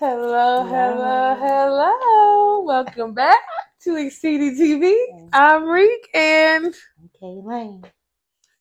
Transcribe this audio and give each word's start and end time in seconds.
Hello, 0.00 0.64
hello, 0.64 1.36
Hello. 1.38 2.62
Welcome 2.62 3.12
back 3.12 3.38
to 3.82 3.96
Exceeding 3.96 4.56
TV. 4.56 4.96
I'm 5.30 5.68
Reek, 5.68 6.08
and 6.14 6.74
Lane. 7.20 7.84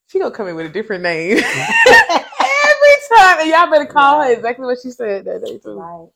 she 0.08 0.20
gonna 0.20 0.36
come 0.36 0.50
in 0.50 0.58
with 0.58 0.66
a 0.66 0.70
different 0.70 1.02
name 1.02 1.38
every 1.38 1.46
time. 3.16 3.40
And 3.40 3.50
y'all 3.50 3.72
better 3.72 3.86
call 3.86 4.22
her 4.22 4.34
exactly 4.34 4.66
what 4.66 4.80
she 4.84 4.92
said 4.92 5.24
that 5.24 5.46
day 5.46 5.60
too. 5.60 5.80
Right. 5.80 6.10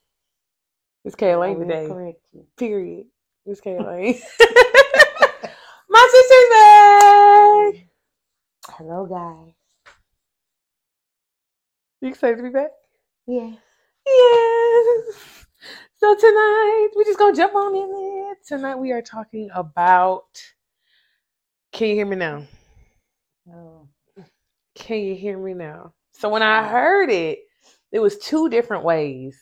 It's 1.06 1.16
Kaylane 1.16 1.58
today. 1.58 1.88
Correct 1.88 2.20
you. 2.34 2.46
Period. 2.58 3.06
It's 3.46 3.62
Kaylane. 3.62 4.22
My 5.90 6.10
sister's 6.12 6.50
back. 7.80 8.76
Hello, 8.78 9.06
guys. 9.06 9.54
You 12.02 12.10
excited 12.10 12.36
to 12.36 12.44
be 12.44 12.50
back? 12.50 12.72
Yes. 13.26 13.56
Yes. 14.08 15.46
So 15.98 16.16
tonight 16.16 16.90
we're 16.96 17.06
just 17.06 17.20
gonna 17.20 17.36
jump 17.36 17.56
on 17.56 17.76
in 17.76 17.92
there. 17.92 18.36
Tonight 18.48 18.76
we 18.78 18.92
are 18.92 19.02
talking 19.02 19.50
about. 19.56 20.26
Can 21.74 21.90
you 21.90 21.96
hear 21.96 22.06
me 22.06 22.18
now? 22.18 22.46
Oh. 23.50 23.88
Can 24.76 25.00
you 25.00 25.16
hear 25.16 25.38
me 25.38 25.54
now? 25.54 25.94
So 26.14 26.30
when 26.30 26.44
I 26.44 26.68
heard 26.68 27.10
it, 27.10 27.40
it 27.92 28.00
was 28.00 28.18
two 28.20 28.50
different 28.50 28.84
ways 28.86 29.40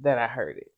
that 0.00 0.18
I 0.18 0.28
heard 0.28 0.58
it 0.58 0.72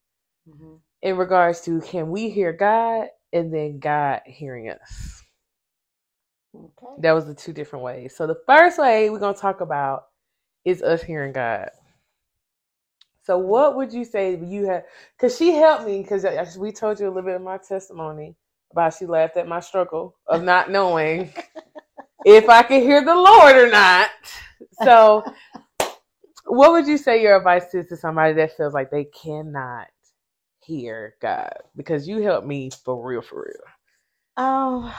hmm 0.48 0.76
in 1.02 1.16
regards 1.16 1.62
to 1.62 1.80
can 1.82 2.10
we 2.10 2.30
hear 2.30 2.52
God 2.52 3.08
and 3.32 3.54
then 3.54 3.78
God 3.80 4.22
hearing 4.26 4.70
us. 4.70 5.22
Okay. 6.54 6.94
That 6.98 7.12
was 7.12 7.26
the 7.26 7.34
two 7.34 7.52
different 7.52 7.84
ways. 7.84 8.16
So 8.16 8.26
the 8.26 8.40
first 8.46 8.78
way 8.78 9.10
we're 9.10 9.20
gonna 9.20 9.36
talk 9.36 9.60
about 9.60 10.04
is 10.64 10.82
us 10.82 11.02
hearing 11.02 11.32
God. 11.32 11.70
So 13.30 13.38
what 13.38 13.76
would 13.76 13.92
you 13.92 14.04
say 14.04 14.36
you 14.44 14.66
had? 14.66 14.86
Because 15.16 15.36
she 15.36 15.52
helped 15.52 15.86
me. 15.86 16.02
Because 16.02 16.58
we 16.58 16.72
told 16.72 16.98
you 16.98 17.06
a 17.06 17.10
little 17.10 17.22
bit 17.22 17.36
of 17.36 17.42
my 17.42 17.58
testimony 17.58 18.34
about 18.72 18.94
she 18.94 19.06
laughed 19.06 19.36
at 19.36 19.46
my 19.46 19.60
struggle 19.60 20.16
of 20.26 20.42
not 20.42 20.68
knowing 20.68 21.32
if 22.24 22.48
I 22.48 22.64
could 22.64 22.82
hear 22.82 23.04
the 23.04 23.14
Lord 23.14 23.54
or 23.54 23.70
not. 23.70 24.10
So, 24.82 25.22
what 26.46 26.72
would 26.72 26.88
you 26.88 26.98
say 26.98 27.22
your 27.22 27.36
advice 27.36 27.72
is 27.72 27.86
to 27.90 27.96
somebody 27.96 28.34
that 28.34 28.56
feels 28.56 28.74
like 28.74 28.90
they 28.90 29.04
cannot 29.04 29.86
hear 30.58 31.14
God? 31.22 31.54
Because 31.76 32.08
you 32.08 32.22
helped 32.22 32.48
me 32.48 32.70
for 32.84 33.00
real, 33.00 33.22
for 33.22 33.44
real. 33.46 33.64
Oh. 34.38 34.92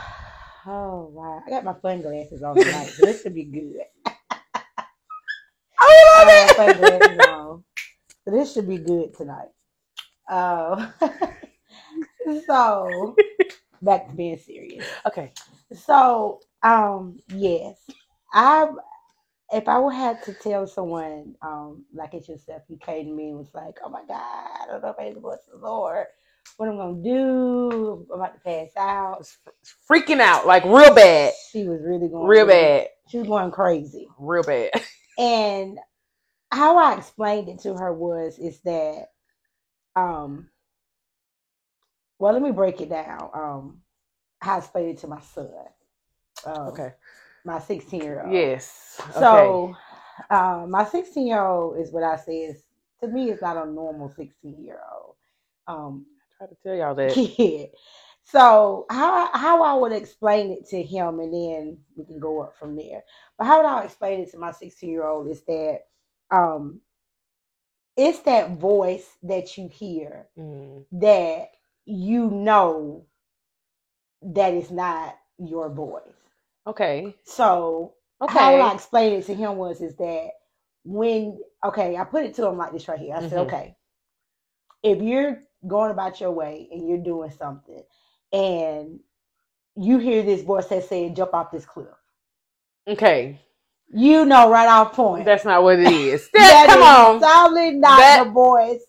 Oh 0.65 1.11
wow! 1.11 1.41
I 1.45 1.49
got 1.49 1.65
my 1.65 1.73
fun 1.73 2.01
glasses 2.01 2.43
on 2.43 2.55
tonight, 2.55 2.93
so 2.95 3.03
this 3.03 3.23
should 3.23 3.33
be 3.33 3.43
good. 3.43 3.81
I 5.79 6.19
love 6.19 6.27
it. 6.29 6.55
so 6.55 7.63
this 8.25 8.53
should 8.53 8.67
be 8.67 8.77
good 8.77 9.15
tonight. 9.15 9.49
Um. 10.29 10.93
so 12.47 13.15
back 13.81 14.09
to 14.09 14.15
being 14.15 14.37
serious. 14.37 14.85
okay. 15.05 15.33
So, 15.73 16.39
um, 16.63 17.19
yes, 17.29 17.77
I 18.33 18.67
if 19.51 19.67
I 19.67 19.77
would 19.77 19.93
have 19.93 20.23
to 20.23 20.33
tell 20.33 20.65
someone, 20.65 21.35
um, 21.41 21.83
like 21.93 22.13
it's 22.13 22.29
yourself, 22.29 22.63
you 22.69 22.77
came 22.77 23.07
to 23.07 23.13
me 23.13 23.29
and 23.29 23.37
was 23.37 23.53
like, 23.53 23.77
"Oh 23.83 23.89
my 23.89 24.03
God, 24.07 24.17
I 24.17 24.65
don't 24.67 24.81
know 24.81 24.89
if 24.89 24.95
I 24.99 25.05
need 25.05 25.15
to 25.15 25.19
voice 25.19 25.39
the 25.51 25.57
Lord. 25.57 26.05
What 26.57 26.69
I'm 26.69 26.77
gonna 26.77 27.03
do? 27.03 28.07
I'm 28.13 28.19
about 28.19 28.33
to 28.33 28.39
pass 28.39 28.69
out." 28.77 29.27
Freaking 29.89 30.21
out 30.21 30.47
like 30.47 30.63
real 30.63 30.93
bad, 30.93 31.33
She 31.51 31.67
was 31.67 31.81
really 31.83 32.07
going 32.07 32.27
real 32.27 32.47
bad, 32.47 32.87
She 33.09 33.17
was 33.17 33.27
going 33.27 33.51
crazy, 33.51 34.07
real 34.17 34.43
bad. 34.43 34.71
and 35.17 35.77
how 36.51 36.77
I 36.77 36.95
explained 36.95 37.49
it 37.49 37.59
to 37.61 37.75
her 37.75 37.93
was 37.93 38.37
is 38.39 38.59
that, 38.61 39.07
um, 39.95 40.49
well, 42.19 42.33
let 42.33 42.41
me 42.41 42.51
break 42.51 42.81
it 42.81 42.89
down. 42.89 43.29
Um, 43.33 43.81
how 44.39 44.55
I 44.55 44.57
explained 44.59 44.89
it 44.91 44.97
to 44.99 45.07
my 45.07 45.21
son. 45.21 45.49
Um, 46.45 46.67
Okay. 46.69 46.93
my 47.45 47.59
16 47.59 48.01
year 48.01 48.23
old. 48.25 48.33
Yes. 48.33 49.01
okay. 49.17 49.19
So, 49.19 49.75
um, 50.29 50.71
my 50.71 50.85
16 50.85 51.27
year 51.27 51.45
old 51.45 51.77
is 51.77 51.91
what 51.91 52.03
I 52.03 52.17
say 52.17 52.39
is 52.43 52.63
to 53.01 53.07
me 53.07 53.31
is 53.31 53.41
not 53.41 53.57
a 53.57 53.69
normal 53.69 54.09
16 54.09 54.63
year 54.63 54.79
old. 54.93 55.15
Um, 55.67 56.05
I 56.41 56.45
try 56.45 56.47
to 56.47 56.55
tell 56.63 56.75
y'all 56.75 56.95
that. 56.95 57.13
kid. 57.15 57.69
So 58.23 58.85
how 58.89 59.29
how 59.33 59.63
I 59.63 59.73
would 59.73 59.91
explain 59.91 60.51
it 60.51 60.67
to 60.69 60.81
him, 60.81 61.19
and 61.19 61.33
then 61.33 61.77
we 61.95 62.05
can 62.05 62.19
go 62.19 62.41
up 62.43 62.55
from 62.57 62.75
there. 62.75 63.03
But 63.37 63.45
how 63.47 63.57
would 63.57 63.67
I 63.67 63.83
explain 63.83 64.21
it 64.21 64.31
to 64.31 64.37
my 64.37 64.51
16 64.51 64.89
year 64.89 65.07
old 65.07 65.27
is 65.29 65.43
that 65.45 65.81
um, 66.31 66.81
it's 67.97 68.19
that 68.21 68.57
voice 68.57 69.07
that 69.23 69.57
you 69.57 69.69
hear 69.69 70.27
Mm, 70.37 70.85
that 70.93 71.49
you 71.85 72.29
know 72.31 73.05
that 74.23 74.53
is 74.53 74.71
not 74.71 75.15
your 75.39 75.69
voice. 75.69 76.13
okay. 76.67 77.15
So 77.25 77.95
Okay. 78.21 78.27
how 78.27 78.61
I 78.61 78.73
explained 78.75 79.15
it 79.15 79.27
to 79.27 79.35
him 79.35 79.57
was 79.57 79.81
is 79.81 79.95
that 79.97 80.29
when 80.85 81.39
okay, 81.65 81.97
I 81.97 82.05
put 82.05 82.25
it 82.25 82.35
to 82.35 82.47
him 82.47 82.57
like 82.57 82.73
this 82.73 82.87
right 82.87 82.99
here. 82.99 83.15
I 83.15 83.21
said, 83.21 83.39
Mhm. 83.39 83.41
okay, 83.41 83.77
if 84.83 85.01
you're 85.01 85.43
going 85.67 85.91
about 85.91 86.21
your 86.21 86.31
way 86.31 86.69
and 86.71 86.87
you're 86.87 86.99
doing 87.03 87.31
something, 87.31 87.83
and 88.33 88.99
you 89.77 89.99
hear 89.99 90.23
this 90.23 90.43
voice 90.43 90.67
that 90.67 90.85
said, 90.85 91.15
"Jump 91.15 91.33
off 91.33 91.51
this 91.51 91.65
cliff," 91.65 91.87
Okay. 92.87 93.39
You 93.93 94.25
know 94.25 94.49
right 94.49 94.67
off 94.67 94.93
point. 94.93 95.25
That's 95.25 95.45
not 95.45 95.63
what 95.63 95.79
it 95.79 95.91
is. 95.91 96.29
that 96.33 96.67
That, 96.67 96.67
come 96.69 96.81
is 97.17 97.23
on. 97.23 97.29
solidly 97.29 97.71
not 97.77 97.97
That- 97.97 98.23
the 98.25 98.31
voice 98.31 98.81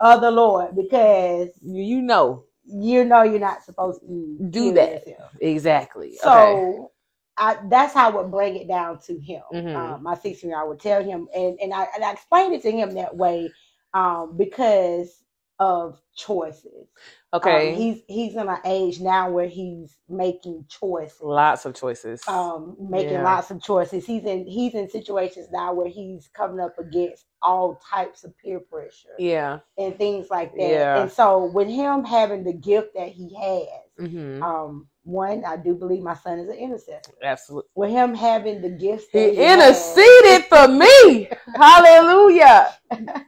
of 0.00 0.20
the 0.20 0.30
Lord 0.30 0.76
because 0.76 1.48
You 1.62 2.02
know. 2.02 2.44
you 2.64 3.04
know 3.04 3.22
you're 3.22 3.38
not 3.40 3.64
supposed 3.64 4.00
to 4.02 4.36
Do 4.50 4.72
that. 4.74 5.06
yourself. 5.06 5.30
Exactly. 5.40 6.08
okay. 6.08 6.18
So 6.22 6.90
I, 7.36 7.56
that's 7.68 7.94
how 7.94 8.10
I 8.10 8.14
would 8.16 8.30
bring 8.30 8.56
it 8.56 8.66
down 8.68 8.98
to 9.02 9.18
him. 9.18 9.42
Mhm. 9.54 9.74
Uh, 9.76 9.98
my 9.98 10.14
16 10.16 10.50
year, 10.50 10.60
I 10.60 10.64
would 10.64 10.80
tell 10.80 11.02
him, 11.02 11.28
and, 11.34 11.58
and, 11.60 11.72
I, 11.72 11.86
and 11.94 12.04
I 12.04 12.12
explained 12.12 12.52
it 12.54 12.62
to 12.62 12.70
him 12.72 12.94
that 12.94 13.16
way 13.16 13.50
um, 13.94 14.36
because 14.36 15.22
of 15.58 16.00
choices. 16.16 16.88
Okay. 17.34 17.72
Um, 17.72 17.76
he's 17.78 18.02
he's 18.08 18.34
in 18.36 18.48
an 18.48 18.58
age 18.64 19.00
now 19.00 19.30
where 19.30 19.48
he's 19.48 19.96
making 20.08 20.64
choices. 20.68 21.20
Lots 21.20 21.66
of 21.66 21.74
choices. 21.74 22.22
Um, 22.28 22.76
making 22.80 23.12
Yeah. 23.12 23.24
lots 23.24 23.50
of 23.50 23.62
choices. 23.62 24.06
He's 24.06 24.24
in 24.24 24.46
he's 24.46 24.74
in 24.74 24.88
situations 24.88 25.48
now 25.52 25.72
where 25.74 25.88
he's 25.88 26.28
coming 26.28 26.60
up 26.60 26.78
against 26.78 27.26
all 27.42 27.80
types 27.88 28.24
of 28.24 28.36
peer 28.38 28.60
pressure 28.60 29.14
yeah. 29.18 29.60
and 29.76 29.96
things 29.98 30.30
like 30.30 30.52
that. 30.54 30.60
Yeah. 30.60 31.02
And 31.02 31.10
so 31.12 31.44
with 31.52 31.68
him 31.68 32.04
having 32.04 32.44
the 32.44 32.52
gift 32.54 32.94
that 32.94 33.08
he 33.08 33.34
has, 33.34 34.08
hmm 34.10 34.42
um, 34.42 34.88
one, 35.04 35.44
I 35.44 35.56
do 35.56 35.74
believe 35.74 36.02
my 36.02 36.14
son 36.14 36.38
is 36.38 36.48
an 36.48 36.56
intercessor. 36.56 37.12
Absolutely. 37.22 37.70
With 37.74 37.90
him 37.90 38.14
having 38.14 38.62
the 38.62 38.70
gift 38.70 39.10
He 39.12 39.18
that 39.20 39.34
he 39.34 39.36
has, 39.36 39.96
interceded 39.96 40.44
for 40.46 40.68
me. 40.68 41.28
Hallelujah. 41.56 42.74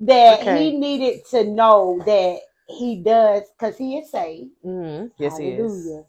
that 0.00 0.40
Okay. 0.40 0.70
he 0.70 0.78
needed 0.78 1.24
to 1.30 1.44
know 1.44 2.00
that 2.06 2.40
he 2.68 2.96
does 3.02 3.42
because 3.58 3.76
he 3.76 3.98
is 3.98 4.10
saved. 4.10 4.50
hmm 4.62 5.06
Yes, 5.18 5.38
he 5.38 5.48
is. 5.48 6.00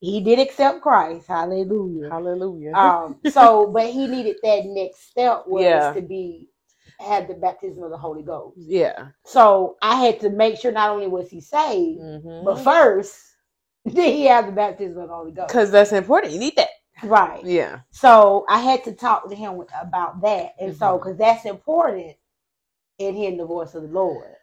He 0.00 0.20
did 0.20 0.38
accept 0.38 0.80
Christ. 0.82 1.26
Hallelujah. 1.28 2.10
Hallelujah. 2.10 2.74
Um, 2.74 3.16
so, 3.30 3.66
but 3.68 3.86
he 3.90 4.06
needed 4.06 4.36
that 4.42 4.64
next 4.66 5.10
step 5.10 5.44
was 5.46 5.62
Yeah. 5.64 5.92
to 5.94 6.02
be 6.02 6.48
had 7.00 7.28
the 7.28 7.34
baptism 7.34 7.82
of 7.82 7.90
the 7.90 7.96
Holy 7.98 8.22
Ghost. 8.22 8.58
yeah. 8.58 9.08
So 9.24 9.76
I 9.82 9.96
had 9.96 10.20
to 10.20 10.30
make 10.30 10.58
sure 10.58 10.70
not 10.72 10.90
only 10.90 11.06
was 11.08 11.30
he 11.30 11.40
saved, 11.40 12.00
Mm-hmm. 12.00 12.44
but 12.44 12.60
first 12.60 13.18
did 13.86 14.14
he 14.14 14.24
have 14.26 14.46
the 14.46 14.52
baptism 14.52 15.02
of 15.02 15.08
the 15.08 15.14
Holy 15.14 15.32
Ghost. 15.32 15.48
Because 15.48 15.70
that's 15.70 15.92
important. 15.92 16.32
You 16.32 16.38
need 16.40 16.56
that. 16.56 16.68
Right. 17.02 17.44
Yeah. 17.44 17.80
So 17.90 18.44
I 18.48 18.58
had 18.60 18.84
to 18.84 18.92
talk 18.92 19.28
to 19.28 19.34
him 19.34 19.60
about 19.80 20.20
that, 20.22 20.54
and 20.60 20.74
so 20.76 20.86
Mhm. 20.96 20.98
because 20.98 21.16
that's 21.18 21.44
important 21.44 22.14
in 23.08 23.14
hearing 23.14 23.36
the 23.36 23.46
voice 23.46 23.74
of 23.74 23.82
the 23.82 23.88
Lord. 23.88 24.34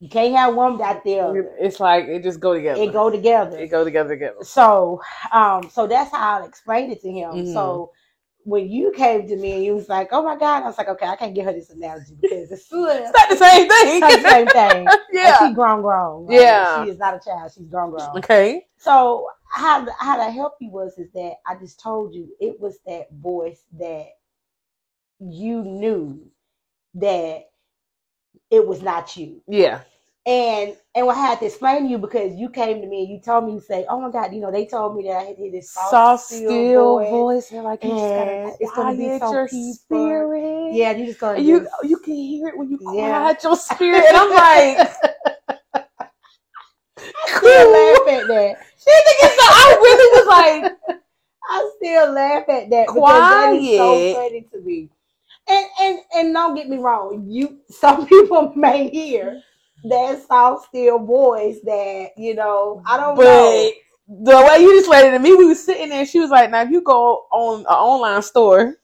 You 0.00 0.08
can't 0.08 0.34
have 0.36 0.54
one 0.54 0.72
without 0.74 1.02
the 1.02 1.18
other. 1.20 1.56
It's 1.58 1.80
like 1.80 2.04
it 2.06 2.22
just 2.22 2.38
go 2.38 2.54
together. 2.54 2.80
It 2.80 2.92
go 2.92 3.10
together. 3.10 3.58
It 3.58 3.68
go 3.68 3.84
together 3.84 4.10
together. 4.10 4.36
So, 4.42 5.00
um, 5.32 5.68
so 5.70 5.86
that's 5.88 6.12
how 6.12 6.40
I 6.40 6.46
explained 6.46 6.92
it 6.92 7.02
to 7.02 7.10
him. 7.10 7.32
Mhm. 7.32 7.52
So 7.52 7.90
when 8.44 8.70
you 8.70 8.92
came 8.92 9.26
to 9.26 9.36
me 9.36 9.54
and 9.54 9.64
you 9.64 9.74
was 9.74 9.88
like, 9.88 10.10
"Oh 10.12 10.22
my 10.22 10.36
God," 10.36 10.62
I 10.62 10.66
was 10.66 10.78
like, 10.78 10.88
"Okay, 10.88 11.06
I 11.06 11.16
can't 11.16 11.34
give 11.34 11.46
her 11.46 11.52
this 11.52 11.70
analogy 11.70 12.14
because 12.20 12.50
it's 12.52 12.68
It's 12.72 13.12
not 13.12 13.28
the 13.28 13.36
same 13.36 13.68
thing. 13.68 14.02
It's 14.02 14.22
the 14.22 14.30
same 14.30 14.46
thing." 14.46 14.86
Like, 14.86 15.00
yeah. 15.12 15.48
she 15.48 15.54
grown, 15.54 15.82
grown. 15.82 16.26
Like, 16.26 16.36
Yeah. 16.36 16.84
she 16.84 16.90
is 16.90 16.98
not 16.98 17.14
a 17.14 17.18
child. 17.18 17.50
She's 17.52 17.66
grown, 17.66 17.90
grown. 17.90 18.18
Okay. 18.18 18.66
So 18.76 19.28
how 19.50 19.86
how 19.98 20.16
to 20.16 20.30
help 20.30 20.54
you 20.60 20.70
was 20.70 20.96
is 20.98 21.10
that 21.12 21.36
I 21.46 21.56
just 21.56 21.80
told 21.80 22.14
you 22.14 22.28
it 22.40 22.60
was 22.60 22.78
that 22.86 23.10
voice 23.12 23.64
that 23.78 24.10
you 25.18 25.64
knew 25.64 26.30
that 26.94 27.47
it 28.50 28.66
was 28.66 28.82
not 28.82 29.16
you. 29.16 29.40
Yeah. 29.46 29.82
And 30.26 30.76
and 30.94 31.06
what 31.06 31.16
I 31.16 31.20
had 31.20 31.38
to 31.40 31.46
explain 31.46 31.84
to 31.84 31.88
you 31.88 31.96
because 31.98 32.34
you 32.34 32.50
came 32.50 32.82
to 32.82 32.86
me 32.86 33.02
and 33.04 33.08
you 33.10 33.20
told 33.20 33.46
me 33.46 33.54
to 33.54 33.60
say, 33.64 33.86
"Oh 33.88 33.98
my 34.00 34.10
God, 34.10 34.34
you 34.34 34.40
know 34.40 34.50
they 34.50 34.66
told 34.66 34.94
me 34.96 35.04
that 35.04 35.16
I 35.16 35.22
had 35.24 35.36
this 35.38 35.70
soft, 35.70 35.90
Soft, 35.90 36.24
still, 36.24 36.50
still 36.50 36.98
voice. 36.98 37.10
voice. 37.10 37.48
They're 37.48 37.62
like, 37.62 37.82
you 37.82 37.92
just 37.92 38.14
gotta 38.14 38.52
it's 38.60 38.72
gonna 38.72 38.94
be 38.94 39.04
quiet 39.04 39.20
so 39.20 39.32
your 39.32 39.48
peaceful. 39.48 39.98
spirit. 39.98 40.72
Yeah, 40.74 40.90
you 40.92 41.06
just 41.06 41.18
gonna 41.18 41.40
you 41.40 41.66
you 41.82 41.96
can 41.98 42.14
hear 42.14 42.48
it 42.48 42.58
when 42.58 42.70
you 42.70 42.78
Yeah. 42.78 43.20
quiet 43.20 43.42
your 43.42 43.56
spirit. 43.56 44.04
And 44.08 44.16
I'm 44.16 44.30
like, 44.30 44.78
still 47.26 47.72
laugh 47.72 48.08
at 48.08 48.28
that. 48.28 48.56
she 48.76 48.84
think 48.90 49.18
it's 49.22 49.34
so, 49.34 49.48
I 49.48 49.78
really 49.82 50.18
was 50.18 50.26
like, 50.28 50.72
I 51.50 51.70
still 51.76 52.12
laugh 52.12 52.48
at 52.48 52.70
that 52.70 52.86
because 52.94 53.30
that 53.30 53.52
is 53.52 53.76
so 53.76 53.96
Quiet. 53.96 54.14
funny 54.14 54.40
to 54.52 54.60
me. 54.60 54.88
And 55.48 55.66
and 55.80 55.98
and 56.14 56.34
don't 56.34 56.54
get 56.54 56.68
me 56.68 56.76
wrong, 56.78 57.24
you 57.28 57.58
some 57.70 58.06
people 58.12 58.52
may 58.54 58.88
hear 58.90 59.42
that 59.84 60.22
soft 60.26 60.68
still 60.68 60.98
voice 60.98 61.58
that 61.64 62.10
you 62.16 62.34
know 62.34 62.82
I 62.86 62.96
don't 62.96 63.16
know. 63.16 63.70
the 64.08 64.36
way 64.36 64.58
you 64.62 64.72
just 64.74 64.86
explained 64.88 65.08
it 65.08 65.18
to 65.18 65.18
me, 65.18 65.34
we 65.34 65.46
was 65.46 65.62
sitting 65.64 65.88
there. 65.88 66.04
She 66.06 66.18
was 66.20 66.30
like, 66.30 66.50
"Now, 66.50 66.62
if 66.62 66.70
you 66.70 66.80
go 66.82 67.26
on 67.30 67.60
an 67.60 67.66
online 67.66 68.22
store 68.22 68.74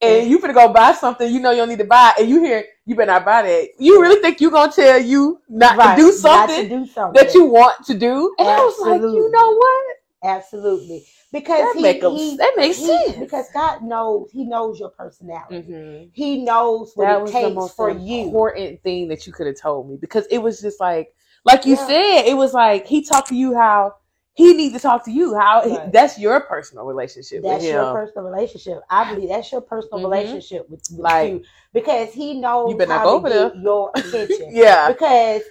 and 0.00 0.30
you 0.30 0.38
finna 0.38 0.54
go 0.54 0.72
buy 0.72 0.92
something, 0.92 1.32
you 1.32 1.40
know 1.40 1.50
you 1.50 1.58
don't 1.58 1.68
need 1.68 1.78
to 1.78 1.84
buy, 1.84 2.14
and 2.18 2.28
you 2.28 2.40
hear 2.42 2.64
you 2.84 2.94
better 2.94 3.12
not 3.12 3.24
buy 3.24 3.42
that. 3.42 3.68
You 3.78 4.00
really 4.00 4.20
think 4.20 4.40
you 4.40 4.50
gonna 4.50 4.72
tell 4.72 4.98
you 4.98 5.40
not 5.48 5.76
Right, 5.76 5.96
to 5.96 6.02
do 6.02 6.06
not 6.22 6.48
something 6.48 6.68
to 6.68 6.76
do 6.78 6.86
something 6.86 7.22
that 7.24 7.34
you 7.34 7.44
want 7.46 7.84
to 7.86 7.94
do?" 7.94 8.34
And 8.38 8.48
I 8.48 8.58
was 8.64 8.78
like, 8.80 9.00
"You 9.02 9.30
know 9.30 9.54
what? 9.54 9.96
Absolutely 10.24 11.06
because 11.32 11.60
That 11.60 11.74
he, 11.76 11.82
make 11.82 12.02
a- 12.02 12.10
he- 12.10 12.36
that 12.36 12.54
makes 12.56 12.78
he- 12.78 12.86
sense. 12.86 13.16
because 13.18 13.46
God 13.52 13.82
knows 13.82 14.30
He 14.32 14.44
knows 14.44 14.78
your 14.80 14.90
personality. 14.90 15.56
Mm-hmm. 15.62 16.08
He 16.12 16.42
knows 16.44 16.92
what 16.94 17.04
That 17.06 17.18
it 17.18 17.22
was 17.22 17.32
the 17.32 17.40
takes 17.40 17.54
most 17.54 17.76
for 17.76 17.90
you. 17.90 18.22
important 18.26 18.82
thing 18.82 19.08
that 19.08 19.26
you 19.26 19.32
could 19.32 19.46
have 19.46 19.60
told 19.60 19.88
me 19.88 19.96
because 20.00 20.26
it 20.30 20.38
was 20.38 20.60
just 20.60 20.80
like, 20.80 21.14
like 21.44 21.64
you 21.66 21.74
Yeah. 21.76 21.86
said, 21.86 22.24
it 22.26 22.36
was 22.36 22.54
like 22.54 22.86
he 22.86 23.02
talked 23.02 23.28
to 23.28 23.36
you 23.36 23.54
how 23.54 23.94
he 24.34 24.52
need 24.52 24.74
to 24.74 24.78
talk 24.78 25.02
to 25.06 25.10
you 25.10 25.34
how 25.34 25.62
Right. 25.64 25.90
that's 25.92 26.18
your 26.18 26.40
personal 26.40 26.84
relationship 26.84 27.42
That's 27.42 27.62
with 27.62 27.70
him. 27.70 27.76
your 27.76 27.92
personal 27.94 28.24
relationship. 28.28 28.80
I 28.90 29.14
believe 29.14 29.30
that's 29.30 29.50
your 29.50 29.62
personal 29.62 29.98
Mhm. 30.00 30.02
relationship 30.10 30.68
with, 30.68 30.82
with 30.90 31.00
Like, 31.00 31.30
you 31.32 31.42
because 31.72 32.12
He 32.12 32.34
knows 32.38 32.70
you 32.72 32.76
better 32.76 32.90
not 32.90 32.98
how 32.98 33.04
go 33.04 33.10
to 33.12 33.16
over 33.16 33.28
there. 33.30 33.54
your 33.62 33.90
attention. 33.94 34.48
yeah. 34.52 34.88
because 34.88 35.42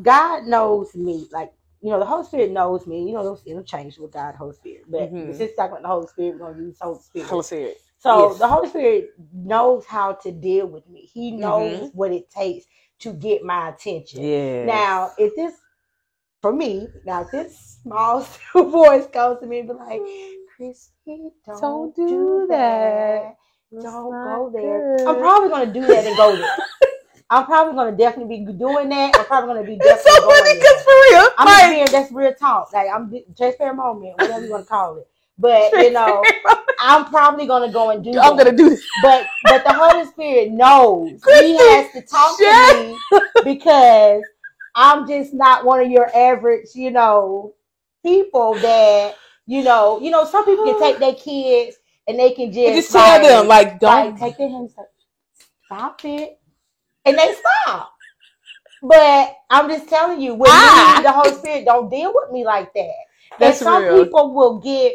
God 0.00 0.44
knows 0.44 0.94
me. 0.94 1.28
Like 1.30 1.52
you 1.86 1.92
know, 1.92 2.00
the 2.00 2.04
Holy 2.04 2.24
Spirit 2.26 2.50
knows 2.50 2.84
me. 2.84 3.06
You 3.06 3.14
know, 3.14 3.22
those 3.22 3.42
it'll 3.46 3.62
change 3.62 3.96
with 3.96 4.10
God, 4.10 4.34
Holy 4.34 4.54
Spirit. 4.54 4.86
But 4.88 5.12
Mhm. 5.12 5.36
since 5.36 5.52
talking 5.54 5.70
about 5.78 5.82
the 5.82 5.88
Holy 5.88 6.06
Spirit, 6.08 6.32
we're 6.40 6.52
gonna 6.52 6.62
use 6.64 6.78
Holy 6.80 6.98
Spirit. 6.98 7.28
Holy 7.28 7.42
Spirit. 7.44 7.80
So 7.98 8.30
Yes. 8.30 8.38
the 8.40 8.48
Holy 8.48 8.68
Spirit 8.68 9.14
knows 9.32 9.86
how 9.86 10.14
to 10.14 10.32
deal 10.32 10.66
with 10.66 10.88
me. 10.88 11.02
He 11.02 11.30
knows 11.30 11.90
Mhm. 11.90 11.94
what 11.94 12.10
it 12.10 12.28
takes 12.28 12.66
to 12.98 13.12
get 13.12 13.44
my 13.44 13.68
attention. 13.68 14.20
Yeah. 14.20 14.64
Now, 14.64 15.12
if 15.16 15.36
this 15.36 15.54
for 16.42 16.52
me, 16.52 16.88
now 17.04 17.22
if 17.22 17.30
this 17.30 17.78
small 17.84 18.26
voice 18.54 19.06
goes 19.06 19.38
to 19.38 19.46
me 19.46 19.60
and 19.60 19.68
be 19.68 19.74
like, 19.74 20.02
Kristy, 20.58 21.30
don't, 21.46 21.60
Don't 21.60 21.94
do, 21.94 22.46
that. 22.50 23.36
That's 23.70 23.84
Don't 23.84 24.10
go 24.24 24.50
there. 24.52 24.96
good. 24.96 25.08
I'm 25.08 25.18
probably 25.18 25.48
gonna 25.50 25.72
do 25.72 25.86
that 25.86 26.04
and 26.04 26.16
go 26.16 26.34
there. 26.36 26.50
I'm 27.28 27.44
probably 27.44 27.74
gonna 27.74 27.96
definitely 27.96 28.44
be 28.44 28.52
doing 28.52 28.88
that. 28.90 29.16
I'm 29.16 29.24
probably 29.24 29.54
gonna 29.54 29.66
be 29.66 29.74
It's 29.82 30.04
so 30.04 30.30
funny 30.30 30.54
because 30.54 30.82
for 30.82 30.90
real, 31.10 31.28
I'm 31.38 31.46
like, 31.46 31.70
being 31.70 31.86
that's 31.90 32.12
real 32.12 32.34
talk. 32.34 32.72
Like 32.72 32.88
I'm 32.92 33.12
transparent 33.36 33.76
moment, 33.76 34.16
whatever 34.18 34.44
you 34.44 34.50
want 34.50 34.64
to 34.64 34.68
call 34.68 34.98
it. 34.98 35.08
But 35.38 35.72
you 35.72 35.90
know, 35.90 36.22
I'm 36.80 37.04
probably 37.06 37.46
gonna 37.46 37.72
go 37.72 37.90
and 37.90 38.04
do. 38.04 38.18
I'm 38.18 38.36
gonna 38.36 38.56
do 38.56 38.70
this. 38.70 38.84
But 39.02 39.26
but 39.44 39.64
the 39.64 39.72
Holy 39.72 40.06
Spirit 40.06 40.52
knows 40.52 41.20
he 41.24 41.56
has 41.56 41.92
to 41.92 42.02
talk 42.02 42.38
shut- 42.38 42.76
to 42.76 42.82
me 42.82 43.20
because 43.44 44.22
I'm 44.74 45.08
just 45.08 45.34
not 45.34 45.64
one 45.64 45.80
of 45.80 45.90
your 45.90 46.14
average, 46.16 46.68
you 46.74 46.90
know, 46.90 47.54
people 48.04 48.54
that 48.54 49.16
you 49.46 49.64
know. 49.64 50.00
You 50.00 50.10
know, 50.10 50.24
some 50.24 50.44
people 50.44 50.64
can 50.64 50.78
take 50.78 50.98
their 51.00 51.14
kids 51.14 51.76
and 52.06 52.18
they 52.18 52.32
can 52.32 52.52
just, 52.52 52.76
just 52.76 52.92
tell 52.92 53.20
them 53.20 53.48
like, 53.48 53.80
don't. 53.80 54.12
like, 54.12 54.20
take 54.20 54.38
their 54.38 54.48
hands, 54.48 54.74
like, 54.76 54.86
stop 55.66 56.00
it, 56.04 56.38
and 57.06 57.18
they 57.18 57.34
stop. 57.34 57.92
But 58.82 59.34
I'm 59.50 59.68
just 59.68 59.88
telling 59.88 60.20
you, 60.20 60.34
with 60.34 60.50
Ah. 60.52 60.94
me, 60.98 61.02
the 61.02 61.12
Holy 61.12 61.32
Spirit 61.34 61.64
don't 61.64 61.88
deal 61.90 62.12
with 62.14 62.30
me 62.30 62.44
like 62.44 62.72
that. 62.74 62.90
That's 63.38 63.60
and 63.60 63.66
some 63.66 63.82
real. 63.82 64.04
people 64.04 64.34
will 64.34 64.58
get, 64.58 64.94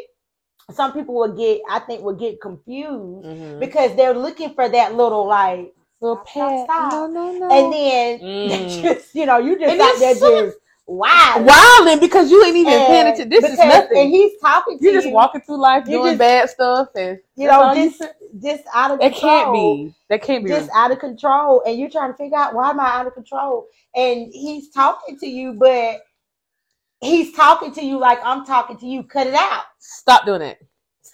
some 0.70 0.92
people 0.92 1.14
will 1.14 1.32
get, 1.36 1.60
I 1.68 1.80
think, 1.80 2.02
will 2.02 2.14
get 2.14 2.40
confused 2.40 3.26
Mhm. 3.26 3.58
because 3.60 3.94
they're 3.96 4.14
looking 4.14 4.54
for 4.54 4.68
that 4.68 4.94
little 4.94 5.26
like, 5.26 5.74
Little 6.00 6.20
Stop, 6.26 6.64
stop, 6.64 6.90
stop. 6.90 6.92
No, 6.92 7.06
no, 7.06 7.32
no. 7.32 7.48
and 7.50 7.72
then 7.72 8.18
Mm. 8.58 8.82
just, 8.82 9.14
you 9.14 9.24
know, 9.24 9.38
you 9.38 9.56
just 9.56 9.70
And 9.70 9.80
out 9.80 9.96
there 10.00 10.10
it's 10.10 10.18
so- 10.20 10.46
just 10.46 10.58
wow, 10.86 11.36
wilding 11.38 12.00
because 12.00 12.30
you 12.30 12.44
ain't 12.44 12.56
even 12.56 12.72
paying 12.86 13.06
attention. 13.06 13.28
This 13.28 13.44
is 13.44 13.58
nothing. 13.58 13.98
And 13.98 14.10
he's 14.10 14.32
talking 14.40 14.78
to 14.78 14.84
You're 14.84 14.94
just 14.94 15.06
you, 15.06 15.12
walking 15.12 15.40
through 15.42 15.60
life 15.60 15.84
You 15.86 15.98
doing 15.98 16.12
just- 16.12 16.18
bad 16.18 16.50
stuff, 16.50 16.88
and 16.96 17.18
you 17.36 17.48
know, 17.48 17.72
you 17.72 17.90
just 17.90 18.02
just 18.42 18.64
out 18.74 18.90
of 18.92 19.00
control. 19.00 19.20
can't 19.20 19.52
be. 19.52 19.94
That 20.08 20.22
can't 20.22 20.44
be. 20.44 20.50
just 20.50 20.70
out 20.74 20.90
of 20.90 20.98
control 20.98 21.62
and 21.66 21.78
you're 21.78 21.90
trying 21.90 22.12
to 22.12 22.16
figure 22.16 22.36
out 22.36 22.54
why 22.54 22.70
am 22.70 22.80
I 22.80 22.86
out 22.94 23.06
of 23.06 23.14
control? 23.14 23.66
And 23.94 24.32
he's 24.32 24.70
talking 24.70 25.18
to 25.18 25.26
you, 25.26 25.54
but 25.54 26.00
he's 27.00 27.34
talking 27.34 27.72
to 27.74 27.84
you 27.84 27.98
like 27.98 28.18
I'm 28.24 28.44
talking 28.46 28.78
to 28.78 28.86
you. 28.86 29.02
Cut 29.02 29.26
it 29.26 29.34
out. 29.34 29.64
Stop 29.78 30.24
doing 30.24 30.40
that. 30.40 30.58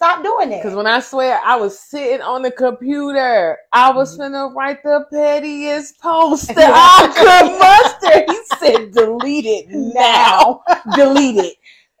Stop 0.01 0.23
doing 0.23 0.49
that. 0.51 0.63
Because 0.63 0.75
when 0.75 0.87
I 0.87 1.01
swear 1.01 1.41
I 1.43 1.57
was 1.57 1.77
sitting 1.77 2.21
on 2.21 2.41
the 2.41 2.51
computer, 2.51 3.57
I 3.73 3.91
was 3.91 4.17
Mhm. 4.17 4.31
finna 4.31 4.55
write 4.55 4.81
the 4.81 5.05
pettiest 5.11 5.99
post 5.99 6.47
that 6.55 6.71
I 6.73 7.07
could 7.19 7.59
muster. 7.59 8.23
He 8.31 8.39
said, 8.65 8.91
delete 8.93 9.45
it 9.45 9.65
now. 9.69 10.61
delete 10.95 11.37
it. 11.37 11.55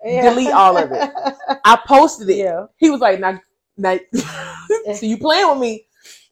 Yeah. 0.05 0.29
delete 0.29 0.51
all 0.51 0.77
of 0.77 0.93
it. 0.93 1.11
I 1.65 1.77
posted 1.85 2.29
it. 2.29 2.37
Yeah. 2.37 2.67
He 2.77 2.89
was 2.89 3.01
like, 3.01 3.19
now, 3.19 3.41
now 3.75 3.97
so 4.13 5.05
you 5.05 5.17
playing 5.17 5.49
with 5.49 5.59
me. 5.59 5.85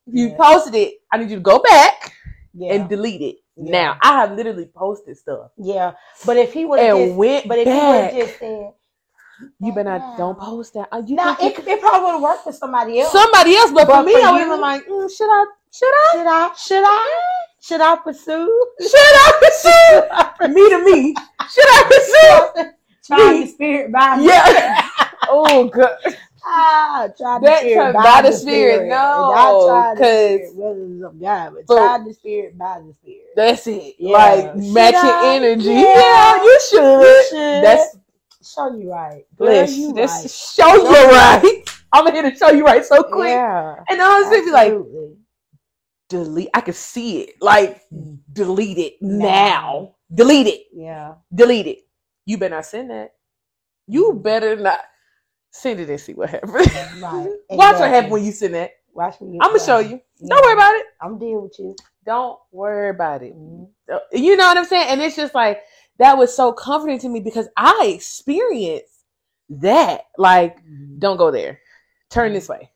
You 0.05 0.29
Yeah. 0.29 0.37
posted 0.37 0.73
it, 0.75 0.93
I 1.11 1.17
need 1.17 1.29
you 1.31 1.35
to 1.35 1.41
go 1.41 1.59
back 1.59 2.13
and 2.57 2.87
delete 2.87 3.21
it. 3.21 3.35
Now, 3.57 3.97
I 4.01 4.13
have 4.21 4.31
literally 4.33 4.67
posted 4.73 5.17
stuff 5.17 5.49
yeah. 5.57 5.93
But 6.25 6.37
if 6.37 6.53
he 6.53 6.63
would 6.63 6.79
have 6.79 6.95
just 6.97 7.15
went 7.15 7.47
but 7.49 7.57
if 7.57 7.65
he 7.67 7.73
would 7.73 7.79
back. 7.79 8.13
have 8.13 8.27
just 8.27 8.39
said 8.39 8.71
you 9.59 9.71
better 9.73 9.97
not, 9.99 10.17
don't 10.17 10.37
post 10.39 10.73
that. 10.73 10.89
Uh, 10.91 11.01
you 11.05 11.15
Now 11.15 11.35
think 11.35 11.59
it, 11.59 11.67
it 11.67 11.79
probably 11.81 12.13
would 12.13 12.21
work 12.21 12.43
for 12.43 12.51
somebody 12.53 12.99
else. 12.99 13.11
somebody 13.11 13.55
else, 13.55 13.71
but, 13.71 13.87
But 13.87 14.01
for 14.01 14.03
me, 14.05 14.13
for 14.13 14.19
I 14.19 14.31
would 14.31 14.39
have 14.41 14.49
been 14.49 14.61
like, 14.61 14.85
mm, 14.87 15.09
should 15.15 15.29
I, 15.29 15.45
should 15.71 15.85
I? 15.87 16.11
should 16.13 16.27
I 16.27 16.53
should 16.57 16.83
I 16.85 17.19
should 17.59 17.81
I 17.81 17.95
pursue? 18.03 18.65
Should 18.79 18.89
I 18.93 19.31
pursue? 19.41 20.53
me 20.53 20.69
to 20.69 20.85
me. 20.85 21.15
Should 21.49 21.65
I 21.67 22.49
pursue? 22.53 22.71
Trying 23.05 23.41
the 23.41 23.47
spirit 23.47 23.91
by 23.91 24.17
me. 24.17 24.25
Yeah. 24.27 24.89
oh, 25.29 25.65
God. 25.69 25.97
Ah, 26.49 27.07
try 27.17 27.39
the 27.39 27.57
spirit 27.57 27.93
by, 27.93 28.03
by 28.03 28.21
the 28.21 28.29
the 28.29 28.37
spirit, 28.37 28.87
no, 28.87 29.31
Not 29.33 29.65
try 29.65 29.95
the 29.95 29.99
'cause- 29.99 30.07
spirit, 30.07 30.55
whether 30.55 30.83
it's 30.85 31.03
of 31.03 31.19
God, 31.21 31.53
but 31.67 31.75
try 31.75 31.97
the 32.05 32.13
spirit 32.13 32.57
by 32.57 32.79
the 32.79 32.93
spirit. 33.01 33.27
That's 33.35 33.67
it. 33.67 33.95
Yeah. 33.99 34.17
Like 34.17 34.55
matching 34.55 35.09
energy. 35.23 35.73
Yeah. 35.73 35.83
Yeah, 35.83 36.43
you 36.43 36.59
should. 36.69 37.01
You 37.01 37.23
should. 37.29 37.63
That's 37.63 37.96
show 38.53 38.75
you 38.77 38.91
right. 38.91 39.25
Girl, 39.35 39.47
bliss. 39.47 39.75
you 39.77 39.93
This 39.93 40.11
right. 40.11 40.31
show 40.31 40.75
you 40.75 40.89
right. 41.11 41.63
I'm 41.93 42.13
here 42.13 42.29
to 42.29 42.35
show 42.35 42.49
you 42.51 42.63
right 42.65 42.83
so 42.85 43.03
quick. 43.03 43.29
Yeah. 43.29 43.75
And 43.89 44.01
honestly, 44.01 44.41
be 44.41 44.51
like, 44.51 44.73
delete. 46.09 46.49
I 46.53 46.61
can 46.61 46.73
see 46.73 47.21
it. 47.21 47.41
Like, 47.41 47.81
Mm. 47.93 48.19
delete 48.31 48.77
it 48.77 48.93
Now. 49.01 49.25
now. 49.27 49.95
Delete 50.13 50.47
it. 50.47 50.61
Yeah. 50.73 51.15
Delete 51.33 51.67
it. 51.67 51.79
You 52.25 52.37
better 52.37 52.55
not 52.55 52.65
send 52.65 52.91
that. 52.91 53.11
You 53.87 54.11
Mm. 54.13 54.23
better 54.23 54.55
not 54.55 54.79
send 55.51 55.79
it 55.79 55.89
and 55.89 55.99
see 55.99 56.13
what 56.13 56.29
happens. 56.29 56.51
Right. 57.01 57.29
Watch 57.49 57.79
what 57.79 57.89
happens 57.89 58.11
when 58.11 58.23
you 58.25 58.31
send 58.31 58.53
that. 58.55 58.71
Watch 58.93 59.21
me. 59.21 59.37
I'm 59.41 59.49
gonna 59.51 59.59
show 59.63 59.79
you. 59.79 60.01
Don't 60.25 60.43
worry 60.43 60.53
about 60.53 60.75
it. 60.75 60.85
I'm 61.01 61.19
dealing 61.19 61.43
with 61.43 61.59
you. 61.59 61.75
Don't 62.05 62.39
worry 62.51 62.89
about 62.89 63.21
it. 63.21 63.35
Mhm. 63.35 63.67
You 64.11 64.35
know 64.37 64.45
what 64.47 64.57
I'm 64.57 64.65
saying? 64.65 64.87
And 64.89 65.01
it's 65.01 65.15
just 65.15 65.35
like 65.35 65.61
that 65.99 66.17
was 66.17 66.35
so 66.35 66.51
comforting 66.51 66.99
to 66.99 67.09
me 67.09 67.19
because 67.19 67.47
I 67.57 67.91
experienced 67.93 69.03
that. 69.49 70.05
Like, 70.17 70.57
Mhm. 70.65 70.99
don't 70.99 71.17
go 71.17 71.31
there. 71.31 71.59
Turn 72.09 72.33
this 72.33 72.49
way. 72.49 72.71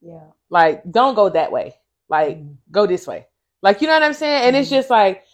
Yeah. 0.00 0.24
Like, 0.50 0.82
don't 0.90 1.14
go 1.14 1.28
that 1.30 1.52
way. 1.52 1.76
Like, 2.08 2.38
Mhm. 2.38 2.56
go 2.70 2.86
this 2.86 3.06
way. 3.06 3.26
Like, 3.62 3.80
you 3.80 3.88
know 3.88 3.94
what 3.94 4.02
I'm 4.02 4.14
saying? 4.14 4.44
And 4.46 4.56
it's 4.56 4.68
Mhm. 4.68 4.76
just 4.76 4.90
like 4.90 5.24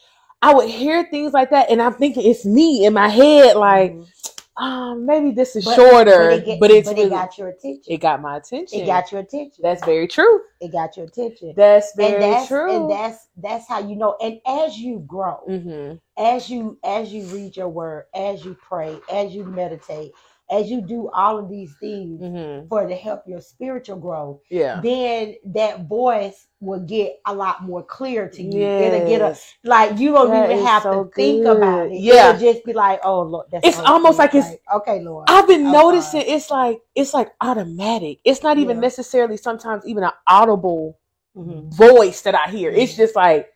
I 0.42 0.52
would 0.52 0.68
hear 0.68 1.04
things 1.04 1.32
like 1.32 1.50
that, 1.50 1.70
and 1.70 1.80
I'm 1.80 1.94
thinking 1.94 2.30
it's 2.30 2.44
me 2.44 2.84
in 2.84 2.92
my 2.92 3.08
head. 3.08 3.56
Like, 3.56 3.92
Mhm. 3.92 4.06
Um, 4.56 5.04
maybe 5.06 5.32
this 5.32 5.56
is 5.56 5.64
But- 5.64 5.74
shorter, 5.74 6.30
but, 6.30 6.44
get- 6.44 6.60
but 6.60 6.70
it's 6.70 6.88
but 6.88 6.96
really, 6.96 7.08
it 7.08 7.10
got 7.10 7.36
your 7.38 7.48
attention. 7.48 7.92
it 7.92 7.98
got 7.98 8.20
my 8.22 8.36
attention. 8.36 8.80
It 8.80 8.86
got 8.86 9.10
your 9.10 9.20
attention. 9.22 9.60
That's 9.62 9.84
very 9.84 10.06
true. 10.06 10.42
it 10.60 10.70
got 10.72 10.96
your 10.96 11.06
attention. 11.06 11.52
That's 11.56 11.92
very 11.96 12.14
and 12.14 12.22
that's 12.22 12.48
true. 12.48 12.72
and 12.74 12.90
that's 12.90 13.28
that's 13.36 13.66
how 13.68 13.80
you 13.80 13.96
know. 13.96 14.16
And 14.22 14.40
as 14.46 14.78
you 14.78 15.00
grow, 15.06 15.36
hmm 15.46 15.94
as 16.16 16.48
you 16.48 16.78
as 16.84 17.12
you 17.12 17.24
read 17.26 17.56
your 17.56 17.68
word, 17.68 18.04
as 18.14 18.44
you 18.44 18.54
pray, 18.54 19.00
as 19.10 19.34
you 19.34 19.44
meditate, 19.44 20.12
as 20.50 20.70
you 20.70 20.82
do 20.82 21.08
all 21.10 21.38
of 21.38 21.48
these 21.48 21.74
things 21.80 22.20
hmm 22.20 22.66
for 22.68 22.86
to 22.86 22.94
help 22.94 23.22
your 23.26 23.40
spiritual 23.40 23.96
growth, 23.96 24.40
Yeah. 24.50 24.80
then 24.80 25.34
that 25.46 25.86
voice 25.86 26.46
will 26.60 26.80
get 26.80 27.20
a 27.26 27.34
lot 27.34 27.62
more 27.62 27.82
clear 27.82 28.28
to 28.28 28.42
you. 28.42 28.64
It'll 28.64 29.06
get 29.06 29.20
a 29.20 29.36
like 29.64 29.98
you 29.98 30.12
don't 30.12 30.30
That 30.30 30.50
even 30.50 30.64
have 30.64 30.82
so 30.82 31.04
to 31.04 31.10
think 31.10 31.44
about 31.46 31.86
it. 31.88 32.00
Yeah. 32.00 32.30
It'll 32.30 32.40
just 32.52 32.64
be 32.64 32.72
like, 32.72 33.00
oh 33.04 33.22
Lord, 33.22 33.46
that's 33.50 33.66
It's 33.66 33.78
almost 33.80 34.18
like 34.18 34.34
it's- 34.34 34.56
okay, 34.74 35.00
Lord. 35.00 35.26
I've 35.28 35.46
been 35.48 35.70
noticing 35.70 36.22
it's 36.26 36.50
like 36.50 36.80
it's 36.94 37.12
like 37.14 37.32
automatic. 37.40 38.18
It's 38.24 38.42
not 38.42 38.58
even 38.58 38.76
Yeah. 38.76 38.82
necessarily 38.82 39.36
sometimes 39.36 39.84
even 39.86 40.04
an 40.04 40.12
audible 40.26 40.98
Mhm, 41.36 41.72
voice 41.74 42.22
that 42.22 42.34
I 42.34 42.48
hear. 42.50 42.70
It's 42.70 42.92
Mhm. 42.92 42.96
just 42.96 43.16
like 43.16 43.50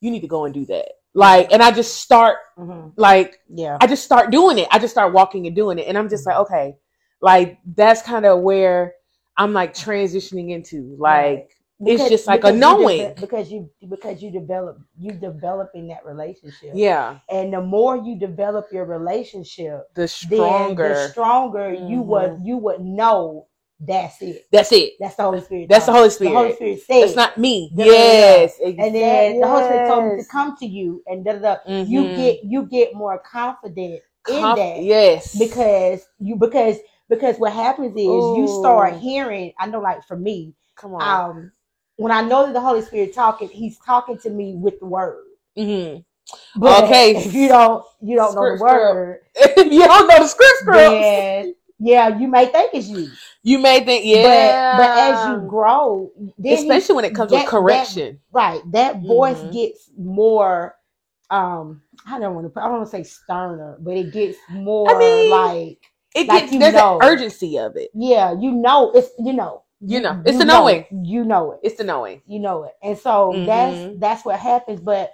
you 0.00 0.10
need 0.10 0.20
to 0.20 0.28
go 0.28 0.44
and 0.46 0.52
do 0.54 0.64
that. 0.66 0.88
Like, 1.14 1.52
and 1.52 1.62
I 1.62 1.70
just 1.72 2.00
start 2.00 2.36
mhm. 2.58 2.92
like 2.96 3.40
Yeah. 3.48 3.78
I 3.80 3.86
just 3.86 4.04
start 4.04 4.30
doing 4.30 4.58
it. 4.58 4.68
I 4.70 4.78
just 4.78 4.94
start 4.94 5.12
walking 5.12 5.46
and 5.46 5.56
doing 5.56 5.78
it, 5.78 5.86
and 5.88 5.98
I'm 5.98 6.08
just 6.08 6.26
like, 6.26 6.36
okay, 6.36 6.76
like 7.20 7.58
that's 7.74 8.02
kind 8.02 8.24
of 8.26 8.40
where 8.40 8.94
I'm 9.36 9.52
like 9.52 9.74
transitioning 9.74 10.50
into. 10.50 10.96
Like, 10.98 11.50
it's 11.80 12.08
just 12.08 12.26
like 12.26 12.44
a 12.44 12.52
you 12.52 12.58
knowing. 12.58 13.14
because 13.18 13.50
you 13.50 13.70
because 13.88 14.22
you 14.22 14.30
develop 14.30 14.78
you 14.98 15.12
developing 15.12 15.88
that 15.88 16.04
relationship. 16.04 16.72
yeah, 16.74 17.18
And 17.30 17.52
the 17.52 17.60
more 17.60 17.96
you 17.96 18.18
develop 18.18 18.66
your 18.70 18.84
relationship, 18.84 19.84
the 19.94 20.06
stronger. 20.06 20.88
the 20.90 21.08
stronger 21.08 21.72
you 21.72 22.02
would 22.02 22.38
you 22.42 22.58
would 22.58 22.80
know 22.80 23.46
that's 23.80 24.22
it. 24.22 24.46
that's 24.52 24.72
it. 24.72 24.94
That's 25.00 25.16
the 25.16 25.22
Holy 25.24 25.40
Spirit. 25.42 25.68
That's 25.68 25.86
the. 25.86 25.92
Holy 25.92 26.10
The 26.10 26.14
Spirit. 26.16 26.32
Holy 26.32 26.52
Spirit 26.54 26.82
said. 26.82 27.00
That's 27.02 27.16
not 27.16 27.38
me. 27.38 27.72
Da, 27.76 27.86
da, 27.86 27.92
da, 27.92 28.14
da. 28.14 28.16
Yes, 28.16 28.58
and 28.78 28.94
then 28.94 29.40
the 29.40 29.48
Holy 29.48 29.64
Spirit 29.64 29.86
told 29.86 30.06
me 30.06 30.22
to 30.22 30.28
come 30.28 30.56
to 30.58 30.66
you, 30.66 31.02
and 31.06 31.24
da, 31.24 31.32
da, 31.34 31.38
da. 31.38 31.56
you 31.66 32.04
get 32.14 32.44
you 32.44 32.64
get 32.66 32.94
more 32.94 33.18
confident 33.20 34.02
in 34.28 34.54
that 34.54 34.82
Yes, 34.82 35.38
because 35.38 36.06
you 36.18 36.36
because 36.36 36.78
because 37.08 37.38
what 37.38 37.52
happens 37.52 37.94
is 37.96 38.32
you 38.34 38.46
start 38.48 38.96
hearing. 38.96 39.52
I 39.58 39.66
know, 39.66 39.80
like 39.80 40.04
for 40.06 40.16
me, 40.16 40.54
come 40.76 40.94
on. 40.94 41.22
um, 41.30 41.52
when 41.96 42.12
I 42.12 42.22
know 42.22 42.46
that 42.46 42.52
the 42.54 42.60
Holy 42.60 42.82
Spirit 42.82 43.14
talking, 43.14 43.48
He's 43.48 43.78
talking 43.78 44.18
to 44.18 44.30
me 44.30 44.56
with 44.56 44.80
the 44.80 44.86
word. 44.86 45.24
Mhm. 45.58 46.04
But 46.56 46.84
Okay. 46.84 47.16
if 47.16 47.34
you 47.34 47.48
don't 47.48 47.84
you 48.02 48.16
don't 48.16 48.34
know 48.34 48.46
the 48.46 48.56
Script, 48.56 48.60
script. 48.60 48.84
word, 48.92 49.20
you 49.58 49.80
don't 49.86 50.08
know 50.08 50.20
the 50.20 50.28
script, 50.28 50.58
script. 50.58 50.72
then 50.72 51.54
yeah, 51.80 52.18
you 52.18 52.28
may 52.28 52.46
think 52.46 52.70
it's 52.74 52.88
you. 52.88 53.08
You 53.42 53.58
may 53.58 53.82
think, 53.84 54.04
yeah, 54.04 54.76
But 54.76 54.82
but 54.82 54.98
as 54.98 55.28
you 55.28 55.48
grow, 55.48 56.10
he- 56.42 56.52
especially 56.54 56.94
when 56.96 57.04
it 57.06 57.14
comes 57.14 57.30
that- 57.32 57.42
with 57.42 57.46
correction. 57.50 58.20
right, 58.32 58.60
that 58.72 59.00
voice 59.02 59.38
Mhm. 59.38 59.52
gets 59.52 59.90
more. 59.98 60.76
Um, 61.30 61.82
I 62.06 62.18
don't 62.18 62.34
want 62.34 62.52
to. 62.52 62.60
I 62.60 62.64
don't 62.64 62.78
want 62.78 62.84
to 62.84 62.90
say 62.90 63.02
sterner, 63.04 63.76
but 63.80 63.96
it 63.96 64.12
gets 64.12 64.36
more 64.50 64.90
I 64.94 64.98
mean, 64.98 65.30
like 65.30 65.78
it 66.14 66.26
like 66.28 66.42
gets 66.42 66.52
you 66.52 66.58
there's 66.58 66.74
know. 66.74 66.98
an 66.98 67.04
urgency 67.08 67.58
of 67.58 67.76
it. 67.76 67.90
yeah, 67.94 68.32
you 68.38 68.50
know, 68.52 68.90
it's 68.92 69.10
you 69.18 69.32
know, 69.32 69.62
You 69.80 70.00
know, 70.00 70.20
it's 70.24 70.32
you 70.34 70.38
the 70.40 70.44
know 70.44 70.60
knowing. 70.60 70.80
it. 70.80 70.86
You 71.04 71.24
know 71.24 71.52
it. 71.52 71.60
It's 71.62 71.76
the 71.76 71.84
knowing. 71.84 72.20
you 72.26 72.40
know 72.40 72.64
it 72.64 72.72
and 72.82 72.98
so 72.98 73.32
that's 73.46 73.76
Mhm. 73.78 74.00
that's 74.00 74.24
what 74.24 74.38
happens 74.38 74.80
but 74.80 75.12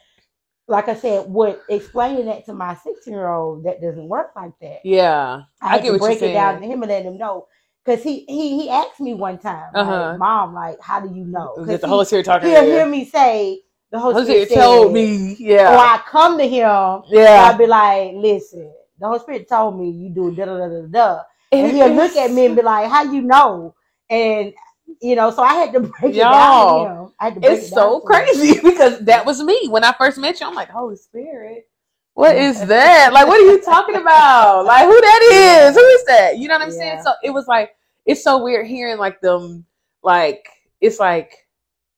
like 0.68 0.88
i 0.88 0.94
said 0.94 1.26
what 1.28 1.62
explaining 1.68 2.26
that 2.26 2.44
to 2.46 2.52
my 2.54 2.74
16 2.74 3.12
year 3.12 3.28
old 3.28 3.64
that 3.64 3.80
doesn't 3.80 4.08
work 4.08 4.32
like 4.36 4.52
that 4.60 4.80
Yeah, 4.84 5.42
i 5.60 5.68
had 5.68 5.86
to 5.86 5.98
break 5.98 6.22
it 6.22 6.32
down 6.32 6.60
to 6.60 6.66
him 6.66 6.82
and 6.82 6.90
let 6.90 7.04
him 7.04 7.18
know 7.18 7.46
because 7.84 8.02
he 8.02 8.24
he 8.26 8.60
he 8.62 8.70
asked 8.70 9.00
me 9.00 9.14
one 9.14 9.38
time 9.38 9.72
Uh-huh. 9.74 9.92
like 9.92 10.18
mom 10.18 10.54
like 10.54 10.80
how 10.80 11.00
do 11.00 11.14
you 11.14 11.24
know 11.24 11.54
because 11.56 11.80
the 11.80 11.88
Holy 11.88 12.04
Spirit 12.04 12.26
talking. 12.26 12.48
he'll 12.48 12.64
hear 12.64 12.86
me 12.86 13.04
say 13.04 13.60
the 13.90 13.98
Holy 14.00 14.14
Holy 14.14 14.24
Spirit, 14.24 14.48
Spirit 14.48 14.62
told 14.62 14.92
said, 14.92 14.94
me. 14.94 15.36
or 15.38 15.44
Yeah, 15.48 15.70
I 15.78 16.00
come 16.08 16.38
to 16.38 16.46
him, 16.48 17.02
yeah. 17.10 17.40
I'll 17.40 17.56
be 17.56 17.66
like, 17.66 18.12
listen, 18.14 18.72
the 18.98 19.06
Holy 19.06 19.20
Spirit 19.20 19.48
told 19.48 19.78
me 19.78 19.90
you 19.90 20.10
do 20.10 20.34
da 20.34 20.44
da 20.44 20.58
da 20.58 20.68
da 20.68 20.86
da. 20.86 21.22
And 21.52 21.70
he'll 21.72 21.88
look 21.94 22.16
at 22.16 22.30
me 22.32 22.46
and 22.46 22.56
be 22.56 22.62
like, 22.62 22.90
how 22.90 23.04
you 23.04 23.22
know? 23.22 23.74
And 24.10 24.52
you 25.00 25.16
know, 25.16 25.30
so 25.30 25.42
I 25.42 25.54
had 25.54 25.72
to 25.74 25.80
break 26.00 26.14
it 26.16 26.28
down 26.30 26.32
Y'all, 26.32 26.84
to 26.84 27.02
him. 27.04 27.12
I 27.20 27.24
had 27.30 27.42
to 27.42 27.52
It's 27.52 27.66
it 27.66 27.74
so 27.74 28.00
crazy 28.00 28.60
because 28.62 29.00
that 29.00 29.24
was 29.26 29.42
me 29.42 29.68
when 29.68 29.84
I 29.84 29.92
first 29.92 30.18
met 30.18 30.40
you. 30.40 30.46
I'm 30.46 30.54
like, 30.54 30.70
Holy 30.70 30.96
Spirit, 30.96 31.68
what 32.14 32.36
is 32.36 32.64
that? 32.66 33.12
Like, 33.12 33.26
what 33.26 33.40
are 33.40 33.44
you 33.50 33.60
talking 33.62 33.96
about? 33.96 34.64
Like, 34.64 34.84
who 34.86 35.00
that 35.00 35.68
is? 35.68 35.74
Who 35.76 35.84
is 35.84 36.04
that? 36.06 36.38
You 36.38 36.48
know 36.48 36.54
what 36.54 36.62
I'm 36.62 36.70
saying? 36.72 37.00
So 37.04 37.12
it 37.22 37.30
was 37.30 37.46
like, 37.46 37.76
it's 38.06 38.22
so 38.22 38.42
weird 38.42 38.66
hearing 38.66 38.98
like 38.98 39.20
them, 39.20 39.66
like, 40.02 40.48
it's 40.80 40.98
like, 41.00 41.46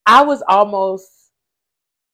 I 0.06 0.22
was 0.22 0.42
almost 0.48 1.10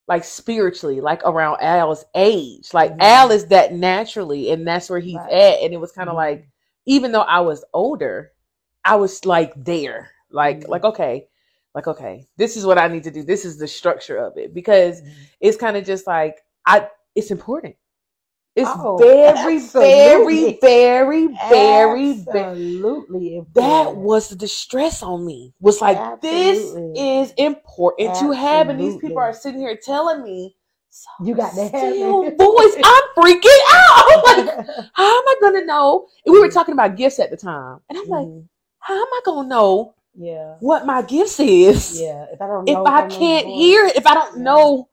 like 0.07 0.25
spiritually, 0.25 1.01
like 1.01 1.23
around 1.25 1.59
Al's 1.63 2.05
age. 2.15 2.75
Like, 2.75 2.93
Mhm. 2.93 3.01
Al 3.01 3.31
is 3.31 3.47
that 3.47 3.73
naturally, 3.73 4.51
and 4.51 4.67
that's 4.67 4.91
where 4.91 5.01
he's 5.01 5.17
Right. 5.17 5.33
at. 5.33 5.61
And 5.63 5.73
it 5.73 5.79
was 5.81 5.93
kind 5.93 6.09
of 6.11 6.15
Mhm. 6.15 6.19
like, 6.19 6.49
even 6.87 7.13
though 7.13 7.23
I 7.23 7.41
was 7.41 7.65
older, 7.73 8.33
I 8.85 8.97
was 8.97 9.25
like 9.25 9.53
there, 9.57 10.11
like, 10.35 10.61
Mhm. 10.61 10.69
like, 10.69 10.85
okay, 10.85 11.29
like, 11.75 11.87
okay, 11.87 12.27
this 12.37 12.57
is 12.57 12.67
what 12.67 12.79
I 12.79 12.89
need 12.89 13.05
to 13.05 13.11
do. 13.11 13.23
This 13.23 13.45
is 13.45 13.59
the 13.59 13.67
structure 13.69 14.19
of 14.19 14.37
it 14.37 14.53
because 14.55 15.01
Mhm. 15.01 15.13
it's 15.41 15.57
kind 15.57 15.77
of 15.77 15.85
just 15.85 16.07
like 16.07 16.41
I 16.67 16.89
it's 17.15 17.31
important. 17.31 17.77
It's 18.57 18.71
Oh, 18.71 18.99
very, 18.99 19.57
absolutely. 19.59 20.59
very, 20.59 20.59
very, 20.61 21.27
very, 21.49 22.13
very. 22.13 22.45
Absolutely. 22.45 23.43
That 23.55 23.97
was 23.97 24.29
the 24.31 24.47
stress 24.47 25.03
on 25.03 25.27
me. 25.27 25.55
Was 25.61 25.81
like 25.81 25.97
Absolutely. 25.97 26.93
this 26.93 27.31
is 27.31 27.33
important 27.37 28.15
to 28.17 28.31
have, 28.31 28.69
and 28.69 28.79
these 28.79 28.97
people 28.97 29.19
are 29.19 29.33
sitting 29.33 29.61
here 29.61 29.77
telling 29.77 30.23
me. 30.23 30.57
So 30.91 31.11
You 31.25 31.35
got 31.35 31.51
to 31.51 31.63
have 31.63 31.73
still 31.73 32.23
it. 32.23 32.39
voice. 32.39 32.77
I'm 32.85 33.03
freaking 33.17 33.61
out. 33.73 34.05
I'm 34.13 34.47
like, 34.47 34.67
how 34.93 35.19
am 35.19 35.25
I 35.29 35.35
gonna 35.41 35.65
know? 35.65 36.07
And 36.25 36.33
we 36.33 36.39
were 36.39 36.49
talking 36.49 36.75
about 36.75 36.97
gifts 36.97 37.19
at 37.19 37.31
the 37.31 37.37
time, 37.37 37.81
and 37.89 37.99
I'm 37.99 38.09
like, 38.09 38.27
Mhm. 38.29 38.49
how 38.79 38.95
am 38.95 39.09
I 39.13 39.21
gonna 39.25 39.49
know 39.49 39.95
yeah. 40.17 40.57
what 40.61 40.87
my 40.87 41.03
gifts 41.03 41.41
is 41.41 42.01
Yeah. 42.01 42.27
If 42.33 42.41
I 42.43 42.47
don't 42.49 42.69
if 42.69 42.77
I 42.87 43.01
don't 43.01 43.13
know 43.13 43.21
the 43.21 43.27
can't 43.29 43.47
hear? 43.49 43.87
If 43.95 44.07
I 44.07 44.15
don't 44.15 44.39
Yeah. 44.39 44.43
know 44.45 44.85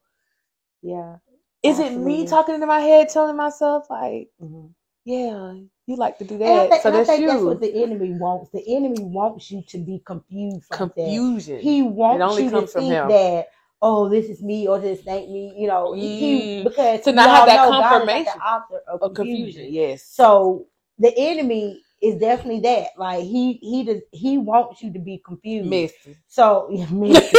Yeah. 0.84 1.18
Is 1.64 1.80
it 1.80 1.98
me 1.98 2.26
talking 2.26 2.56
into 2.56 2.68
my 2.68 2.80
head, 2.82 3.10
telling 3.10 3.38
myself 3.38 3.90
like, 3.90 4.30
Mhm. 4.42 4.72
yeah, 5.06 5.56
you 5.88 5.96
like 5.98 6.18
to 6.20 6.26
do 6.26 6.38
that, 6.40 6.70
think, 6.70 6.84
so 6.84 6.92
that's 6.92 7.10
think 7.10 7.26
that's 7.28 7.42
you. 7.42 7.48
what 7.48 7.62
the 7.62 7.84
enemy 7.84 8.14
wants. 8.14 8.52
The 8.52 8.64
enemy 8.76 9.04
wants 9.04 9.52
you 9.52 9.64
to 9.70 9.78
be 9.80 10.02
confused 10.06 10.72
like 10.72 10.96
that. 10.96 10.98
Confusion. 11.08 11.60
He 11.60 11.84
wants 11.84 12.24
only 12.24 12.44
you 12.44 12.50
to 12.52 12.68
from 12.68 12.84
think 12.84 12.94
him. 12.94 13.08
that, 13.10 13.48
oh, 13.82 14.10
this 14.10 14.28
is 14.28 14.42
me 14.44 14.68
or 14.68 14.80
this 14.80 15.06
ain't 15.08 15.32
me. 15.32 15.54
You 15.58 15.68
know, 15.68 15.94
he, 15.94 16.10
he 16.10 16.52
Mm. 16.58 16.64
because 16.64 17.02
To 17.04 17.12
not 17.14 17.30
have 17.30 17.46
that 17.46 17.58
know 17.58 17.74
God 17.74 18.04
is 18.04 18.08
like 18.08 18.24
confirmation 18.24 18.42
the 18.42 18.46
author 18.46 18.84
of 18.88 19.02
of 19.02 19.14
confusion. 19.16 19.54
confusion. 19.54 19.74
Yes. 19.74 20.04
So 20.04 20.68
the 21.00 21.14
enemy 21.18 21.82
is 22.02 22.18
definitely 22.20 22.62
that. 22.62 22.90
Like 22.98 23.24
he 23.24 23.54
he 23.62 23.84
does 23.84 24.02
he 24.12 24.38
wants 24.38 24.82
you 24.82 24.92
to 24.94 25.00
be 25.00 25.22
confused. 25.26 25.70
Messy. 25.70 26.18
So 26.28 26.68
yeah, 26.72 26.88
messy. 26.92 27.38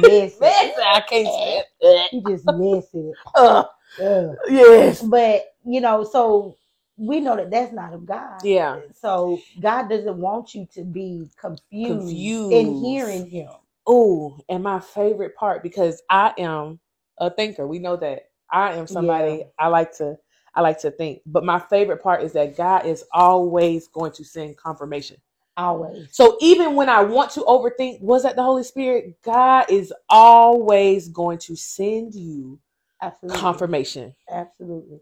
Messy. 0.00 0.40
Messy. 0.40 0.72
I 0.82 1.02
can't 1.08 1.28
stand 1.28 1.64
it. 1.80 2.10
He 2.10 2.20
just 2.22 2.44
messy. 2.46 3.12
Ugh. 3.34 3.66
Ugh. 4.02 4.36
Yes. 4.48 5.02
But 5.02 5.44
you 5.64 5.80
know, 5.80 6.04
so 6.04 6.56
we 6.96 7.20
know 7.20 7.36
that 7.36 7.50
that's 7.50 7.72
not 7.72 7.92
of 7.92 8.06
God. 8.06 8.40
Yeah. 8.44 8.80
So 8.94 9.40
God 9.60 9.88
doesn't 9.88 10.16
want 10.18 10.54
you 10.54 10.66
to 10.74 10.84
be 10.84 11.28
confused, 11.40 12.00
Confused. 12.00 12.52
in 12.52 12.74
hearing 12.74 13.28
Him. 13.28 13.48
Oh, 13.86 14.38
and 14.48 14.62
my 14.62 14.80
favorite 14.80 15.36
part 15.36 15.62
because 15.62 16.02
I 16.10 16.34
am 16.38 16.80
a 17.18 17.30
thinker. 17.30 17.66
We 17.66 17.78
know 17.78 17.96
that 17.96 18.30
I 18.50 18.74
am 18.74 18.86
somebody 18.86 19.38
Yeah. 19.38 19.44
I 19.58 19.68
like 19.68 19.96
to 19.98 20.16
I 20.56 20.62
like 20.62 20.80
to 20.80 20.90
think. 20.90 21.20
But 21.26 21.44
my 21.44 21.60
favorite 21.60 22.02
part 22.02 22.22
is 22.22 22.32
that 22.32 22.56
God 22.56 22.86
is 22.86 23.04
always 23.12 23.88
going 23.88 24.12
to 24.12 24.24
send 24.24 24.56
confirmation. 24.56 25.18
Always. 25.58 26.08
So 26.10 26.36
even 26.40 26.74
when 26.74 26.88
I 26.88 27.02
want 27.02 27.30
to 27.32 27.40
overthink, 27.40 28.00
was 28.00 28.24
that 28.24 28.36
the 28.36 28.42
Holy 28.42 28.62
Spirit? 28.62 29.16
God 29.22 29.66
is 29.70 29.92
always 30.08 31.08
going 31.08 31.38
to 31.40 31.56
send 31.56 32.14
you 32.14 32.58
Absolutely. 33.00 33.40
confirmation. 33.40 34.14
Absolutely. 34.30 35.00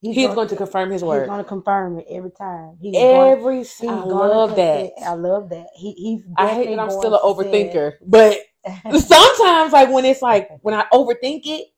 He's, 0.00 0.34
going 0.34 0.48
to 0.48 0.56
confirm 0.56 0.90
his 0.90 1.02
word. 1.02 1.20
He's 1.20 1.28
going 1.28 1.42
to 1.42 1.48
confirm 1.48 1.98
it 1.98 2.06
every 2.10 2.30
time. 2.30 2.76
He's 2.80 2.92
going, 2.94 3.32
Every 3.32 3.58
he's 3.58 3.82
I 3.82 3.86
gonna 3.86 4.06
love 4.06 4.56
that. 4.56 4.92
I 5.02 5.14
love 5.14 5.48
that. 5.50 5.68
He, 5.74 5.92
he's 5.92 6.22
I 6.36 6.52
hate 6.52 6.68
that 6.68 6.78
I'm 6.78 6.90
still 6.90 7.14
an 7.14 7.20
to 7.20 7.26
overthinker, 7.26 7.94
but 8.06 8.36
sometimes 9.00 9.72
like 9.72 9.90
when 9.90 10.04
it's 10.04 10.20
like 10.20 10.50
when 10.60 10.74
I 10.74 10.84
overthink 10.92 11.42
it, 11.46 11.68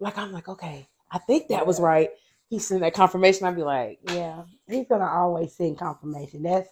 like 0.00 0.16
I'm 0.16 0.32
like, 0.32 0.48
okay, 0.48 0.88
I 1.10 1.18
think 1.18 1.48
that 1.48 1.66
was 1.66 1.78
right. 1.78 2.10
He 2.48 2.58
sent 2.58 2.80
that 2.82 2.94
confirmation. 2.94 3.46
I'd 3.46 3.56
be 3.56 3.62
like, 3.62 3.98
Yeah, 4.12 4.44
he's 4.68 4.86
gonna 4.88 5.06
always 5.08 5.54
send 5.54 5.78
confirmation. 5.78 6.42
That's 6.42 6.68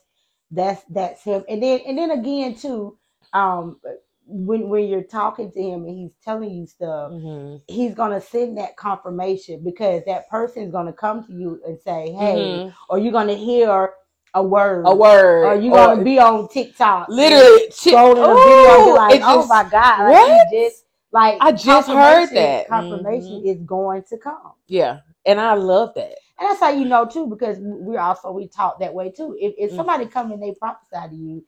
that's 0.50 0.82
that's 0.90 1.22
him. 1.24 1.44
And 1.48 1.62
then 1.62 1.80
and 1.86 1.98
then 1.98 2.10
again 2.12 2.54
too, 2.54 2.96
um, 3.32 3.80
when 4.26 4.68
when 4.68 4.84
you're 4.88 5.02
talking 5.02 5.50
to 5.50 5.60
him 5.62 5.84
and 5.84 5.96
he's 5.96 6.14
telling 6.24 6.50
you 6.50 6.66
stuff, 6.66 7.10
mhm, 7.12 7.60
he's 7.66 7.94
gonna 7.94 8.20
send 8.20 8.56
that 8.58 8.76
confirmation 8.76 9.62
because 9.64 10.02
that 10.06 10.28
person 10.30 10.62
is 10.62 10.70
gonna 10.72 10.92
come 10.92 11.24
to 11.26 11.32
you 11.32 11.60
and 11.66 11.78
say, 11.80 12.12
"Hey," 12.12 12.36
mhm, 12.36 12.72
or 12.88 12.98
you're 12.98 13.12
gonna 13.12 13.34
hear 13.34 13.94
a 14.34 14.42
word, 14.42 14.84
a 14.86 14.94
word, 14.94 15.44
or 15.44 15.54
you're 15.60 15.72
gonna 15.74 16.04
be 16.04 16.18
on 16.20 16.48
TikTok, 16.48 17.08
literally 17.08 17.68
scrolling 17.70 18.22
a 18.22 18.34
video 18.34 18.94
like, 18.94 19.20
"Oh 19.24 19.38
just- 19.38 19.48
my 19.48 19.64
god!" 19.64 19.98
Like, 20.04 20.12
what? 20.12 20.50
just 20.52 20.84
like 21.12 21.36
I 21.40 21.52
just 21.52 21.88
heard 21.88 22.30
that. 22.30 22.68
confirmation 22.68 23.42
Mhm. 23.42 23.46
is 23.46 23.60
going 23.62 24.02
to 24.04 24.18
come. 24.18 24.52
Yeah, 24.66 25.00
and 25.26 25.40
I 25.40 25.54
love 25.54 25.94
that. 25.94 26.14
And 26.38 26.48
that's 26.50 26.60
how 26.60 26.70
you 26.70 26.84
know 26.84 27.06
too, 27.06 27.26
because 27.26 27.58
we're 27.60 28.00
also 28.00 28.32
we 28.32 28.48
taught 28.48 28.80
that 28.80 28.92
way 28.92 29.10
too. 29.10 29.36
If, 29.40 29.54
if 29.58 29.72
Mm. 29.72 29.76
somebody 29.76 30.06
come 30.06 30.32
and 30.32 30.42
they 30.42 30.52
prophesy 30.54 31.08
to 31.10 31.14
you, 31.14 31.44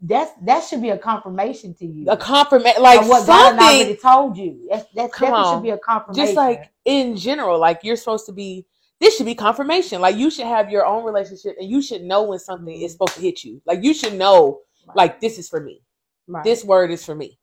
that's 0.00 0.32
that 0.44 0.64
should 0.64 0.80
be 0.80 0.90
a 0.90 0.98
confirmation 0.98 1.74
to 1.74 1.86
you. 1.86 2.06
A 2.10 2.16
compliment, 2.16 2.80
like 2.80 3.06
what 3.06 3.26
God 3.26 3.52
already 3.54 3.96
something. 3.96 3.96
told 3.96 4.36
you. 4.38 4.66
That's 4.70 4.86
that 4.94 5.10
definitely 5.12 5.44
should 5.50 5.62
be 5.62 5.70
a 5.70 5.78
confirmation. 5.78 6.24
Just 6.26 6.36
like 6.36 6.70
in 6.84 7.16
general, 7.16 7.58
like 7.58 7.80
you're 7.82 7.96
supposed 7.96 8.26
to 8.26 8.32
be. 8.32 8.66
This 9.00 9.16
should 9.16 9.26
be 9.26 9.34
confirmation. 9.36 10.00
Like 10.00 10.16
you 10.16 10.28
should 10.30 10.46
have 10.46 10.70
your 10.70 10.84
own 10.84 11.04
relationship, 11.04 11.56
and 11.60 11.68
you 11.70 11.80
should 11.82 12.02
know 12.02 12.22
when 12.24 12.38
something 12.40 12.80
is 12.80 12.92
supposed 12.92 13.14
to 13.14 13.20
hit 13.20 13.44
you. 13.44 13.62
Like 13.64 13.84
you 13.84 13.94
should 13.94 14.14
know, 14.14 14.60
Right. 14.86 14.96
like 14.96 15.20
this 15.20 15.38
is 15.38 15.48
for 15.48 15.60
me. 15.60 15.82
Right. 16.26 16.42
This 16.42 16.64
word 16.64 16.90
is 16.90 17.04
for 17.04 17.14
me. 17.14 17.38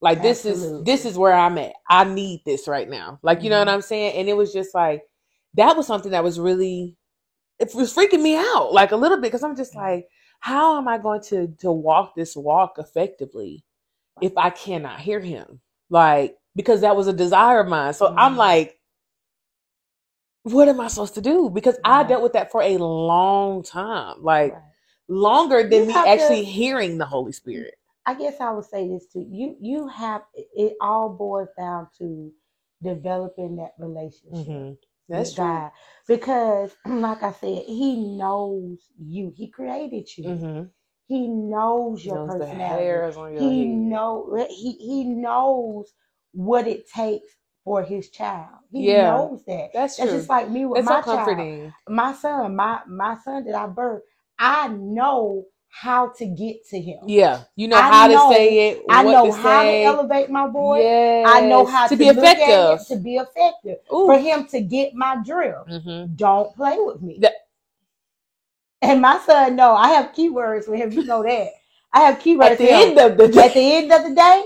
Like 0.00 0.20
this 0.22 0.44
Absolutely. 0.44 0.78
is 0.80 0.84
this 0.84 1.04
is 1.12 1.18
where 1.18 1.32
I'm 1.32 1.56
at. 1.58 1.72
I 1.88 2.04
need 2.04 2.42
this 2.44 2.68
right 2.68 2.88
now. 2.88 3.18
Like 3.22 3.42
you 3.42 3.50
know 3.50 3.58
what 3.58 3.68
Mhm. 3.68 3.72
I'm 3.74 3.82
saying? 3.82 4.16
And 4.16 4.28
it 4.28 4.36
was 4.36 4.52
just 4.52 4.74
like 4.74 5.02
that 5.54 5.76
was 5.76 5.86
something 5.86 6.10
that 6.12 6.24
was 6.24 6.38
really 6.38 6.96
it 7.58 7.74
was 7.74 7.94
freaking 7.94 8.20
me 8.22 8.36
out 8.36 8.72
like 8.72 8.92
a 8.92 8.96
little 8.96 9.16
bit 9.18 9.22
because 9.24 9.42
I'm 9.44 9.56
just 9.56 9.74
like, 9.74 10.08
how 10.40 10.76
am 10.76 10.88
I 10.88 10.98
going 10.98 11.22
to 11.28 11.48
to 11.60 11.72
walk 11.72 12.14
this 12.14 12.36
walk 12.36 12.74
effectively 12.78 13.64
if 14.20 14.32
I 14.36 14.50
cannot 14.50 15.00
hear 15.00 15.20
him? 15.20 15.60
Like 15.90 16.36
because 16.56 16.82
that 16.82 16.96
was 16.96 17.06
a 17.08 17.12
desire 17.12 17.60
of 17.60 17.68
mine. 17.68 17.94
So 17.94 18.14
I'm 18.16 18.34
Mhm. 18.34 18.38
like, 18.38 18.78
what 20.42 20.68
am 20.68 20.80
I 20.80 20.88
supposed 20.88 21.14
to 21.14 21.22
do? 21.22 21.48
Because 21.50 21.78
I 21.84 22.02
dealt 22.04 22.22
with 22.22 22.34
that 22.34 22.50
for 22.52 22.60
a 22.62 22.76
long 22.76 23.62
time, 23.62 24.22
like 24.22 24.52
Right. 24.52 24.62
longer 25.08 25.62
than 25.62 25.80
You 25.82 25.86
me 25.86 25.92
have 25.94 26.04
to- 26.04 26.10
actually 26.10 26.44
hearing 26.44 26.98
the 26.98 27.06
Holy 27.06 27.32
Spirit. 27.32 27.74
I 28.06 28.14
guess 28.14 28.40
I 28.40 28.50
would 28.52 28.64
say 28.66 28.88
this 28.88 29.06
too. 29.12 29.26
You 29.30 29.56
you 29.60 29.88
have 29.88 30.22
it 30.34 30.74
all 30.80 31.10
boils 31.10 31.48
down 31.58 31.88
to 31.98 32.32
developing 32.82 33.56
that 33.56 33.72
relationship. 33.78 34.48
Mhm. 34.48 34.78
That's 35.08 35.34
true. 35.34 35.46
God. 35.46 35.70
Because 36.08 36.76
like 36.86 37.22
I 37.22 37.32
said, 37.32 37.64
he 37.66 37.96
knows 38.16 38.80
you. 38.98 39.32
He 39.36 39.48
created 39.50 40.08
you. 40.16 40.30
Mm-hmm. 40.30 40.64
He 41.08 41.28
knows 41.28 42.04
your 42.04 42.18
knows 42.18 42.28
personality. 42.28 42.88
your 43.32 43.52
He 43.52 43.66
head. 43.66 43.68
know 43.68 44.46
he 44.50 44.72
he 44.74 45.04
knows 45.04 45.92
what 46.32 46.66
it 46.68 46.88
takes 46.88 47.28
for 47.64 47.82
his 47.82 48.10
child. 48.10 48.58
He 48.72 48.88
Yeah. 48.88 49.10
knows 49.10 49.44
that. 49.46 49.70
That's 49.74 49.98
That's 49.98 50.10
true. 50.10 50.10
just 50.12 50.30
like 50.30 50.50
me 50.50 50.66
with 50.66 50.80
It's 50.80 50.86
my 50.86 51.02
so 51.02 51.02
child. 51.02 51.48
My 51.88 52.14
son, 52.14 52.56
my 52.56 52.80
my 52.88 53.16
son 53.24 53.44
that 53.46 53.54
I 53.54 53.66
birthed, 53.68 54.00
I 54.38 54.68
know 54.68 55.44
how 55.76 56.08
to 56.10 56.24
get 56.26 56.64
to 56.68 56.80
him. 56.80 57.00
Yeah, 57.06 57.42
you 57.56 57.66
know 57.66 57.76
I 57.76 57.82
how 57.82 58.06
know- 58.06 58.28
to 58.30 58.34
say 58.34 58.68
it. 58.70 58.82
I 58.88 59.02
know 59.02 59.26
to 59.26 59.32
how 59.32 59.60
say. 59.62 59.80
to 59.82 59.86
elevate 59.86 60.30
my 60.30 60.46
voice. 60.46 60.82
Yes. 60.84 61.26
I 61.28 61.40
know 61.40 61.64
how 61.66 61.88
to, 61.88 61.96
to 61.96 61.96
be 61.96 62.08
at 62.08 62.16
it 62.16 62.18
effective. 62.22 62.86
to 62.88 62.96
be 63.02 63.16
effective. 63.16 63.78
Ooh. 63.92 64.06
For 64.06 64.16
him 64.18 64.46
to 64.48 64.60
get 64.60 64.94
my 64.94 65.16
drill. 65.24 65.64
Mhm. 65.68 66.16
Don't 66.16 66.54
play 66.54 66.76
with 66.78 67.02
me. 67.02 67.18
That- 67.20 67.34
and 68.82 69.00
my 69.00 69.18
son, 69.26 69.56
no, 69.56 69.74
I 69.74 69.88
have 69.88 70.12
keywords 70.12 70.64
for 70.66 70.76
him. 70.76 70.92
You 70.92 71.04
know 71.04 71.22
that. 71.24 71.48
I 71.92 72.00
have 72.00 72.18
keywords 72.18 72.50
At 72.52 72.58
the 72.58 72.70
end 72.70 72.98
of 72.98 73.16
the 73.16 73.24
At 73.24 73.32
day, 73.32 73.48
the 73.54 73.72
end 73.76 73.92
of 73.92 74.02
the 74.04 74.14
day, 74.14 74.44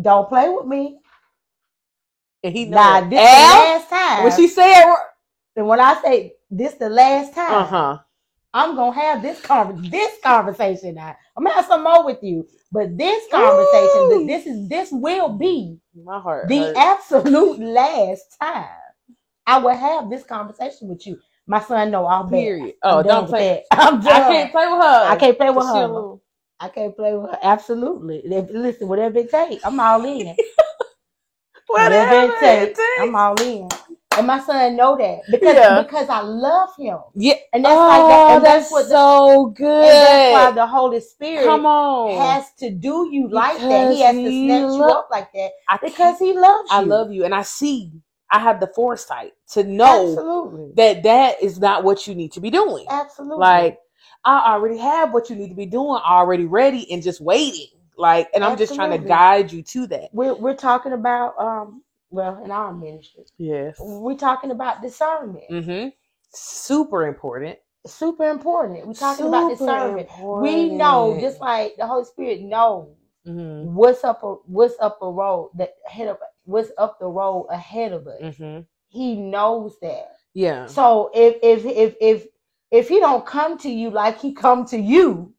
don't 0.00 0.28
play 0.28 0.48
with 0.48 0.66
me. 0.66 0.98
and 2.44 2.52
he 2.52 2.66
Nah, 2.66 3.00
this 3.08 3.18
Al, 3.18 3.62
the 3.62 3.78
last 3.78 3.90
time. 3.90 4.22
when 4.24 4.36
she 4.36 4.46
said, 4.48 4.84
and 5.56 5.66
when 5.66 5.80
I 5.80 6.00
say 6.02 6.34
this 6.50 6.74
the 6.74 6.88
last 6.88 7.34
time, 7.34 7.52
"Uh 7.54 7.64
huh," 7.64 7.98
I'm 8.58 8.76
gonna 8.76 8.92
have 9.00 9.22
this 9.22 9.40
conver- 9.40 9.90
this 9.90 10.12
conversation 10.24 10.96
now. 10.96 11.16
I'm 11.36 11.44
gonna 11.44 11.54
have 11.56 11.66
some 11.66 11.84
more 11.84 12.04
with 12.04 12.18
you, 12.22 12.46
but 12.72 12.98
this 12.98 13.24
conversation, 13.30 14.00
Ooh. 14.12 14.26
this 14.26 14.46
is 14.46 14.68
this 14.68 14.90
will 14.92 15.30
be 15.38 15.78
my 16.04 16.20
heart. 16.20 16.48
the 16.48 16.58
hurt. 16.58 16.76
absolute 16.76 17.60
last 17.80 18.36
time 18.42 18.68
I 19.46 19.58
will 19.58 19.76
have 19.76 20.10
this 20.10 20.24
conversation 20.24 20.88
with 20.88 21.06
you. 21.06 21.18
My 21.46 21.60
son, 21.60 21.92
no, 21.92 22.06
I'll. 22.06 22.28
Period. 22.28 22.74
Oh, 22.82 23.02
don't 23.02 23.28
play. 23.28 23.64
I'm 23.72 24.00
done. 24.00 24.22
I 24.22 24.28
can't 24.28 24.52
play 24.52 24.66
with 24.66 24.82
her. 24.82 25.04
I 25.08 25.16
can't 25.16 25.38
play 25.38 25.50
with 25.50 25.66
her. 25.66 25.72
little- 25.88 26.22
I 26.60 26.68
can't 26.68 26.96
play 26.96 27.14
with 27.14 27.30
her. 27.30 27.38
Absolutely. 27.42 28.22
Listen, 28.26 28.88
whatever 28.88 29.18
it 29.20 29.30
takes, 29.30 29.64
I'm 29.64 29.78
all 29.80 30.04
in. 30.04 30.36
Whatever 31.68 32.32
it 32.32 32.40
takes, 32.40 32.80
I'm 33.00 33.14
all 33.14 33.40
in. 33.42 33.68
And 34.18 34.26
my 34.26 34.40
son 34.40 34.76
know 34.76 34.96
that 34.96 35.20
because 35.30 35.54
Yeah. 35.54 35.82
because 35.82 36.08
I 36.08 36.20
love 36.20 36.70
him, 36.76 36.98
Yeah. 37.14 37.34
and 37.52 37.64
that's 37.64 37.80
oh, 37.80 37.86
like 37.86 38.08
that, 38.08 38.30
and 38.36 38.44
that's, 38.44 38.70
that's, 38.70 38.72
what 38.72 38.82
the, 38.84 38.88
so 38.90 39.46
good. 39.46 40.02
that's 40.02 40.32
why 40.32 40.50
the 40.50 40.66
Holy 40.66 41.00
Spirit 41.00 41.44
Come 41.44 41.66
on. 41.66 42.20
has 42.20 42.52
to 42.58 42.70
do 42.70 43.08
you 43.10 43.28
like 43.28 43.58
that. 43.58 43.92
He 43.92 44.00
has 44.02 44.16
to 44.16 44.32
snatch 44.32 44.74
you 44.74 44.84
up 44.84 45.08
like 45.10 45.32
that 45.32 45.50
I 45.68 45.78
because 45.82 46.18
he 46.18 46.32
loves 46.32 46.70
you. 46.70 46.76
I 46.76 46.80
love 46.80 47.12
you, 47.12 47.24
and 47.24 47.34
I 47.34 47.42
see. 47.42 47.92
I 48.30 48.38
have 48.40 48.60
the 48.60 48.66
foresight 48.66 49.32
to 49.52 49.64
know 49.64 50.10
absolutely, 50.10 50.72
that 50.74 51.02
that 51.04 51.42
is 51.42 51.58
not 51.58 51.82
what 51.84 52.06
you 52.06 52.14
need 52.14 52.32
to 52.32 52.40
be 52.40 52.50
doing. 52.50 52.84
absolutely. 52.90 53.38
Like 53.40 53.78
I 54.24 54.52
already 54.52 54.76
have 54.78 55.14
what 55.14 55.30
you 55.30 55.36
need 55.36 55.48
to 55.48 55.54
be 55.54 55.64
doing 55.64 56.00
already 56.04 56.44
ready 56.44 56.90
and 56.92 57.02
just 57.02 57.20
waiting. 57.22 57.68
Like, 57.96 58.28
and 58.34 58.44
I'm 58.44 58.58
just 58.58 58.74
trying 58.74 58.90
to 58.90 58.98
guide 58.98 59.50
you 59.50 59.62
to 59.62 59.86
that. 59.88 60.10
we're 60.12 60.34
we're 60.34 60.54
talking 60.56 60.92
about 60.92 61.38
um 61.38 61.82
well 62.10 62.42
in 62.44 62.50
our 62.50 62.72
ministry 62.72 63.24
Yes. 63.38 63.76
we're 63.80 64.16
talking 64.16 64.50
about 64.50 64.82
discernment. 64.82 65.44
Mm-hmm. 65.50 65.88
Super 66.32 67.06
important. 67.06 67.58
Super 67.86 68.28
important. 68.28 68.86
We're 68.86 68.92
talking 68.94 69.26
about 69.26 69.56
Super 69.58 69.72
discernment. 69.72 70.08
We 70.42 70.68
know, 70.70 71.18
just 71.20 71.40
like 71.40 71.76
the 71.76 71.86
Holy 71.86 72.04
Spirit 72.04 72.40
knows 72.42 72.88
Mhm. 73.26 73.72
what's 73.72 74.04
up 74.04 74.22
a 74.22 74.34
what's 74.46 74.74
up 74.80 74.98
a 75.02 75.10
road 75.10 75.50
that 75.56 75.74
ahead 75.86 76.08
of 76.08 76.18
what's 76.44 76.70
up 76.78 76.98
the 76.98 77.06
road 77.06 77.46
ahead 77.50 77.92
of 77.92 78.06
us. 78.06 78.20
Mhm. 78.20 78.66
He 78.88 79.16
knows 79.16 79.78
that. 79.80 80.16
Yeah. 80.34 80.66
So 80.66 81.10
if 81.14 81.36
if 81.42 81.64
if 81.64 81.96
if 82.00 82.26
if 82.70 82.88
he 82.88 83.00
don't 83.00 83.24
come 83.26 83.58
to 83.58 83.70
you 83.70 83.90
like 83.90 84.18
he 84.20 84.32
come 84.32 84.64
to 84.66 84.78
you, 84.78 85.32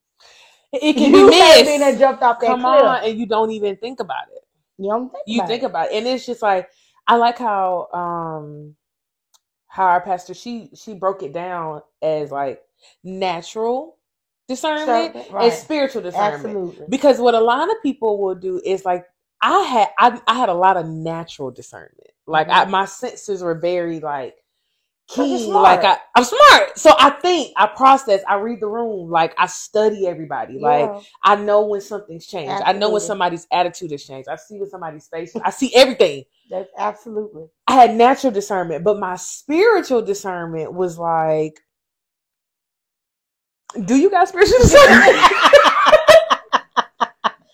It 0.72 0.94
can 0.94 1.12
you 1.14 1.26
be 1.26 1.32
may 1.32 1.64
be 1.64 1.78
done 1.80 1.98
jumped 1.98 2.22
off 2.24 2.40
that 2.42 2.48
Come 2.48 2.62
cliff. 2.62 2.84
on, 2.84 3.04
and 3.04 3.18
you 3.18 3.26
don't 3.26 3.52
even 3.52 3.76
think 3.78 4.00
about 4.00 4.28
it. 4.36 4.44
You 4.80 4.90
don't 4.92 5.12
think 5.12 5.24
You 5.28 5.38
about 5.38 5.48
think 5.48 5.64
it. 5.64 5.66
about 5.66 5.88
it, 5.92 5.94
and 5.98 6.08
it's 6.08 6.26
just 6.26 6.42
like 6.42 6.70
I 7.08 7.18
like 7.18 7.38
how 7.38 7.90
um 7.94 8.76
how 9.68 9.86
our 9.86 10.02
pastor 10.02 10.34
she 10.34 10.72
she 10.76 10.94
broke 10.96 11.24
it 11.24 11.34
down 11.34 11.82
as 12.02 12.32
like 12.32 12.62
natural 13.04 13.98
discernment 14.48 15.14
Discernment, 15.14 15.28
and 15.42 15.54
spiritual 15.54 16.02
discernment. 16.02 16.56
Absolutely. 16.56 16.88
Because 16.90 17.20
what 17.20 17.36
a 17.36 17.42
lot 17.42 17.70
of 17.70 17.78
people 17.84 18.22
will 18.22 18.36
do 18.36 18.62
is 18.66 18.86
like 18.86 19.06
I 19.42 19.62
had 19.64 19.90
I, 20.00 20.22
I 20.28 20.36
had 20.36 20.50
a 20.50 20.54
lot 20.56 20.78
of 20.78 20.88
natural 20.88 21.52
discernment. 21.52 22.12
Like 22.28 22.48
I, 22.50 22.66
Mhm. 22.66 22.72
my 22.72 22.86
senses 22.86 23.44
were 23.44 23.56
very 23.56 24.00
like 24.00 24.38
keen. 25.10 25.52
Like 25.54 25.84
I, 25.84 25.98
I'm 26.16 26.24
smart, 26.24 26.78
so 26.78 26.94
I 26.98 27.12
think, 27.12 27.54
I 27.58 27.68
process, 27.68 28.22
I 28.28 28.36
read 28.36 28.62
the 28.62 28.68
room. 28.68 29.10
Like 29.10 29.34
I 29.38 29.48
study 29.48 30.08
everybody. 30.08 30.60
Like 30.60 30.90
I 31.24 31.36
know 31.36 31.66
when 31.68 31.82
something's 31.82 32.28
changed. 32.28 32.64
I 32.66 32.74
know 32.74 32.92
when 32.92 33.02
somebody's 33.02 33.48
attitude 33.52 33.92
has 33.92 34.06
changed. 34.06 34.30
I 34.30 34.36
see 34.36 34.60
when 34.60 34.70
somebody's 34.70 35.08
face. 35.08 35.36
I 35.44 35.52
see 35.52 35.74
everything. 35.76 36.26
That's 36.50 36.70
absolutely. 36.78 37.48
I 37.68 37.74
had 37.74 37.96
natural 37.96 38.34
discernment, 38.34 38.84
but 38.84 39.00
my 39.00 39.16
spiritual 39.18 40.02
discernment 40.02 40.74
was 40.74 40.98
like, 40.98 41.60
do 43.86 43.96
you 43.96 44.10
got 44.10 44.28
spiritual 44.28 44.60
discernment? 44.60 45.18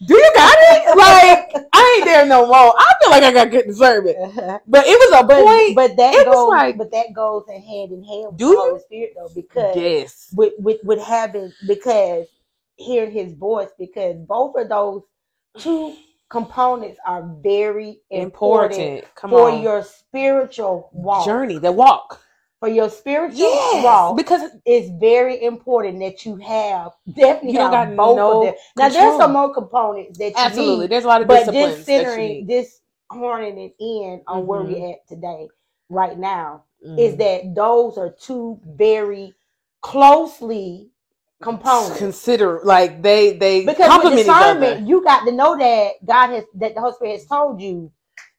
do 0.05 0.13
you 0.13 0.31
got 0.35 0.55
it? 0.57 0.81
Like, 0.95 1.65
I 1.73 1.95
ain't 1.97 2.05
there 2.05 2.25
no 2.25 2.45
more. 2.47 2.73
I 2.77 2.93
feel 3.01 3.11
like 3.11 3.23
I 3.23 3.31
got 3.31 3.51
good 3.51 3.67
discernment. 3.67 4.17
But 4.67 4.85
it 4.87 4.97
was 4.99 5.19
a 5.19 5.23
but 5.25 5.43
point. 5.43 5.75
but 5.75 5.95
that 5.97 6.13
it 6.13 6.27
was 6.27 6.35
goes 6.35 6.49
like- 6.49 6.77
but 6.77 6.91
that 6.91 7.13
goes 7.13 7.43
in 7.49 7.61
hand 7.61 7.91
in 7.91 8.03
hand 8.03 8.25
with 8.27 8.37
Do 8.37 8.49
the? 8.51 8.57
Holy 8.57 8.79
Spirit 8.79 9.13
though 9.15 9.29
because 9.33 9.75
yes. 9.75 10.33
with, 10.35 10.53
with 10.59 10.79
with 10.83 10.99
having 10.99 11.51
because 11.67 12.25
hearing 12.77 13.11
his 13.11 13.33
voice 13.33 13.69
because 13.79 14.15
both 14.17 14.55
of 14.57 14.67
those 14.69 15.01
two 15.59 15.95
components 16.29 16.99
are 17.05 17.23
very 17.41 17.99
important, 18.09 18.79
Important. 18.81 19.05
For 19.29 19.49
on. 19.51 19.61
your 19.61 19.83
spiritual 19.83 20.89
walk. 20.91 21.25
journey, 21.25 21.57
the 21.59 21.71
walk. 21.71 22.21
For 22.65 22.71
your 22.71 22.89
spiritual 22.89 23.39
Yes. 23.39 23.83
walk, 23.83 24.17
Because 24.17 24.49
it's 24.65 24.89
very 24.99 25.43
important 25.43 25.99
that 25.99 26.25
you 26.25 26.35
have 26.37 26.93
definitely 27.13 27.53
You 27.53 27.59
have 27.59 27.71
got 27.71 27.95
both 27.95 28.17
no 28.17 28.31
of 28.31 28.41
them. 28.41 28.55
Now 28.75 28.89
there's 28.89 29.15
some 29.17 29.33
more 29.33 29.53
components 29.53 30.17
that 30.17 30.29
you 30.31 30.35
absolutely, 30.37 30.81
need, 30.85 30.91
there's 30.91 31.03
a 31.03 31.07
lot 31.07 31.21
of 31.21 31.27
but 31.27 31.39
disciplines. 31.41 31.75
just 31.75 31.85
that 31.85 31.97
you 31.97 32.03
centering 32.03 32.47
this 32.47 32.81
horning 33.11 33.59
it 33.59 33.75
in 33.79 34.21
on 34.27 34.47
where 34.47 34.63
Mhm. 34.63 34.67
we're 34.67 34.91
at 34.93 35.07
today, 35.07 35.47
right 35.89 36.17
now, 36.17 36.63
Mhm. 36.83 36.97
is 36.97 37.17
that 37.17 37.53
those 37.55 37.99
are 37.99 38.09
two 38.09 38.59
very 38.65 39.35
closely 39.81 40.89
components. 41.43 41.99
consider 41.99 42.61
like 42.63 43.03
they 43.03 43.37
they 43.37 43.63
Because 43.65 43.95
with 44.03 44.15
discernment, 44.15 44.87
you 44.87 45.03
got 45.03 45.25
to 45.25 45.31
know 45.31 45.55
that 45.55 46.03
God 46.03 46.29
has 46.31 46.45
that 46.55 46.73
the 46.73 46.81
Holy 46.81 46.93
Spirit 46.93 47.11
has 47.19 47.25
told 47.27 47.61
you. 47.61 47.91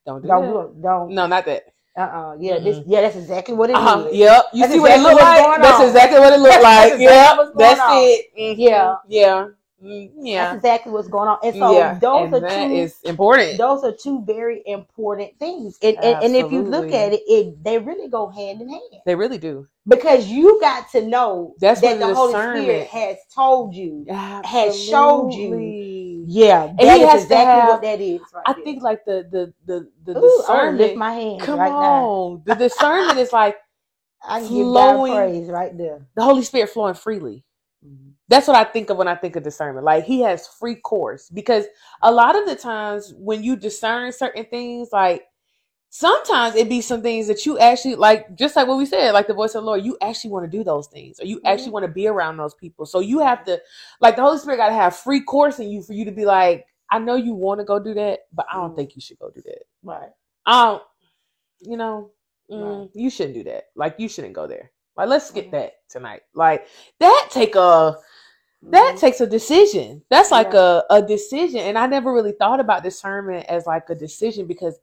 Don't 0.04 0.22
do 0.22 0.28
Don't 0.28 0.42
that. 0.42 0.48
do 0.48 0.60
it. 0.62 0.82
Don't. 0.82 1.10
No, 1.12 1.26
not 1.28 1.44
that. 1.46 1.66
Uh. 1.96 2.00
uh 2.00 2.36
Yeah. 2.40 2.58
This. 2.58 2.80
Yeah. 2.86 3.00
That's 3.02 3.16
exactly 3.16 3.54
what 3.54 3.70
it 3.70 3.74
is. 3.74 3.78
Uh-huh. 3.78 4.08
Yep. 4.12 4.44
You 4.54 4.60
That's 4.62 4.72
see 4.72 4.80
what 4.80 4.90
it 4.92 4.96
exactly 4.96 5.14
look 5.14 5.22
what's 5.22 5.38
like? 5.38 5.62
That's 5.62 5.80
exactly 5.88 6.18
what 6.20 6.32
it 6.32 6.40
looked 6.40 6.62
That's 6.62 6.64
like. 6.64 6.92
exactly 6.92 7.04
Yep. 7.04 7.36
That's 7.58 7.80
on. 7.80 8.02
it. 8.04 8.26
Mhm. 8.38 8.54
Yeah. 8.58 8.96
Yeah. 9.08 9.48
Mm, 9.82 10.10
That's 10.16 10.24
yeah, 10.24 10.54
exactly 10.54 10.92
what's 10.92 11.08
going 11.08 11.28
on. 11.28 11.38
And 11.44 11.54
so 11.54 11.74
yeah. 11.74 11.98
those 12.00 12.26
and 12.26 12.34
are 12.34 12.40
that 12.40 12.70
two 12.70 12.74
is 12.76 12.96
important. 13.04 13.58
those 13.58 13.84
are 13.84 13.92
two 13.92 14.22
very 14.24 14.62
important 14.66 15.38
things. 15.38 15.78
And, 15.82 15.96
and 16.02 16.24
and 16.24 16.36
if 16.36 16.50
you 16.50 16.62
look 16.62 16.92
at 16.94 17.12
it, 17.12 17.20
it 17.28 17.62
they 17.62 17.78
really 17.78 18.08
go 18.08 18.28
hand 18.28 18.62
in 18.62 18.70
hand. 18.70 18.82
They 19.04 19.14
really 19.14 19.38
do. 19.38 19.68
Because 19.86 20.28
you 20.28 20.58
got 20.60 20.90
to 20.92 21.02
know 21.06 21.54
That's 21.60 21.80
that 21.82 21.98
the 22.00 22.14
Holy 22.14 22.34
Spirit 22.34 22.88
has 22.88 23.16
told 23.34 23.74
you. 23.74 24.06
has 24.08 24.74
showed 24.82 25.32
you. 25.34 25.74
Yeah, 26.26 26.68
he 26.78 26.84
that 26.86 26.98
is 27.00 27.22
exactly 27.24 27.36
have- 27.60 27.68
what 27.68 27.82
that 27.82 28.00
is. 28.00 28.20
Right 28.34 28.42
I 28.46 28.52
there. 28.54 28.64
think 28.64 28.82
like 28.82 29.04
the 29.04 29.26
the 29.30 29.54
the 29.66 29.90
the 30.04 30.18
Ooh, 30.18 30.44
wanna 30.48 30.72
lift 30.72 30.94
discernment. 30.94 30.96
my 30.96 31.12
hands 31.12 31.42
Come 31.42 31.58
right 31.60 31.70
now. 31.70 32.04
on, 32.04 32.42
the 32.44 32.54
discernment 32.54 33.18
is 33.18 33.32
like 33.32 33.56
I 34.22 34.40
flowing- 34.40 35.14
praise 35.14 35.48
right 35.48 35.76
there. 35.76 36.06
the 36.16 36.22
Holy 36.22 36.42
Spirit 36.42 36.70
flowing 36.70 36.94
freely. 36.94 37.44
Mm-hmm. 37.86 38.10
That's 38.28 38.48
what 38.48 38.56
I 38.56 38.64
think 38.64 38.90
of 38.90 38.96
when 38.96 39.06
I 39.08 39.14
think 39.14 39.36
of 39.36 39.44
discernment. 39.44 39.84
Like 39.84 40.04
he 40.04 40.20
has 40.22 40.48
free 40.48 40.74
course 40.76 41.30
because 41.30 41.66
a 42.02 42.10
lot 42.10 42.36
of 42.36 42.46
the 42.46 42.56
times 42.56 43.14
when 43.16 43.44
you 43.44 43.54
discern 43.56 44.10
certain 44.12 44.44
things, 44.46 44.88
like 44.92 45.22
sometimes 45.88 46.54
it 46.56 46.68
be 46.68 46.80
some 46.80 47.00
things 47.02 47.26
that 47.28 47.46
you 47.46 47.58
actually 47.58 47.94
like, 47.94 48.34
just 48.36 48.56
like 48.56 48.66
what 48.66 48.76
we 48.78 48.86
said, 48.86 49.12
like 49.12 49.26
the 49.26 49.34
voice 49.34 49.54
of 49.54 49.62
the 49.62 49.66
Lord, 49.66 49.84
you 49.84 49.96
actually 50.02 50.30
want 50.30 50.50
to 50.50 50.58
do 50.58 50.62
those 50.64 50.86
things 50.88 51.18
or 51.20 51.24
you 51.26 51.40
actually 51.44 51.68
Mhm. 51.68 51.72
want 51.72 51.84
to 51.86 51.92
be 51.92 52.06
around 52.06 52.36
those 52.36 52.54
people. 52.54 52.84
So 52.86 53.00
you 53.00 53.20
have 53.20 53.44
to, 53.44 53.60
like, 54.00 54.16
the 54.16 54.22
Holy 54.22 54.38
Spirit 54.38 54.58
got 54.58 54.68
to 54.68 54.74
have 54.74 54.96
free 54.96 55.20
course 55.22 55.58
in 55.58 55.68
you 55.70 55.82
for 55.82 55.92
you 55.94 56.04
to 56.04 56.12
be 56.12 56.24
like, 56.24 56.66
I 56.90 56.98
know 56.98 57.14
you 57.16 57.34
want 57.34 57.60
to 57.60 57.64
go 57.64 57.78
do 57.78 57.94
that, 57.94 58.20
but 58.32 58.46
I 58.52 58.56
don't 58.56 58.72
Mhm. 58.72 58.76
think 58.76 58.94
you 58.94 59.00
should 59.00 59.18
go 59.18 59.30
do 59.30 59.42
that. 59.42 59.62
Right. 59.82 60.10
um 60.46 60.80
you 61.60 61.76
know, 61.76 62.10
mm, 62.50 62.80
Right. 62.80 62.90
you 62.94 63.10
shouldn't 63.10 63.34
do 63.34 63.44
that. 63.44 63.64
Like, 63.74 63.96
you 63.98 64.08
shouldn't 64.08 64.34
go 64.34 64.46
there. 64.46 64.70
Like, 64.96 65.08
let's 65.08 65.26
skip 65.26 65.46
Mhm. 65.46 65.50
that 65.52 65.72
tonight. 65.88 66.22
Like, 66.34 66.66
that 67.00 67.28
take 67.30 67.54
a 67.56 67.98
that 68.62 68.92
Mhm. 68.96 69.00
takes 69.00 69.20
a 69.20 69.26
decision. 69.26 70.02
That's 70.10 70.30
like 70.32 70.52
Yeah. 70.52 70.82
a, 70.90 70.96
a 70.96 71.02
decision. 71.02 71.60
And 71.60 71.78
I 71.78 71.86
never 71.86 72.12
really 72.12 72.32
thought 72.32 72.58
about 72.60 72.82
discernment 72.82 73.46
as 73.46 73.66
like 73.66 73.88
a 73.90 73.94
decision 73.94 74.46
because 74.46 74.80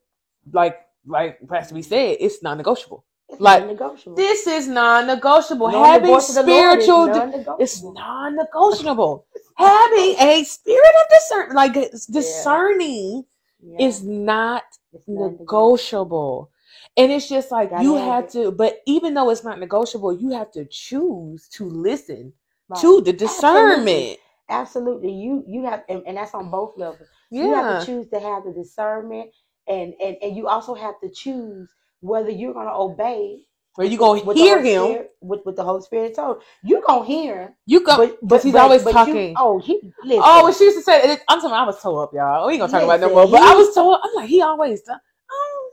like 0.51 0.77
like 1.05 1.39
Pastor 1.47 1.75
B 1.75 1.81
said, 1.81 2.17
it's 2.19 2.41
non 2.43 2.57
negotiable. 2.57 3.05
It's 3.29 3.39
like, 3.41 3.61
non-negotiable. 3.63 4.15
This 4.15 4.45
is 4.47 4.67
non 4.67 5.07
negotiable. 5.07 5.69
Having 5.69 6.07
voice 6.11 6.29
of 6.29 6.35
the 6.45 6.51
Lord 6.51 6.79
is 6.79 6.85
spiritual 6.85 7.07
non-negotiable. 7.07 7.57
it's 7.59 7.83
non 7.83 8.35
negotiable. 8.35 9.25
Having 9.57 10.15
a 10.19 10.43
spirit 10.43 10.91
of 11.03 11.09
discernment, 11.09 11.55
like 11.55 11.73
discerning 12.11 13.25
Yeah. 13.61 13.85
is 13.87 14.03
not 14.03 14.63
It's 14.93 15.03
non-negotiable. 15.07 16.51
And 16.97 17.11
it's 17.11 17.27
just 17.27 17.49
like 17.51 17.71
Gotta 17.71 17.83
you 17.83 17.95
have 17.95 18.25
it. 18.25 18.29
to, 18.31 18.51
but 18.51 18.81
even 18.85 19.13
though 19.13 19.29
it's 19.29 19.43
not 19.43 19.59
negotiable, 19.59 20.13
you 20.13 20.29
have 20.31 20.51
to 20.51 20.65
choose 20.65 21.47
to 21.49 21.67
listen 21.69 22.33
Right. 22.69 22.81
to 22.81 23.01
the 23.01 23.13
discernment. 23.13 24.19
Absolutely. 24.49 25.11
You 25.11 25.43
you 25.47 25.63
have 25.65 25.83
and, 25.89 26.03
and 26.05 26.17
that's 26.17 26.33
on 26.33 26.51
both 26.51 26.77
levels. 26.77 27.07
Yeah. 27.31 27.43
You 27.45 27.53
have 27.55 27.79
to 27.79 27.85
choose 27.85 28.07
to 28.09 28.19
have 28.19 28.43
the 28.43 28.51
discernment 28.51 29.31
and 29.67 29.93
and, 30.01 30.17
and 30.21 30.35
you 30.35 30.47
also 30.47 30.73
have 30.75 30.99
to 31.01 31.09
choose 31.09 31.69
whether 32.01 32.29
you're 32.29 32.53
gonna 32.53 32.73
obey 32.77 33.39
Where 33.75 33.87
you 33.87 33.97
gonna 33.97 34.23
the 34.23 34.33
hear 34.33 34.61
him? 34.61 34.83
Spirit- 34.85 35.11
with 35.21 35.41
what 35.45 35.55
the 35.55 35.63
Holy 35.63 35.81
Spirit 35.81 36.15
told. 36.15 36.43
You 36.63 36.83
gonna 36.85 37.05
hear 37.05 37.41
him. 37.43 37.49
You 37.65 37.79
go 37.85 37.97
But, 37.97 38.21
because 38.21 38.43
he's 38.43 38.55
always 38.55 38.85
you- 38.85 38.91
talking. 38.91 39.35
oh, 39.37 39.59
he 39.59 39.81
listen. 40.03 40.21
oh, 40.25 40.51
she 40.53 40.65
used 40.65 40.77
to 40.77 40.83
say, 40.83 41.13
it, 41.13 41.21
I'm 41.27 41.39
talking. 41.39 41.55
I 41.55 41.63
was 41.63 41.81
told 41.81 41.99
up, 42.03 42.13
y'all. 42.13 42.47
We 42.47 42.53
ain't 42.53 42.61
gonna 42.61 42.71
talk 42.71 42.83
about 42.83 42.99
it 42.99 43.01
no 43.01 43.09
more. 43.13 43.27
But 43.27 43.41
I 43.41 43.55
was 43.55 43.73
told. 43.73 43.97
I'm 44.03 44.13
like, 44.15 44.29
he 44.29 44.41
always. 44.41 44.81
Oh, 44.89 45.71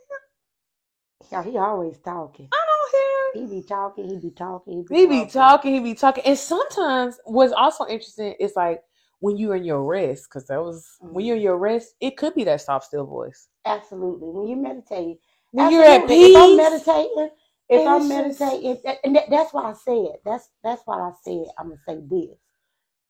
Yeah, 1.31 1.43
he 1.45 1.57
always 1.59 1.99
talking. 1.99 2.49
I 2.53 2.67
don't 2.67 2.93
hear. 2.93 3.47
He 3.49 3.61
be 3.61 3.67
talking, 3.67 4.09
he 4.09 4.17
be 4.19 4.31
talking, 4.31 4.87
He 4.91 5.07
be 5.07 5.27
talking. 5.27 5.75
He 5.75 5.81
be 5.81 5.95
talking. 5.95 6.25
And 6.27 6.39
sometimes 6.39 7.19
what's 7.25 7.53
also 7.53 7.87
interesting 7.87 8.35
is 8.41 8.55
like 8.57 8.83
when 9.21 9.37
you're 9.37 9.55
in 9.57 9.65
your 9.65 9.85
rest, 9.85 10.25
because 10.29 10.47
that 10.49 10.61
was 10.63 10.97
when 11.01 11.25
you're 11.25 11.37
in 11.37 11.43
your 11.43 11.59
rest. 11.59 11.95
It 12.01 12.17
could 12.17 12.35
be 12.35 12.45
that 12.45 12.61
soft, 12.61 12.87
still 12.87 13.07
voice. 13.07 13.49
Absolutely. 13.65 14.29
When 14.29 14.49
you 14.49 14.57
meditate, 14.57 15.19
When 15.53 15.71
you're 15.73 15.85
at 15.85 16.09
peace. 16.09 16.31
If 16.31 16.37
I'm 16.37 16.57
meditating, 16.57 17.31
if 17.69 17.87
I'm 17.87 18.01
it's 18.03 18.09
just- 18.09 18.41
meditating, 18.41 18.97
and 19.05 19.17
that, 19.17 19.31
that's 19.31 19.53
why 19.55 19.71
I 19.71 19.75
said 19.75 20.17
that's 20.25 20.49
that's 20.65 20.83
why 20.87 21.01
I 21.01 21.13
said 21.23 21.45
I'm 21.59 21.69
gonna 21.69 21.81
say 21.87 22.01
this 22.09 22.39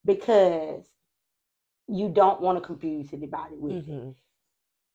because 0.05 0.85
you 1.87 2.09
don't 2.09 2.40
want 2.40 2.59
to 2.59 2.64
confuse 2.66 3.12
anybody 3.12 3.57
with 3.57 3.73
it. 3.77 3.87
Mhm. 3.88 4.14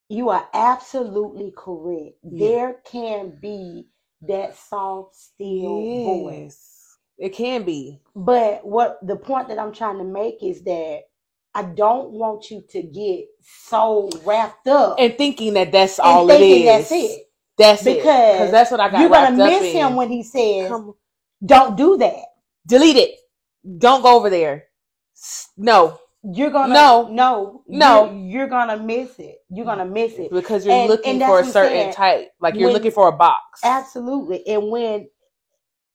You 0.10 0.30
are 0.30 0.47
absolutely 0.54 1.51
correct. 1.58 2.17
Yeah. 2.23 2.47
There 2.47 2.73
can 2.86 3.38
be 3.41 3.88
that 4.21 4.56
soft, 4.56 5.15
still 5.15 5.82
voice. 6.04 6.74
It 7.17 7.30
can 7.30 7.63
be. 7.63 8.01
But 8.15 8.65
what 8.65 8.99
the 9.06 9.15
point 9.15 9.47
that 9.49 9.60
I'm 9.60 9.73
trying 9.73 9.97
to 9.99 10.04
make 10.04 10.43
is 10.43 10.63
that 10.63 11.01
I 11.54 11.63
don't 11.63 12.12
want 12.12 12.51
you 12.51 12.62
to 12.71 12.82
get 12.84 13.25
so 13.67 14.10
wrapped 14.25 14.67
up 14.67 14.97
And 14.99 15.17
thinking 15.17 15.54
that 15.54 15.71
that's 15.71 15.99
all 15.99 16.30
it 16.30 16.41
is. 16.41 16.65
that's 16.65 16.91
it. 16.91 17.21
That's 17.58 17.86
it. 17.86 17.95
Because 17.97 18.34
Because 18.34 18.51
that's 18.51 18.71
what 18.71 18.80
I 18.82 18.89
got 18.89 18.99
You're 18.99 19.10
gonna 19.10 19.38
miss 19.38 19.63
in. 19.63 19.71
him 19.78 19.95
when 19.95 20.10
he 20.10 20.23
says, 20.23 20.69
"Don't 21.45 21.78
do 21.78 21.97
that." 21.97 22.23
delete 22.67 22.97
it. 22.97 23.12
Don't 23.78 24.01
go 24.01 24.17
over 24.17 24.30
there. 24.30 24.65
No, 25.58 25.99
You're 26.23 26.49
gonna 26.49 26.73
No. 26.73 27.08
no, 27.12 27.63
No. 27.67 28.06
You're, 28.12 28.15
you're 28.41 28.47
gonna 28.47 28.78
miss 28.78 29.17
it. 29.19 29.38
You're 29.49 29.65
gonna 29.65 29.86
miss 29.86 30.13
it. 30.13 30.32
because 30.32 30.65
you're 30.65 30.73
And- 30.75 30.89
looking 30.89 31.21
and 31.21 31.30
for 31.30 31.39
a 31.39 31.45
certain 31.45 31.93
type. 31.93 32.32
Like 32.41 32.56
you're 32.56 32.65
When- 32.69 32.73
looking 32.73 32.91
for 32.91 33.08
a 33.08 33.12
box. 33.12 33.62
Absolutely. 33.63 34.45
And 34.47 34.69
when 34.71 35.08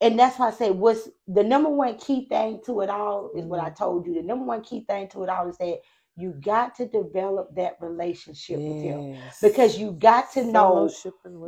and 0.01 0.17
that's 0.19 0.39
why 0.39 0.47
I 0.47 0.51
say 0.51 0.71
what's 0.71 1.09
the 1.27 1.43
number 1.43 1.69
one 1.69 1.97
key 1.97 2.27
thing 2.27 2.61
to 2.65 2.81
it 2.81 2.89
all 2.89 3.31
is 3.35 3.45
what 3.45 3.59
I 3.59 3.65
Mm-hmm. 3.65 3.83
told 3.83 4.05
you. 4.07 4.13
The 4.15 4.23
number 4.23 4.45
one 4.45 4.61
key 4.63 4.83
thing 4.87 5.07
to 5.09 5.23
it 5.23 5.29
all 5.29 5.47
is 5.49 5.57
that 5.59 5.79
you 6.17 6.33
got 6.43 6.75
to 6.75 6.87
develop 6.87 7.55
that 7.55 7.77
relationship 7.79 8.57
with 8.59 8.81
him 8.81 9.15
because 9.41 9.77
you 9.77 9.91
got 9.93 10.31
to 10.33 10.43
know 10.43 10.89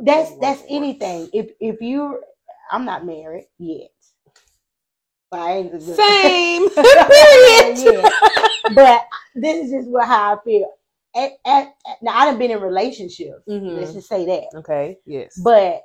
that's 0.02 0.30
that's 0.40 0.62
anything. 0.68 1.28
If 1.32 1.50
if 1.60 1.80
you, 1.82 2.20
I'm 2.70 2.84
not 2.84 3.04
married 3.04 3.46
yet, 3.58 3.90
but 5.30 5.40
I 5.40 5.52
ain't 5.58 5.82
Same. 5.82 6.70
Period. 6.70 8.12
But 8.74 9.02
this 9.34 9.66
is 9.66 9.72
just 9.72 9.88
what 9.90 10.06
how 10.06 10.36
I 10.36 10.44
feel. 10.44 10.72
At, 11.14 11.32
at, 11.46 11.66
at- 11.86 12.02
now 12.02 12.16
I 12.16 12.24
done 12.26 12.38
been 12.38 12.50
in 12.50 12.60
relationships. 12.60 13.42
Mhm. 13.48 13.76
Let's 13.76 13.92
just 13.92 14.08
say 14.08 14.24
that. 14.26 14.44
Okay. 14.58 14.96
Yes. 15.04 15.38
But 15.44 15.82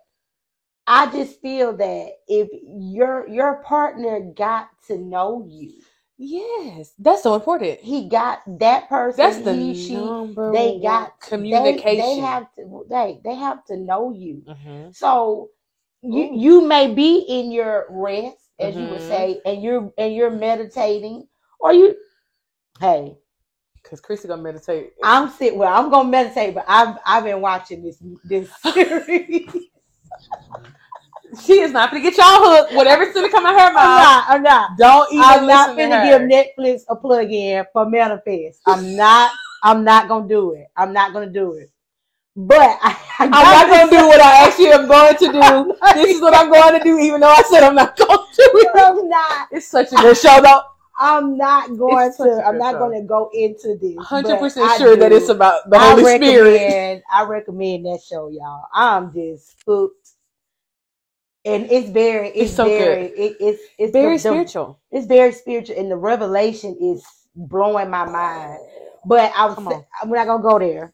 I 0.90 1.12
just 1.12 1.42
feel 1.42 1.78
that 1.78 2.14
if 2.28 2.50
your 2.64 3.30
your 3.30 3.64
partner 3.64 4.22
got 4.36 4.70
to 4.88 4.98
know 4.98 5.46
you, 5.48 5.74
yes, 6.18 6.94
that's 7.00 7.24
so 7.24 7.36
important. 7.36 7.80
he 7.82 8.10
got 8.10 8.42
that 8.60 8.90
person. 8.90 9.18
That's 9.26 9.42
the 9.42 9.56
he, 9.56 9.76
she, 9.76 9.96
number 9.96 10.52
they 10.54 10.80
got 10.82 11.22
communication. 11.22 11.98
They, 11.98 12.02
they 12.02 12.16
have 12.22 12.56
to. 12.58 12.86
They 12.90 13.22
they 13.26 13.36
have 13.36 13.66
to 13.68 13.78
know 13.78 14.14
you. 14.14 14.44
Mhm. 14.48 14.96
So 14.96 15.52
you 16.04 16.32
you 16.34 16.68
may 16.68 16.94
be 16.94 17.20
in 17.30 17.52
your 17.52 17.88
rest, 17.92 18.38
as 18.60 18.76
you 18.76 18.88
would 18.90 19.02
Mhm. 19.02 19.08
say, 19.08 19.42
and 19.46 19.64
you're 19.64 19.94
and 19.98 20.16
you're 20.16 20.32
meditating, 20.32 21.28
or 21.60 21.74
you. 21.74 21.96
Hey, 22.80 23.18
Cause 23.84 24.02
Chrissy 24.02 24.28
gonna 24.30 24.44
meditate. 24.44 24.94
I'm 25.04 25.30
sit. 25.30 25.58
Well, 25.58 25.74
I'm 25.74 25.90
gonna 25.92 26.10
meditate, 26.10 26.56
but 26.56 26.66
I've 26.68 26.98
I've 27.06 27.26
been 27.26 27.42
watching 27.42 27.84
this 27.84 27.98
this 28.26 28.52
series. 28.62 29.52
She 31.42 31.60
is 31.60 31.72
not 31.72 31.92
gonna 31.92 32.02
get 32.02 32.18
y'all 32.18 32.26
hooked. 32.28 32.74
Whatever's 32.74 33.14
gonna 33.14 33.30
come 33.30 33.46
out 33.46 33.54
her 33.60 33.74
mouth. 33.74 33.78
I'm 33.78 33.98
not. 33.98 34.26
I'm 34.30 34.44
not. 34.44 34.78
Don't 34.78 35.14
even 35.14 35.24
I'm 35.26 35.48
not 35.48 35.78
finna 35.78 36.04
give 36.04 36.22
Netflix 36.22 36.82
a 36.90 36.96
plug 36.96 37.32
in 37.32 37.66
for 37.72 37.90
Manifest. 37.90 38.62
I'm 38.66 38.96
not. 38.96 39.32
I'm 39.64 39.84
not 39.84 40.08
gonna 40.08 40.28
do 40.28 40.54
it. 40.54 40.68
I'm 40.76 40.94
not 40.94 41.14
gonna 41.14 41.30
do 41.30 41.54
it. 41.54 41.70
But 42.36 42.80
I, 42.82 42.98
I 43.20 43.26
I'm 43.26 43.32
not 43.32 43.68
gonna 43.68 43.92
do 43.92 44.08
what 44.08 44.22
I 44.22 44.48
actually 44.48 44.68
am 44.70 44.88
going 44.88 45.18
to 45.18 45.32
do. 45.32 45.76
This 45.96 46.16
is 46.16 46.22
what 46.22 46.36
I'm 46.36 46.50
going 46.50 46.78
to 46.78 46.84
do, 46.84 46.98
even 47.00 47.20
though 47.20 47.28
I 47.28 47.42
said 47.44 47.64
I'm 47.64 47.76
not 47.76 47.98
going 47.98 48.10
to 48.10 48.36
do 48.38 48.52
it. 48.54 48.72
I'm 48.76 49.10
not. 49.10 49.48
It's 49.52 49.68
such 49.68 49.92
a 49.92 49.96
good 49.98 50.16
show, 50.16 50.40
though. 50.42 50.62
I'm 51.00 51.38
not 51.38 51.78
going 51.78 52.08
It's 52.08 52.18
such 52.18 52.28
a 52.30 52.36
to. 52.42 52.48
I'm 52.48 52.58
not 52.58 52.74
show. 52.74 52.80
going 52.80 53.02
to 53.02 53.08
go 53.08 53.30
into 53.34 53.78
this. 53.82 53.96
Hundred 54.06 54.40
percent 54.40 54.70
I 54.70 54.78
sure 54.78 54.96
that 54.96 55.12
it's 55.12 55.30
about 55.30 55.70
the 55.70 55.78
I 55.78 55.90
Holy 55.92 56.04
Spirit. 56.04 57.04
I 57.12 57.24
recommend 57.26 57.86
that 57.86 58.02
show, 58.08 58.30
y'all. 58.30 58.66
I'm 58.74 59.12
just 59.14 59.56
hooked, 59.66 60.09
and 61.46 61.72
it's 61.72 61.90
very, 61.90 62.30
it's, 62.30 62.52
It's 62.52 62.54
so 62.54 62.66
very, 62.66 63.06
it, 63.08 63.38
it's 63.40 63.64
it's 63.80 63.94
Very 63.94 64.18
the- 64.18 64.24
the- 64.24 64.30
spiritual. 64.30 64.80
it's 64.92 65.08
very 65.08 65.32
spiritual, 65.34 65.78
and 65.80 65.92
the 65.92 65.98
revelation 65.98 66.78
is 66.82 67.06
blowing 67.36 67.90
my 67.90 68.06
mind. 68.06 68.60
But 69.06 69.32
I 69.36 69.46
was. 69.48 69.58
I'm 70.02 70.10
not 70.12 70.28
gonna 70.28 70.44
go 70.44 70.60
there. 70.60 70.94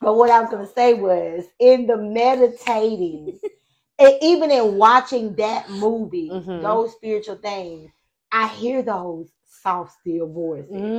But 0.00 0.16
what 0.16 0.30
I 0.30 0.40
was 0.40 0.50
gonna 0.50 0.66
say 0.68 0.94
was 0.94 1.44
in 1.60 1.86
the 1.86 1.96
meditating, 1.96 3.40
and 3.98 4.14
even 4.22 4.50
in 4.50 4.78
watching 4.78 5.34
that 5.36 5.70
movie, 5.70 6.30
Mhm. 6.30 6.62
those 6.62 6.92
spiritual 6.92 7.36
things, 7.36 7.90
I 8.32 8.48
hear 8.48 8.82
those 8.82 9.30
soft, 9.46 9.94
still 10.00 10.28
voices. 10.28 10.92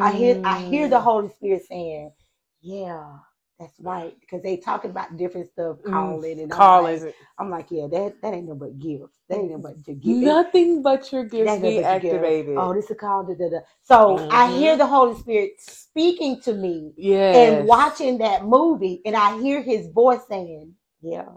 I 0.00 0.12
hear 0.12 0.40
I 0.44 0.60
hear 0.60 0.88
Mm. 0.88 0.90
the 0.90 1.00
Holy 1.00 1.28
Spirit 1.30 1.64
saying, 1.68 2.12
"Yeah, 2.62 3.18
That's 3.60 3.78
right. 3.80 4.14
Because 4.20 4.42
they 4.42 4.56
talking 4.58 4.90
about 4.92 5.16
different 5.16 5.48
stuff, 5.48 5.78
Mm, 5.86 6.20
calling 6.20 6.40
and 6.40 6.50
Calling. 6.50 7.00
like, 7.04 7.16
I'm 7.38 7.50
like, 7.50 7.68
yeah, 7.70 7.86
that 7.88 8.16
that 8.22 8.34
ain't 8.34 8.48
no 8.48 8.54
but 8.56 8.78
gifts. 8.78 9.12
That 9.28 9.38
ain't 9.38 9.50
no 9.50 9.58
but 9.58 9.76
your 9.86 9.96
gift. 9.96 10.22
Nothing 10.24 10.82
but 10.82 11.12
your 11.12 11.24
gifts 11.24 11.52
ain't 11.54 11.62
no 11.62 11.70
being 11.70 11.78
gift. 11.98 12.14
activated. 12.14 12.56
Oh, 12.56 12.74
this 12.74 12.90
is 12.90 12.96
called 12.98 13.28
da, 13.28 13.34
da, 13.34 13.50
da. 13.50 13.60
So 13.82 14.26
I 14.30 14.48
Mhm. 14.48 14.52
hear 14.52 14.76
the 14.76 14.86
Holy 14.86 15.16
Spirit 15.16 15.52
speaking 15.60 16.40
to 16.42 16.54
me 16.54 16.94
yes. 16.96 17.34
and 17.34 17.66
watching 17.66 18.18
that 18.18 18.44
movie, 18.46 19.02
and 19.06 19.16
I 19.16 19.40
hear 19.40 19.62
His 19.62 19.88
voice 19.88 20.20
saying, 20.28 20.74
"Yeah, 21.02 21.28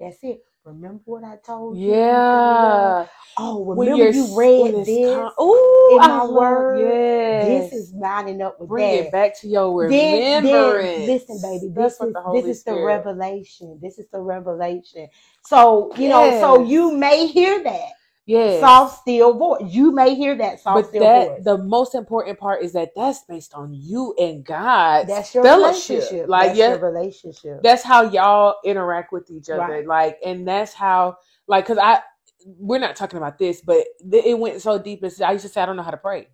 that's 0.00 0.18
it. 0.24 0.42
Remember 0.64 1.02
what 1.06 1.24
I 1.24 1.36
told 1.44 1.78
you? 1.78 1.88
Yeah. 1.94 3.06
Oh, 3.38 3.64
remember 3.64 4.04
you 4.04 4.24
read 4.38 4.74
this? 4.74 4.86
con- 5.04 5.32
Ooh, 5.40 5.96
in 5.96 5.98
my 6.06 6.24
word? 6.24 6.78
Yes. 6.78 7.70
This 7.72 7.80
is 7.80 7.92
lining 7.94 8.42
up 8.42 8.60
with 8.60 8.68
Bring 8.68 8.90
that. 8.90 9.06
it 9.06 9.12
back 9.12 9.40
to 9.40 9.48
your 9.48 9.74
remembrance. 9.76 11.06
listen, 11.06 11.40
baby. 11.40 11.68
That's 11.74 11.94
This 11.94 12.00
what 12.00 12.08
is 12.10 12.14
this 12.32 12.44
is 12.58 12.64
the 12.64 12.76
revelation. 12.76 13.78
This 13.82 13.98
is 13.98 14.06
the 14.12 14.20
revelation. 14.20 15.08
So 15.42 15.92
you 15.96 16.08
know, 16.08 16.30
so 16.38 16.62
you 16.62 16.92
may 16.92 17.26
hear 17.26 17.62
that 17.64 17.90
Yes. 18.26 18.60
soft, 18.60 19.00
still 19.00 19.34
voice. 19.36 19.62
You 19.66 19.90
may 19.90 20.14
hear 20.14 20.36
that 20.36 20.60
soft, 20.60 20.76
but 20.82 20.88
still 20.90 21.02
that 21.02 21.26
voice. 21.28 21.44
the 21.44 21.58
most 21.58 21.94
important 21.94 22.38
part 22.38 22.62
is 22.62 22.72
that 22.74 22.90
that's 22.94 23.24
based 23.28 23.52
on 23.54 23.74
you 23.74 24.14
and 24.18 24.44
God. 24.44 25.08
That's 25.08 25.34
your 25.34 25.42
fellowship. 25.42 25.88
relationship. 25.90 26.28
Like 26.28 26.48
that's 26.48 26.58
yeah, 26.58 26.68
your 26.70 26.78
relationship. 26.78 27.62
that's 27.62 27.82
how 27.82 28.02
y'all 28.02 28.56
interact 28.64 29.12
with 29.12 29.28
each 29.30 29.50
other. 29.50 29.60
Right. 29.60 29.86
Like, 29.86 30.18
and 30.24 30.46
that's 30.46 30.72
how 30.72 31.16
like 31.48 31.64
because 31.64 31.78
I 31.78 32.00
we're 32.46 32.78
not 32.78 32.96
talking 32.96 33.16
about 33.18 33.38
this, 33.38 33.60
but 33.60 33.84
th- 34.10 34.24
it 34.24 34.38
went 34.38 34.60
so 34.62 34.78
deep. 34.78 35.02
I 35.04 35.32
used 35.32 35.42
to 35.44 35.48
say 35.48 35.60
I 35.60 35.66
don't 35.66 35.76
know 35.76 35.82
how 35.82 35.90
to 35.90 35.96
pray. 35.96 36.28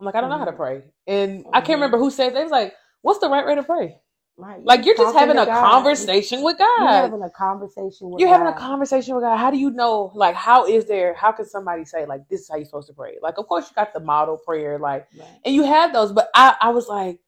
I'm 0.00 0.06
like 0.06 0.14
I 0.16 0.20
don't 0.20 0.30
know 0.30 0.38
how 0.38 0.44
to 0.46 0.52
Mhm. 0.52 0.56
pray, 0.56 0.82
and 1.06 1.44
I 1.52 1.60
Mhm. 1.60 1.64
can't 1.64 1.76
remember 1.76 1.98
who 1.98 2.10
said. 2.10 2.34
It 2.34 2.42
was 2.42 2.50
like, 2.50 2.74
what's 3.02 3.20
the 3.20 3.28
right 3.28 3.46
way 3.46 3.54
to 3.54 3.62
pray? 3.62 4.00
Right. 4.40 4.64
Like 4.64 4.84
you're 4.86 4.96
just 4.96 5.16
having 5.16 5.38
a 5.38 5.46
God. 5.46 5.60
conversation 5.60 6.42
with 6.42 6.58
God. 6.58 6.66
You're 6.78 6.88
God. 6.88 7.02
having 7.02 7.22
a 7.22 7.30
conversation 7.30 8.10
with 8.10 8.20
You're 8.20 8.28
having 8.30 8.46
a 8.48 8.52
conversation 8.58 9.14
with 9.14 9.22
God. 9.24 9.36
How 9.36 9.50
do 9.50 9.58
you 9.58 9.70
know? 9.70 10.10
Like, 10.14 10.34
how 10.34 10.66
is 10.66 10.86
there? 10.86 11.14
How 11.14 11.32
can 11.32 11.46
somebody 11.46 11.84
say 11.84 12.06
like 12.06 12.28
this 12.28 12.40
is 12.42 12.48
how 12.48 12.56
you're 12.56 12.64
supposed 12.66 12.88
to 12.88 12.94
pray? 12.94 13.16
Like, 13.22 13.38
of 13.38 13.46
course 13.46 13.68
you 13.68 13.74
got 13.74 13.92
the 13.92 14.00
model 14.00 14.36
prayer, 14.38 14.78
like, 14.78 15.06
Right. 15.18 15.28
and 15.44 15.54
you 15.54 15.64
have 15.64 15.92
those. 15.92 16.12
But 16.12 16.30
I, 16.34 16.56
I 16.60 16.70
was 16.70 16.88
like, 16.88 17.20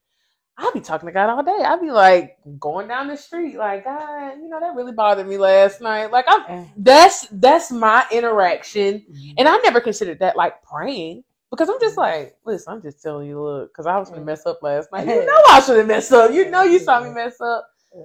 I'll 0.57 0.71
be 0.71 0.81
talking 0.81 1.07
to 1.07 1.13
God 1.13 1.29
all 1.29 1.43
day. 1.43 1.63
I'll 1.65 1.81
be 1.81 1.91
like 1.91 2.37
going 2.59 2.87
down 2.87 3.07
the 3.07 3.17
street, 3.17 3.57
like, 3.57 3.85
God, 3.85 4.33
you 4.37 4.49
know 4.49 4.59
that 4.59 4.75
really 4.75 4.91
bothered 4.91 5.27
me 5.27 5.37
last 5.37 5.81
night. 5.81 6.11
Like, 6.11 6.25
I'm 6.27 6.43
Eh. 6.47 6.65
that's 6.77 7.27
that's 7.31 7.71
my 7.71 8.05
interaction, 8.11 9.05
Mhm. 9.11 9.33
and 9.39 9.47
I 9.49 9.57
never 9.57 9.81
considered 9.81 10.19
that 10.19 10.35
like 10.37 10.61
praying. 10.63 11.23
Because 11.53 11.69
I'm 11.69 11.79
just 11.79 11.97
like, 11.97 12.35
listen, 12.45 12.73
I'm 12.73 12.81
just 12.81 12.99
telling 13.03 13.27
you, 13.27 13.39
look, 13.39 13.71
because 13.71 13.85
I 13.85 13.99
was 13.99 14.09
gonna 14.09 14.25
mess 14.25 14.43
up 14.47 14.63
last 14.63 14.91
night. 14.91 15.07
You 15.07 15.23
know 15.25 15.41
I 15.49 15.61
should 15.61 15.77
have 15.77 15.87
messed 15.87 16.11
up. 16.11 16.31
You 16.31 16.49
know 16.49 16.63
you 16.63 16.79
saw 16.79 16.99
me 17.03 17.11
mess 17.11 17.39
up. 17.39 17.69
Yeah. 17.95 18.01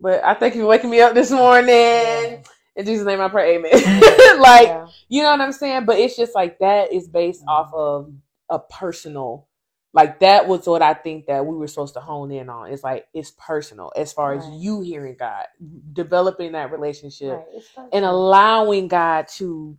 But 0.00 0.22
I 0.24 0.34
thank 0.34 0.54
you 0.54 0.60
for 0.60 0.68
waking 0.68 0.90
me 0.90 1.00
up 1.00 1.12
this 1.12 1.32
morning. 1.32 1.68
Yeah. 1.68 2.38
In 2.76 2.86
Jesus' 2.86 3.04
name 3.04 3.20
I 3.20 3.28
pray, 3.28 3.56
amen. 3.56 3.72
like, 4.40 4.68
Yeah. 4.68 4.86
you 5.08 5.22
know 5.24 5.30
what 5.32 5.40
I'm 5.40 5.50
saying? 5.50 5.84
But 5.84 5.98
it's 5.98 6.16
just 6.16 6.34
like 6.34 6.60
that 6.60 6.92
is 6.92 7.08
based 7.08 7.42
Mhm. 7.44 7.48
off 7.48 7.74
of 7.74 8.12
a 8.50 8.60
personal, 8.60 9.48
like 9.92 10.20
that 10.20 10.46
was 10.46 10.68
what 10.68 10.80
I 10.82 10.94
think 10.94 11.26
that 11.26 11.44
we 11.44 11.56
were 11.56 11.66
supposed 11.66 11.94
to 11.94 12.00
hone 12.00 12.30
in 12.30 12.48
on. 12.48 12.70
It's 12.70 12.84
like 12.84 13.08
it's 13.12 13.32
personal 13.32 13.90
as 13.96 14.12
far 14.12 14.34
as 14.34 14.46
you 14.50 14.82
hearing 14.82 15.16
God, 15.18 15.46
developing 15.92 16.52
that 16.52 16.70
relationship, 16.70 17.44
Right. 17.76 17.88
And 17.92 18.04
allowing 18.04 18.86
God 18.86 19.26
to 19.38 19.76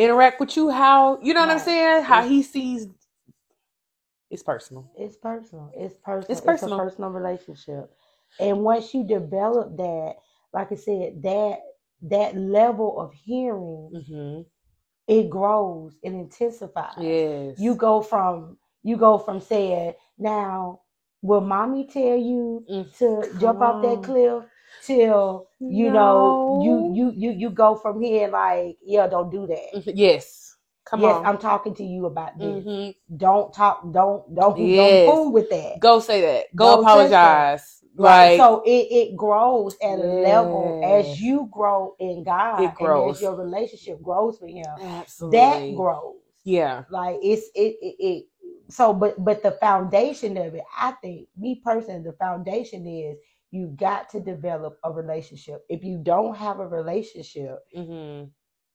interact 0.00 0.40
with 0.40 0.56
you 0.56 0.70
how 0.70 1.18
you 1.22 1.34
know 1.34 1.40
what 1.40 1.50
I'm 1.50 1.58
saying? 1.58 2.04
How 2.04 2.18
It's- 2.20 2.30
he 2.30 2.42
sees 2.42 2.88
it's 4.30 4.42
personal. 4.44 4.90
It's 4.96 5.16
personal. 5.16 5.72
It's 5.76 5.94
personal. 5.96 6.30
It's, 6.30 6.40
personal. 6.40 6.78
a 6.78 6.82
personal 6.82 7.10
relationship. 7.10 7.90
And 8.38 8.62
once 8.62 8.94
you 8.94 9.02
develop 9.04 9.76
that, 9.76 10.14
like 10.52 10.70
I 10.70 10.76
said, 10.76 11.20
that 11.24 11.58
that 12.02 12.36
level 12.36 13.00
of 13.00 13.12
hearing, 13.12 13.90
Mm-hmm. 13.92 14.42
it 15.08 15.28
grows, 15.30 15.98
it 16.02 16.12
intensifies. 16.12 16.94
Yes. 16.98 17.58
You 17.58 17.74
go 17.74 18.00
from 18.02 18.56
you 18.82 18.96
go 18.96 19.18
from 19.18 19.40
saying, 19.40 19.94
now, 20.16 20.80
will 21.22 21.40
mommy 21.42 21.86
tell 21.86 22.16
you 22.16 22.64
Mm, 22.70 22.96
to 22.98 23.28
come 23.28 23.40
jump 23.40 23.60
off 23.60 23.82
that 23.82 24.02
cliff 24.04 24.44
till 24.84 25.48
you 25.60 25.90
know 25.90 26.60
you 26.62 26.92
you 26.94 27.12
you 27.16 27.30
you 27.32 27.50
go 27.50 27.74
from 27.76 28.00
here 28.00 28.28
like, 28.28 28.78
yeah, 28.82 29.06
don't 29.06 29.30
do 29.30 29.46
that. 29.46 29.74
Mhm. 29.74 29.92
Yes. 29.94 30.56
Come 30.84 31.00
yes, 31.00 31.16
on. 31.16 31.26
I'm 31.26 31.38
talking 31.38 31.74
to 31.76 31.84
you 31.84 32.06
about 32.06 32.38
this. 32.38 32.64
Mhm. 32.64 32.94
Don't 33.16 33.52
talk. 33.54 33.82
Don't 33.92 34.34
don't 34.34 34.58
Yes. 34.58 34.76
don't 34.76 35.16
fool 35.16 35.32
with 35.32 35.50
that. 35.50 35.80
Go 35.80 36.00
say 36.00 36.20
that. 36.22 36.46
Go 36.56 36.74
that. 36.74 36.80
apologize. 36.80 37.82
Right. 37.96 38.30
Like 38.30 38.36
so 38.38 38.62
it, 38.64 38.88
it 38.90 39.16
grows 39.16 39.76
at 39.82 39.98
a 39.98 40.02
level 40.04 40.78
as 40.82 41.20
you 41.20 41.48
grow 41.52 41.94
in 42.00 42.24
God 42.24 42.62
It 42.62 42.68
and 42.68 42.76
grows. 42.76 43.16
as 43.16 43.22
your 43.22 43.34
relationship 43.36 44.02
grows 44.02 44.40
with 44.40 44.50
Him. 44.52 44.64
absolutely 44.80 45.38
That 45.38 45.74
grows. 45.76 46.16
Yeah. 46.44 46.84
Like 46.90 47.18
it's 47.22 47.48
it, 47.54 47.76
it 47.82 47.96
it 47.98 48.26
so 48.70 48.94
but 48.94 49.22
but 49.22 49.42
the 49.42 49.52
foundation 49.52 50.36
of 50.38 50.54
it, 50.54 50.64
I 50.76 50.92
think 50.92 51.28
me 51.38 51.60
personally, 51.64 52.02
the 52.02 52.12
foundation 52.14 52.86
is 52.86 53.16
you 53.50 53.74
got 53.78 54.08
to 54.10 54.20
develop 54.20 54.78
a 54.84 54.90
relationship. 54.92 55.64
If 55.68 55.82
you 55.84 55.98
don't 56.02 56.36
have 56.36 56.60
a 56.60 56.66
relationship, 56.66 57.58
hmm 57.74 58.24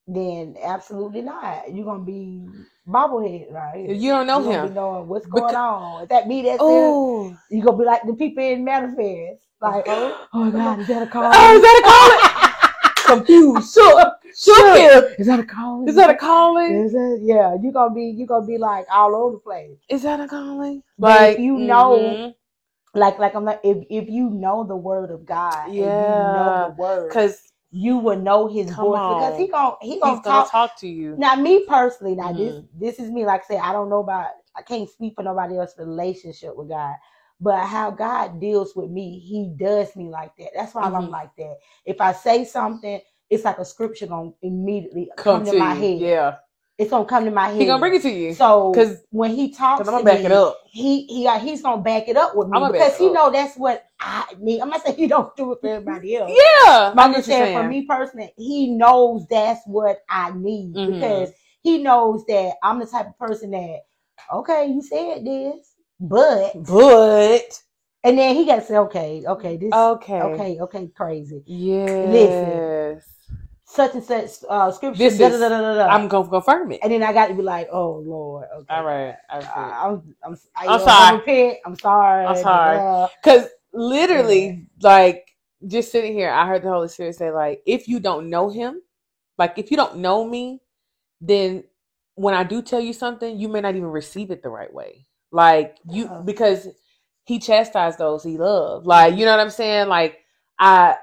then 0.07 0.55
absolutely 0.61 1.21
not. 1.23 1.73
You're 1.73 1.85
gonna 1.85 2.03
be 2.03 2.47
bobblehead, 2.87 3.51
right? 3.51 3.89
You 3.89 4.11
don't 4.11 4.27
know 4.27 4.37
You're 4.43 4.53
gonna 4.53 4.61
him. 4.67 4.67
be 4.69 4.73
knowing 4.75 5.07
what's 5.07 5.25
going 5.25 5.55
on. 5.55 6.03
Is 6.03 6.09
that 6.09 6.27
me 6.27 6.43
that's 6.43 6.59
there? 6.59 6.67
Oh. 6.69 7.35
You 7.49 7.63
gonna 7.63 7.77
be 7.77 7.85
like 7.85 8.03
the 8.05 8.13
people 8.13 8.43
in 8.43 8.63
manifest. 8.63 9.41
Like, 9.59 9.87
Uh-huh. 9.87 10.27
oh 10.35 10.51
God, 10.51 10.79
is 10.79 10.87
that 10.89 11.01
a 11.01 11.07
call? 11.07 11.23
Oh, 11.33 11.55
is 11.55 11.61
that 11.61 11.79
a 11.81 11.87
calling? 11.89 13.25
Confused. 13.25 13.73
Shook. 13.73 14.13
Shook 14.37 14.77
him. 14.77 15.03
Is 15.17 15.25
that 15.27 15.39
a 15.39 15.43
calling? 15.43 15.87
Is 15.89 15.95
that 15.95 16.09
a 16.11 16.15
calling? 16.15 16.71
Is 16.85 16.93
it? 16.93 17.21
Yeah, 17.23 17.55
you 17.59 17.71
gonna 17.71 17.93
be 17.93 18.03
you 18.05 18.27
gonna 18.27 18.45
be 18.45 18.57
like 18.59 18.85
all 18.91 19.15
over 19.15 19.37
the 19.37 19.39
place. 19.39 19.77
Is 19.89 20.03
that 20.03 20.19
a 20.19 20.27
calling? 20.27 20.83
But 20.99 21.31
if 21.33 21.39
you 21.39 21.57
know- 21.57 21.97
mhm. 21.99 22.33
Like 22.95 23.19
like 23.19 23.35
I'm 23.35 23.45
like 23.45 23.61
if 23.63 23.85
if 23.89 24.09
you 24.09 24.29
know 24.31 24.65
the 24.65 24.77
word 24.77 25.11
of 25.11 25.25
God 25.25 25.71
and 25.79 25.97
you 26.01 26.13
know 26.13 26.53
Yeah. 26.53 26.59
the 26.59 26.69
word, 26.69 27.11
Cause 27.13 27.41
you 27.71 27.97
will 27.99 28.19
know 28.19 28.47
His 28.47 28.71
Come 28.71 28.79
voice 28.79 29.03
because 29.07 29.37
he 29.37 29.47
gonna 29.49 29.75
he 29.81 29.99
he's 30.01 30.01
gonna 30.01 30.21
gonna 30.21 30.45
talk. 30.45 30.51
talk 30.51 30.77
to 30.79 30.87
you. 30.87 31.15
Now 31.17 31.35
me 31.35 31.65
personally, 31.67 32.15
now 32.15 32.33
this 32.33 32.57
Mhm. 32.57 32.67
this 32.73 32.99
is 32.99 33.11
me. 33.11 33.25
Like 33.25 33.43
I 33.43 33.47
said, 33.55 33.61
I 33.61 33.73
don't 33.73 33.89
know 33.89 34.01
about 34.01 34.27
I 34.55 34.63
can't 34.63 34.89
speak 34.89 35.15
for 35.15 35.23
nobody 35.23 35.57
else's 35.57 35.79
relationship 35.79 36.55
with 36.57 36.69
God. 36.69 36.95
But 37.41 37.65
how 37.67 37.91
God 37.91 38.39
deals 38.41 38.75
with 38.75 38.91
me, 38.91 39.19
He 39.19 39.53
does 39.57 39.95
me 39.95 40.09
like 40.09 40.35
that. 40.37 40.51
That's 40.55 40.75
why 40.75 40.83
I'm 40.83 40.93
Mhm. 41.05 41.11
like 41.11 41.35
that. 41.37 41.57
If 41.85 42.01
I 42.01 42.13
say 42.13 42.45
something, 42.45 43.01
it's 43.29 43.45
like 43.45 43.59
a 43.59 43.65
scripture 43.65 44.07
gonna 44.07 44.31
immediately 44.43 45.11
come, 45.17 45.41
Come 45.41 45.45
to, 45.45 45.51
to 45.51 45.57
my 45.57 45.73
you. 45.73 45.81
head. 45.81 46.01
Yeah. 46.07 46.37
It's 46.77 46.89
gonna 46.89 47.05
come 47.05 47.25
to 47.25 47.31
my 47.31 47.47
head. 47.47 47.61
He 47.61 47.65
gonna 47.65 47.79
bring 47.79 47.95
it 47.95 48.01
to 48.01 48.09
you. 48.09 48.33
So 48.33 48.71
because 48.71 48.97
when 49.11 49.31
he 49.31 49.51
talks, 49.51 49.87
I'm 49.87 49.93
gonna 49.93 50.03
back 50.03 50.19
me, 50.19 50.25
it 50.25 50.31
up. 50.31 50.57
He 50.71 51.05
he 51.05 51.27
uh, 51.27 51.39
he's 51.39 51.61
gonna 51.61 51.81
back 51.81 52.09
it 52.09 52.17
up 52.17 52.35
with 52.35 52.49
me 52.49 52.57
I'ma 52.57 52.71
because 52.71 52.95
it 52.95 52.99
he 52.99 53.07
up. 53.07 53.13
know 53.13 53.31
that's 53.31 53.55
what 53.55 53.85
I 53.99 54.25
need. 54.39 54.59
I'm 54.59 54.69
not 54.69 54.83
saying 54.83 54.97
he 54.97 55.07
don't 55.15 55.33
do 55.37 55.53
it 55.53 55.61
for 55.61 55.67
everybody 55.67 56.17
else. 56.17 56.31
Yeah. 56.31 56.91
But 56.93 57.01
I'm 57.01 57.11
I 57.11 57.13
just 57.13 57.29
get 57.29 57.37
saying 57.37 57.55
for 57.55 57.69
me 57.69 57.85
personally, 57.85 58.33
he 58.37 58.71
knows 58.71 59.25
that's 59.27 59.61
what 59.65 59.99
I 60.09 60.31
need 60.31 60.75
Mhm. 60.75 60.87
because 60.87 61.31
he 61.61 61.77
knows 61.77 62.25
that 62.27 62.55
I'm 62.61 62.79
the 62.79 62.85
type 62.85 63.07
of 63.07 63.17
person 63.17 63.51
that 63.51 63.85
okay, 64.33 64.67
you 64.67 64.81
said 64.81 65.25
this, 65.25 65.75
but 65.99 66.51
But 66.65 67.63
and 68.03 68.19
then 68.19 68.35
he 68.35 68.45
got 68.45 68.57
to 68.57 68.61
say 68.61 68.77
okay, 68.77 69.23
okay, 69.25 69.57
this 69.57 69.73
okay. 69.73 70.21
okay, 70.21 70.59
okay, 70.59 70.87
crazy. 70.95 71.41
Yeah, 71.45 72.11
yes. 72.11 73.14
Such 73.75 73.93
and 73.93 74.03
such 74.03 74.29
uh, 74.49 74.71
scripture. 74.71 74.97
This 74.97 75.17
da, 75.19 75.27
is- 75.27 75.39
da, 75.39 75.49
da. 75.49 75.87
I'm 75.87 76.07
gonna 76.07 76.29
confirm 76.29 76.71
it. 76.71 76.79
and 76.81 76.91
then 76.91 77.03
I 77.03 77.11
got 77.11 77.27
to 77.27 77.33
be 77.33 77.41
like, 77.41 77.67
oh 77.71 77.97
Lord, 78.05 78.47
okay. 78.55 78.73
All 78.73 78.85
right. 78.85 79.15
Right. 79.33 79.45
I'm, 79.55 80.15
I'm, 80.23 80.37
I, 80.55 80.67
I'm 80.67 80.79
sorry. 80.79 81.17
repent. 81.17 81.57
I'm 81.65 81.75
sorry. 81.75 82.25
I'm 82.25 82.35
sorry. 82.37 83.09
Because 83.21 83.49
literally, 83.73 84.67
like, 84.81 85.27
just 85.67 85.91
sitting 85.91 86.13
here, 86.13 86.29
I 86.31 86.47
heard 86.47 86.63
the 86.63 86.69
Holy 86.69 86.87
Spirit 86.87 87.15
say, 87.15 87.31
like, 87.31 87.61
if 87.65 87.87
you 87.87 87.99
don't 87.99 88.29
know 88.29 88.49
him, 88.49 88.81
like, 89.37 89.57
if 89.57 89.71
you 89.71 89.77
don't 89.77 89.97
know 89.97 90.25
me, 90.25 90.61
then 91.19 91.63
when 92.15 92.33
I 92.33 92.43
do 92.43 92.61
tell 92.61 92.79
you 92.79 92.93
something, 92.93 93.37
you 93.37 93.49
may 93.49 93.59
not 93.61 93.75
even 93.75 93.89
receive 93.89 94.31
it 94.31 94.41
the 94.41 94.49
right 94.49 94.73
way. 94.73 95.05
Like, 95.31 95.77
you, 95.89 96.05
Uh-huh. 96.05 96.21
because 96.21 96.69
he 97.25 97.39
chastised 97.39 97.97
those 97.97 98.23
he 98.23 98.37
loved. 98.37 98.85
Like, 98.85 99.15
you 99.17 99.25
know 99.25 99.31
what 99.31 99.39
I'm 99.41 99.49
saying? 99.49 99.89
Like, 99.89 100.19
I, 100.59 100.95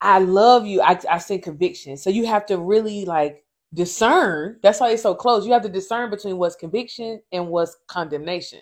I 0.00 0.20
love 0.20 0.66
you. 0.66 0.82
I, 0.82 0.98
I 1.10 1.18
send 1.18 1.42
conviction. 1.44 1.96
So 1.96 2.10
you 2.10 2.26
have 2.26 2.46
to 2.46 2.58
really, 2.58 3.04
like, 3.06 3.44
discern. 3.74 4.58
That's 4.62 4.80
why 4.80 4.90
it's 4.90 5.02
so 5.02 5.14
close. 5.14 5.46
You 5.46 5.52
have 5.54 5.62
to 5.62 5.68
discern 5.70 6.10
between 6.10 6.38
what's 6.38 6.56
conviction 6.56 7.22
and 7.32 7.48
what's 7.48 7.76
condemnation. 7.88 8.60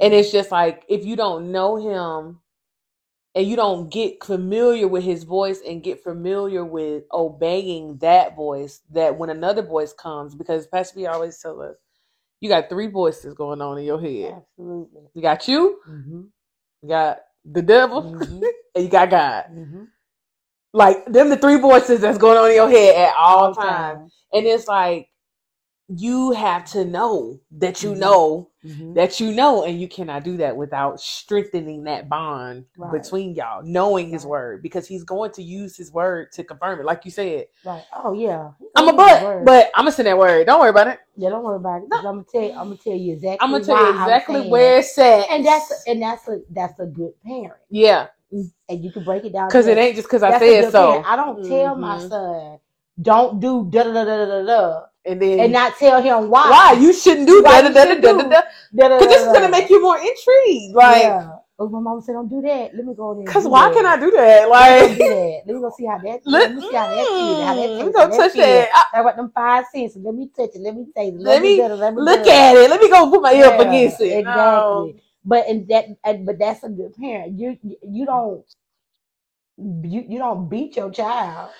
And 0.00 0.14
it's 0.14 0.32
just 0.32 0.52
like 0.52 0.84
if 0.88 1.06
you 1.06 1.16
don't 1.16 1.52
know 1.52 1.76
him 1.76 2.40
and 3.34 3.46
you 3.48 3.56
don't 3.56 3.90
get 3.92 4.24
familiar 4.24 4.88
with 4.88 5.04
his 5.04 5.24
voice 5.24 5.60
and 5.66 5.82
get 5.84 6.02
familiar 6.02 6.64
with 6.64 7.04
obeying 7.12 7.98
that 7.98 8.36
voice, 8.36 8.82
that 8.92 9.18
when 9.18 9.30
another 9.30 9.62
voice 9.62 9.92
comes, 9.94 10.34
because 10.34 10.66
Pastor 10.68 10.96
B 10.96 11.06
always 11.06 11.38
tell 11.38 11.62
us, 11.62 11.76
you 12.40 12.48
got 12.50 12.68
three 12.70 12.88
voices 12.88 13.34
going 13.34 13.62
on 13.62 13.78
in 13.78 13.84
your 13.84 14.00
head. 14.00 14.36
absolutely. 14.36 15.02
You 15.14 15.22
got 15.22 15.48
you, 15.48 15.80
hmm 15.86 16.22
you 16.82 16.88
got 16.88 17.20
the 17.44 17.62
devil 17.62 18.02
Mhm. 18.04 18.42
and 18.74 18.84
you 18.84 18.90
got 18.90 19.10
God. 19.10 19.44
Mhm. 19.52 19.88
Like 20.72 21.04
them 21.06 21.28
the 21.30 21.36
three 21.36 21.58
voices 21.58 22.00
that's 22.00 22.18
going 22.18 22.38
on 22.38 22.50
in 22.50 22.56
your 22.56 22.70
head 22.70 22.96
at 23.08 23.14
all 23.16 23.54
times. 23.54 23.98
time. 23.98 24.10
And 24.32 24.46
it's 24.46 24.68
like 24.68 25.08
you 25.88 26.30
have 26.32 26.64
to 26.64 26.84
know 26.84 27.40
that 27.50 27.82
you 27.82 27.90
Mhm. 27.90 27.98
know 27.98 28.50
Mhm. 28.64 28.94
that 28.94 29.18
you 29.18 29.32
know, 29.32 29.64
and 29.64 29.80
you 29.80 29.88
cannot 29.88 30.22
do 30.22 30.36
that 30.36 30.56
without 30.56 31.00
strengthening 31.00 31.82
that 31.84 32.08
bond 32.08 32.66
Right. 32.78 32.92
between 33.02 33.34
y'all, 33.34 33.62
knowing 33.64 34.08
his 34.10 34.24
word, 34.24 34.62
because 34.62 34.86
he's 34.86 35.02
going 35.02 35.32
to 35.32 35.42
use 35.42 35.76
his 35.76 35.92
word 35.92 36.30
to 36.32 36.44
confirm 36.44 36.78
it. 36.78 36.86
Like 36.86 37.04
you 37.04 37.10
said, 37.10 37.46
Right. 37.64 37.82
Oh 37.92 38.12
yeah. 38.12 38.52
I'm 38.76 38.86
a 38.88 38.92
the 38.92 38.96
but, 38.96 39.44
but 39.44 39.70
I'm 39.74 39.82
gonna 39.84 39.92
send 39.92 40.06
that 40.06 40.16
word. 40.18 40.46
Don't 40.46 40.60
worry 40.60 40.70
about 40.70 40.86
it. 40.86 41.00
yeah, 41.16 41.30
don't 41.30 41.42
worry 41.42 41.56
about 41.56 41.82
it. 41.82 41.90
'cause 41.90 42.04
I'm 42.04 42.22
gonna 42.22 42.24
tell 42.30 42.42
you. 42.42 42.50
I'm 42.52 42.64
gonna 42.68 42.76
tell 42.76 42.92
you 42.94 43.12
exactly. 43.14 43.38
I'm 43.40 43.50
gonna 43.50 43.64
tell 43.64 43.76
you 43.84 43.90
exactly 44.00 44.40
where 44.48 44.78
it's 44.78 44.96
at. 44.98 45.28
And 45.30 45.44
that's 45.44 45.84
and 45.88 46.00
that's 46.00 46.28
a 46.28 46.40
that's 46.50 46.78
a 46.78 46.86
good 46.86 47.20
parent. 47.22 47.54
yeah, 47.68 48.06
And 48.32 48.84
you 48.84 48.92
can 48.92 49.04
break 49.04 49.24
it 49.24 49.32
down 49.32 49.48
because 49.48 49.66
it 49.66 49.78
ain't 49.78 49.96
just 49.96 50.08
because 50.08 50.22
I 50.22 50.30
That's 50.30 50.44
said 50.44 50.66
so. 50.68 50.80
parent. 50.90 51.06
I 51.06 51.16
don't 51.16 51.44
tell 51.44 51.76
my 51.76 51.98
Mhm. 51.98 52.08
son, 52.08 52.58
don't 53.00 53.40
do 53.40 53.68
da 53.70 53.84
da 53.84 53.92
da 53.92 54.04
da 54.04 54.26
da 54.26 54.42
da, 54.46 54.82
and 55.06 55.22
then 55.22 55.38
and 55.40 55.52
not 55.52 55.76
tell 55.78 56.02
him 56.02 56.30
why. 56.30 56.50
why 56.50 56.72
you 56.74 56.92
shouldn't 56.92 57.26
do 57.28 57.42
Why 57.42 57.60
da 57.60 57.62
da 57.62 57.70
da 57.70 57.84
da 57.86 57.94
da 58.00 58.12
da 58.12 58.28
da. 58.28 58.42
Because 58.98 59.08
this 59.08 59.26
is 59.26 59.32
gonna 59.32 59.50
make 59.50 59.70
you 59.70 59.82
more 59.82 59.98
intrigued. 59.98 60.74
Like, 60.76 61.06
yeah. 61.06 61.32
Oh, 61.58 61.68
my 61.68 61.80
mom 61.80 62.00
said, 62.02 62.14
don't 62.14 62.28
do 62.28 62.42
that. 62.42 62.74
Let 62.74 62.86
me 62.86 62.94
go 62.94 63.14
there. 63.14 63.24
because 63.24 63.46
why 63.48 63.70
that. 63.70 63.74
can 63.74 63.86
I 63.86 63.98
do 63.98 64.10
that? 64.12 64.48
Like, 64.50 64.90
do 64.96 65.04
that. 65.04 65.42
Let 65.46 65.54
me 65.56 65.60
go 65.60 65.70
see 65.76 65.86
how 65.86 65.98
that. 65.98 66.20
let, 66.26 66.48
Let 66.48 66.54
me 66.54 66.62
see 66.62 66.76
how 66.76 66.88
that 66.88 67.08
feels. 67.16 67.40
How 67.44 67.54
that 67.54 67.76
tastes. 67.78 67.96
we 67.96 68.06
how 68.08 68.08
touch 68.10 68.32
feel. 68.32 68.44
that. 68.44 68.70
I- 68.74 68.84
How 68.92 69.02
about 69.02 69.16
them 69.16 69.32
five 69.34 69.66
senses? 69.72 70.02
Let 70.04 70.14
me 70.14 70.28
touch 70.36 70.50
it. 70.54 70.60
Let 70.62 70.76
me 70.76 70.86
taste 70.96 71.16
it. 71.16 71.20
Let 71.22 71.42
me 71.42 71.56
do 71.56 71.64
let 71.76 71.94
me 71.94 72.02
look 72.02 72.26
at 72.28 72.56
it. 72.56 72.70
Let 72.70 72.80
me 72.80 72.90
go 72.90 73.10
put 73.10 73.22
my 73.22 73.34
ear 73.34 73.46
up 73.48 73.60
against 73.60 74.00
it. 74.00 74.18
Exactly. 74.18 74.24
No. 74.34 75.00
But 75.24 75.46
and 75.48 75.68
that 75.68 75.86
and, 76.04 76.24
but 76.26 76.38
that's 76.38 76.62
a 76.64 76.68
good 76.68 76.94
parent. 76.96 77.38
You 77.38 77.58
you 77.62 78.06
don't 78.06 78.44
you, 79.58 80.04
you 80.08 80.18
don't 80.18 80.48
beat 80.48 80.76
your 80.76 80.90
child. 80.90 81.50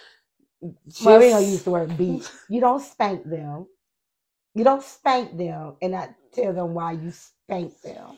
well, 1.05 1.19
we 1.19 1.27
ain't 1.27 1.35
gonna 1.35 1.47
use 1.47 1.63
the 1.65 1.71
word 1.71 1.97
beat. 1.99 2.31
You 2.49 2.61
don't 2.61 2.81
spank 2.83 3.25
them. 3.29 3.67
You 4.55 4.65
don't 4.65 4.83
spank 4.83 5.37
them 5.37 5.77
and 5.83 5.93
not 5.93 6.11
tell 6.33 6.53
them 6.53 6.75
why 6.75 6.93
you 6.93 7.11
spank 7.13 7.81
them. 7.83 8.17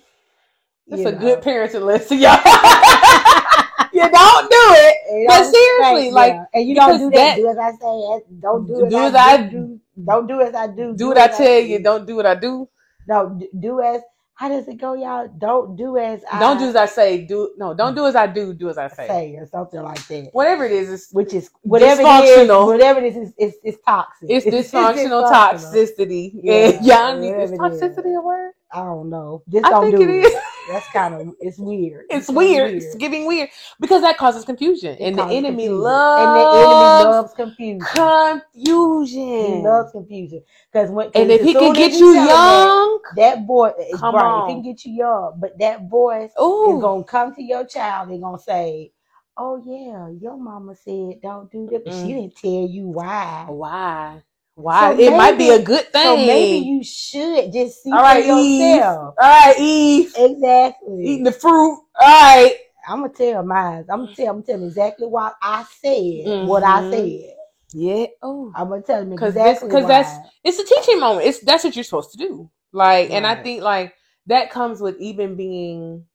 It's 0.87 1.02
You 1.02 1.09
a 1.09 1.12
good 1.12 1.38
know. 1.38 1.44
parenting 1.44 1.83
lesson, 1.85 2.18
y'all. 2.18 2.37
you 3.92 4.00
don't 4.11 4.50
do 4.50 4.64
it. 4.78 4.96
You 5.20 5.26
But 5.28 5.44
seriously, 5.44 6.11
spank 6.11 6.14
like, 6.14 6.33
them. 6.33 6.46
and 6.55 6.68
you 6.68 6.74
don't 6.74 6.98
do 6.98 7.11
that. 7.11 7.16
that- 7.16 7.37
Do 7.37 7.48
as 7.48 7.59
I 7.59 7.70
say. 7.72 8.24
Don't 8.40 8.66
do, 8.66 8.87
Do 8.88 8.96
as, 8.98 9.09
as 9.11 9.14
I 9.14 9.33
I- 9.33 9.37
do, 9.42 9.50
do. 9.50 9.81
Don't 10.05 10.26
do 10.26 10.40
as 10.40 10.55
I 10.55 10.66
do. 10.68 10.94
Do 10.96 11.09
what 11.09 11.18
I 11.18 11.28
tell 11.28 11.61
you. 11.61 11.78
do. 11.78 11.85
Don't 11.85 12.07
do 12.07 12.16
what 12.16 12.26
I 12.26 12.35
do. 12.35 12.68
No, 13.07 13.40
do 13.61 13.81
as. 13.81 14.02
How 14.35 14.49
does 14.49 14.66
it 14.66 14.79
go, 14.79 14.95
y'all? 14.95 15.29
Don't 15.38 15.77
do 15.77 15.99
as 15.99 16.25
I 16.31 16.40
Don't 16.40 16.59
do 16.59 16.64
as 16.64 16.77
I 16.77 16.87
say. 16.87 17.25
Do 17.25 17.53
no. 17.59 17.75
Don't 17.75 17.95
do 17.95 18.03
mm. 18.03 18.09
as 18.09 18.16
I 18.16 18.27
do. 18.27 18.55
Do 18.55 18.71
as 18.71 18.79
I 18.79 18.88
say. 18.88 19.07
say, 19.07 19.37
or 19.37 19.47
something 19.47 19.81
like 19.83 20.05
that. 20.09 20.31
Whatever 20.33 20.64
it 20.64 20.73
is, 20.73 20.90
it's, 20.90 21.12
Which 21.12 21.35
is 21.35 21.51
whatever 21.62 22.03
it 22.03 22.25
is, 22.25 22.49
whatever 22.49 23.01
it 23.01 23.14
is, 23.14 23.16
it's, 23.16 23.33
it's, 23.37 23.57
it's 23.62 23.79
toxic. 23.85 24.31
it's 24.31 24.47
dysfunctional 24.73 25.31
dysfunctional. 25.31 25.31
toxicity. 25.31 26.33
Yeah, 26.42 26.81
y'all 26.83 27.18
need 27.18 27.29
is 27.29 27.51
whatever 27.51 27.75
it 27.75 27.83
is. 27.83 27.83
toxicity 27.83 28.18
a 28.18 28.23
word? 28.23 28.53
I 28.72 28.85
don't 28.85 29.11
know. 29.11 29.42
This 29.46 29.68
I 29.68 29.70
don't 29.70 29.90
think 29.90 29.96
do 29.96 30.02
it 30.02 30.11
is. 30.11 30.35
That's 30.66 30.88
kind 30.88 31.14
of 31.14 31.35
it's 31.40 31.58
weird. 31.58 32.06
It's 32.11 32.28
kinda 32.30 32.30
weird. 32.30 32.72
It's 32.76 32.94
giving 32.94 33.26
weird 33.26 33.50
because 33.80 34.02
that 34.02 34.18
causes 34.18 34.44
confusion, 34.44 34.98
It 34.98 35.11
and 35.11 35.18
the 35.18 35.28
enemy 35.30 35.68
confusion. 35.68 35.68
loves 35.68 36.12
and 36.16 36.35
the 36.37 36.52
enemy 36.52 36.88
loves 36.88 37.32
confusion. 37.35 37.88
confusion. 37.92 39.22
He 39.37 39.52
loves 39.54 39.92
confusion 39.92 40.42
because 40.72 40.90
when 40.90 41.11
and 41.14 41.30
'cause 41.30 41.30
if 41.30 41.42
he 41.42 41.54
can 41.54 41.74
get 41.74 42.00
you 42.00 42.12
him 42.14 42.44
that, 42.44 42.72
young, 42.74 43.00
that 43.16 43.46
boy 43.46 43.72
is 43.78 44.00
Come 44.00 44.14
right. 44.14 44.37
If 44.37 44.46
on. 44.46 44.46
he 44.46 44.54
can 44.54 44.62
get 44.62 44.85
you 44.85 44.92
young, 44.94 45.38
but 45.40 45.58
that 45.58 45.88
voice 45.88 46.32
is 46.64 46.78
ooh, 46.78 46.80
gonna 46.80 47.04
come 47.04 47.35
to 47.35 47.42
your 47.42 47.64
child 47.66 48.11
and 48.11 48.22
gonna 48.22 48.38
say, 48.38 48.92
"Oh 49.37 49.56
yeah, 49.64 50.08
your 50.08 50.37
mama 50.37 50.74
said 50.76 51.20
don't 51.22 51.50
do 51.50 51.66
that, 51.70 51.85
but 51.85 51.94
she 51.94 52.12
Mm. 52.12 52.14
didn't 52.14 52.37
tell 52.37 52.50
you 52.68 52.88
why." 52.88 53.46
why? 53.48 54.22
Why? 54.55 54.95
So 54.95 55.01
it 55.01 55.11
might 55.17 55.38
be 55.38 55.51
a 55.51 55.62
good 55.62 55.91
thing. 55.93 56.03
So 56.03 56.17
maybe 56.17 56.57
you 56.67 56.85
should 56.85 57.53
just 57.53 57.83
see 57.83 57.91
All 57.91 57.99
right, 58.03 58.25
for 58.25 58.31
Eve. 58.31 58.61
yourself. 58.77 59.15
All 59.21 59.29
right, 59.47 59.59
Eve, 59.59 60.12
Exactly. 60.17 61.05
eating 61.05 61.25
the 61.25 61.33
fruit. 61.33 61.53
All 61.73 61.87
right. 62.01 62.57
I'm 62.87 63.01
gonna 63.03 63.12
tell 63.12 63.43
mine. 63.45 63.85
I'm 63.91 64.05
gonna 64.05 64.15
tell. 64.15 64.31
I'm 64.35 64.43
telling 64.43 64.65
exactly 64.67 65.07
what 65.07 65.35
I 65.41 65.65
said. 65.81 66.47
What 66.49 66.62
I 66.65 66.91
said. 66.91 67.35
Yeah. 67.73 68.07
Oh, 68.23 68.53
I'm 68.57 68.69
gonna 68.69 68.83
tell 68.83 69.01
them 69.05 69.12
exactly 69.12 69.71
'cause 69.71 69.83
why. 69.85 69.88
that's- 69.88 70.19
it's 70.45 70.59
a 70.59 70.65
teaching 70.65 70.99
moment. 71.01 71.27
It's 71.27 71.38
that's 71.41 71.65
what 71.65 71.75
you're 71.77 71.85
supposed 71.85 72.11
to 72.12 72.19
do. 72.19 72.51
Like, 72.73 73.11
and 73.11 73.27
I 73.27 73.35
Right. 73.35 73.43
think 73.45 73.62
like 73.62 73.95
that 74.27 74.51
comes 74.51 74.81
with 74.81 74.99
even 75.01 75.37
being 75.37 76.07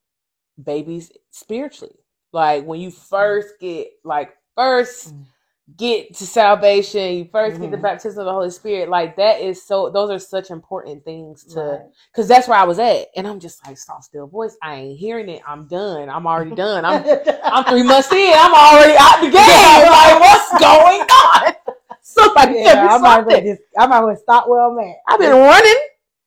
babies 0.62 1.12
spiritually. 1.32 1.96
Like 2.34 2.66
when 2.66 2.80
you 2.82 2.92
first 2.92 3.60
get 3.60 3.88
like 4.04 4.36
first 4.56 5.14
Mm. 5.16 5.26
Get 5.76 6.16
to 6.16 6.26
salvation, 6.26 7.14
you 7.16 7.26
1st 7.26 7.60
get 7.60 7.72
the 7.72 7.78
Mhm. 7.78 7.82
baptism 7.82 8.20
of 8.22 8.26
the 8.26 8.32
Holy 8.32 8.50
Spirit. 8.50 8.90
Like 8.90 9.18
that 9.18 9.42
is 9.42 9.66
so. 9.66 9.90
Those 9.90 10.10
are 10.10 10.20
such 10.20 10.50
important 10.50 11.04
things 11.04 11.44
to 11.54 11.60
Right. 11.60 11.80
because 12.12 12.28
that's 12.28 12.48
where 12.48 12.58
I 12.58 12.64
was 12.64 12.80
at, 12.80 13.08
and 13.18 13.28
I'm 13.28 13.40
just 13.40 13.66
like 13.68 13.78
soft 13.78 14.06
still 14.06 14.28
voice. 14.28 14.56
I 14.64 14.76
ain't 14.76 14.98
hearing 14.98 15.28
it. 15.30 15.42
I'm 15.48 15.68
done. 15.68 16.10
I'm 16.10 16.26
already 16.26 16.52
done. 16.56 16.86
I'm 16.86 17.04
I'm 17.44 17.66
three 17.66 17.84
months 17.92 18.12
in. 18.12 18.34
I'm 18.36 18.54
already 18.54 18.96
out 18.98 19.20
the 19.22 19.30
game. 19.30 19.92
Like 19.92 20.20
what's 20.22 20.52
going 20.62 21.02
on? 21.02 21.54
Somebody 22.02 22.56
yeah, 22.60 22.74
tell 22.74 22.84
me 22.84 22.90
I 22.90 22.98
might 23.00 23.16
something. 23.26 23.46
just. 23.46 23.62
I 23.78 23.88
might 23.88 23.98
as 24.00 24.04
well 24.06 24.16
stop 24.16 24.48
where 24.48 24.62
I'm 24.62 24.80
at. 24.80 24.96
I've 25.10 25.20
been 25.20 25.32
running. 25.34 25.76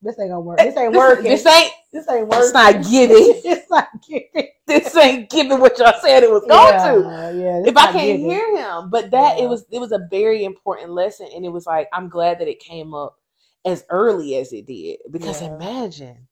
This 0.03 0.19
ain't 0.21 0.31
gonna 0.31 0.41
work. 0.41 0.59
This 0.59 0.77
ain't 0.77 0.93
working. 0.95 1.25
This 1.25 1.47
ain't. 1.47 1.73
This 1.93 2.09
ain't 2.09 2.29
working. 2.29 2.45
It's 2.45 2.53
not 2.55 2.73
giving. 2.91 3.17
it's 3.45 3.71
not 3.71 3.89
giving. 4.09 4.49
This 4.67 4.97
ain't 4.97 5.29
giving 5.31 5.59
what 5.59 5.79
y'all 5.79 5.95
said 6.01 6.23
it 6.23 6.31
was 6.31 6.45
going 6.49 6.75
yeah, 6.75 6.93
to. 6.93 7.37
Yeah. 7.37 7.63
If 7.69 7.77
I 7.77 7.93
can't 7.93 7.95
giving. 8.21 8.31
hear 8.31 8.57
him, 8.57 8.91
but 8.91 9.11
that 9.11 9.39
Yeah. 9.39 9.45
it 9.45 9.49
was 9.49 9.65
it 9.73 9.81
was 9.81 9.93
a 9.93 10.07
very 10.11 10.45
important 10.45 10.91
lesson, 10.93 11.29
and 11.35 11.45
it 11.45 11.49
was 11.51 11.67
like 11.67 11.89
I'm 11.93 12.09
glad 12.09 12.39
that 12.41 12.49
it 12.49 12.61
came 12.61 12.95
up 12.95 13.17
as 13.65 13.85
early 13.91 14.37
as 14.37 14.53
it 14.53 14.67
did 14.67 14.99
because 15.11 15.43
Yeah. 15.43 15.55
imagine, 15.57 16.29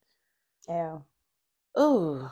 Yeah. 0.68 0.99
ooh, 1.79 2.31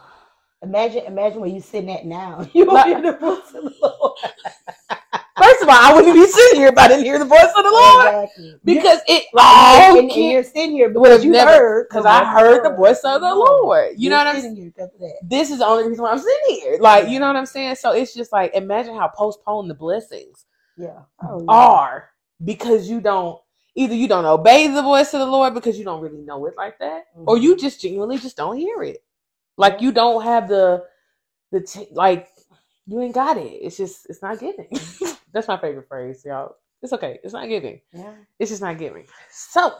Imagine, 0.62 1.04
imagine 1.04 1.40
where 1.40 1.50
you 1.50 1.60
sitting 1.60 1.90
at 1.90 2.06
now. 2.06 2.46
You 2.54 2.64
Like- 2.64 2.96
in 2.96 3.02
the 3.02 3.12
voice 3.12 3.52
of 3.54 3.64
the 3.64 3.74
Lord. 3.82 4.18
first 5.36 5.62
of 5.62 5.68
all, 5.68 5.74
I 5.78 5.92
wouldn't 5.94 6.14
be 6.14 6.26
sitting 6.26 6.60
here 6.60 6.68
if 6.68 6.78
I 6.78 6.88
didn't 6.88 7.04
hear 7.04 7.18
the 7.18 7.24
voice 7.24 7.52
of 7.56 7.64
the 7.64 7.70
Lord 7.70 8.06
Exactly. 8.24 8.54
because 8.64 9.00
it 9.08 9.24
all 9.36 9.98
and, 9.98 10.10
and 10.10 10.12
you're 10.32 10.42
sitting 10.42 10.72
here 10.72 10.88
because 10.90 11.24
you 11.24 11.30
never- 11.32 11.50
heard 11.50 11.88
because 11.88 12.06
I 12.06 12.24
heard 12.24 12.64
the 12.64 12.70
voice 12.76 13.00
of 13.04 13.20
the 13.20 13.34
Lord. 13.34 13.94
You 13.96 14.10
know 14.10 14.16
You're 14.16 14.24
what 14.26 14.34
I'm 14.36 14.40
sitting 14.42 14.56
here 14.56 14.72
because 14.74 14.92
of 14.94 15.00
that. 15.00 15.14
this 15.22 15.50
is 15.50 15.58
the 15.58 15.66
only 15.66 15.88
reason 15.88 16.02
why 16.02 16.10
I'm 16.12 16.18
sitting 16.18 16.56
here. 16.60 16.78
Like, 16.80 17.08
you 17.08 17.18
know 17.20 17.26
what 17.26 17.36
I'm 17.36 17.46
saying? 17.46 17.76
So 17.76 17.92
it's 17.92 18.14
just 18.14 18.32
like 18.32 18.54
imagine 18.54 18.94
how 18.96 19.08
postponed 19.08 19.68
the 19.70 19.74
blessings 19.74 20.44
Yeah. 20.76 21.00
Oh, 21.22 21.40
yeah. 21.40 21.44
are 21.48 22.10
because 22.44 22.88
you 22.88 23.00
don't 23.00 23.38
either 23.74 23.94
you 23.94 24.08
don't 24.08 24.24
obey 24.24 24.68
the 24.68 24.82
voice 24.82 25.12
of 25.14 25.20
the 25.20 25.26
Lord 25.26 25.52
because 25.54 25.78
you 25.78 25.84
don't 25.84 26.00
really 26.00 26.22
know 26.22 26.46
it 26.46 26.54
like 26.56 26.78
that, 26.78 27.04
or 27.14 27.36
Mhm. 27.36 27.42
you 27.42 27.56
just 27.56 27.80
genuinely 27.80 28.18
just 28.18 28.36
don't 28.36 28.56
hear 28.56 28.82
it. 28.82 29.02
Like 29.58 29.80
you 29.82 29.92
don't 29.92 30.22
have 30.22 30.48
the 30.48 30.84
the 31.52 31.60
t- 31.60 31.88
like 31.92 32.28
you 32.86 33.00
ain't 33.00 33.14
got 33.14 33.36
it. 33.36 33.42
It's 33.62 33.76
just 33.76 34.06
it's 34.08 34.22
not 34.22 34.40
giving. 34.40 34.68
That's 35.32 35.48
my 35.48 35.58
favorite 35.58 35.88
phrase, 35.88 36.24
y'all. 36.24 36.56
It's 36.82 36.92
okay. 36.92 37.18
It's 37.24 37.34
not 37.34 37.48
giving. 37.48 37.80
Yeah. 37.92 38.14
It's 38.38 38.50
just 38.50 38.62
not 38.62 38.78
giving. 38.78 39.06
So 39.30 39.74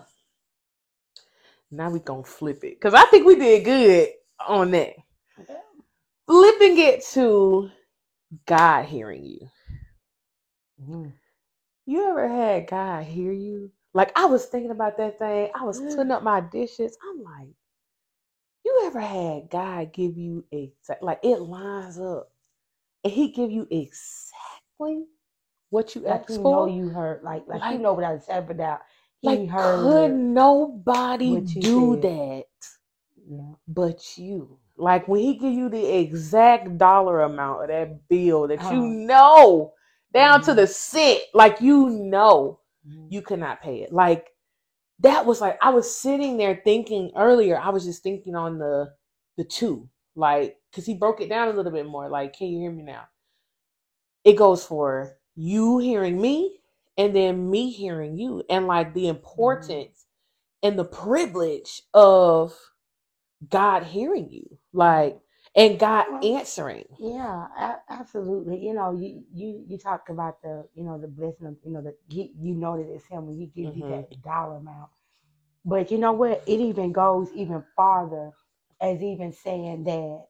now 1.71 1.90
we 1.90 2.01
gonna 2.01 2.25
flip 2.25 2.64
it 2.64 2.81
because 2.81 2.95
I 2.95 3.05
think 3.07 3.27
we 3.27 3.37
did 3.37 3.64
good 3.64 4.09
on 4.47 4.71
that. 4.73 4.95
Yeah. 5.49 5.57
Flipping 6.27 6.79
it 6.79 7.05
to 7.12 7.71
God 8.47 8.85
hearing 8.87 9.25
you. 9.25 9.49
Mhm. 10.83 11.12
You 11.87 12.09
ever 12.11 12.29
had 12.29 12.69
God 12.69 13.05
hear 13.05 13.33
you? 13.33 13.71
Like 13.95 14.16
I 14.19 14.27
was 14.27 14.47
thinking 14.47 14.71
about 14.73 14.97
that 14.99 15.19
thing. 15.19 15.51
I 15.55 15.64
was 15.64 15.81
putting 15.97 16.12
up 16.12 16.23
my 16.23 16.40
dishes. 16.40 16.97
I'm 17.09 17.23
like, 17.23 17.55
you 18.64 18.83
ever 18.87 19.01
had 19.01 19.51
God 19.51 19.92
give 19.92 20.16
you 20.16 20.45
a 20.53 20.73
like 21.01 21.21
it 21.23 21.40
lines 21.40 21.99
up, 21.99 22.31
and 23.07 23.14
He 23.14 23.31
give 23.33 23.51
you 23.51 23.66
exactly 23.71 25.07
what 25.71 25.95
you 25.95 26.07
Like 26.07 26.23
asked 26.23 26.31
you 26.31 26.42
for? 26.42 26.51
know 26.51 26.66
you 26.66 26.88
heard, 26.88 27.23
like 27.23 27.47
like, 27.47 27.71
you 27.71 27.79
know 27.79 27.95
without 27.95 28.16
a 28.16 28.21
shadow 28.21 28.45
of 28.45 28.51
a 28.51 28.55
doubt. 28.55 28.81
He 29.21 29.29
like 29.29 29.49
heard. 29.49 29.83
could 29.83 30.12
nobody 30.14 31.40
do 31.40 31.97
that 31.97 32.45
Yeah. 33.29 33.55
but 33.69 34.19
you? 34.19 34.59
Like 34.77 35.09
when 35.09 35.21
He 35.21 35.35
give 35.35 35.53
you 35.53 35.69
the 35.69 35.99
exact 35.99 36.79
dollar 36.79 37.23
amount 37.23 37.62
of 37.64 37.69
that 37.69 38.09
bill 38.09 38.49
that 38.49 38.61
Uh-huh. 38.61 38.71
you 38.71 38.83
know 38.87 39.73
down 40.12 40.42
to 40.42 40.55
Mhm. 40.55 40.55
the 40.55 40.66
cent, 40.66 41.21
like 41.35 41.61
you 41.61 41.90
know 41.90 42.61
Mhm. 42.87 43.09
you 43.09 43.23
could 43.23 43.40
not 43.40 43.62
pay 43.62 43.83
it. 43.83 43.92
Like 43.92 44.29
that 45.01 45.27
was 45.27 45.40
like 45.40 45.59
I 45.62 45.71
was 45.71 45.95
sitting 45.97 46.37
there 46.38 46.61
thinking 46.64 47.12
earlier. 47.16 47.59
I 47.59 47.71
was 47.71 47.85
just 47.85 48.03
thinking 48.03 48.35
on 48.37 48.59
the 48.59 48.95
the 49.37 49.45
two, 49.45 49.88
like 50.17 50.59
because 50.71 50.87
he 50.87 50.95
broke 50.95 51.21
it 51.23 51.31
down 51.31 51.49
a 51.49 51.53
little 51.53 51.73
bit 51.73 51.87
more. 51.87 52.09
Like, 52.11 52.35
can 52.37 52.49
you 52.49 52.61
hear 52.61 52.73
me 52.73 52.85
now? 52.85 53.09
It 54.25 54.35
goes 54.37 54.65
for 54.65 55.19
you 55.37 55.79
hearing 55.79 56.21
me, 56.21 56.61
and 56.99 57.17
then 57.17 57.51
me 57.51 57.71
hearing 57.71 58.19
you, 58.19 58.45
and 58.51 58.67
like 58.67 58.95
the 58.95 59.09
importance 59.09 60.07
and 60.63 60.79
the 60.79 60.85
privilege 60.85 61.83
of 61.95 62.55
God 63.49 63.85
hearing 63.85 64.31
you. 64.31 64.59
Like, 64.73 65.21
and 65.57 65.79
God 65.79 66.07
answering. 66.25 66.87
Yeah, 66.99 67.49
absolutely. 67.91 68.59
You 68.59 68.75
know, 68.75 68.93
you 68.93 69.25
you 69.35 69.64
you 69.69 69.79
talk 69.79 70.09
about 70.11 70.43
the 70.43 70.67
you 70.75 70.85
know 70.85 70.99
the 70.99 71.09
blessing 71.09 71.47
of 71.49 71.57
you 71.64 71.73
know 71.73 71.83
that 71.83 71.97
you 72.09 72.55
know 72.55 72.77
that 72.77 72.91
it's 72.93 73.07
him 73.07 73.27
when 73.27 73.37
he 73.39 73.47
gives 73.47 73.77
you 73.77 73.85
Mhm. 73.85 73.89
that 74.11 74.23
dollar 74.23 74.57
amount. 74.57 74.91
But 75.64 75.91
you 75.91 75.99
know 75.99 76.12
what? 76.12 76.43
It 76.47 76.61
even 76.61 76.93
goes 76.93 77.31
even 77.35 77.64
farther 77.77 78.33
as 78.81 79.03
even 79.03 79.33
saying 79.33 79.85
that 79.85 80.27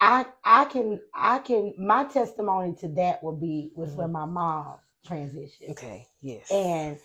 I 0.00 0.26
I 0.44 0.66
can 0.66 1.00
I 1.14 1.40
can 1.40 1.74
my 1.78 2.04
testimony 2.04 2.74
to 2.80 2.88
that 2.90 3.22
will 3.22 3.36
be 3.36 3.72
was 3.76 3.94
when 3.94 4.12
my 4.12 4.26
mom 4.26 4.76
transitioned. 5.08 5.70
Okay. 5.72 6.06
Yes. 6.22 6.50
And 6.50 6.98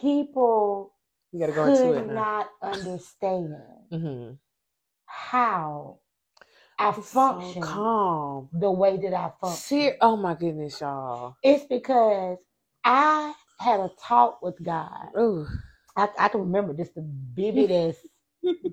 people 0.00 0.94
you 1.32 1.40
got 1.40 1.46
to 1.46 1.52
go 1.52 1.66
into 1.66 1.92
it 1.94 2.08
not 2.14 2.48
understand 2.62 3.56
Mm-hmm. 3.92 4.34
how 5.06 5.98
I 6.78 6.92
So 6.92 7.02
function 7.02 7.62
calm. 7.62 8.48
the 8.52 8.70
way 8.70 8.96
that 8.98 9.14
I 9.14 9.32
function. 9.40 9.78
Ser- 9.80 9.96
oh 10.00 10.16
my 10.16 10.34
goodness, 10.34 10.80
y'all. 10.80 11.36
It's 11.42 11.64
because 11.66 12.38
I 12.84 13.34
had 13.60 13.80
a 13.80 13.90
talk 14.00 14.42
with 14.42 14.62
God. 14.62 15.08
Ooh. 15.18 15.46
I, 15.96 16.08
I 16.18 16.28
can 16.28 16.40
remember 16.40 16.74
just 16.74 16.94
the 16.94 17.06
vividest 17.34 18.00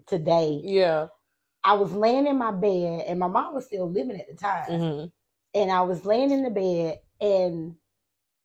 today. 0.08 0.62
Yeah. 0.64 1.08
I 1.64 1.74
was 1.74 1.92
laying 1.92 2.28
in 2.28 2.38
my 2.38 2.52
bed, 2.52 3.06
and 3.08 3.20
my 3.20 3.28
mom 3.28 3.54
was 3.56 3.66
still 3.66 3.90
living 3.90 4.20
at 4.20 4.28
the 4.30 4.36
time. 4.36 4.70
Mm-hmm. 4.70 5.06
And 5.56 5.72
I 5.72 5.82
was 5.82 6.06
laying 6.06 6.32
in 6.32 6.44
the 6.44 6.50
bed, 6.50 7.00
and 7.22 7.76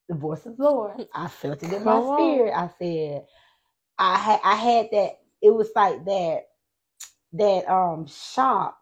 the 0.09 0.15
voice 0.15 0.47
of 0.47 0.57
the 0.57 0.65
Lord, 0.65 1.07
I 1.15 1.29
felt 1.29 1.63
it 1.63 1.73
in 1.73 1.83
Come 1.83 1.85
my 1.85 1.93
on. 1.93 2.19
spirit. 2.19 2.53
I 2.55 2.71
said, 2.79 3.25
I 3.99 4.17
had, 4.19 4.41
I 4.45 4.55
had 4.57 4.89
that. 4.93 5.19
It 5.43 5.51
was 5.51 5.71
like 5.77 6.05
that, 6.05 6.43
that 7.35 7.69
um 7.71 8.07
shock. 8.07 8.77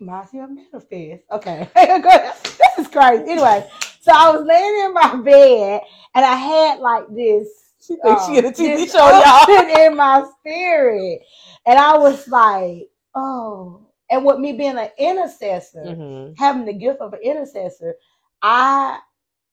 Of 0.00 0.50
manifest. 0.50 1.24
Okay, 1.32 1.68
this 1.74 2.78
is 2.78 2.88
crazy. 2.88 3.30
Anyway, 3.30 3.68
so 4.00 4.12
I 4.14 4.30
was 4.30 4.46
laying 4.46 4.84
in 4.86 4.94
my 4.94 5.16
bed, 5.16 5.82
and 6.14 6.24
I 6.24 6.34
had 6.36 6.78
like 6.80 7.04
this 7.14 7.67
She 7.80 7.96
thinks 8.02 8.26
she 8.26 8.38
in 8.38 8.44
a 8.46 8.52
TV 8.52 8.90
show, 8.90 9.10
y'all. 9.10 9.78
in 9.86 9.96
my 9.96 10.24
spirit. 10.40 11.20
And 11.66 11.78
I 11.78 11.98
was 11.98 12.26
like, 12.28 12.88
oh. 13.14 13.86
And 14.10 14.24
with 14.24 14.38
me 14.38 14.52
being 14.54 14.78
an 14.78 14.90
intercessor, 14.98 15.84
Mm-hmm. 15.84 16.32
having 16.36 16.64
the 16.64 16.72
gift 16.72 17.00
of 17.00 17.12
an 17.14 17.20
intercessor, 17.22 17.94
I 18.42 18.98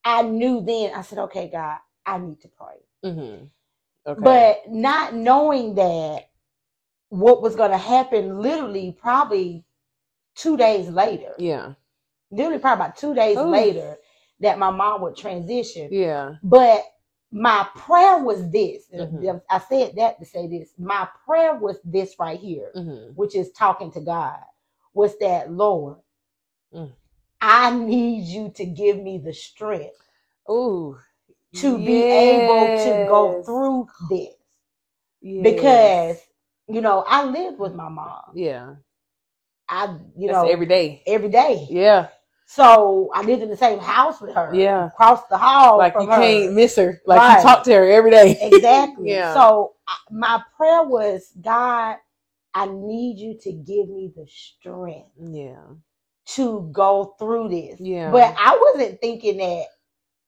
I 0.03 0.21
knew 0.23 0.61
then, 0.61 0.93
I 0.95 1.01
said, 1.01 1.17
okay, 1.19 1.49
God, 1.51 1.78
I 2.05 2.19
need 2.19 2.39
to 2.41 2.47
pray. 2.49 3.09
Mm-hmm. 3.09 3.45
Okay. 4.07 4.21
But 4.21 4.61
not 4.71 5.13
knowing 5.15 5.76
that 5.76 6.30
what 7.09 7.41
was 7.41 7.55
gonna 7.55 7.78
happen 7.78 8.39
literally 8.39 8.95
probably 8.99 9.65
two 10.36 10.57
days 10.57 10.89
later. 10.89 11.34
yeah. 11.39 11.73
Literally 12.32 12.59
probably 12.59 12.86
about 12.86 12.97
two 12.97 13.13
days 13.15 13.38
Ooh. 13.38 13.49
later 13.49 13.97
that 14.41 14.59
my 14.59 14.71
mom 14.71 15.01
would 15.01 15.15
transition. 15.15 15.89
Yeah. 15.91 16.34
But 16.43 16.84
my 17.36 17.67
prayer 17.75 18.19
was 18.23 18.49
this. 18.51 18.88
Mhm. 18.93 19.21
I 19.49 19.59
said 19.59 19.95
that 19.97 20.19
to 20.19 20.25
say 20.25 20.47
this. 20.47 20.73
My 20.79 21.09
prayer 21.25 21.55
was 21.55 21.77
this 21.86 22.17
right 22.19 22.39
here, 22.39 22.71
Mm-hmm. 22.75 23.13
which 23.15 23.36
is 23.36 23.51
talking 23.53 23.91
to 23.93 24.01
God, 24.01 24.39
was 24.95 25.17
that, 25.19 25.51
Lord, 25.51 25.97
Mm. 26.73 26.93
I 27.41 27.71
need 27.71 28.23
you 28.25 28.49
to 28.51 28.65
give 28.65 28.97
me 28.99 29.19
the 29.19 29.33
strength 29.33 29.97
Ooh. 30.49 30.97
to 31.55 31.77
be 31.79 32.05
able 32.11 32.71
to 32.83 32.93
go 33.07 33.43
through 33.45 33.89
this. 34.09 34.36
Yes. 35.21 35.43
Because, 35.43 36.21
you 36.67 36.81
know, 36.81 37.03
I 37.07 37.25
lived 37.25 37.59
with 37.59 37.75
my 37.75 37.89
mom. 37.89 38.33
yeah, 38.36 38.75
I, 39.69 39.97
you 40.17 40.27
That's 40.27 40.43
know, 40.43 40.49
every 40.49 40.67
day. 40.67 41.03
every 41.07 41.29
day. 41.29 41.67
Yeah, 41.69 42.09
So 42.45 43.09
I 43.13 43.21
lived 43.23 43.41
in 43.41 43.49
the 43.49 43.57
same 43.57 43.79
house 43.79 44.21
with 44.21 44.33
her. 44.35 44.51
Yeah. 44.53 44.87
Across 44.87 45.27
the 45.27 45.37
hall. 45.37 45.77
like 45.77 45.95
you 45.99 46.07
her. 46.07 46.15
can't 46.21 46.53
miss 46.53 46.75
her. 46.75 47.01
Like 47.05 47.19
Right. 47.19 47.37
you 47.37 47.41
talk 47.43 47.63
to 47.65 47.73
her 47.73 47.89
every 47.89 48.11
day. 48.11 48.37
Exactly. 48.41 49.09
Yeah. 49.09 49.33
So 49.33 49.73
I, 49.87 49.95
my 50.11 50.41
prayer 50.55 50.83
was, 50.83 51.31
God, 51.41 51.97
I 52.53 52.67
need 52.67 53.17
you 53.17 53.37
to 53.41 53.51
give 53.51 53.89
me 53.89 54.13
the 54.15 54.25
strength 54.27 55.09
yeah, 55.19 55.63
to 56.27 56.69
go 56.71 57.15
through 57.19 57.49
this. 57.49 57.79
yeah. 57.81 58.11
But 58.11 58.33
I 58.37 58.57
wasn't 58.61 59.01
thinking 59.01 59.37
that 59.37 59.65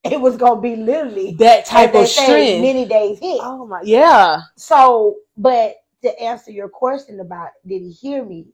it 0.04 0.20
was 0.20 0.36
gonna 0.36 0.60
be 0.60 0.76
literally 0.76 1.32
that 1.38 1.64
type 1.66 1.94
of 1.94 2.08
strength. 2.08 2.60
many 2.62 2.84
days 2.86 3.18
hit. 3.18 3.40
oh 3.42 3.66
my, 3.66 3.80
yeah. 3.82 4.40
So, 4.56 5.16
but 5.36 5.76
to 6.02 6.20
answer 6.20 6.50
your 6.50 6.68
question 6.68 7.20
about 7.20 7.50
did 7.66 7.80
he 7.82 7.90
hear 7.92 8.24
me? 8.24 8.48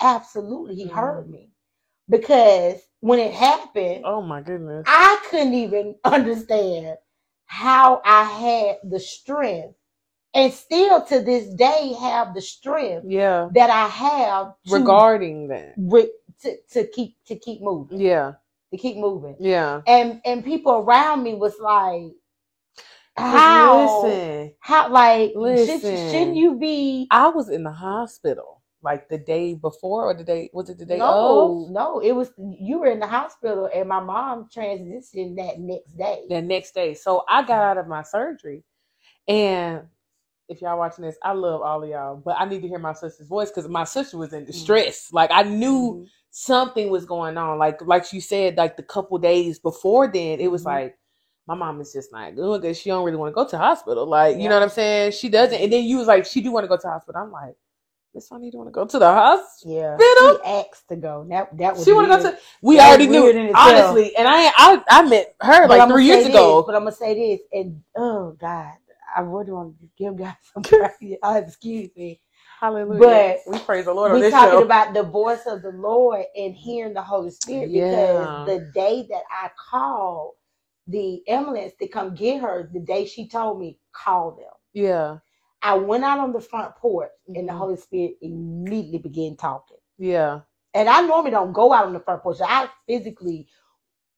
Absolutely, 0.00 0.74
he 0.76 0.86
Mhm. 0.86 0.90
heard 0.94 1.28
me 1.30 1.50
because 2.08 2.80
when 3.00 3.18
it 3.18 3.32
happened, 3.32 4.04
Oh 4.04 4.22
my 4.22 4.40
goodness. 4.40 4.84
I 4.86 5.18
couldn't 5.30 5.54
even 5.54 5.96
understand 6.04 6.96
how 7.46 8.02
I 8.04 8.24
had 8.24 8.90
the 8.90 9.00
strength 9.00 9.74
and 10.34 10.52
still 10.52 11.02
to 11.06 11.20
this 11.20 11.48
day 11.54 11.94
have 12.00 12.34
the 12.34 12.40
strength 12.40 13.06
Yeah, 13.08 13.48
that 13.54 13.70
I 13.70 13.86
have 13.88 14.54
to, 14.68 14.72
regarding 14.74 15.48
that. 15.48 15.74
re- 15.78 16.12
to, 16.42 16.56
to 16.72 16.86
keep 16.88 17.16
to 17.26 17.36
keep 17.36 17.62
moving, 17.62 18.00
Yeah, 18.00 18.34
to 18.72 18.78
keep 18.78 18.96
moving. 18.98 19.36
yeah. 19.40 19.82
And 19.86 20.20
and 20.24 20.44
people 20.44 20.72
around 20.72 21.22
me 21.22 21.34
was 21.34 21.54
like 21.60 22.12
how 23.16 24.02
Listen, 24.02 24.52
how 24.60 24.90
like 24.90 25.32
should, 25.32 25.40
Listen. 25.40 26.10
shouldn't 26.10 26.36
you 26.36 26.56
be 26.58 27.08
I 27.10 27.28
was 27.28 27.48
in 27.48 27.64
the 27.64 27.72
hospital 27.72 28.57
like 28.82 29.08
the 29.08 29.18
day 29.18 29.54
before 29.54 30.04
or 30.04 30.14
the 30.14 30.24
day 30.24 30.50
was 30.52 30.70
it 30.70 30.78
the 30.78 30.86
day? 30.86 30.98
no, 30.98 31.08
Oh, 31.10 31.68
no, 31.70 32.00
it 32.00 32.12
was 32.12 32.30
you 32.38 32.78
were 32.78 32.86
in 32.86 33.00
the 33.00 33.06
hospital 33.06 33.68
and 33.74 33.88
my 33.88 34.00
mom 34.00 34.48
transitioned 34.54 35.36
that 35.36 35.58
next 35.58 35.96
day. 35.96 36.24
the 36.28 36.40
next 36.42 36.74
day. 36.74 36.94
So 36.94 37.24
I 37.28 37.42
got 37.42 37.62
out 37.62 37.78
of 37.78 37.88
my 37.88 38.02
surgery, 38.02 38.62
and 39.26 39.82
if 40.48 40.62
y'all 40.62 40.78
watching 40.78 41.04
this, 41.04 41.16
I 41.22 41.32
love 41.32 41.60
all 41.62 41.82
of 41.82 41.88
y'all, 41.88 42.16
but 42.16 42.36
I 42.38 42.44
need 42.46 42.62
to 42.62 42.68
hear 42.68 42.78
my 42.78 42.94
sister's 42.94 43.28
voice 43.28 43.50
because 43.50 43.68
my 43.68 43.84
sister 43.84 44.16
was 44.16 44.32
in 44.32 44.44
distress. 44.44 45.12
Like 45.12 45.30
I 45.32 45.42
knew 45.42 45.94
Mhm. 46.04 46.06
something 46.30 46.90
was 46.90 47.04
going 47.04 47.36
on. 47.36 47.58
Like 47.58 47.82
like 47.82 48.12
you 48.12 48.20
said, 48.20 48.56
like 48.56 48.76
the 48.76 48.82
couple 48.82 49.18
days 49.18 49.58
before 49.58 50.08
then, 50.08 50.40
it 50.40 50.50
was 50.50 50.62
Mhm. 50.62 50.66
like 50.66 50.98
my 51.46 51.54
mom 51.54 51.80
is 51.80 51.92
just 51.92 52.12
like, 52.12 52.36
look, 52.36 52.64
at 52.64 52.76
she 52.76 52.90
don't 52.90 53.04
really 53.04 53.16
want 53.16 53.30
to 53.30 53.34
go 53.34 53.44
to 53.44 53.50
the 53.52 53.58
hospital. 53.58 54.06
Like 54.06 54.38
you 54.38 54.48
know 54.48 54.54
what 54.56 54.62
I'm 54.62 54.68
saying? 54.70 55.12
She 55.12 55.28
doesn't. 55.28 55.60
And 55.60 55.72
then 55.72 55.84
you 55.84 55.98
was 55.98 56.06
like, 56.06 56.24
she 56.26 56.40
do 56.40 56.52
want 56.52 56.64
to 56.64 56.68
go 56.68 56.76
to 56.76 56.82
the 56.82 56.90
hospital. 56.90 57.20
I'm 57.22 57.32
like, 57.32 57.56
Miss 58.14 58.28
do 58.28 58.36
want 58.54 58.68
to 58.68 58.72
go 58.72 58.86
to 58.86 58.98
the 58.98 59.06
hospital? 59.12 59.76
Yeah, 59.76 59.98
she 59.98 60.38
asked 60.44 60.88
to 60.88 60.96
go. 60.96 61.26
That 61.28 61.56
that 61.58 61.76
was 61.76 61.84
She 61.84 61.92
want 61.92 62.12
to 62.12 62.16
go 62.16 62.30
to. 62.30 62.38
We 62.62 62.76
That 62.78 62.88
already 62.88 63.06
knew 63.06 63.26
honestly, 63.54 64.16
and 64.16 64.26
I 64.26 64.46
I 64.56 64.82
I 64.88 65.02
met 65.02 65.34
her 65.40 65.62
But 65.62 65.70
like 65.70 65.82
I'ma 65.82 65.94
three 65.94 66.06
years 66.06 66.24
this, 66.24 66.28
ago. 66.28 66.64
But 66.66 66.74
I'm 66.74 66.82
gonna 66.82 66.92
say 66.92 67.14
this, 67.14 67.46
and 67.52 67.82
oh 67.96 68.36
God, 68.40 68.72
I 69.16 69.20
really 69.20 69.52
want 69.52 69.78
to 69.80 69.88
give 69.98 70.16
God 70.16 70.36
some 70.52 70.62
praise. 70.64 71.16
Uh, 71.22 71.42
excuse 71.44 71.90
me. 71.96 72.20
Hallelujah. 72.60 72.98
But 72.98 73.52
we 73.52 73.58
praise 73.60 73.84
the 73.84 73.94
Lord 73.94 74.10
on 74.10 74.16
we 74.16 74.22
this 74.22 74.32
talking 74.32 74.50
show. 74.58 74.64
about 74.64 74.94
the 74.94 75.04
voice 75.04 75.46
of 75.46 75.62
the 75.62 75.70
Lord 75.70 76.24
and 76.36 76.54
hearing 76.54 76.94
the 76.94 77.02
Holy 77.02 77.30
Spirit 77.30 77.70
Yeah. 77.70 77.82
because 77.82 78.46
the 78.46 78.70
day 78.74 79.06
that 79.10 79.22
I 79.30 79.50
called 79.70 80.34
the 80.88 81.22
ambulance 81.28 81.74
to 81.80 81.88
come 81.88 82.14
get 82.14 82.40
her, 82.40 82.68
the 82.72 82.80
day 82.80 83.04
she 83.06 83.28
told 83.28 83.60
me 83.60 83.78
call 83.92 84.32
them, 84.32 84.50
yeah, 84.72 85.18
I 85.62 85.74
went 85.74 86.04
out 86.04 86.18
on 86.20 86.32
the 86.32 86.40
front 86.40 86.74
porch 86.76 87.10
and 87.28 87.48
the 87.48 87.52
Mhm. 87.52 87.58
Holy 87.58 87.76
Spirit 87.76 88.16
immediately 88.22 88.98
began 88.98 89.36
talking. 89.36 89.78
yeah, 89.98 90.40
And 90.74 90.88
I 90.88 91.00
normally 91.02 91.30
don't 91.32 91.52
go 91.52 91.72
out 91.72 91.86
on 91.86 91.92
the 91.92 92.00
front 92.00 92.22
porch. 92.22 92.38
I 92.40 92.70
physically, 92.86 93.48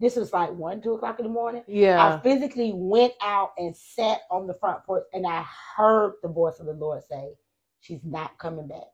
this 0.01 0.17
was 0.17 0.33
like 0.33 0.53
one, 0.53 0.83
two 0.83 0.95
o'clock 0.95 1.19
in 1.21 1.27
the 1.27 1.33
morning. 1.33 1.65
Yeah. 1.67 2.17
I 2.19 2.21
physically 2.21 2.73
went 2.75 3.15
out 3.23 3.53
and 3.59 3.77
sat 3.77 4.23
on 4.31 4.47
the 4.47 4.55
front 4.55 4.85
porch 4.85 5.05
and 5.15 5.27
I 5.27 5.43
heard 5.77 6.15
the 6.23 6.29
voice 6.29 6.61
of 6.61 6.67
the 6.67 6.75
Lord 6.75 7.03
say, 7.05 7.37
She's 7.81 8.05
not 8.05 8.37
coming 8.39 8.67
back. 8.69 8.89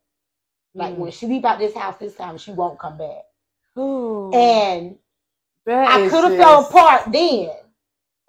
Like 0.75 0.95
Mm. 0.95 0.99
when 0.99 1.11
she 1.11 1.27
leave 1.27 1.45
out 1.45 1.59
this 1.59 1.75
house 1.75 1.97
this 1.97 2.15
time, 2.17 2.39
she 2.39 2.53
won't 2.53 2.79
come 2.79 2.99
back. 2.99 3.25
Ooh, 3.79 4.33
And 4.33 4.99
I 5.67 6.09
could 6.09 6.25
have 6.25 6.37
fell 6.37 6.61
apart 6.67 7.13
then. 7.13 7.51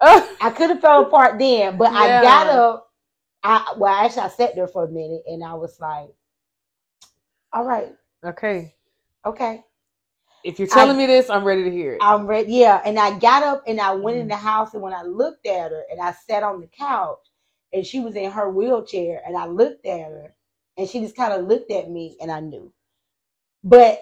I 0.00 0.50
could 0.50 0.70
have 0.70 0.80
fell 0.80 1.02
apart 1.02 1.38
then, 1.38 1.76
but 1.78 1.92
I 1.92 2.08
got 2.22 2.46
up. 2.48 2.87
I 3.42 3.74
well, 3.78 3.94
actually, 3.94 4.22
I 4.22 4.28
sat 4.28 4.54
there 4.54 4.68
for 4.68 4.84
a 4.84 4.90
minute 4.90 5.22
and 5.26 5.44
I 5.44 5.54
was 5.54 5.78
like, 5.80 6.10
"All 7.52 7.64
right, 7.64 7.94
okay, 8.24 8.74
okay, 9.26 9.64
if 10.44 10.58
you're 10.58 10.68
telling 10.68 10.96
I- 10.96 10.98
me 10.98 11.06
this, 11.06 11.30
I'm 11.30 11.44
ready 11.44 11.64
to 11.64 11.70
hear 11.72 11.94
it. 11.94 12.06
I'm 12.06 12.26
ready." 12.26 12.52
Yeah, 12.54 12.82
and 12.84 12.98
I 12.98 13.18
got 13.18 13.42
up 13.44 13.64
and 13.66 13.80
I 13.80 13.92
went 13.94 14.18
in 14.18 14.28
Mhm. 14.28 14.28
the 14.28 14.36
house, 14.36 14.74
and 14.74 14.82
when 14.82 14.94
I 14.94 15.02
looked 15.02 15.46
at 15.46 15.72
her, 15.72 15.84
and 15.90 16.00
I 16.00 16.12
sat 16.12 16.42
on 16.44 16.60
the 16.60 16.68
couch, 16.68 17.20
and 17.72 17.86
she 17.86 18.00
was 18.00 18.16
in 18.16 18.30
her 18.32 18.50
wheelchair, 18.50 19.22
and 19.26 19.36
I 19.36 19.46
looked 19.46 19.86
at 19.86 20.00
her, 20.10 20.34
and 20.78 20.88
she 20.88 21.00
just 21.00 21.16
kind 21.16 21.32
of 21.34 21.46
looked 21.48 21.70
at 21.72 21.90
me, 21.90 22.16
and 22.20 22.30
I 22.32 22.40
knew, 22.40 22.72
but 23.64 24.00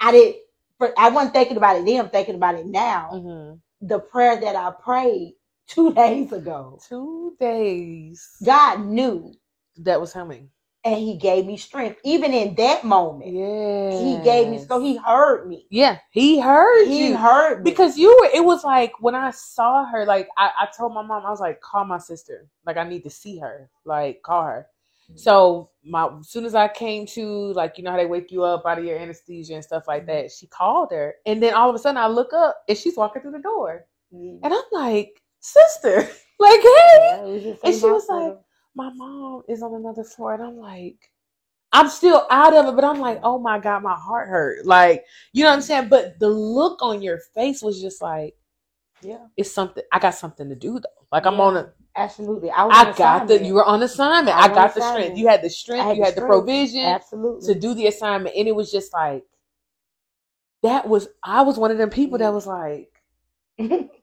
I 0.00 0.12
did. 0.12 0.36
not 0.80 0.92
I 0.98 1.10
wasn't 1.10 1.34
thinking 1.34 1.56
about 1.56 1.76
it 1.76 1.86
then. 1.86 2.00
I'm 2.00 2.10
thinking 2.10 2.36
about 2.36 2.56
it 2.56 2.66
now. 2.66 3.18
Mhm. 3.18 3.60
The 3.82 4.00
prayer 4.00 4.40
that 4.40 4.56
I 4.56 4.72
prayed 4.72 5.36
two 5.74 5.92
days 5.94 6.32
ago, 6.32 6.78
Two 6.88 7.36
days. 7.40 8.28
God 8.44 8.84
knew 8.86 9.32
That 9.78 10.00
was 10.00 10.12
coming. 10.12 10.50
and 10.84 10.96
he 10.98 11.16
gave 11.16 11.46
me 11.46 11.56
strength. 11.56 12.00
Even 12.04 12.32
in 12.32 12.54
that 12.56 12.84
moment, 12.84 13.32
Yeah. 13.32 13.90
he 13.98 14.18
gave 14.24 14.48
me 14.48 14.58
so 14.58 14.80
he 14.80 14.96
heard 14.96 15.48
me. 15.48 15.66
Yeah, 15.70 15.98
he 16.10 16.40
heard 16.40 16.86
He 16.88 17.08
you. 17.10 17.16
heard 17.16 17.62
me. 17.64 17.70
because 17.70 17.96
you 17.98 18.08
were 18.20 18.30
it 18.34 18.44
was 18.44 18.64
like 18.64 18.92
when 19.00 19.14
i 19.14 19.30
saw 19.30 19.84
her 19.86 20.04
like 20.06 20.28
I, 20.36 20.50
I 20.62 20.68
told 20.76 20.92
my 20.94 21.02
mom 21.02 21.24
i 21.26 21.30
was 21.30 21.40
like 21.40 21.60
call 21.60 21.84
my 21.84 21.98
sister 21.98 22.48
like 22.66 22.76
i 22.76 22.84
need 22.88 23.04
to 23.04 23.10
see 23.10 23.38
her 23.38 23.70
like 23.84 24.22
call 24.22 24.44
her 24.44 24.66
so 25.14 25.70
my 25.84 26.08
as 26.20 26.28
soon 26.30 26.44
as 26.46 26.54
i 26.54 26.66
came 26.68 27.06
to 27.06 27.52
like 27.52 27.78
you 27.78 27.84
know 27.84 27.90
how 27.92 27.96
they 27.98 28.06
wake 28.06 28.32
you 28.32 28.42
up 28.44 28.64
out 28.66 28.78
of 28.78 28.84
your 28.84 28.98
anesthesia 28.98 29.54
and 29.54 29.64
stuff 29.64 29.84
like 29.86 30.06
that 30.06 30.30
she 30.32 30.46
called 30.48 30.90
her 30.90 31.14
and 31.26 31.42
then 31.42 31.54
all 31.54 31.68
of 31.70 31.76
a 31.76 31.78
sudden 31.78 31.98
i 31.98 32.06
look 32.08 32.32
up 32.32 32.56
and 32.68 32.76
she's 32.78 32.96
walking 32.96 33.22
through 33.22 33.32
the 33.32 33.38
door 33.38 33.84
Mhm. 34.12 34.40
and 34.42 34.52
i'm 34.54 34.64
like 34.72 35.21
sister. 35.42 36.08
Like 36.40 36.60
hey. 36.60 36.68
Yeah, 36.98 37.24
it 37.24 37.32
was 37.34 37.42
just 37.44 37.64
and 37.64 37.74
she 37.74 37.86
was 37.86 38.06
like, 38.08 38.36
my 38.74 38.90
mom 38.94 39.42
is 39.48 39.62
on 39.62 39.74
another 39.74 40.02
floor 40.02 40.34
and 40.34 40.42
i'm 40.42 40.56
like 40.56 41.12
i'm 41.72 41.88
still 41.88 42.26
out 42.30 42.52
of 42.52 42.66
it 42.66 42.74
but 42.74 42.84
i'm 42.84 42.98
like 42.98 43.20
oh 43.22 43.38
my 43.38 43.60
god 43.60 43.82
my 43.82 43.94
heart 43.94 44.28
hurt. 44.28 44.66
Like 44.66 45.04
you 45.32 45.44
know 45.44 45.50
what 45.50 45.56
i'm 45.56 45.62
saying? 45.62 45.88
But 45.88 46.18
the 46.18 46.28
look 46.28 46.82
on 46.82 47.00
your 47.00 47.20
face 47.34 47.62
was 47.62 47.80
just 47.80 48.02
like 48.02 48.34
yeah, 49.02 49.26
it's 49.36 49.52
something 49.52 49.84
i 49.92 50.00
got 50.00 50.16
something 50.16 50.48
to 50.48 50.56
do 50.56 50.80
though. 50.80 51.06
Like 51.12 51.26
i'm 51.26 51.40
on 51.40 51.56
a 51.56 51.72
absolutely. 51.94 52.50
I 52.50 52.64
was 52.64 52.74
i 52.76 52.92
got 52.96 53.28
the 53.28 53.44
you 53.44 53.54
were 53.54 53.64
on 53.64 53.82
assignment. 53.82 54.36
I 54.36 54.46
i 54.46 54.48
got 54.48 54.70
on 54.70 54.80
the 54.80 54.92
strength. 54.92 55.18
you 55.18 55.28
had 55.28 55.42
the 55.42 55.50
strength 55.50 55.84
had 55.84 55.96
you 55.96 56.02
had 56.02 56.14
the 56.16 56.22
strength. 56.22 56.32
provision 56.32 56.86
absolutely. 56.86 57.54
to 57.54 57.60
do 57.60 57.74
the 57.74 57.86
assignment 57.86 58.34
and 58.36 58.48
it 58.48 58.56
was 58.56 58.72
just 58.72 58.92
like 58.92 59.22
that 60.64 60.88
was 60.88 61.08
i 61.22 61.42
was 61.42 61.56
one 61.56 61.70
of 61.70 61.78
them 61.78 61.90
people 61.90 62.18
that 62.18 62.32
was 62.32 62.48
like 62.48 62.90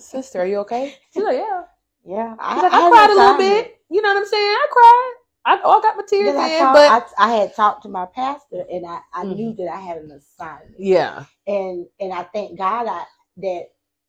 sister 0.00 0.40
are 0.40 0.46
you 0.46 0.58
okay 0.58 0.94
she's 1.14 1.24
like 1.24 1.36
yeah 1.38 1.62
yeah, 2.06 2.34
She's 2.48 2.62
like, 2.62 2.72
I, 2.72 2.86
an 2.86 2.90
cried 2.92 3.10
a 3.10 3.14
little 3.14 3.38
bit. 3.38 3.78
You 3.90 4.02
know 4.02 4.08
what 4.08 4.18
I'm 4.18 4.26
saying? 4.26 4.42
I 4.42 4.66
cried. 4.70 5.12
I, 5.44 5.60
oh, 5.64 5.78
I 5.78 5.82
got 5.82 5.96
my 5.96 6.02
tears 6.08 6.34
Then 6.34 6.38
I, 6.38 6.48
in, 6.48 6.58
talked- 6.58 6.74
but 6.74 7.12
I, 7.18 7.28
I 7.28 7.32
had 7.36 7.54
talked 7.54 7.82
to 7.82 7.88
my 7.88 8.06
pastor, 8.06 8.64
and 8.70 8.86
I, 8.86 9.00
I 9.14 9.24
Mhm. 9.24 9.36
knew 9.36 9.54
that 9.58 9.68
I 9.72 9.80
had 9.80 9.98
an 9.98 10.10
assignment. 10.12 10.76
yeah, 10.78 11.24
and 11.46 11.86
and 12.00 12.12
I 12.12 12.24
thank 12.24 12.58
God 12.58 12.86
I, 12.88 13.04
that 13.38 13.64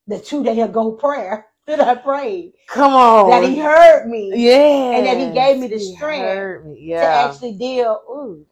the 0.08 0.20
two 0.20 0.44
day 0.44 0.62
ago 0.62 0.94
prayer 0.94 1.48
that 1.68 1.82
I 1.82 1.96
prayed 1.96 2.54
come 2.68 2.94
on. 2.94 3.30
that 3.32 3.44
He 3.44 3.58
heard 3.60 4.08
me 4.10 4.32
yeah, 4.36 4.98
and 4.98 5.06
that 5.06 5.18
he 5.18 5.32
gave 5.34 5.58
me 5.58 5.68
the 5.68 5.80
strength 5.80 6.26
Heard 6.26 6.66
me. 6.68 6.90
to 7.00 7.06
actually 7.16 7.54
deal 7.54 8.02
ooh, 8.10 8.46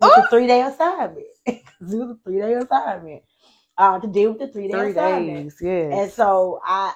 with 0.00 0.14
oh, 0.16 0.22
the 0.22 0.28
three 0.30 0.46
day 0.46 0.62
assignment. 0.62 1.26
it 1.46 1.62
was 1.80 1.94
a 1.94 2.18
three 2.24 2.40
day 2.40 2.54
assignment 2.54 3.22
uh, 3.80 3.98
to 3.98 4.06
deal 4.06 4.30
with 4.32 4.40
the 4.40 4.48
three 4.48 4.68
three 4.68 4.92
days. 4.92 5.56
Yes. 5.60 5.92
And 5.92 6.12
so 6.12 6.60
I, 6.64 6.92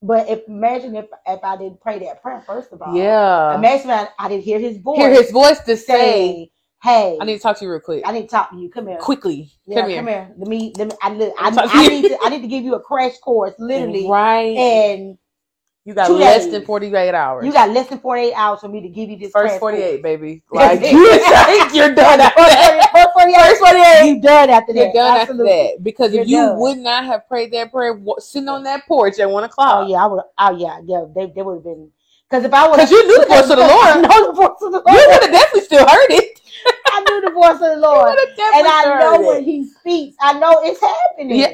but 0.00 0.28
if 0.28 0.40
imagine 0.48 0.94
if 0.94 1.06
if 1.26 1.40
I 1.42 1.56
didn't 1.56 1.80
pray 1.80 1.98
that 1.98 2.22
prayer 2.22 2.42
first 2.46 2.72
of 2.72 2.80
all, 2.80 2.96
yeah. 2.96 3.58
Imagine 3.58 3.90
if 3.90 3.96
I, 3.96 4.08
I 4.18 4.28
didn't 4.28 4.44
hear 4.44 4.60
His 4.60 4.78
voice. 4.78 4.98
Hear 4.98 5.10
his 5.10 5.32
voice 5.32 5.58
to 5.60 5.76
say, 5.76 6.50
"Hey, 6.82 7.18
"I 7.20 7.24
need 7.24 7.36
to 7.36 7.42
talk 7.42 7.58
to 7.58 7.64
you 7.64 7.72
real 7.72 7.80
quick, 7.80 8.04
I 8.06 8.12
need 8.12 8.22
to 8.22 8.28
talk 8.28 8.50
to 8.52 8.56
you. 8.56 8.70
Come 8.70 8.86
here." 8.86 8.98
quickly. 8.98 9.50
Yeah, 9.66 9.80
come 9.80 9.90
here." 9.90 9.98
come 9.98 10.06
here. 10.08 10.34
Let 10.38 10.48
me. 10.48 10.72
Let 10.78 10.88
me. 10.88 10.94
I, 11.02 11.08
I, 11.08 11.32
I'm 11.38 11.58
I 11.58 11.88
need 11.88 12.08
to. 12.08 12.18
I 12.22 12.28
need 12.28 12.42
to 12.42 12.48
give 12.48 12.62
you 12.62 12.76
a 12.76 12.80
crash 12.80 13.18
course, 13.18 13.54
literally. 13.58 14.06
right. 14.08 14.56
And 14.56 15.18
you 15.84 15.94
got 15.94 16.06
two 16.06 16.14
less 16.14 16.44
days. 16.44 16.52
than 16.52 16.64
forty 16.64 16.94
eight 16.94 17.14
hours. 17.14 17.44
you 17.44 17.52
got 17.52 17.70
less 17.70 17.88
than 17.88 17.98
forty 17.98 18.22
eight 18.28 18.34
hours 18.34 18.60
for 18.60 18.68
me 18.68 18.80
to 18.80 18.88
give 18.88 19.10
you 19.10 19.16
this 19.16 19.32
first 19.32 19.58
forty 19.58 19.78
eight, 19.78 20.02
course. 20.02 20.02
baby. 20.02 20.42
Like 20.52 20.80
you 20.92 21.18
think 21.18 21.74
you're 21.74 21.94
done 21.94 22.20
after 22.20 22.40
that. 22.40 22.90
First 22.92 23.08
48. 23.14 23.36
First 23.36 23.60
forty 23.60 23.80
eight. 23.80 24.08
You 24.14 24.22
done 24.22 24.50
after 24.50 24.72
that. 24.72 24.78
You're 24.78 24.92
done 24.92 25.18
Absolutely. 25.18 25.52
after 25.52 25.74
that 25.74 25.84
because 25.84 26.12
You're 26.14 26.22
if 26.22 26.28
you 26.28 26.36
done. 26.36 26.60
would 26.60 26.78
not 26.78 27.04
have 27.04 27.26
prayed 27.26 27.52
that 27.52 27.72
prayer 27.72 27.98
sitting 28.18 28.48
on 28.48 28.62
that 28.62 28.86
porch 28.86 29.18
at 29.18 29.28
one 29.28 29.42
oh, 29.42 29.46
o'clock, 29.46 29.84
Oh 29.84 29.88
yeah, 29.88 30.04
I 30.04 30.06
would. 30.06 30.22
Oh 30.38 30.56
yeah, 30.56 30.80
yeah. 30.84 31.04
They, 31.14 31.32
they 31.34 31.42
would 31.42 31.54
have 31.54 31.64
been. 31.64 31.90
Because 32.30 32.44
if 32.44 32.54
I 32.54 32.68
would, 32.68 32.76
because 32.76 32.90
you 32.90 33.06
knew 33.06 33.20
the 33.20 33.26
voice 33.26 33.50
of 33.50 33.56
the 33.56 33.64
I 33.64 33.94
Lord, 33.98 34.08
know 34.08 34.26
the 34.28 34.32
voice 34.32 34.62
of 34.62 34.72
the 34.72 34.82
Lord. 34.86 34.86
you 34.86 35.08
would 35.08 35.22
have 35.22 35.32
definitely 35.32 35.60
still 35.62 35.86
heard 35.86 36.10
it. 36.10 36.40
I 36.86 37.04
knew 37.08 37.20
the 37.22 37.30
voice 37.30 37.54
of 37.54 37.60
the 37.60 37.76
Lord, 37.76 38.08
would 38.08 38.18
have 38.28 38.36
definitely 38.36 38.58
and 38.60 38.68
I 38.68 39.00
know 39.00 39.16
heard 39.18 39.26
when. 39.26 39.44
He 39.44 39.68
speaks. 39.68 40.16
I 40.20 40.38
know 40.38 40.60
it's 40.62 40.80
happening. 40.80 41.40
Yeah. 41.40 41.52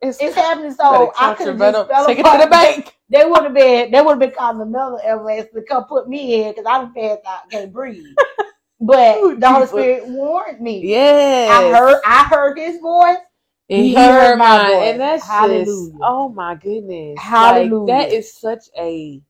It's, 0.00 0.20
It's 0.20 0.34
happening. 0.34 0.72
So 0.72 1.12
I 1.18 1.34
could 1.34 1.58
just 1.58 1.88
fell 1.88 2.06
take 2.06 2.18
it 2.18 2.22
to 2.22 2.38
the 2.38 2.46
bank. 2.46 2.93
They 3.14 3.24
would 3.24 3.44
have 3.44 3.54
been. 3.54 3.90
They 3.92 4.00
would 4.02 4.10
have 4.10 4.18
been 4.18 4.32
calling 4.32 4.60
another 4.60 4.98
ambulance 5.06 5.48
to 5.54 5.62
come 5.62 5.84
put 5.84 6.08
me 6.08 6.42
in 6.44 6.50
because 6.50 6.66
I'm 6.68 6.92
passed 6.92 7.22
out, 7.26 7.50
can't 7.50 7.72
breathe. 7.72 8.04
But 8.80 9.18
Ooh, 9.24 9.36
the 9.36 9.48
Holy 9.48 9.66
Spirit 9.68 10.08
warned 10.08 10.60
me. 10.60 10.80
Yes, 10.86 11.50
I 11.50 11.78
heard. 11.78 12.02
I 12.04 12.24
heard 12.24 12.58
His 12.58 12.80
voice. 12.80 13.16
and 13.70 13.86
He 13.86 13.88
he 13.90 13.94
heard 13.94 14.12
heard 14.12 14.38
my 14.38 14.58
voice. 14.66 14.90
and 14.92 15.00
that's 15.00 15.26
Hallelujah. 15.26 15.92
just 15.92 16.02
oh 16.02 16.28
my 16.30 16.54
goodness, 16.56 17.18
Hallelujah. 17.18 17.80
Like, 17.80 17.86
that 17.86 18.12
is 18.12 18.34
such 18.34 18.64
a 18.78 19.22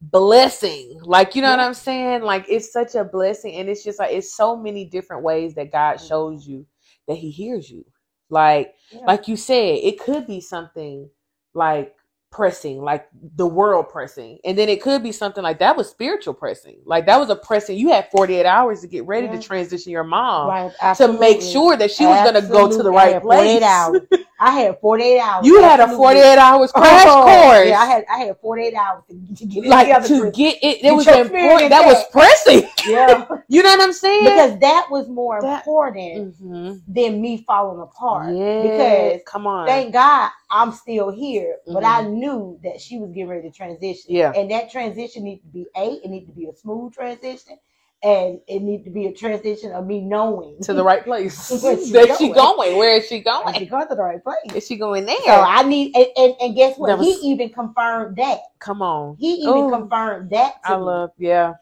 blessing. 0.00 0.98
Like 1.04 1.36
you 1.36 1.42
know 1.42 1.50
what 1.50 1.60
I'm 1.60 1.74
saying? 1.74 2.22
Like 2.22 2.46
it's 2.48 2.72
such 2.72 2.94
a 2.94 3.04
blessing, 3.04 3.54
and 3.56 3.68
it's 3.68 3.84
just 3.84 3.98
like 3.98 4.12
it's 4.12 4.34
so 4.34 4.56
many 4.56 4.86
different 4.86 5.22
ways 5.22 5.54
that 5.54 5.70
God 5.72 5.96
Mhm. 5.96 6.08
shows 6.08 6.46
you 6.46 6.66
that 7.06 7.16
He 7.18 7.30
hears 7.30 7.70
you. 7.70 7.84
Like 8.30 8.74
Yeah. 8.90 9.04
like 9.06 9.28
you 9.28 9.36
said, 9.36 9.78
it 9.82 10.00
could 10.00 10.26
be 10.26 10.40
something 10.40 11.08
like 11.54 11.94
pressing, 12.30 12.82
like 12.82 13.08
the 13.36 13.46
world 13.46 13.88
pressing. 13.88 14.38
And 14.44 14.58
then 14.58 14.68
it 14.68 14.82
could 14.82 15.02
be 15.02 15.12
something 15.12 15.42
like 15.42 15.58
that 15.60 15.76
was 15.76 15.88
spiritual 15.88 16.34
pressing. 16.34 16.78
Like 16.84 17.06
that 17.06 17.18
was 17.18 17.30
a 17.30 17.36
pressing. 17.36 17.78
You 17.78 17.88
had 17.90 18.10
48 18.10 18.44
hours 18.44 18.80
to 18.82 18.88
get 18.88 19.06
ready 19.06 19.26
Yeah. 19.26 19.32
to 19.36 19.42
transition 19.42 19.92
your 19.92 20.04
mom 20.04 20.48
right. 20.48 20.96
to 20.96 21.12
make 21.18 21.40
sure 21.40 21.76
that 21.76 21.90
she 21.90 22.04
was 22.04 22.30
going 22.30 22.42
to 22.42 22.48
go 22.48 22.68
to 22.70 22.82
the 22.82 22.92
Absolutely. 22.92 22.98
I 22.98 23.12
right 23.12 23.22
place. 23.22 23.62
hours. 23.62 24.00
I 24.38 24.50
had 24.50 24.78
48 24.80 25.18
hours. 25.18 25.46
You 25.46 25.62
had 25.62 25.80
a 25.80 25.88
48 25.96 26.36
hours 26.36 26.70
crash 26.70 27.04
Oh, 27.08 27.22
course. 27.24 27.68
Yeah, 27.68 27.80
I 27.80 27.86
had 27.86 28.04
I 28.12 28.18
had 28.18 28.36
48 28.38 28.74
hours 28.74 29.02
to, 29.08 29.46
get 29.46 29.64
it 29.64 29.68
like 29.68 30.04
to 30.08 30.30
get 30.30 30.56
it, 30.56 30.66
it 30.66 30.82
Get 30.82 30.94
was 30.94 31.06
important. 31.06 31.70
That 31.70 31.86
was 31.86 32.04
pressing. 32.12 32.68
yeah, 32.86 33.24
You 33.48 33.62
know 33.62 33.70
what 33.70 33.80
I'm 33.80 33.92
saying? 33.94 34.24
because 34.24 34.58
that 34.60 34.88
was 34.90 35.08
more 35.08 35.40
That- 35.40 35.60
important 35.66 36.34
Mhm. 36.42 36.82
than 36.86 37.22
me 37.22 37.44
falling 37.46 37.80
apart. 37.80 38.34
yeah, 38.36 38.62
Because 38.62 39.20
come 39.24 39.46
on. 39.46 39.66
thank 39.66 39.94
God 39.94 40.30
I'm 40.50 40.72
still 40.72 41.10
here, 41.10 41.56
but 41.66 41.82
Mhm. 41.82 41.86
I 41.86 42.02
knew 42.02 42.58
that 42.62 42.80
she 42.80 42.98
was 42.98 43.10
getting 43.10 43.28
ready 43.28 43.50
to 43.50 43.54
transition. 43.56 44.14
Yeah. 44.14 44.32
And 44.36 44.50
that 44.50 44.70
transition 44.70 45.24
needed 45.24 45.42
to 45.42 45.48
be 45.48 45.66
a, 45.76 45.92
it 46.04 46.08
needed 46.08 46.26
to 46.26 46.32
be 46.32 46.46
a 46.46 46.54
smooth 46.54 46.92
transition, 46.92 47.58
and 48.02 48.40
it 48.46 48.62
needed 48.62 48.84
to 48.84 48.90
be 48.90 49.06
a 49.06 49.12
transition 49.12 49.72
of 49.72 49.86
me 49.86 50.00
knowing 50.02 50.60
to 50.62 50.72
the 50.74 50.84
right 50.84 51.02
place. 51.04 51.48
She 51.50 51.92
Where's 51.92 52.18
she 52.18 52.28
going? 52.32 52.76
Where 52.76 52.96
is 52.96 53.08
she 53.08 53.16
Is 53.18 53.24
going? 53.24 53.54
she 53.54 53.66
going 53.66 53.88
to 53.88 53.94
the 53.94 54.02
right 54.02 54.22
place? 54.22 54.36
Is 54.54 54.66
she 54.66 54.76
going 54.76 55.04
there? 55.06 55.16
So 55.24 55.32
I 55.40 55.62
need, 55.64 55.96
and, 55.96 56.06
and, 56.16 56.34
and 56.40 56.54
guess 56.54 56.76
what? 56.78 56.96
Was- 56.98 57.06
he 57.06 57.30
even 57.32 57.48
confirmed 57.50 58.16
that. 58.16 58.40
come 58.60 58.82
on. 58.82 59.16
He 59.18 59.34
even 59.34 59.64
Ooh. 59.64 59.70
confirmed 59.70 60.30
that. 60.30 60.54
I 60.64 60.76
me. 60.76 60.82
love, 60.82 61.10
yeah. 61.18 61.54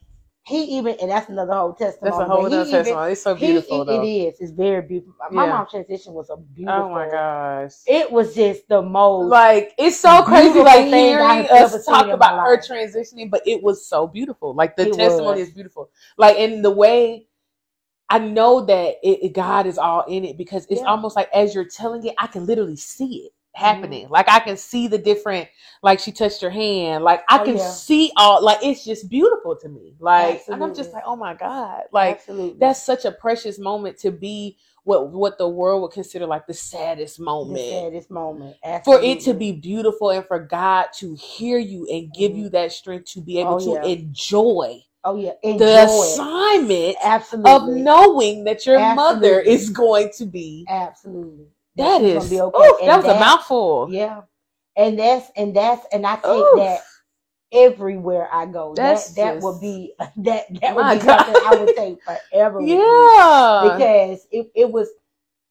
He 0.46 0.76
even, 0.78 0.96
and 1.00 1.10
that's 1.10 1.30
another 1.30 1.54
whole 1.54 1.72
testimony. 1.72 2.10
That's 2.18 2.20
a 2.20 2.28
whole 2.30 2.40
he 2.40 2.54
other 2.54 2.70
testimony. 2.70 3.12
It's 3.12 3.22
so 3.22 3.34
beautiful, 3.34 3.82
it- 3.82 3.86
though. 3.86 4.02
it 4.02 4.06
is. 4.06 4.40
It's 4.40 4.50
very 4.52 4.82
beautiful. 4.82 5.14
My 5.30 5.44
Yeah. 5.46 5.52
mom's 5.52 5.70
transition 5.70 6.12
was 6.12 6.28
a 6.30 6.36
beautiful. 6.36 6.82
Oh 6.84 6.90
my 6.90 7.08
gosh. 7.10 7.72
It 7.86 8.12
was 8.12 8.34
just 8.34 8.68
the 8.68 8.82
most. 8.82 9.30
like 9.30 9.74
it's 9.78 9.98
so 9.98 10.22
crazy 10.22 10.60
like 10.60 10.86
hearing 10.86 11.46
us 11.50 11.86
talk 11.86 12.08
about 12.08 12.40
her 12.46 12.58
transitioning 12.58 13.30
but 13.30 13.42
it 13.46 13.62
was 13.62 13.86
so 13.86 14.06
beautiful 14.06 14.54
like 14.54 14.76
the 14.76 14.88
It 14.88 14.94
testimony 14.94 15.40
was. 15.40 15.48
is 15.48 15.54
beautiful 15.54 15.90
like 16.18 16.36
in 16.38 16.62
the 16.62 16.70
way 16.70 17.26
i 18.10 18.18
know 18.18 18.64
that 18.64 18.96
it, 19.02 19.24
it- 19.24 19.32
god 19.34 19.66
is 19.66 19.78
all 19.78 20.02
in 20.08 20.24
it 20.24 20.38
because 20.38 20.66
it's 20.70 20.80
Yeah. 20.82 20.88
almost 20.88 21.16
like 21.16 21.28
as 21.34 21.54
you're 21.54 21.64
telling 21.66 22.04
it 22.06 22.14
i 22.18 22.26
can 22.26 22.46
literally 22.46 22.76
see 22.76 23.26
it 23.26 23.32
happening 23.54 24.08
like 24.08 24.28
i 24.28 24.40
can 24.40 24.56
see 24.56 24.88
the 24.88 24.98
different 24.98 25.48
like 25.82 26.00
she 26.00 26.10
touched 26.10 26.40
her 26.42 26.50
hand 26.50 27.04
like 27.04 27.22
i 27.28 27.38
Oh, 27.38 27.44
can 27.44 27.56
yeah. 27.56 27.70
see 27.70 28.10
all 28.16 28.42
like 28.42 28.58
it's 28.62 28.84
just 28.84 29.08
beautiful 29.08 29.56
to 29.56 29.68
me 29.68 29.94
like 30.00 30.42
and 30.50 30.62
i'm 30.62 30.74
just 30.74 30.92
like 30.92 31.04
oh 31.06 31.16
my 31.16 31.34
god 31.34 31.82
like 31.92 32.16
Absolutely. 32.18 32.58
that's 32.58 32.82
such 32.84 33.04
a 33.04 33.12
precious 33.12 33.58
moment 33.58 33.98
to 33.98 34.10
be 34.10 34.56
what 34.82 35.10
what 35.10 35.38
the 35.38 35.48
world 35.48 35.82
would 35.82 35.92
consider 35.92 36.26
like 36.26 36.46
the 36.46 36.54
saddest 36.54 37.20
moment 37.20 37.54
the 37.54 37.80
saddest 37.80 38.10
moment. 38.10 38.56
for 38.84 39.00
it 39.00 39.20
to 39.20 39.34
be 39.34 39.52
beautiful 39.52 40.10
and 40.10 40.26
for 40.26 40.38
God 40.40 40.86
to 40.94 41.14
hear 41.14 41.58
you 41.58 41.86
and 41.90 42.12
give 42.12 42.32
Mhm. 42.32 42.36
you 42.36 42.48
that 42.50 42.72
strength 42.72 43.12
to 43.12 43.20
be 43.20 43.38
able 43.38 43.56
Oh, 43.56 43.60
to 43.60 43.70
yeah. 43.88 43.92
enjoy 43.92 44.82
Oh 45.04 45.16
yeah, 45.16 45.32
enjoy 45.42 45.58
the 45.58 45.84
assignment 45.84 46.96
Absolutely. 47.02 47.50
of 47.52 47.68
knowing 47.84 48.44
that 48.44 48.64
your 48.66 48.78
mother 48.94 49.38
is 49.40 49.68
going 49.70 50.10
to 50.16 50.24
be. 50.26 50.64
Absolutely. 50.68 51.46
That 51.76 52.02
is, 52.02 52.14
gonna 52.16 52.30
be 52.30 52.40
okay. 52.40 52.58
oof, 52.68 52.80
that 52.86 52.96
was 52.98 53.06
a 53.16 53.18
mouthful. 53.20 53.88
Yeah, 53.90 54.22
and 54.76 54.98
that's 54.98 55.30
and 55.36 55.54
that's 55.56 55.84
and 55.92 56.06
I 56.06 56.16
take 56.16 56.24
Oof. 56.26 56.56
that 56.56 56.80
everywhere 57.52 58.28
I 58.32 58.46
go. 58.46 58.74
That's 58.76 59.14
that 59.14 59.16
that 59.22 59.34
just- 59.34 59.44
would 59.44 59.60
be 59.60 59.94
that 59.98 60.46
that 60.60 60.74
would 60.76 60.90
be 60.94 61.00
something 61.00 61.34
I 61.44 61.56
would 61.58 61.66
God. 61.68 61.76
take 61.76 61.98
forever. 62.32 62.60
Yeah. 62.60 63.76
because 63.76 64.26
it, 64.30 64.50
it 64.54 64.70
was 64.70 64.88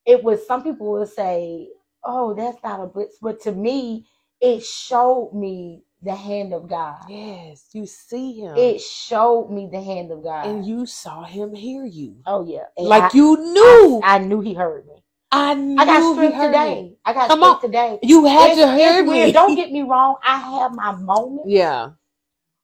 it 0.06 0.24
was 0.24 0.46
some 0.48 0.64
people 0.64 0.92
would 0.94 1.08
say 1.10 1.70
oh 2.04 2.34
that's 2.34 2.62
not 2.64 2.82
a 2.82 2.88
blitz 2.88 3.18
but 3.22 3.40
to 3.42 3.52
me 3.54 4.06
it 4.42 4.62
showed 4.64 5.32
me 5.34 5.82
the 6.02 6.14
hand 6.14 6.54
of 6.54 6.68
god 6.68 6.98
yes, 7.08 7.70
you 7.72 7.86
see 7.86 8.34
him. 8.42 8.58
it 8.58 8.82
showed 8.82 9.50
me 9.50 9.70
the 9.72 9.82
hand 9.82 10.12
of 10.12 10.22
god 10.22 10.46
and 10.46 10.66
you 10.66 10.86
saw 10.86 11.24
him 11.24 11.56
hear 11.56 11.86
you. 11.86 12.18
oh 12.26 12.46
yeah 12.46 12.66
And 12.78 12.88
Like 12.88 13.14
I- 13.16 13.18
you 13.18 13.38
knew. 13.38 14.02
I, 14.04 14.16
I 14.16 14.18
knew 14.20 14.42
he 14.42 14.54
heard 14.54 14.86
me 14.88 15.03
I, 15.36 15.54
knew 15.56 15.80
i 15.80 15.86
got 15.86 16.14
strength 16.14 16.40
today 16.42 16.76
me. 16.84 16.98
i 17.06 17.14
got 17.14 17.28
Come 17.30 17.40
strength 17.40 17.56
on. 17.56 17.62
today 17.62 18.00
You 18.04 18.26
had 18.26 18.52
It's- 18.52 18.58
to 18.58 18.76
hear 18.78 19.04
me. 19.04 19.32
don't 19.32 19.56
get 19.56 19.72
me 19.72 19.82
wrong 19.82 20.16
i 20.24 20.38
have 20.38 20.74
my 20.74 20.92
moments 20.96 21.46
Yeah. 21.48 21.92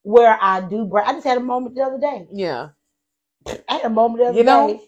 where 0.02 0.38
i 0.40 0.60
do 0.60 0.84
break 0.86 1.06
i 1.06 1.12
just 1.12 1.26
had 1.26 1.38
a 1.38 1.40
moment 1.52 1.74
the 1.74 1.82
other 1.82 1.98
day 1.98 2.26
Yeah. 2.32 2.68
I 3.68 3.74
had 3.74 3.84
a 3.86 3.90
moment 3.90 4.18
the 4.20 4.24
other 4.26 4.32
day. 4.34 4.38
You 4.40 4.44
know, 4.44 4.66
day, 4.68 4.80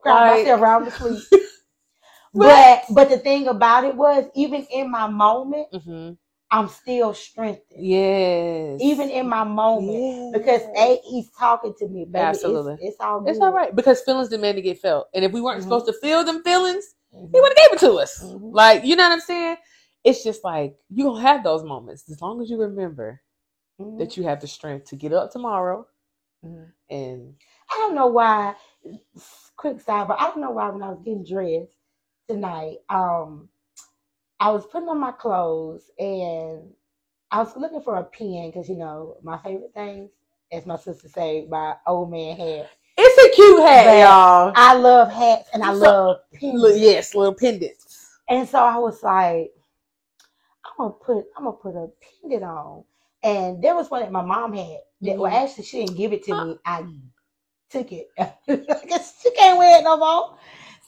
cried 0.00 0.30
like- 0.30 0.38
myself 0.46 0.60
around 0.60 0.84
the 0.86 0.90
sleep. 0.92 1.22
but 2.34 2.82
but 2.90 3.08
the 3.08 3.18
thing 3.18 3.48
about 3.48 3.84
it 3.84 3.96
was, 3.96 4.24
even 4.34 4.66
in 4.72 4.90
my 4.90 5.06
moment, 5.08 5.68
hmm 5.72 6.10
I'm 6.48 6.68
still 6.68 7.12
strengthened. 7.12 7.80
Yes. 7.84 8.78
Even 8.80 9.10
in 9.10 9.28
my 9.28 9.42
moment. 9.42 9.98
Yes. 9.98 10.30
Because 10.32 10.60
A, 10.78 11.00
he's 11.04 11.28
talking 11.32 11.74
to 11.80 11.88
me, 11.88 12.04
baby. 12.04 12.18
Absolutely. 12.24 12.74
It's, 12.74 12.82
it's 12.94 12.96
all 13.00 13.20
good. 13.20 13.30
It's 13.30 13.40
all 13.40 13.52
right 13.52 13.74
because 13.74 14.00
feelings 14.02 14.28
demand 14.28 14.54
to 14.56 14.62
get 14.62 14.78
felt, 14.78 15.08
and 15.12 15.24
if 15.24 15.32
we 15.32 15.40
weren't 15.40 15.58
Mhm. 15.60 15.64
supposed 15.64 15.86
to 15.86 15.92
feel 15.94 16.22
them 16.22 16.44
feelings, 16.44 16.94
Mhm. 17.16 17.30
he 17.32 17.40
would 17.40 17.50
have 17.50 17.56
gave 17.56 17.72
it 17.74 17.80
to 17.80 17.94
us. 17.98 18.22
Mhm. 18.22 18.52
Like 18.52 18.84
you 18.84 18.96
know 18.96 19.04
what 19.04 19.12
I'm 19.12 19.20
saying? 19.20 19.56
It's 20.04 20.22
just 20.24 20.44
like 20.44 20.76
you 20.90 21.04
gonna 21.04 21.20
have 21.22 21.42
those 21.44 21.64
moments 21.64 22.08
as 22.10 22.22
long 22.22 22.40
as 22.42 22.50
you 22.50 22.58
remember 22.58 23.22
Mhm. 23.80 23.98
that 23.98 24.16
you 24.16 24.24
have 24.24 24.40
the 24.40 24.46
strength 24.46 24.86
to 24.90 24.96
get 24.96 25.12
up 25.12 25.30
tomorrow 25.32 25.86
Mhm. 26.44 26.72
and 26.90 27.34
I 27.70 27.74
don't 27.78 27.94
know 27.94 28.06
why. 28.08 28.54
Quick 29.56 29.80
side, 29.80 30.08
but 30.08 30.20
I 30.20 30.26
don't 30.26 30.40
know 30.40 30.50
why 30.52 30.68
when 30.70 30.82
I 30.82 30.90
was 30.90 31.00
getting 31.00 31.24
dressed 31.24 31.76
tonight, 32.28 32.78
um, 32.88 33.48
I 34.38 34.50
was 34.50 34.66
putting 34.66 34.88
on 34.88 34.98
my 34.98 35.12
clothes 35.12 35.90
and 35.98 36.72
I 37.30 37.38
was 37.40 37.56
looking 37.56 37.80
for 37.82 37.96
a 37.96 38.04
pen 38.04 38.50
because 38.50 38.68
you 38.68 38.76
know 38.76 39.16
my 39.22 39.38
favorite 39.38 39.72
things, 39.74 40.10
as 40.52 40.66
my 40.66 40.76
sister 40.76 41.08
say, 41.08 41.46
my 41.48 41.76
old 41.86 42.10
man 42.10 42.36
hat. 42.36 42.70
It's 42.98 43.32
a 43.32 43.36
cute 43.36 43.60
hat, 43.60 43.84
But 43.84 43.98
y'all. 43.98 44.52
I 44.54 44.74
love 44.74 45.12
hats 45.12 45.48
and 45.52 45.62
I 45.62 45.72
So- 45.74 45.78
love 45.80 46.16
pens. 46.34 46.54
Look, 46.60 46.74
yes, 46.76 47.14
little 47.14 47.34
pendants. 47.34 48.18
And 48.28 48.48
so 48.48 48.58
I 48.58 48.76
was 48.78 49.02
like, 49.02 49.52
I'm 50.64 50.72
gonna 50.78 50.90
put 50.94 51.24
I'm 51.36 51.44
gonna 51.44 51.56
put 51.56 51.74
a 51.76 51.88
pendant 52.22 52.42
on. 52.44 52.84
And 53.22 53.62
there 53.62 53.74
was 53.74 53.90
one 53.90 54.00
that 54.02 54.12
my 54.12 54.22
mom 54.22 54.52
had 54.54 54.78
that 55.02 55.18
well 55.18 55.30
Mhm. 55.30 55.42
actually 55.44 55.64
she 55.64 55.78
didn't 55.84 55.96
give 55.96 56.12
it 56.12 56.24
to 56.24 56.44
me. 56.44 56.58
I 56.64 56.84
took 57.70 57.92
it. 57.92 58.08
Because 58.46 59.14
she 59.22 59.30
can't 59.32 59.58
wear 59.58 59.78
it 59.78 59.84
no 59.84 59.96
more. 59.96 60.36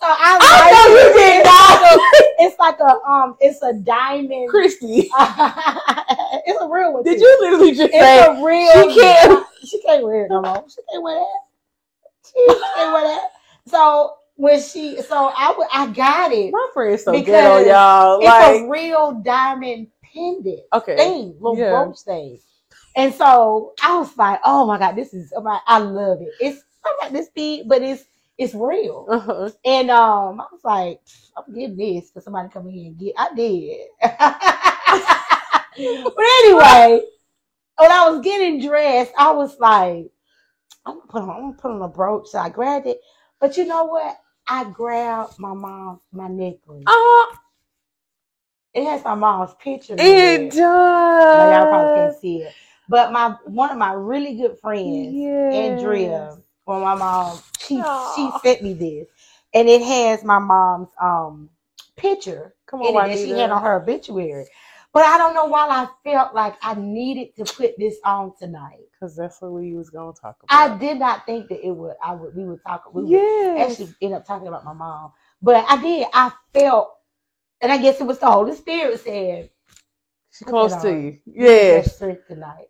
So 0.01 0.07
I, 0.07 0.39
I 0.41 0.71
know 0.73 0.95
you 0.95 1.13
did 1.19 1.45
not, 1.45 2.01
It's 2.41 2.59
like 2.59 2.79
a 2.81 3.11
um 3.11 3.37
it's 3.41 3.61
a 3.63 3.73
diamond 3.75 4.49
Kristy. 4.51 5.09
it's 6.47 6.61
a 6.63 6.69
real 6.69 6.93
one. 6.95 7.03
Did 7.05 7.19
too. 7.19 7.25
you 7.25 7.39
literally 7.41 7.73
just 7.73 7.93
it's 7.93 7.99
say 7.99 8.25
a 8.27 8.45
real 8.45 8.91
she 8.91 9.01
can't? 9.01 9.47
she 9.65 9.83
can't 9.83 10.05
wear 10.05 10.25
it 10.25 10.31
no 10.31 10.41
more. 10.41 10.65
She 10.69 10.81
can't 10.91 11.03
wear 11.03 11.15
that. 11.17 11.25
She, 11.25 11.25
she 11.25 11.25
can't 11.25 11.25
wear 11.25 11.25
that. 11.25 11.41
So 13.67 14.15
when 14.37 14.61
she 14.61 15.01
so 15.03 15.31
I 15.35 15.67
I 15.73 15.87
got 15.89 16.33
it. 16.33 16.53
My 16.53 16.69
friend's 16.73 17.05
so 17.05 17.21
ghetto, 17.23 17.59
y'all. 17.59 18.21
It's 18.23 18.65
a 18.65 18.69
real 18.69 19.21
diamond 19.25 19.89
pendant 20.03 20.61
okay, 20.73 20.97
thing, 20.97 21.37
little 21.41 21.57
Yeah. 21.57 21.85
brooch 21.85 22.01
thing. 22.01 22.39
And 22.97 23.15
so 23.15 23.75
I 23.83 23.99
was 23.99 24.17
like, 24.17 24.41
oh 24.45 24.67
my 24.67 24.79
God, 24.79 24.97
this 24.97 25.15
is, 25.15 25.33
I'm 25.33 25.47
I 25.47 25.79
love 25.79 26.21
it. 26.21 26.33
It's 26.41 26.63
not 26.85 26.95
like 27.01 27.13
this 27.13 27.29
big, 27.35 27.69
but 27.69 27.83
it's 27.83 28.05
it's 28.39 28.55
real. 28.55 29.07
uh-huh. 29.11 29.51
And 29.65 29.91
um, 29.91 30.41
I 30.41 30.47
was 30.53 30.61
like, 30.65 31.01
I'm 31.37 31.55
getting 31.55 31.77
this 31.77 32.11
for 32.11 32.21
somebody 32.21 32.49
come 32.49 32.67
in 32.69 32.73
here 32.73 32.87
and 32.87 32.99
get. 32.99 33.15
I 33.19 33.35
did. 33.35 33.89
but 36.15 36.25
anyway, 36.45 37.03
when 37.79 37.91
I 37.91 38.11
was 38.11 38.21
getting 38.23 38.61
dressed, 38.61 39.13
I 39.19 39.33
was 39.33 39.59
like, 39.59 40.07
I'm 40.89 40.97
gonna 41.01 41.09
put 41.09 41.23
on, 41.23 41.31
I'm 41.31 41.41
gonna 41.43 41.55
put 41.55 41.71
on 41.73 41.83
a 41.83 41.89
brooch. 41.89 42.29
So 42.29 42.39
I 42.41 42.51
grabbed 42.51 42.87
it. 42.87 43.01
But 43.41 43.57
you 43.57 43.67
know 43.67 43.85
what? 43.85 44.19
I 44.49 44.65
grabbed 44.65 45.39
my 45.39 45.55
mom 45.55 46.01
my 46.13 46.29
necklace. 46.29 46.85
Oh, 46.87 47.37
It 48.75 48.85
has 48.85 49.05
my 49.05 49.15
mom's 49.15 49.55
picture. 49.61 49.97
it 49.99 50.51
it. 50.53 50.55
Now, 51.35 51.45
y'all 51.47 51.67
probably 51.67 51.93
does. 51.95 52.13
can't 52.13 52.21
see 52.23 52.39
it. 52.39 52.55
But 52.89 53.13
my 53.13 53.37
one 53.47 53.71
of 53.71 53.79
my 53.79 53.93
really 53.93 54.37
good 54.37 54.59
friends, 54.61 55.17
Andrea, 55.53 56.39
well, 56.67 56.81
my 56.81 56.95
mom, 56.95 57.41
she 57.59 57.83
Aw. 57.83 58.15
she 58.15 58.39
sent 58.41 58.63
me 58.63 58.75
this, 58.75 59.09
and 59.55 59.69
it 59.69 59.83
has 59.83 60.25
my 60.25 60.39
mom's 60.41 60.89
um 61.03 61.51
picture 61.97 62.55
Come 62.67 62.83
on, 62.83 62.95
it 62.95 62.95
that 63.11 63.19
she 63.19 63.31
had 63.37 63.51
on 63.51 63.63
her 63.63 63.83
obituary. 63.83 64.47
But 64.95 65.05
I 65.05 65.19
don't 65.19 65.35
know 65.35 65.47
why 65.47 65.69
I 65.69 65.89
felt 66.05 66.35
like 66.35 66.57
I 66.63 66.75
needed 66.75 67.37
to 67.37 67.45
put 67.47 67.79
this 67.79 67.99
on 68.05 68.33
tonight. 68.39 68.88
Because 69.01 69.17
that's 69.17 69.41
what 69.43 69.53
we 69.53 69.75
was 69.75 69.91
gonna 69.91 70.13
talk 70.13 70.39
about. 70.43 70.73
I 70.73 70.79
did 70.79 70.99
not 70.99 71.27
think 71.27 71.49
that 71.49 71.67
it 71.67 71.73
would. 71.73 71.95
I 72.05 72.15
would. 72.15 72.35
We 72.37 72.45
would 72.45 72.63
talk. 72.67 72.93
We 72.95 73.05
would 73.05 73.23
actually 73.57 73.95
end 74.03 74.15
up 74.15 74.27
talking 74.27 74.49
about 74.49 74.65
my 74.65 74.73
mom. 74.73 75.13
But 75.43 75.65
I 75.69 75.81
did. 75.81 76.09
I 76.13 76.33
felt, 76.55 76.93
and 77.61 77.73
I 77.73 77.79
guess 77.79 78.01
it 78.01 78.07
was 78.07 78.19
the 78.19 78.31
Holy 78.31 78.55
Spirit 78.57 79.01
said, 79.01 79.51
"She 80.33 80.45
close 80.45 80.77
to 80.83 80.91
you. 80.91 81.19
"You 81.27 81.47
Yeah. 81.47 81.81
that 81.83 81.91
strength 81.91 82.27
tonight, 82.29 82.69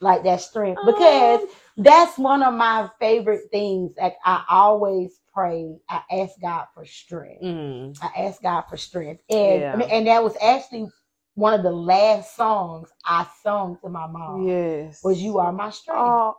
like 0.00 0.24
that 0.24 0.40
strength, 0.42 0.80
because 0.86 1.42
Um, 1.42 1.48
that's 1.78 2.18
one 2.18 2.42
of 2.42 2.54
my 2.54 2.90
favorite 3.00 3.50
things. 3.52 3.92
Like 4.00 4.16
I 4.24 4.44
always 4.48 5.20
pray. 5.32 5.78
I 5.88 6.02
ask 6.12 6.40
God 6.40 6.66
for 6.74 6.84
strength. 6.84 7.42
mm, 7.44 7.96
I 8.02 8.24
ask 8.26 8.42
God 8.42 8.62
for 8.62 8.76
strength, 8.76 9.22
and 9.30 9.62
Yeah. 9.62 9.76
and 9.90 10.06
that 10.08 10.24
was 10.24 10.36
actually 10.42 10.90
one 11.34 11.54
of 11.54 11.62
the 11.62 11.70
last 11.70 12.36
songs 12.36 12.90
I 13.04 13.26
sung 13.42 13.78
to 13.82 13.88
my 13.88 14.06
mom. 14.06 14.46
yes. 14.46 15.02
Was 15.04 15.20
"You 15.22 15.38
Are 15.38 15.52
My 15.52 15.70
Strength," 15.70 15.98
Oh, 16.00 16.34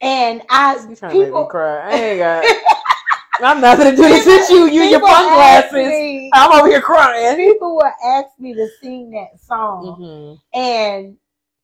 and 0.00 0.42
I 0.50 0.74
you 0.88 0.96
trying 0.96 1.14
to 1.14 1.18
make 1.18 1.28
people 1.28 1.44
me 1.44 1.50
cry? 1.50 1.90
I 1.90 1.94
ain't 1.94 2.18
got. 2.18 2.44
I'm 3.42 3.60
not 3.60 3.78
gonna 3.78 3.96
do 3.96 4.02
this 4.02 4.26
with 4.26 4.50
you. 4.50 4.66
You 4.66 4.82
your 4.82 5.00
people 5.00 5.08
ask 5.08 5.72
sunglasses. 5.72 5.92
me- 5.92 6.30
I'm 6.34 6.52
over 6.60 6.68
here 6.68 6.80
crying. 6.82 7.36
people 7.36 7.76
would 7.76 7.92
ask 8.04 8.28
me 8.38 8.54
to 8.54 8.68
sing 8.82 9.10
that 9.12 9.40
song, 9.40 9.96
Mhm, 9.98 10.38
and 10.52 11.16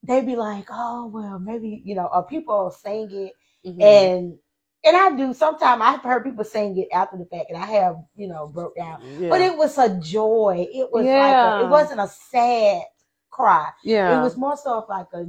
they'd 0.03 0.25
be 0.27 0.37
like, 0.37 0.67
"Oh 0.71 1.07
well, 1.13 1.39
maybe 1.39 1.83
you 1.85 1.95
know," 1.95 2.07
or 2.13 2.23
people 2.25 2.71
sing 2.71 3.11
it, 3.11 3.33
mhm. 3.67 3.83
and 3.83 4.39
and 4.87 4.97
I 4.97 5.17
do. 5.17 5.35
Sometimes 5.35 5.83
I've 5.85 6.03
heard 6.03 6.25
people 6.25 6.45
sing 6.45 6.79
it 6.79 6.89
after 6.95 7.19
the 7.19 7.27
fact, 7.27 7.51
and 7.51 7.59
I 7.63 7.67
have 7.67 7.97
you 8.17 8.29
know 8.29 8.49
broke 8.49 8.77
down. 8.77 8.99
yeah. 9.19 9.31
But 9.31 9.43
it 9.43 9.57
was 9.59 9.79
a 9.79 9.91
joy. 10.01 10.69
It 10.73 10.91
was 10.93 11.15
like 11.17 11.37
Yeah. 11.37 11.45
a, 11.45 11.63
it 11.63 11.69
wasn't 11.69 12.01
a 12.01 12.09
sad 12.09 12.83
cry. 13.31 13.71
yeah. 13.85 14.15
It 14.15 14.21
was 14.23 14.37
more 14.37 14.57
so 14.57 14.79
of 14.81 14.89
like 14.89 15.09
a 15.15 15.27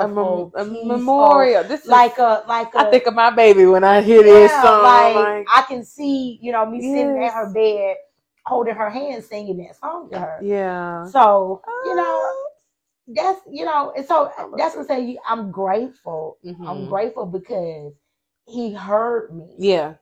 a, 0.00 0.08
joyful, 0.08 0.52
mem- 0.52 0.52
a 0.56 0.64
memorial. 0.86 1.64
This 1.64 1.82
is 1.82 1.88
like 1.88 2.18
a 2.18 2.44
like 2.48 2.74
a. 2.74 2.78
I 2.80 2.84
think 2.84 3.06
of 3.06 3.14
my 3.14 3.30
baby 3.30 3.66
when 3.66 3.84
I 3.84 4.02
hear 4.02 4.22
this 4.22 4.52
song. 4.52 4.82
like, 4.82 5.14
Like, 5.14 5.46
I 5.48 5.62
can 5.68 5.84
see 5.84 6.38
you 6.42 6.52
know 6.52 6.66
me 6.66 6.82
sitting 6.82 7.18
at 7.22 7.34
her 7.34 7.52
bed, 7.52 7.96
holding 8.46 8.74
her 8.76 8.90
hand, 8.90 9.24
singing 9.24 9.58
that 9.58 9.76
song 9.76 10.10
to 10.10 10.18
her. 10.18 10.42
yeah. 10.42 11.04
So 11.06 11.62
you 11.84 11.96
know 11.96 12.32
that's 13.08 13.40
you 13.50 13.64
know, 13.66 13.92
and 13.96 14.06
so 14.06 14.30
that's 14.56 14.76
what 14.76 14.82
I'm 14.82 14.88
saying. 14.88 15.18
I'm 15.28 15.50
grateful. 15.50 16.38
I'm 16.68 16.84
Mhm. 16.84 16.88
grateful 16.88 17.26
because 17.26 17.92
he 18.46 18.72
heard 18.74 19.34
me, 19.34 19.54
Yeah. 19.58 19.94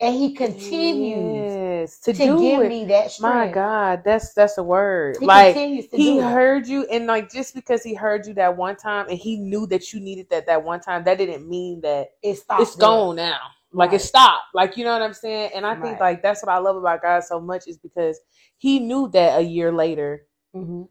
and 0.00 0.14
he 0.14 0.34
continues 0.34 1.52
yes. 1.52 2.00
to, 2.00 2.12
to 2.12 2.18
do 2.18 2.38
give 2.40 2.62
it. 2.62 2.68
me 2.68 2.84
that 2.86 3.10
strength. 3.10 3.34
My 3.34 3.48
God, 3.52 4.02
that's 4.04 4.32
that's 4.34 4.58
a 4.58 4.62
word. 4.62 5.16
he 5.20 5.26
like 5.26 5.54
continues 5.54 5.88
to 5.88 5.96
he 5.96 6.14
do 6.14 6.20
it. 6.20 6.24
heard 6.24 6.66
you, 6.66 6.86
and 6.86 7.06
like 7.06 7.30
just 7.30 7.54
because 7.54 7.82
he 7.82 7.94
heard 7.94 8.26
you 8.26 8.34
that 8.34 8.56
one 8.56 8.76
time, 8.76 9.08
and 9.08 9.18
he 9.18 9.36
knew 9.36 9.66
that 9.68 9.92
you 9.92 10.00
needed 10.00 10.28
that 10.30 10.46
that 10.46 10.62
one 10.64 10.80
time, 10.80 11.04
that 11.04 11.18
didn't 11.18 11.48
mean 11.48 11.80
that 11.82 12.10
It 12.22 12.36
stops 12.36 12.62
it's 12.62 12.76
there. 12.76 12.88
gone 12.88 13.16
now. 13.16 13.38
Like 13.72 13.92
it 13.92 14.00
stopped. 14.00 14.44
Like 14.54 14.76
you 14.76 14.84
know 14.84 14.92
what 14.92 15.02
I'm 15.02 15.12
saying? 15.14 15.50
And 15.54 15.66
I 15.66 15.74
think 15.74 16.00
like 16.00 16.22
that's 16.22 16.42
what 16.42 16.50
I 16.52 16.58
love 16.58 16.76
about 16.76 17.02
God 17.02 17.24
so 17.24 17.40
much 17.40 17.66
is 17.66 17.76
because 17.78 18.18
he 18.56 18.78
knew 18.80 19.08
that 19.08 19.38
a 19.38 19.42
year 19.42 19.72
later, 19.72 20.26
Mhm. 20.54 20.88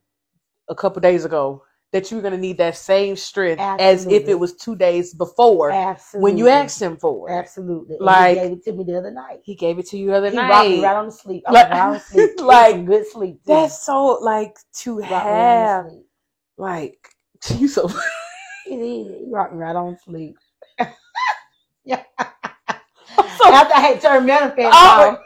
a 0.70 0.76
couple 0.76 1.02
days 1.02 1.26
ago, 1.26 1.64
that 1.94 2.12
you're 2.12 2.22
gonna 2.22 2.38
need 2.38 2.58
that 2.58 2.76
same 2.76 3.16
strength 3.16 3.60
as 3.62 4.06
if 4.08 4.28
it 4.28 4.38
was 4.38 4.54
two 4.58 4.76
days 4.76 5.14
before 5.14 5.72
Absolutely. 5.72 6.24
when 6.24 6.38
you 6.38 6.48
asked 6.50 6.82
him 6.82 6.98
for 6.98 7.30
it. 7.30 7.34
Absolutely. 7.34 7.96
And 7.96 8.06
Like- 8.06 8.38
he 8.38 8.44
gave 8.44 8.52
it 8.58 8.64
to 8.66 8.72
me 8.74 8.84
the 8.84 8.98
other 8.98 9.12
night. 9.12 9.40
He 9.44 9.56
gave 9.56 9.80
it 9.80 9.88
to 9.88 9.98
you 9.98 10.08
the 10.08 10.16
other 10.18 10.30
He 10.30 10.36
night. 10.36 10.50
rocked 10.50 10.70
me 10.70 10.84
right 10.84 10.96
on 10.98 11.06
the 11.06 11.12
sleep. 11.12 11.44
I 11.48 11.52
Like- 11.52 11.70
was 11.72 11.80
right 11.94 12.02
sleep. 12.02 12.42
Like, 12.42 12.86
good 12.86 13.08
sleep. 13.08 13.36
too. 13.36 13.54
That's 13.54 13.82
so 13.86 14.20
like 14.22 14.58
to 14.80 15.00
Rocked 15.00 15.12
have 15.14 15.86
like 16.58 16.98
you 17.58 17.68
so. 17.70 17.90
He 18.66 19.24
rocked 19.32 19.54
me 19.54 19.60
right 19.60 19.76
on 19.76 19.98
sleep. 20.04 20.36
yeah. 21.86 22.04
so 22.18 23.46
After 23.54 23.74
I 23.76 23.80
had 23.80 24.02
turned 24.02 24.26
manifest 24.26 24.60
Oh, 24.74 25.12
off, 25.12 25.20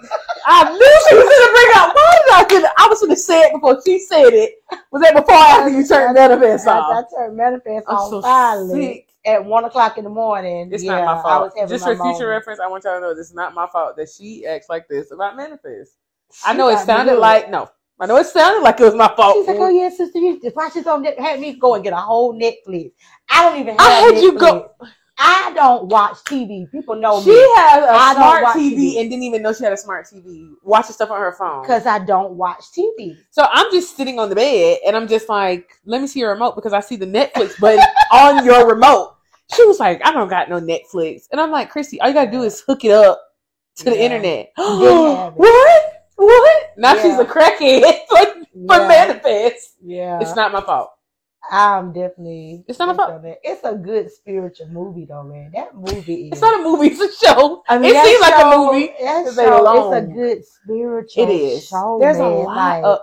I 0.45 0.71
knew 0.71 0.95
she 1.09 1.15
was 1.15 1.25
gonna 1.25 1.51
bring 1.53 1.71
up. 1.75 1.95
Why 1.95 2.19
did 2.25 2.33
I 2.33 2.61
get? 2.61 2.73
I 2.77 2.87
was 2.87 3.01
gonna 3.01 3.15
say 3.15 3.41
it 3.41 3.53
before 3.53 3.81
she 3.85 3.99
said 3.99 4.33
it. 4.33 4.55
Was 4.91 5.01
that 5.01 5.13
before 5.15 5.35
or 5.35 5.37
after 5.37 5.69
you 5.69 5.85
turned 5.87 6.13
manifest 6.15 6.67
after 6.67 6.93
off? 6.93 7.05
I 7.11 7.15
turned 7.15 7.37
manifest 7.37 7.85
I'm 7.87 7.95
off 7.95 8.09
so 8.09 8.21
finally 8.21 8.93
sick. 8.93 9.07
at 9.25 9.43
one 9.43 9.65
o'clock 9.65 9.97
in 9.97 10.03
the 10.03 10.09
morning. 10.09 10.69
It's 10.71 10.83
yeah, 10.83 11.03
not 11.03 11.05
my 11.05 11.11
I 11.11 11.39
was 11.39 11.53
fault. 11.53 11.69
Just 11.69 11.85
my 11.85 11.91
for 11.91 11.95
future 11.95 12.03
moment. 12.13 12.27
reference, 12.29 12.59
I 12.59 12.67
want 12.67 12.83
y'all 12.83 12.95
to 12.95 13.01
know 13.01 13.13
this 13.15 13.27
is 13.27 13.33
not 13.35 13.53
my 13.53 13.67
fault 13.71 13.95
that 13.97 14.09
she 14.09 14.45
acts 14.45 14.69
like 14.69 14.87
this 14.87 15.11
about 15.11 15.35
manifest. 15.35 15.93
She 16.33 16.41
I 16.45 16.53
know 16.53 16.69
it 16.69 16.79
sounded 16.79 17.13
good. 17.13 17.19
like 17.19 17.49
no. 17.49 17.69
I 17.99 18.07
know 18.07 18.17
it 18.17 18.25
sounded 18.25 18.63
like 18.63 18.79
it 18.79 18.83
was 18.83 18.95
my 18.95 19.13
fault. 19.15 19.35
She's 19.35 19.47
like, 19.47 19.57
oh 19.59 19.69
yeah, 19.69 19.89
sister, 19.89 20.17
you 20.17 20.41
just 20.41 20.55
watch 20.55 20.73
this 20.73 20.87
on 20.87 21.03
Net- 21.03 21.19
had 21.19 21.39
me 21.39 21.53
go 21.53 21.75
and 21.75 21.83
get 21.83 21.93
a 21.93 21.97
whole 21.97 22.33
Netflix. 22.33 22.93
I 23.29 23.43
don't 23.47 23.59
even 23.59 23.77
have 23.77 23.79
I 23.87 23.91
had 23.91 24.15
you 24.23 24.33
go- 24.39 24.71
I 25.18 25.51
don't 25.53 25.88
watch 25.88 26.18
TV. 26.26 26.70
People 26.72 26.95
know 26.95 27.22
She 27.22 27.30
me 27.30 27.36
had 27.55 27.84
a 27.84 27.91
I 27.91 28.14
smart 28.14 28.45
TV 28.55 28.76
TV. 28.78 28.99
and 29.01 29.09
didn't 29.09 29.24
even 29.24 29.41
know 29.43 29.53
she 29.53 29.64
had 29.64 29.74
a 29.74 29.78
smart 29.78 30.07
TV. 30.12 30.49
Watching 30.64 30.93
stuff 30.93 31.12
on 31.12 31.20
her 31.20 31.34
phone. 31.34 31.62
because 31.62 31.86
I 31.86 31.99
don't 31.99 32.34
watch 32.34 32.64
TV. 32.76 33.18
So 33.30 33.45
I'm 33.51 33.72
just 33.72 33.95
sitting 33.95 34.18
on 34.20 34.30
the 34.30 34.36
bed 34.36 34.80
and 34.86 34.95
I'm 34.95 35.07
just 35.07 35.30
like, 35.30 35.74
let 35.86 36.01
me 36.01 36.07
see 36.07 36.20
your 36.22 36.32
remote 36.32 36.55
because 36.55 36.74
I 36.74 36.80
see 36.80 36.95
the 36.95 37.05
Netflix 37.05 37.59
button 37.59 37.84
on 38.12 38.43
your 38.45 38.68
remote. 38.68 39.16
She 39.53 39.64
was 39.66 39.80
like, 39.80 40.01
I 40.05 40.12
don't 40.12 40.30
got 40.30 40.49
no 40.49 40.59
Netflix. 40.59 41.24
And 41.32 41.39
I'm 41.39 41.51
like, 41.51 41.72
Kristy, 41.72 41.97
all 42.01 42.07
you 42.07 42.14
gotta 42.14 42.32
do 42.32 42.41
is 42.43 42.62
hook 42.62 42.84
it 42.86 42.91
up 42.91 43.22
to 43.78 43.86
the 43.86 44.01
internet. 44.01 44.51
didn't 44.57 45.16
have 45.18 45.34
it. 45.34 45.39
what? 45.39 45.84
What? 46.16 46.66
Now 46.78 46.93
she's 46.95 47.18
a 47.20 47.26
crackhead 47.26 47.82
for, 48.09 48.18
for 48.68 48.78
Yeah. 48.82 48.88
manifest. 48.88 49.76
Yeah. 49.84 50.20
It's 50.22 50.36
not 50.36 50.51
my 50.51 50.62
fault. 50.62 50.91
I'm 51.49 51.91
definitely. 51.91 52.63
It's 52.67 52.77
not 52.79 52.89
with 52.89 52.97
that. 53.23 53.39
It's 53.43 53.63
a 53.63 53.73
good 53.75 54.11
spiritual 54.11 54.67
movie 54.67 55.05
though, 55.05 55.23
man. 55.23 55.51
That 55.53 55.75
movie 55.75 56.25
is. 56.27 56.31
It's 56.33 56.41
not 56.41 56.59
a 56.59 56.63
movie, 56.63 56.87
it's 56.87 57.01
a 57.01 57.25
show. 57.25 57.63
I 57.67 57.77
mean, 57.79 57.95
it 57.95 58.05
seems 58.05 58.21
like 58.21 58.33
a 58.45 58.57
movie. 58.57 58.93
That 59.01 59.33
show 59.35 59.89
is 59.97 60.03
a 60.03 60.07
good 60.13 60.45
spiritual. 60.45 61.23
It 61.23 61.29
is. 61.33 61.67
Show, 61.67 61.97
There's 61.99 62.17
a 62.17 62.27
lot 62.27 62.55
Like, 62.55 62.83
of, 62.83 62.99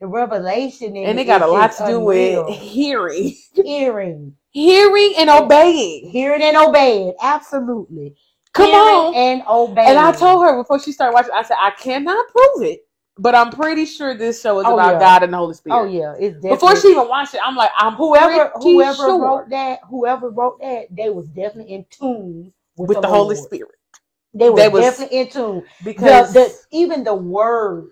the 0.00 0.06
revelation 0.08 0.96
in 0.96 1.06
and 1.08 1.18
it 1.18 1.22
it 1.22 1.24
got 1.26 1.42
a 1.42 1.46
lot 1.46 1.72
to 1.72 1.86
do 1.86 1.98
unreal. 2.00 2.44
with 2.46 2.54
hearing, 2.58 3.34
hearing, 3.54 4.34
hearing 4.50 5.14
and 5.16 5.30
obeying. 5.30 6.10
hearing 6.10 6.42
and 6.42 6.56
obeying. 6.56 7.14
Absolutely. 7.22 8.14
Come 8.52 8.66
Hearing 8.66 8.78
on. 8.78 9.14
and 9.14 9.42
obeying. 9.48 9.88
And 9.90 9.98
I 9.98 10.12
told 10.12 10.42
her 10.44 10.56
before 10.60 10.78
she 10.80 10.90
started 10.92 11.12
watching, 11.14 11.30
I 11.34 11.42
said, 11.42 11.56
I 11.60 11.70
cannot 11.72 12.26
prove 12.28 12.62
it, 12.68 12.85
but 13.18 13.34
I'm 13.34 13.50
pretty 13.50 13.84
sure 13.86 14.14
this 14.14 14.40
show 14.40 14.58
is 14.60 14.66
Oh, 14.66 14.74
about 14.74 14.94
yeah. 14.94 14.98
God 15.00 15.22
and 15.22 15.32
the 15.32 15.36
Holy 15.36 15.54
Spirit. 15.54 15.76
Oh 15.76 15.84
yeah, 15.84 16.14
it's 16.18 16.34
definitely. 16.34 16.56
Before 16.56 16.76
she 16.76 16.88
even 16.90 17.08
watched 17.08 17.34
it, 17.34 17.40
I'm 17.44 17.56
like, 17.56 17.70
I'm 17.76 17.94
whoever 17.94 18.50
whoever 18.56 18.94
sure 18.96 19.20
wrote 19.22 19.50
that, 19.50 19.80
whoever 19.88 20.30
wrote 20.30 20.60
that, 20.60 20.86
they 20.90 21.10
was 21.10 21.26
definitely 21.28 21.74
in 21.74 21.86
tune 21.90 22.52
with, 22.76 22.88
with 22.90 23.00
the 23.02 23.08
Holy 23.08 23.34
Lord. 23.36 23.46
Spirit 23.46 23.74
They 24.34 24.50
were 24.50 24.56
They 24.56 24.68
was- 24.68 24.82
definitely 24.82 25.18
in 25.18 25.28
tune. 25.30 25.64
because 25.84 26.32
the, 26.32 26.40
the, 26.40 26.56
even 26.72 27.04
the 27.04 27.14
words 27.14 27.90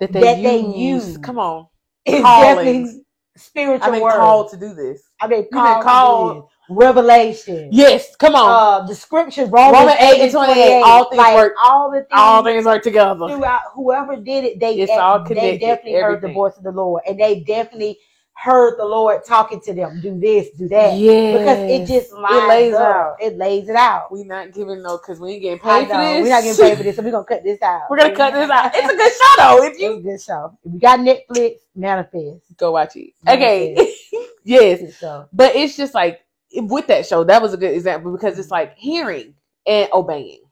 that 0.00 0.12
they 0.12 0.20
that 0.20 0.42
they 0.42 0.58
use. 0.58 1.16
Come 1.18 1.38
on, 1.38 1.66
is 2.04 2.22
definitely 2.22 3.02
spiritual 3.36 3.86
I've 3.86 3.92
been 3.92 4.02
called 4.10 4.50
to 4.50 4.56
do 4.56 4.74
this. 4.74 5.02
I've 5.20 5.30
been 5.30 5.46
been 5.50 5.82
called. 5.82 6.48
Called- 6.68 6.80
to 6.80 6.86
do 6.86 7.04
this. 7.04 7.48
Revelation. 7.48 7.68
Yes, 7.72 8.16
come 8.16 8.34
on. 8.34 8.82
Uh, 8.82 8.86
the 8.86 8.94
scriptures, 8.94 9.48
Romans, 9.50 9.78
Romans 9.78 9.96
8 10.00 10.20
and 10.22 10.32
28, 10.32 10.82
all 10.82 11.04
things 11.10 11.18
like, 11.18 11.34
work- 11.36 11.54
all 11.64 11.90
the 11.90 11.98
things, 12.00 12.08
All 12.12 12.44
things 12.44 12.64
work 12.64 12.82
together. 12.82 13.28
throughout 13.28 13.62
whoever 13.74 14.16
did 14.16 14.44
it, 14.44 14.60
they 14.60 14.78
It's 14.80 14.92
all 14.92 15.20
they 15.20 15.28
connected, 15.28 15.60
definitely 15.60 16.00
heard 16.00 16.20
the 16.22 16.28
voice 16.32 16.56
of 16.56 16.62
the 16.64 16.72
Lord, 16.72 17.02
and 17.06 17.18
they 17.20 17.40
definitely 17.40 17.98
heard 18.38 18.78
the 18.78 18.84
Lord 18.84 19.24
talking 19.24 19.60
to 19.62 19.72
them. 19.72 19.98
Do 20.02 20.18
this, 20.20 20.50
do 20.50 20.68
that, 20.68 20.98
Yeah, 20.98 21.38
because 21.38 21.58
it 21.70 21.86
just 21.86 22.12
it 22.12 22.48
lays 22.48 22.74
up. 22.74 22.80
out. 22.96 23.16
It 23.18 23.38
lays 23.38 23.66
it 23.70 23.76
out. 23.76 24.12
We're 24.12 24.26
not 24.26 24.52
giving 24.52 24.82
no 24.82 24.98
because 24.98 25.18
we 25.18 25.32
ain't 25.32 25.42
getting 25.42 25.58
paid 25.58 25.88
for 25.88 25.96
this. 25.96 26.22
We're 26.22 26.28
not 26.28 26.42
getting 26.42 26.62
paid 26.64 26.76
for 26.76 26.82
this, 26.82 26.96
so 26.96 27.02
we're 27.02 27.12
gonna 27.12 27.24
cut 27.24 27.42
this 27.44 27.62
out. 27.62 27.82
We're 27.88 27.96
gonna 27.96 28.14
cut 28.14 28.34
this 28.34 28.50
out. 28.50 28.72
It's 28.74 28.92
a 28.92 28.96
good 28.96 29.12
show 29.12 29.34
though. 29.38 29.64
If 29.64 29.78
you 29.80 29.92
It's 29.94 30.00
a 30.00 30.02
good 30.10 30.20
show. 30.22 30.58
If 30.64 30.72
you 30.74 30.80
got 30.80 30.98
Netflix, 31.00 31.54
manifest. 31.74 32.56
go 32.58 32.72
watch 32.72 32.96
it, 32.96 33.14
Manifest. 33.24 33.80
okay. 33.80 33.94
yes. 34.44 35.02
But 35.32 35.56
it's 35.56 35.74
just 35.76 35.94
like 35.94 36.20
with 36.54 36.88
that 36.88 37.06
show, 37.06 37.24
that 37.24 37.42
was 37.42 37.54
a 37.54 37.58
good 37.58 37.74
example 37.74 38.12
because 38.12 38.38
it's 38.38 38.50
like 38.50 38.76
hearing 38.76 39.34
and 39.66 39.88
obeying. 39.92 40.42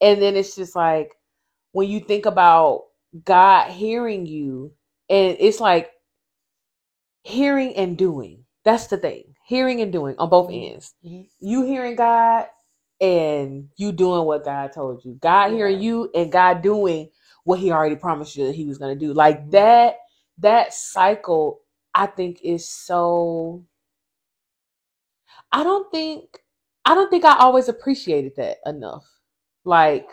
And 0.00 0.22
then 0.22 0.36
it's 0.36 0.56
just 0.56 0.76
like 0.76 1.12
when 1.72 1.88
you 1.88 2.00
think 2.00 2.26
about 2.26 2.84
God 3.24 3.70
hearing 3.70 4.26
you, 4.26 4.72
and 5.10 5.36
it's 5.40 5.60
like 5.60 5.90
hearing 7.24 7.76
and 7.76 7.98
doing. 7.98 8.44
That's 8.64 8.88
the 8.88 8.98
thing. 8.98 9.34
Hearing 9.46 9.82
and 9.82 9.92
doing 9.92 10.16
on 10.18 10.30
both 10.30 10.50
Mhm. 10.50 10.72
ends. 10.72 10.94
Mhm. 11.04 11.28
You 11.40 11.64
hearing 11.64 11.96
God 11.96 12.48
and 13.00 13.70
you 13.76 13.92
doing 13.92 14.26
what 14.26 14.44
God 14.44 14.72
told 14.72 15.04
you. 15.04 15.14
God 15.14 15.52
hearing 15.52 15.80
you 15.80 16.10
and 16.14 16.32
God 16.32 16.62
doing 16.62 17.10
what 17.44 17.60
he 17.60 17.72
already 17.72 17.96
promised 17.96 18.36
you 18.36 18.46
that 18.46 18.54
he 18.56 18.66
was 18.66 18.78
going 18.78 18.98
to 18.98 19.06
do. 19.06 19.14
Like 19.14 19.46
Mhm. 19.46 19.52
that 19.52 19.98
that 20.38 20.74
cycle 20.74 21.62
I 21.94 22.06
think 22.06 22.40
is 22.42 22.68
so 22.68 23.64
I 25.54 25.62
don't 25.62 25.90
think 25.92 26.40
I 26.84 26.94
don't 26.94 27.10
think 27.10 27.24
I 27.24 27.38
always 27.38 27.68
appreciated 27.68 28.32
that 28.36 28.58
enough. 28.66 29.06
Like 29.64 30.08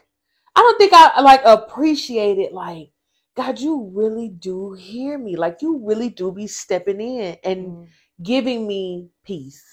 I 0.55 0.61
don't 0.61 0.77
think 0.77 0.93
I 0.93 1.19
like 1.21 1.41
appreciated 1.45 2.53
like 2.53 2.91
God, 3.35 3.59
you 3.59 3.91
really 3.93 4.29
do 4.29 4.73
hear 4.73 5.17
me. 5.17 5.35
Like 5.37 5.61
you 5.61 5.81
really 5.83 6.09
do 6.09 6.31
be 6.31 6.47
stepping 6.47 7.01
in 7.01 7.37
and 7.43 7.67
Mhm. 7.67 7.87
giving 8.21 8.67
me 8.67 9.09
peace 9.25 9.63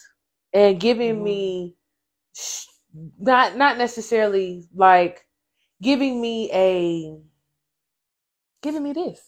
and 0.54 0.80
giving 0.80 1.16
Mhm. 1.18 1.22
me 1.24 1.76
sh- 2.34 2.66
not 3.18 3.56
not 3.56 3.76
necessarily 3.78 4.68
like 4.74 5.26
giving 5.82 6.20
me 6.20 6.50
a 6.52 7.20
giving 8.62 8.82
me 8.82 8.92
this. 8.94 9.20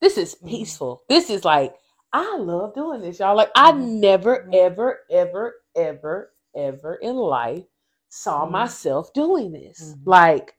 This 0.00 0.18
is 0.18 0.34
Mhm. 0.34 0.48
peaceful. 0.48 1.04
This 1.08 1.30
is 1.30 1.44
like 1.44 1.76
I 2.12 2.38
love 2.38 2.74
doing 2.74 3.02
this, 3.02 3.18
y'all. 3.20 3.36
Like 3.36 3.50
I 3.56 3.72
never, 3.72 4.48
ever, 4.52 5.00
ever, 5.10 5.54
ever, 5.76 6.32
ever 6.56 6.96
in 6.96 7.16
life 7.16 7.64
saw 8.10 8.46
Mhm. 8.46 8.52
myself 8.52 9.12
doing 9.14 9.52
this. 9.52 9.94
Mhm. 9.94 10.02
Like 10.06 10.56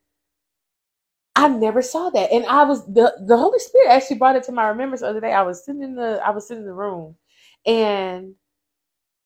I 1.35 1.49
never 1.49 1.81
saw 1.83 2.11
that, 2.11 2.31
and 2.31 2.45
I 2.47 2.65
was 2.65 2.85
the 2.87 3.15
the 3.27 3.37
Holy 3.37 3.59
Spirit 3.59 3.89
actually 3.89 4.19
brought 4.19 4.37
it 4.37 4.43
to 4.45 4.53
my 4.53 4.69
remembrance 4.69 5.01
the 5.01 5.09
other 5.09 5.21
day. 5.21 5.33
I 5.33 5.43
was 5.43 5.65
sitting 5.65 5.83
in 5.83 5.95
the 5.95 6.21
I 6.25 6.31
was 6.31 6.47
sitting 6.47 6.63
in 6.63 6.67
the 6.69 6.75
room, 6.75 7.17
and 7.65 8.35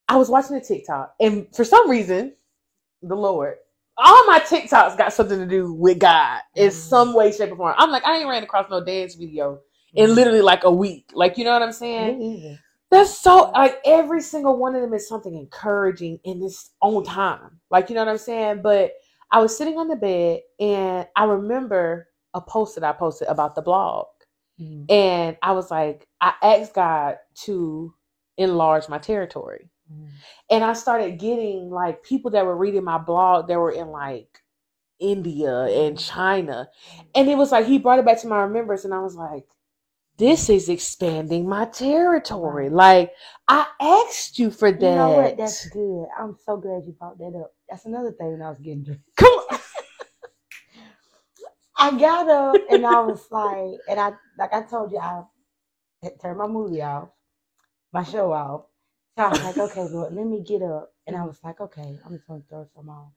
I 0.10 0.18
was 0.18 0.30
watching 0.30 0.58
a 0.58 0.62
TikTok, 0.62 1.16
and 1.20 1.48
for 1.56 1.66
some 1.66 1.90
reason, 1.90 2.36
the 3.04 3.16
Lord, 3.16 3.58
all 3.98 4.28
my 4.28 4.40
TikToks 4.42 4.98
got 4.98 5.14
something 5.14 5.40
to 5.40 5.48
do 5.48 5.74
with 5.74 6.00
God 6.00 6.42
in 6.56 6.70
Mhm. 6.70 6.74
some 6.74 7.14
way, 7.16 7.32
shape, 7.34 7.52
or 7.54 7.58
form. 7.58 7.76
I'm 7.78 7.92
like, 7.92 8.06
I 8.06 8.18
ain't 8.20 8.30
ran 8.30 8.44
across 8.44 8.70
no 8.70 8.84
dance 8.84 9.16
video 9.16 9.62
in 9.96 10.12
Mhm. 10.12 10.16
literally 10.16 10.42
like 10.42 10.66
a 10.66 10.72
week. 10.72 11.12
Like, 11.14 11.38
you 11.38 11.46
know 11.46 11.54
what 11.54 11.64
I'm 11.64 11.74
saying? 11.74 12.20
That's 12.92 13.18
so 13.18 13.52
like 13.52 13.80
every 13.86 14.22
single 14.22 14.58
one 14.58 14.76
of 14.76 14.82
them 14.82 14.94
is 14.94 15.08
something 15.08 15.34
encouraging 15.34 16.20
in 16.26 16.44
its 16.44 16.72
own 16.82 17.06
time. 17.06 17.62
Like, 17.72 17.90
you 17.90 17.96
know 17.96 18.02
what 18.02 18.12
I'm 18.12 18.18
saying? 18.18 18.62
But 18.62 18.92
I 19.32 19.40
was 19.40 19.58
sitting 19.58 19.78
on 19.78 19.88
the 19.88 19.96
bed 19.96 20.42
and 20.60 21.08
I 21.16 21.24
remember 21.24 22.10
a 22.34 22.42
post 22.42 22.76
that 22.76 22.84
I 22.84 22.92
posted 22.92 23.30
about 23.30 23.56
the 23.56 23.62
blog. 23.62 24.08
Mhm. 24.60 24.92
And 24.92 25.38
I 25.42 25.54
was 25.54 25.72
like, 25.72 26.08
I 26.20 26.34
asked 26.44 26.74
God 26.74 27.18
to 27.46 27.94
enlarge 28.38 28.90
my 28.90 28.98
territory. 28.98 29.70
Mhm. 29.92 30.10
And 30.50 30.64
I 30.64 30.74
started 30.74 31.18
getting 31.18 31.70
like 31.70 32.04
people 32.04 32.32
that 32.32 32.46
were 32.46 32.58
reading 32.58 32.84
my 32.84 32.98
blog 32.98 33.48
that 33.48 33.60
were 33.60 33.72
in 33.72 33.88
like 33.88 34.44
India 35.00 35.64
and 35.64 35.98
China. 35.98 36.70
And 37.16 37.30
it 37.30 37.38
was 37.38 37.54
like 37.54 37.66
he 37.66 37.80
brought 37.80 38.00
it 38.00 38.06
back 38.06 38.20
to 38.22 38.28
my 38.28 38.42
remembrance 38.44 38.84
and 38.84 38.94
I 38.94 39.00
was 39.00 39.16
like, 39.16 39.46
this 40.18 40.50
is 40.50 40.70
expanding 40.70 41.48
my 41.48 41.66
territory. 41.66 42.70
Like 42.70 43.12
I 43.48 43.68
asked 43.80 44.40
you 44.40 44.52
for 44.52 44.72
that. 44.72 44.82
You 44.82 44.96
know 44.96 45.10
what? 45.10 45.38
That's 45.38 45.68
good. 45.70 46.06
I'm 46.20 46.36
so 46.46 46.58
glad 46.58 46.84
you 46.86 46.96
brought 47.00 47.18
that 47.20 47.38
up. 47.40 47.54
That's 47.70 47.86
another 47.86 48.12
thing 48.12 48.42
I 48.42 48.50
was 48.50 48.60
getting 48.60 48.86
to. 48.86 48.98
Come 49.18 49.34
on. 49.52 49.60
I 51.78 51.98
got 51.98 52.30
up 52.30 52.66
and 52.70 52.86
I 52.86 53.00
was 53.02 53.26
like, 53.32 53.80
and 53.90 54.00
I 54.00 54.12
like 54.38 54.54
I 54.54 54.62
told 54.64 54.92
you, 54.92 55.00
I 55.00 55.24
turned 56.22 56.38
my 56.38 56.48
movie 56.48 56.82
off, 56.82 57.10
my 57.92 58.04
show 58.04 58.32
off. 58.34 58.66
So 59.18 59.24
I 59.24 59.34
was 59.34 59.44
like, 59.44 59.60
okay, 59.60 59.88
Lord, 59.90 60.14
let 60.14 60.26
me 60.28 60.42
get 60.42 60.62
up. 60.62 60.94
And 61.08 61.16
I 61.16 61.26
was 61.26 61.40
like, 61.44 61.60
okay, 61.62 61.98
I'm 62.06 62.12
just 62.14 62.28
gonna 62.28 62.42
throw 62.50 62.68
some 62.76 62.90
on. 62.90 63.08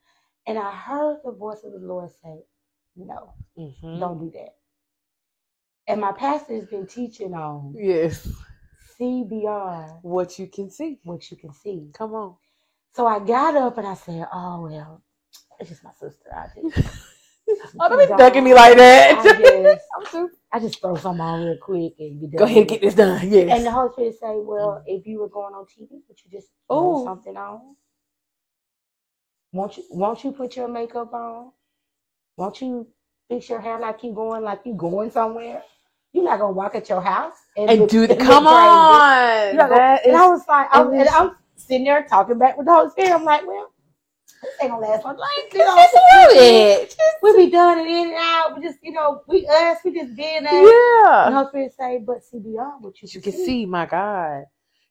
And 0.47 0.59
I 0.59 0.70
heard 0.72 1.18
the 1.24 1.32
voice 1.32 1.62
of 1.64 1.72
the 1.72 1.78
Lord 1.78 2.11
say, 2.22 2.45
No, 2.97 3.34
Mhm. 3.59 4.01
don't 4.01 4.18
do 4.18 4.30
that. 4.32 4.57
And 5.87 6.01
my 6.01 6.12
pastor 6.12 6.55
has 6.55 6.66
been 6.66 6.87
teaching 6.87 7.35
on 7.35 7.74
Yes. 7.76 8.26
see 8.97 9.24
beyond 9.28 9.99
What 10.03 10.39
you 10.39 10.47
can 10.47 10.70
see. 10.70 10.99
what 11.05 11.30
you 11.30 11.37
can 11.37 11.53
see. 11.53 11.91
Come 11.95 12.14
on. 12.14 12.37
So 12.95 13.07
I 13.07 13.18
got 13.18 13.57
up 13.57 13.78
and 13.78 13.87
I 13.87 13.95
said, 13.95 14.26
Oh 14.32 14.62
well, 14.62 15.03
it's 15.59 15.70
just 15.70 15.85
my 15.85 15.93
sister. 15.93 16.30
I 16.35 16.47
just 16.55 16.89
Oh, 17.78 17.89
don't 17.89 18.09
be 18.09 18.16
ducking 18.16 18.45
me 18.45 18.55
like 18.55 18.76
that. 18.78 19.18
I 19.18 19.24
just, 19.39 19.85
I'm 19.99 20.07
too- 20.07 20.37
I 20.53 20.61
just 20.61 20.80
throw 20.80 20.97
something 20.97 21.20
on 21.20 21.45
real 21.45 21.59
quick 21.61 21.95
and 21.99 22.20
be 22.20 22.28
done. 22.28 22.39
Go 22.39 22.45
ahead 22.45 22.59
and 22.59 22.68
get 22.68 22.80
this 22.80 22.95
done. 22.95 23.28
Yes. 23.30 23.51
And 23.51 23.66
the 23.66 23.70
Holy 23.72 23.93
Spirit 23.93 24.14
say, 24.20 24.37
Well, 24.41 24.68
mm-hmm. 24.78 24.85
if 24.87 25.07
you 25.07 25.18
were 25.20 25.28
going 25.28 25.55
on 25.55 25.64
TV, 25.64 25.89
would 26.09 26.18
you 26.24 26.30
just 26.30 26.49
throw 26.68 27.03
Ooh. 27.03 27.05
something 27.05 27.37
on? 27.37 27.76
Won't 29.53 29.76
you 29.76 29.85
won't 29.91 30.24
you 30.24 30.32
put 30.32 30.57
your 30.57 30.68
makeup 30.68 31.12
on? 31.12 31.53
Won't 32.37 32.61
you 32.62 32.89
fix 33.28 33.49
your 33.49 33.61
hair 33.61 33.78
like 33.78 34.03
you 34.03 34.14
going 34.14 34.43
like 34.43 34.61
you 34.64 34.74
going 34.74 35.11
somewhere? 35.11 35.62
You're 36.14 36.24
not 36.24 36.40
gonna 36.40 36.52
walk 36.54 36.76
at 36.76 36.88
your 36.88 37.02
house 37.02 37.34
and, 37.58 37.70
and 37.70 37.88
do 37.90 38.06
the 38.06 38.16
come 38.16 38.46
on. 38.46 38.92
You're 39.52 39.62
not 39.62 39.68
gonna- 39.70 39.80
That 39.80 40.06
and 40.06 40.16
I 40.16 40.28
was 40.28 40.48
like, 40.48 40.68
I'm, 40.72 40.86
and 40.88 41.00
and 41.00 41.08
I'm 41.10 41.36
sitting 41.56 41.84
there 41.84 42.04
talking 42.04 42.38
back 42.38 42.56
with 42.56 42.66
the 42.66 42.72
Holy 42.74 42.90
Spirit. 42.90 43.12
I'm 43.12 43.24
like, 43.24 43.46
well, 43.46 43.72
this 44.42 44.52
ain't 44.62 44.70
gonna 44.70 44.86
last 44.86 45.04
much. 45.04 45.18
like 45.18 45.52
You 45.52 45.58
know, 45.58 45.76
just 45.76 45.92
do 45.92 46.00
it. 46.40 46.96
we 47.22 47.36
be 47.46 47.50
done 47.50 47.80
and 47.80 47.88
in 47.88 48.06
and 48.08 48.16
out. 48.16 48.56
We 48.56 48.64
just, 48.64 48.78
you 48.82 48.92
know, 48.92 49.22
we 49.28 49.46
us, 49.48 49.78
we 49.84 49.92
just 49.92 50.16
being 50.16 50.44
there. 50.44 50.62
And 50.62 50.68
Yeah. 50.68 51.30
Holy 51.34 51.48
Spirit 51.48 51.72
say, 51.78 51.98
but 52.06 52.24
see 52.24 52.38
beyond 52.38 52.84
what 52.84 53.02
you, 53.02 53.08
You 53.12 53.20
can 53.20 53.32
see, 53.32 53.66
my 53.66 53.86
God. 53.86 54.44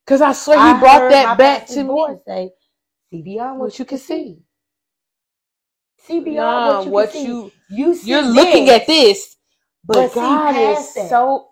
Because 0.04 0.20
I 0.20 0.32
swear 0.34 0.58
he 0.58 0.64
I 0.64 0.78
brought 0.78 1.08
that 1.10 1.38
back 1.38 1.66
to 1.68 1.78
me. 1.78 1.84
voice 1.84 2.18
Say, 2.26 2.50
see 3.10 3.22
beyond 3.22 3.58
what, 3.60 3.66
What 3.66 3.78
you 3.78 3.84
can 3.86 3.98
see. 3.98 4.38
See 6.06 6.20
beyond 6.20 6.66
Nah, 6.66 6.76
what 6.76 6.86
you 6.86 6.92
what 6.92 7.10
can 7.12 7.12
see. 7.22 7.26
you 7.26 7.52
You 7.70 7.94
see 7.94 8.10
you're 8.10 8.20
looking 8.22 8.68
at 8.68 8.86
this, 8.86 9.33
but, 9.86 9.94
but 9.94 10.14
God 10.14 10.56
is 10.56 10.94
that. 10.94 11.08
so 11.08 11.48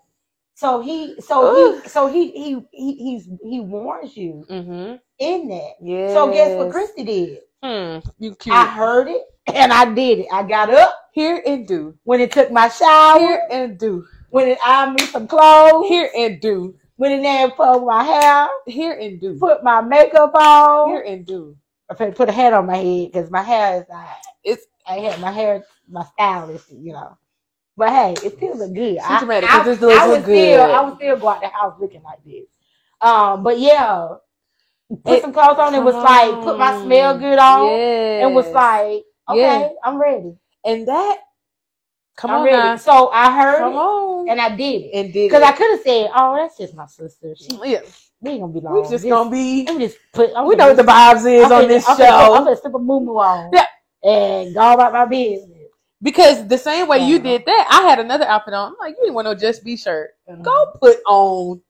So 0.55 0.81
he, 0.81 1.19
so 1.21 1.51
Ooh. 1.51 1.81
he, 1.81 1.89
so 1.89 2.07
he, 2.07 2.31
he, 2.31 2.61
he, 2.71 2.95
he's 2.95 3.29
he 3.43 3.59
warns 3.59 4.15
you 4.15 4.45
Mm-hmm. 4.49 4.95
in 5.19 5.47
that. 5.49 5.71
Yeah. 5.81 6.13
So 6.13 6.31
guess 6.31 6.57
what 6.57 6.69
Kristy 6.69 7.05
did? 7.05 7.39
Hmm. 7.63 7.99
You 8.19 8.35
cute. 8.35 8.53
I 8.55 8.65
heard 8.67 9.07
it 9.07 9.21
and 9.53 9.73
I 9.73 9.93
did 9.93 10.19
it. 10.19 10.27
I 10.31 10.43
got 10.43 10.69
up 10.73 10.93
here 11.13 11.41
and 11.45 11.67
do. 11.67 11.95
when 12.03 12.19
it 12.21 12.31
took 12.31 12.51
my 12.51 12.69
shower, 12.69 13.19
Hear 13.19 13.47
and 13.51 13.77
do. 13.79 14.05
when 14.29 14.47
it 14.47 14.57
ironed 14.65 14.99
me 14.99 15.05
some 15.07 15.27
clothes, 15.27 15.87
here 15.87 16.09
and 16.15 16.39
do. 16.41 16.75
when 16.97 17.11
it 17.11 17.21
then 17.23 17.51
put 17.51 17.85
my 17.85 18.03
hair, 18.03 18.47
here 18.67 18.93
and 18.99 19.19
do. 19.19 19.37
put 19.39 19.63
my 19.63 19.81
makeup 19.81 20.33
on. 20.35 20.89
here 20.89 21.01
and 21.01 21.25
do. 21.25 21.55
I 21.89 21.95
put 21.95 22.29
a 22.29 22.31
hat 22.31 22.53
on 22.53 22.65
my 22.67 22.77
head 22.77 23.11
because 23.11 23.31
my 23.31 23.41
hair 23.41 23.81
is 23.81 23.85
like 23.89 24.07
It's 24.43 24.65
I 24.87 24.95
had 24.99 25.19
my 25.21 25.31
hair, 25.31 25.63
my 25.89 26.03
style 26.05 26.49
is, 26.49 26.65
you 26.71 26.93
know. 26.93 27.17
But 27.75 27.89
hey, 27.89 28.13
it 28.23 28.37
still 28.37 28.57
look 28.57 28.73
good. 28.73 28.99
She's 28.99 29.19
dramatic, 29.19 29.49
I, 29.51 29.63
'cause 29.63 29.79
this 29.79 29.97
I, 29.99 30.03
I 30.03 30.07
would 30.07 30.15
look 30.17 30.23
still. 30.25 30.61
I 30.61 30.81
would 30.81 30.95
still 30.97 31.17
go 31.17 31.27
out 31.29 31.41
the 31.41 31.47
house 31.47 31.73
looking 31.79 32.03
like 32.03 32.23
this. 32.23 32.45
Um, 33.01 33.43
but 33.43 33.59
yeah, 33.59 34.09
put 35.03 35.13
It- 35.17 35.21
some 35.21 35.33
clothes 35.33 35.57
on. 35.57 35.73
It 35.73 35.83
was 35.83 35.95
come 35.95 36.03
like 36.03 36.43
put 36.43 36.57
my 36.59 36.79
smell 36.83 37.17
good 37.17 37.39
on, 37.39 37.67
Yes. 37.67 38.23
and 38.25 38.35
was 38.35 38.47
like, 38.51 39.03
okay, 39.29 39.39
Yeah. 39.39 39.69
I'm 39.83 39.97
ready. 39.99 40.35
and 40.65 40.87
that. 40.87 41.17
Come 42.15 42.29
I'm 42.29 42.37
on 42.41 42.45
ready. 42.45 42.57
now. 42.57 42.75
So 42.75 43.09
I 43.09 43.35
heard 43.41 43.57
Come 43.59 43.73
it, 43.73 43.77
on. 43.77 44.29
and 44.29 44.39
I 44.39 44.55
did 44.55 44.83
it 44.83 44.91
and 44.93 45.11
did 45.11 45.29
because. 45.31 45.41
I 45.41 45.51
could 45.51 45.71
have 45.71 45.81
said, 45.81 46.11
"Oh, 46.15 46.35
that's 46.35 46.55
just 46.59 46.75
my 46.75 46.85
sister. 46.85 47.33
She, 47.35 47.59
yeah, 47.65 47.79
we 48.21 48.29
ain't 48.31 48.41
gonna 48.41 48.53
be 48.53 48.59
long. 48.59 48.83
we 48.83 48.87
just 48.87 49.03
gonna 49.03 49.31
be. 49.31 49.65
Me 49.65 49.79
just 49.79 49.97
put. 50.13 50.29
I'm 50.35 50.45
We 50.45 50.55
know 50.55 50.67
what 50.67 50.77
the 50.77 50.83
vibes 50.83 51.25
is 51.27 51.45
I'm 51.45 51.63
on 51.63 51.67
this 51.67 51.89
I'm 51.89 51.97
finna- 51.97 52.11
I'm 52.11 52.25
show 52.37 52.43
gonna 52.43 52.55
slip 52.55 52.75
a 52.75 52.77
moo 52.77 53.17
on, 53.17 53.49
Yeah. 53.51 53.65
and 54.03 54.53
go 54.53 54.73
about 54.73 54.93
my 54.93 55.05
business. 55.05 55.52
Because 56.03 56.47
the 56.49 56.59
same 56.59 56.89
way 56.89 56.99
you 57.07 57.19
did 57.19 57.45
that, 57.47 57.67
I 57.71 57.89
had 57.89 57.99
another 57.99 58.25
outfit 58.25 58.55
on. 58.55 58.73
I'm 58.73 58.77
like, 58.79 58.95
you 58.97 59.03
didn't 59.05 59.15
want 59.15 59.25
no 59.27 59.35
Just 59.35 59.65
Be 59.65 59.77
shirt. 59.77 60.11
Mhm. 60.29 60.43
Go 60.43 60.73
put 60.81 60.97
on 61.07 61.63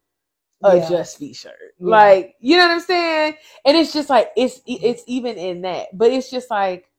a 0.64 0.78
Yeah. 0.78 0.90
Just 0.90 1.20
Be 1.20 1.34
shirt. 1.34 1.76
Yeah. 1.80 1.88
Like, 1.90 2.36
you 2.42 2.58
know 2.58 2.66
what 2.68 2.74
I'm 2.74 2.82
saying? 2.82 3.36
And 3.66 3.78
it's 3.78 3.94
just 3.94 4.10
like 4.10 4.32
it's 4.38 4.62
it's 4.68 5.04
even 5.08 5.38
in 5.38 5.62
that, 5.64 5.98
but 5.98 6.12
it's 6.12 6.32
just 6.32 6.52
like, 6.52 6.90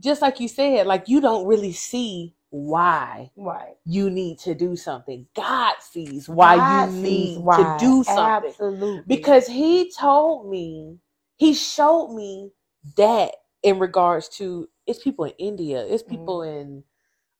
just 0.00 0.22
like 0.22 0.40
you 0.40 0.48
said, 0.48 0.86
like 0.86 1.08
you 1.08 1.20
don't 1.20 1.46
really 1.46 1.72
see 1.72 2.34
why 2.50 3.30
Right. 3.36 3.76
you 3.84 4.10
need 4.10 4.38
to 4.40 4.54
do 4.54 4.76
something. 4.76 5.26
God 5.36 5.74
sees 5.80 6.28
why 6.28 6.56
God 6.56 6.90
you 6.92 6.96
need 7.02 7.38
why. 7.40 7.56
to 7.78 7.84
do 7.84 8.04
something. 8.04 8.50
Absolutely. 8.50 9.02
Because 9.06 9.46
he 9.46 9.92
told 9.92 10.50
me, 10.50 10.98
he 11.36 11.54
showed 11.54 12.14
me 12.14 12.52
that 12.96 13.32
in 13.66 13.80
regards 13.80 14.28
to 14.28 14.68
it's 14.86 15.02
people 15.02 15.24
in 15.24 15.32
India, 15.38 15.84
it's 15.84 16.04
people 16.04 16.42
in 16.42 16.84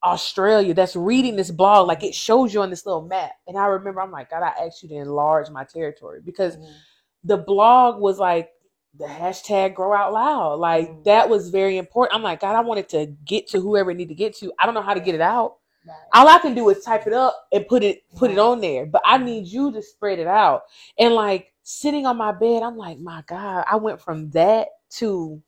Australia 0.04 0.74
that's 0.74 0.96
reading 0.96 1.36
this 1.36 1.52
blog. 1.52 1.86
Like 1.86 2.02
it 2.02 2.14
shows 2.16 2.52
you 2.52 2.62
on 2.62 2.70
this 2.70 2.84
little 2.84 3.02
map. 3.02 3.30
And 3.46 3.56
I 3.56 3.66
remember 3.66 4.00
I'm 4.00 4.10
like, 4.10 4.30
God, 4.30 4.42
I 4.42 4.66
asked 4.66 4.82
you 4.82 4.88
to 4.88 4.96
enlarge 4.96 5.50
my 5.50 5.64
territory 5.64 6.20
because 6.24 6.56
Mhm. 6.56 6.74
the 7.22 7.36
blog 7.38 8.00
was 8.00 8.18
like 8.18 8.50
the 8.94 9.06
hashtag 9.06 9.74
grow 9.74 9.94
out 9.94 10.12
loud. 10.12 10.58
Like 10.58 10.88
Mhm. 10.88 11.04
that 11.04 11.28
was 11.28 11.50
very 11.50 11.76
important. 11.76 12.16
I'm 12.16 12.24
like, 12.24 12.40
God, 12.40 12.56
I 12.56 12.60
wanted 12.60 12.88
to 12.90 13.06
get 13.24 13.46
to 13.50 13.60
whoever 13.60 13.92
it 13.92 13.96
need 13.96 14.08
to 14.08 14.14
get 14.16 14.34
to. 14.38 14.52
I 14.58 14.66
don't 14.66 14.74
know 14.74 14.82
how 14.82 14.94
to 14.94 15.00
get 15.00 15.14
it 15.14 15.20
out. 15.20 15.58
Right. 15.86 15.96
All 16.14 16.28
I 16.28 16.38
can 16.40 16.54
do 16.54 16.68
is 16.70 16.82
type 16.84 17.06
it 17.06 17.12
up 17.12 17.46
and 17.52 17.68
put 17.68 17.84
it 17.84 18.02
put 18.16 18.32
it 18.32 18.38
on 18.38 18.60
there. 18.60 18.86
But 18.86 19.02
I 19.04 19.18
need 19.18 19.46
you 19.46 19.70
to 19.72 19.80
spread 19.82 20.18
it 20.18 20.26
out. 20.26 20.62
And 20.98 21.14
like 21.14 21.52
sitting 21.62 22.04
on 22.06 22.16
my 22.16 22.32
bed, 22.32 22.64
I'm 22.64 22.76
like, 22.76 22.98
my 22.98 23.22
God, 23.28 23.64
I 23.70 23.76
went 23.76 24.00
from 24.00 24.30
that 24.30 24.68
to 24.98 25.40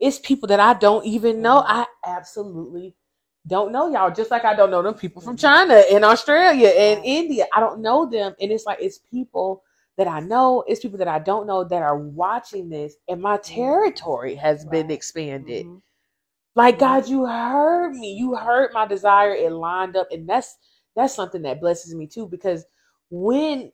it's 0.00 0.18
people 0.18 0.48
that 0.48 0.60
I 0.60 0.74
don't 0.74 1.04
even 1.06 1.40
know. 1.42 1.58
I 1.66 1.86
absolutely 2.06 2.94
don't 3.46 3.72
know 3.72 3.90
y'all. 3.90 4.10
Just 4.10 4.30
like 4.30 4.44
I 4.44 4.54
don't 4.54 4.70
know 4.70 4.82
them 4.82 4.94
people 4.94 5.22
from 5.22 5.36
China 5.36 5.82
and 5.92 6.04
Australia 6.04 6.68
and. 6.68 7.04
India. 7.04 7.46
I 7.54 7.60
don't 7.60 7.80
know 7.80 8.06
them. 8.08 8.34
And 8.40 8.50
it's 8.52 8.66
like 8.66 8.78
it's 8.80 8.98
people 8.98 9.62
that 9.96 10.08
I 10.08 10.20
know, 10.20 10.64
it's 10.66 10.80
people 10.80 10.98
that 10.98 11.08
I 11.08 11.20
don't 11.20 11.46
know 11.46 11.62
that 11.64 11.82
are 11.82 11.96
watching 11.98 12.68
this, 12.68 12.96
and 13.08 13.20
my 13.22 13.36
territory 13.38 14.34
has 14.34 14.64
been 14.64 14.90
expanded 14.90 15.66
Mhm. 15.66 15.82
like 16.56 16.78
god 16.78 17.08
you 17.08 17.26
heard 17.26 17.94
me 17.94 18.12
you 18.14 18.34
heard 18.36 18.70
my 18.72 18.86
desire 18.86 19.34
it 19.34 19.50
lined 19.52 19.96
up 19.96 20.06
and 20.10 20.28
that's 20.28 20.56
that's 20.96 21.14
something 21.14 21.42
that 21.42 21.60
blesses 21.60 21.94
me 21.94 22.06
too 22.06 22.26
because 22.28 22.64
when 23.10 23.70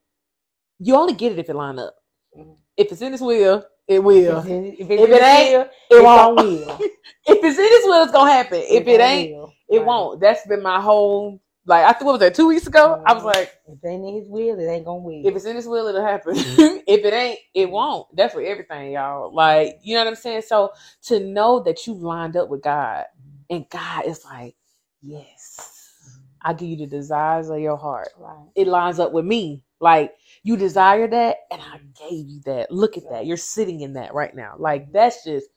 you 0.78 0.94
only 0.96 1.12
get 1.14 1.32
it 1.32 1.38
if 1.38 1.48
it 1.50 1.54
line 1.56 1.78
up 1.78 1.94
Mhm. 2.36 2.56
if 2.76 2.90
it's 2.92 3.02
in 3.02 3.12
his 3.12 3.20
will 3.20 3.64
it 3.90 4.02
will. 4.02 4.38
If, 4.38 4.46
it- 4.46 4.80
if, 4.80 4.90
If 4.90 5.10
it 5.10 5.22
ain't, 5.22 5.70
will, 5.90 5.98
it 5.98 6.02
won't 6.04 6.36
will. 6.36 6.78
if 7.26 7.44
it's 7.44 7.58
in 7.58 7.68
his 7.68 7.84
will 7.84 8.02
it's 8.04 8.12
gonna 8.12 8.30
happen. 8.32 8.62
If 8.68 8.86
it 8.86 9.00
on 9.00 9.06
ain't 9.06 9.32
will. 9.34 9.52
it 9.68 9.78
Right. 9.78 9.86
won't. 9.86 10.20
That's 10.20 10.46
been 10.46 10.62
my 10.62 10.80
whole 10.80 11.40
like 11.66 11.84
i 11.84 11.92
think 11.92 12.06
what 12.06 12.12
was 12.12 12.20
that 12.20 12.34
two 12.34 12.48
weeks 12.48 12.66
ago? 12.66 13.02
I 13.06 13.12
was 13.12 13.22
like 13.22 13.54
If 13.68 13.78
it 13.82 13.86
ain't 13.86 14.04
in 14.04 14.14
his 14.14 14.28
will, 14.28 14.58
it 14.58 14.64
ain't 14.66 14.84
gonna 14.86 15.00
will. 15.02 15.26
if 15.26 15.36
it's 15.36 15.44
in 15.44 15.56
his 15.56 15.66
will 15.66 15.86
it'll 15.88 16.02
happen. 16.02 16.34
Mm-hmm. 16.34 16.78
If 16.86 17.04
it 17.04 17.12
ain't 17.12 17.38
it 17.54 17.70
won't. 17.70 18.16
That's 18.16 18.32
for 18.32 18.40
everything 18.42 18.92
y'all. 18.92 19.32
Like 19.34 19.78
you 19.82 19.94
know 19.94 20.00
what 20.02 20.08
i'm 20.08 20.14
saying? 20.16 20.42
So 20.42 20.72
to 21.08 21.20
know 21.20 21.60
that 21.60 21.86
you 21.86 21.94
lined 21.94 22.36
up 22.36 22.48
with 22.48 22.62
god 22.62 23.04
and 23.50 23.68
god 23.68 24.06
is 24.06 24.24
like 24.24 24.54
yes 25.02 26.18
i 26.42 26.52
give 26.54 26.68
you 26.68 26.76
the 26.76 26.86
desires 26.86 27.50
of 27.50 27.58
your 27.60 27.76
heart. 27.76 28.08
Right. 28.18 28.46
it 28.56 28.66
lines 28.66 28.98
up 28.98 29.12
with 29.12 29.24
me. 29.26 29.62
Like 29.80 30.14
you 30.42 30.56
desire 30.56 31.06
that 31.08 31.36
and 31.50 31.60
i 31.60 31.76
mm-hmm. 31.76 32.08
gave 32.08 32.28
you 32.28 32.40
that 32.44 32.70
look 32.70 32.96
at 32.96 33.08
that 33.10 33.26
you're 33.26 33.36
sitting 33.36 33.80
in 33.80 33.92
that 33.94 34.14
right 34.14 34.34
now 34.34 34.54
like 34.58 34.90
that's 34.92 35.24
just 35.24 35.48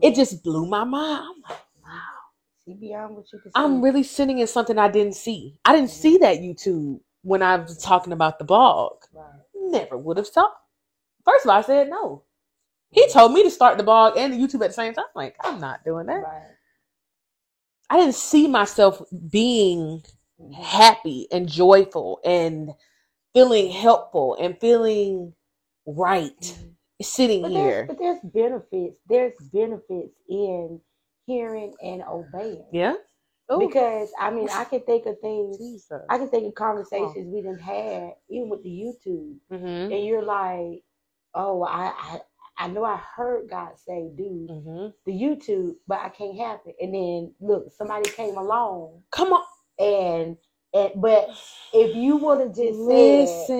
it 0.00 0.08
mm-hmm. 0.08 0.16
just 0.16 0.42
blew 0.42 0.66
my 0.66 0.84
mind 0.84 1.22
i'm 1.22 1.42
like 1.50 1.60
wow 1.84 2.00
See 2.64 2.74
beyond 2.74 3.16
what 3.16 3.32
you 3.32 3.38
can 3.38 3.50
see. 3.50 3.54
i'm 3.54 3.82
really 3.82 4.02
sitting 4.02 4.38
in 4.38 4.46
something 4.46 4.78
i 4.78 4.88
didn't 4.88 5.14
see 5.14 5.58
i 5.64 5.72
didn't 5.72 5.90
mm-hmm. 5.90 6.00
see 6.00 6.18
that 6.18 6.38
youtube 6.38 7.00
when 7.22 7.42
i 7.42 7.56
was 7.56 7.78
talking 7.78 8.12
about 8.12 8.38
the 8.38 8.44
blog 8.44 8.96
Right. 9.12 9.24
never 9.54 9.96
would 9.96 10.16
have 10.16 10.28
thought. 10.28 10.54
First 11.24 11.44
of 11.44 11.50
all, 11.50 11.58
I 11.58 11.62
said 11.62 11.88
no. 11.88 12.22
He 12.90 13.08
told 13.08 13.32
me 13.32 13.42
to 13.42 13.50
start 13.50 13.76
the 13.76 13.84
blog 13.84 14.16
and 14.16 14.32
the 14.32 14.36
YouTube 14.36 14.62
at 14.62 14.68
the 14.68 14.72
same 14.72 14.94
time. 14.94 15.04
Like, 15.16 15.36
I'm 15.42 15.60
not 15.60 15.84
doing 15.84 16.06
that. 16.06 16.22
Right. 16.22 16.42
I 17.90 17.98
didn't 17.98 18.14
see 18.14 18.46
myself 18.46 19.02
being 19.30 20.02
happy 20.56 21.26
and 21.32 21.48
joyful 21.48 22.20
and 22.24 22.70
feeling 23.34 23.70
helpful 23.72 24.36
and 24.40 24.60
feeling 24.60 25.34
right 25.86 26.32
Mhm. 26.40 26.76
sitting 27.02 27.42
But 27.42 27.50
here. 27.50 27.86
there's, 27.86 27.86
but 27.88 27.98
there's 27.98 28.20
benefits. 28.24 28.96
There's 29.08 29.34
benefits 29.52 30.14
in 30.28 30.80
hearing 31.26 31.74
and 31.82 32.02
obeying. 32.04 32.66
Yeah. 32.72 32.94
Ooh, 33.52 33.60
Because 33.60 34.10
I 34.20 34.30
mean, 34.30 34.48
I 34.50 34.64
can 34.64 34.80
think 34.82 35.06
of 35.06 35.20
things. 35.20 35.58
Jesus. 35.58 36.02
I 36.08 36.18
can 36.18 36.28
think 36.30 36.46
of 36.48 36.54
conversations 36.54 37.28
we 37.32 37.42
didn't 37.42 37.60
had, 37.60 38.12
even 38.30 38.50
with 38.50 38.62
the 38.64 38.70
YouTube, 38.70 39.36
Mm-hmm. 39.52 39.94
and 39.94 40.06
you're 40.06 40.24
like, 40.24 40.84
"Oh, 41.34 41.62
I, 41.64 41.92
I, 41.96 42.20
I 42.58 42.68
know 42.68 42.84
I 42.84 43.00
heard 43.16 43.50
God 43.50 43.72
say 43.78 44.10
do 44.16 44.50
Mm-hmm. 44.50 44.88
the 45.06 45.12
YouTube, 45.12 45.76
but 45.88 46.00
I 46.00 46.10
can't 46.10 46.38
have 46.38 46.60
it." 46.66 46.76
And 46.80 46.94
then 46.94 47.34
look, 47.40 47.72
somebody 47.72 48.10
came 48.10 48.36
along, 48.38 49.02
Come 49.12 49.32
on. 49.34 49.44
and 49.78 50.36
and 50.74 50.90
but 50.96 51.30
if 51.72 51.94
you 51.96 52.16
would 52.16 52.40
have 52.40 52.54
just 52.54 52.78
said, 52.86 53.54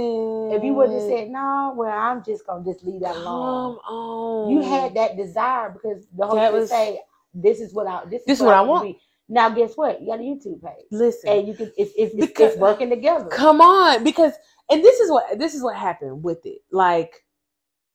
if 0.57 0.62
you 0.65 0.75
would 0.75 0.91
have 0.91 1.03
said, 1.03 1.31
"No, 1.31 1.73
well, 1.77 1.91
I'm 1.97 2.23
just 2.25 2.47
gonna 2.47 2.65
just 2.65 2.85
leave 2.85 3.01
that 3.01 3.15
come 3.15 3.27
alone," 3.27 3.77
on. 3.89 4.51
you 4.51 4.61
had 4.62 4.95
that 4.95 5.17
desire 5.17 5.71
because 5.71 6.07
the 6.17 6.27
Holy 6.27 6.41
That 6.41 6.49
Spirit 6.49 6.61
was- 6.61 6.71
say, 6.71 7.01
"This 7.33 7.61
is 7.61 7.73
what 7.73 7.87
I 7.87 8.05
this, 8.07 8.25
This 8.27 8.39
is 8.41 8.45
what 8.45 8.55
I 8.55 8.61
want." 8.62 8.85
be." 8.85 9.01
Now, 9.29 9.49
guess 9.49 9.75
what? 9.77 10.03
You 10.03 10.09
got 10.09 10.21
a 10.21 10.23
YouTube 10.23 10.62
page, 10.62 10.85
Listen. 10.91 11.31
and 11.31 11.49
you 11.49 11.55
can 11.55 11.73
it's 11.79 11.93
it's, 11.97 12.15
it's, 12.15 12.27
Because- 12.27 12.53
it's 12.53 12.61
working 12.61 12.91
together. 12.91 13.27
Come 13.29 13.61
on, 13.61 14.05
because 14.05 14.33
and 14.71 14.83
this 14.85 15.01
is 15.01 15.11
what 15.11 15.39
this 15.39 15.55
is 15.55 15.62
what 15.62 15.77
happened 15.77 16.23
with 16.23 16.45
it. 16.45 16.59
Like 16.71 17.25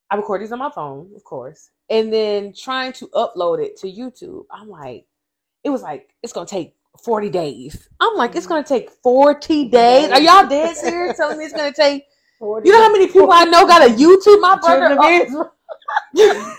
I 0.09 0.15
record 0.15 0.41
these 0.41 0.51
on 0.51 0.57
my 0.59 0.71
phone, 0.71 1.11
of 1.15 1.23
course, 1.23 1.69
and 1.89 2.11
then 2.11 2.51
trying 2.53 2.93
to 2.93 3.07
upload 3.09 3.63
it 3.63 3.77
to 3.77 3.87
YouTube. 3.87 4.45
I'm 4.49 4.69
like, 4.69 5.05
it 5.63 5.69
was 5.69 5.83
like 5.83 6.15
it's 6.23 6.33
gonna 6.33 6.47
take 6.47 6.75
40 6.99 7.29
days. 7.29 7.89
I'm 7.99 8.15
like, 8.15 8.35
it's 8.35 8.47
gonna 8.47 8.63
take 8.63 8.89
40 9.03 9.69
days. 9.69 10.11
Are 10.11 10.19
y'all 10.21 10.47
dead 10.47 10.75
serious? 10.77 11.17
Telling 11.17 11.37
me 11.37 11.45
it's 11.45 11.53
gonna 11.53 11.73
take 11.73 12.05
you 12.41 12.71
know 12.71 12.81
how 12.81 12.91
many 12.91 13.07
people 13.07 13.29
I 13.33 13.43
know 13.45 13.67
got 13.67 13.81
a 13.81 13.93
YouTube? 13.93 14.39
My 14.39 14.57
brother, 14.57 14.95
oh, 14.97 15.51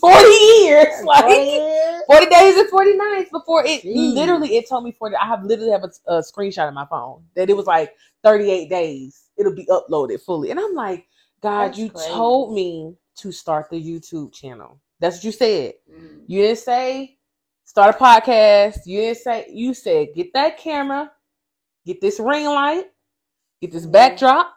40 0.00 0.28
years, 0.64 0.88
like 1.04 1.24
Like, 1.24 2.06
40 2.06 2.26
days 2.30 2.56
and 2.56 2.68
40 2.70 2.94
nights 2.96 3.30
before 3.30 3.62
it 3.66 3.82
Jeez. 3.82 4.14
literally 4.14 4.56
it 4.56 4.68
told 4.68 4.84
me 4.84 4.92
40 4.92 5.16
i 5.16 5.26
have 5.26 5.44
literally 5.44 5.70
have 5.70 5.84
a, 5.84 5.90
a 6.14 6.20
screenshot 6.22 6.66
of 6.68 6.74
my 6.74 6.86
phone 6.86 7.22
that 7.36 7.50
it 7.50 7.56
was 7.56 7.66
like 7.66 7.94
38 8.24 8.70
days 8.70 9.24
it'll 9.36 9.54
be 9.54 9.66
uploaded 9.66 10.20
fully 10.22 10.50
and 10.50 10.58
i'm 10.58 10.74
like 10.74 11.06
god 11.42 11.68
That's 11.68 11.78
you 11.78 11.90
crazy. 11.90 12.08
told 12.10 12.54
me 12.54 12.94
to 13.16 13.30
start 13.30 13.68
the 13.70 13.76
youtube 13.76 14.32
channel 14.32 14.80
that's 15.00 15.16
what 15.18 15.24
you 15.24 15.32
said 15.32 15.74
Mm. 15.92 16.22
you 16.26 16.42
didn't 16.42 16.58
say 16.58 17.17
start 17.68 17.94
a 17.94 17.98
podcast 17.98 18.78
you 18.86 18.98
didn't 19.00 19.18
say 19.18 19.46
you 19.52 19.74
said 19.74 20.08
get 20.14 20.32
that 20.32 20.56
camera 20.56 21.10
get 21.84 22.00
this 22.00 22.18
ring 22.18 22.46
light 22.46 22.86
get 23.60 23.70
this 23.70 23.84
backdrop 23.84 24.54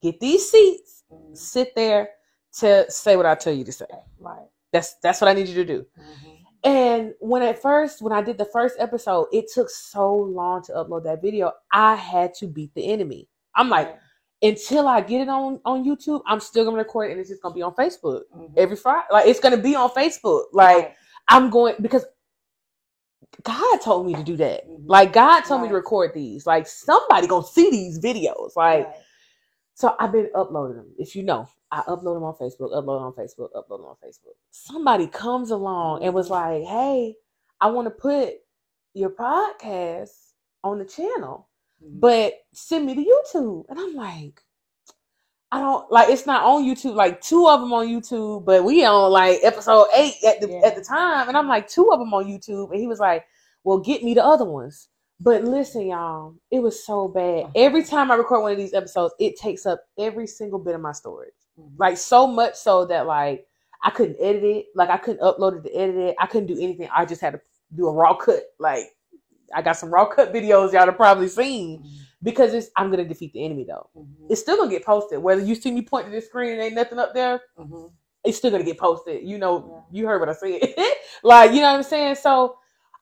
get 0.00 0.18
these 0.20 0.48
seats 0.48 1.02
sit 1.34 1.74
there 1.74 2.08
to 2.56 2.88
say 2.88 3.16
what 3.16 3.26
i 3.26 3.34
tell 3.34 3.52
you 3.52 3.64
to 3.64 3.72
say 3.72 3.84
Right. 4.20 4.46
that's 4.72 4.94
that's 5.02 5.20
what 5.20 5.26
i 5.28 5.32
need 5.32 5.48
you 5.48 5.56
to 5.56 5.64
do 5.64 5.86
Mhm. 5.98 6.38
and 6.64 7.14
when 7.18 7.42
at 7.42 7.60
first, 7.60 8.00
when 8.00 8.12
I 8.12 8.22
did 8.22 8.38
the 8.38 8.44
first 8.44 8.76
episode, 8.78 9.26
it 9.32 9.46
took 9.52 9.68
so 9.68 10.14
long 10.14 10.62
to 10.66 10.72
upload 10.72 11.02
that 11.02 11.20
video. 11.20 11.50
I 11.72 11.96
had 11.96 12.34
to 12.34 12.46
beat 12.46 12.72
the 12.76 12.84
enemy. 12.92 13.28
I'm 13.56 13.68
like, 13.68 13.88
Right. 13.88 13.98
until 14.50 14.86
I 14.86 15.00
get 15.00 15.22
it 15.22 15.28
on 15.28 15.60
on 15.64 15.84
YouTube, 15.84 16.22
I'm 16.28 16.38
still 16.38 16.64
gonna 16.64 16.76
record 16.76 17.08
it 17.08 17.12
and 17.12 17.20
it's 17.20 17.30
just 17.30 17.42
gonna 17.42 17.56
be 17.56 17.62
on 17.62 17.74
Facebook 17.74 18.22
Mhm. 18.32 18.52
every 18.56 18.76
Friday. 18.76 19.08
Like 19.10 19.26
it's 19.26 19.40
gonna 19.40 19.56
be 19.70 19.74
on 19.74 19.90
Facebook. 19.90 20.44
Like 20.52 20.84
Right. 20.86 20.94
I'm 21.34 21.50
going 21.50 21.74
because 21.80 22.04
God 23.42 23.80
told 23.80 24.06
me 24.06 24.14
to 24.14 24.22
do 24.22 24.36
that. 24.36 24.68
Mhm. 24.68 24.84
Like 24.86 25.12
God 25.12 25.42
told 25.42 25.62
me 25.62 25.68
to 25.68 25.74
record 25.74 26.12
these. 26.14 26.46
Like 26.46 26.66
somebody 26.66 27.26
gonna 27.26 27.46
see 27.46 27.70
these 27.70 27.98
videos. 27.98 28.54
Like 28.56 28.86
Right. 28.86 28.96
so 29.74 29.94
I've 29.98 30.12
been 30.12 30.30
uploading 30.34 30.76
them. 30.76 30.94
If 30.98 31.16
you 31.16 31.22
know, 31.22 31.46
I 31.70 31.80
upload 31.82 32.14
them 32.14 32.24
on 32.24 32.34
Facebook, 32.34 32.72
upload 32.72 32.98
them 32.98 33.04
on 33.04 33.12
Facebook, 33.14 33.50
upload 33.54 33.78
them 33.78 33.86
on 33.86 33.96
Facebook. 34.04 34.34
Somebody 34.50 35.06
comes 35.06 35.50
along 35.50 36.02
and 36.04 36.12
was 36.14 36.28
like, 36.30 36.62
"Hey, 36.64 37.16
I 37.60 37.70
want 37.70 37.86
to 37.86 37.90
put 37.90 38.34
your 38.94 39.10
podcast 39.10 40.32
on 40.62 40.78
the 40.78 40.84
channel, 40.84 41.48
Mhm. 41.82 42.00
but 42.00 42.34
send 42.52 42.86
me 42.86 42.94
to 42.94 43.04
YouTube." 43.04 43.64
And 43.70 43.78
I'm 43.80 43.94
like, 43.94 44.42
I 45.52 45.60
don't 45.60 45.90
like 45.92 46.08
it's 46.08 46.24
not 46.26 46.42
on 46.44 46.64
YouTube. 46.64 46.94
Like 46.94 47.20
two 47.20 47.46
of 47.46 47.60
them 47.60 47.72
on 47.74 47.86
YouTube, 47.86 48.44
but 48.46 48.64
we 48.64 48.84
on 48.86 49.12
like 49.12 49.38
episode 49.42 49.86
eight 49.94 50.14
at 50.26 50.40
the 50.40 50.48
Yeah. 50.48 50.60
at 50.64 50.74
the 50.74 50.82
time, 50.82 51.28
and 51.28 51.36
I'm 51.36 51.46
like 51.46 51.68
two 51.68 51.92
of 51.92 51.98
them 51.98 52.12
on 52.14 52.24
YouTube, 52.24 52.70
and 52.70 52.80
he 52.80 52.86
was 52.86 52.98
like, 52.98 53.26
"Well, 53.62 53.78
get 53.78 54.02
me 54.02 54.14
the 54.14 54.24
other 54.24 54.46
ones." 54.46 54.88
But 55.20 55.44
listen, 55.44 55.86
y'all, 55.86 56.34
it 56.50 56.60
was 56.60 56.84
so 56.84 57.06
bad. 57.06 57.44
Uh-huh. 57.44 57.52
Every 57.54 57.84
time 57.84 58.10
I 58.10 58.14
record 58.16 58.42
one 58.42 58.50
of 58.52 58.58
these 58.58 58.72
episodes, 58.74 59.14
it 59.20 59.36
takes 59.36 59.66
up 59.66 59.80
every 59.98 60.26
single 60.26 60.58
bit 60.58 60.74
of 60.74 60.80
my 60.80 60.92
storage. 60.92 61.34
Mhm. 61.60 61.72
Like 61.78 61.98
so 61.98 62.26
much 62.26 62.54
so 62.54 62.86
that 62.86 63.06
like 63.06 63.46
I 63.84 63.90
couldn't 63.90 64.16
edit 64.20 64.42
it. 64.44 64.66
Like 64.74 64.88
I 64.88 64.96
couldn't 64.96 65.20
upload 65.20 65.58
it 65.58 65.68
to 65.68 65.74
edit 65.76 65.96
it. 65.96 66.16
I 66.18 66.26
couldn't 66.26 66.46
do 66.48 66.58
anything. 66.60 66.88
I 66.96 67.04
just 67.04 67.20
had 67.20 67.34
to 67.34 67.40
do 67.76 67.86
a 67.88 67.92
raw 67.92 68.14
cut. 68.14 68.42
Like 68.58 68.84
I 69.54 69.62
got 69.62 69.76
some 69.76 69.90
raw 69.90 70.06
cut 70.06 70.32
videos 70.32 70.72
y'all 70.72 70.86
have 70.86 70.96
probably 70.96 71.28
seen 71.28 71.80
Mhm. 71.80 71.88
because 72.22 72.54
it's 72.54 72.70
I'm 72.76 72.90
gonna 72.90 73.04
defeat 73.04 73.32
the 73.32 73.44
enemy 73.44 73.64
though. 73.68 73.88
Mhm. 73.96 74.06
It's 74.30 74.40
still 74.40 74.56
gonna 74.56 74.70
get 74.70 74.84
posted. 74.84 75.22
Whether 75.22 75.42
you 75.42 75.54
see 75.54 75.70
me 75.70 75.82
point 75.82 76.06
to 76.06 76.12
the 76.12 76.20
screen 76.20 76.52
and 76.52 76.60
ain't 76.62 76.74
nothing 76.74 76.98
up 76.98 77.14
there, 77.14 77.40
Mhm. 77.58 77.92
it's 78.24 78.38
still 78.38 78.50
gonna 78.50 78.64
get 78.64 78.78
posted. 78.78 79.22
You 79.22 79.38
know, 79.38 79.84
Yeah. 79.92 80.00
you 80.00 80.06
heard 80.06 80.20
what 80.20 80.28
I 80.28 80.32
said. 80.34 80.60
like, 81.22 81.52
you 81.52 81.60
know 81.60 81.70
what 81.70 81.76
I'm 81.76 81.82
saying? 81.82 82.14
So 82.16 82.56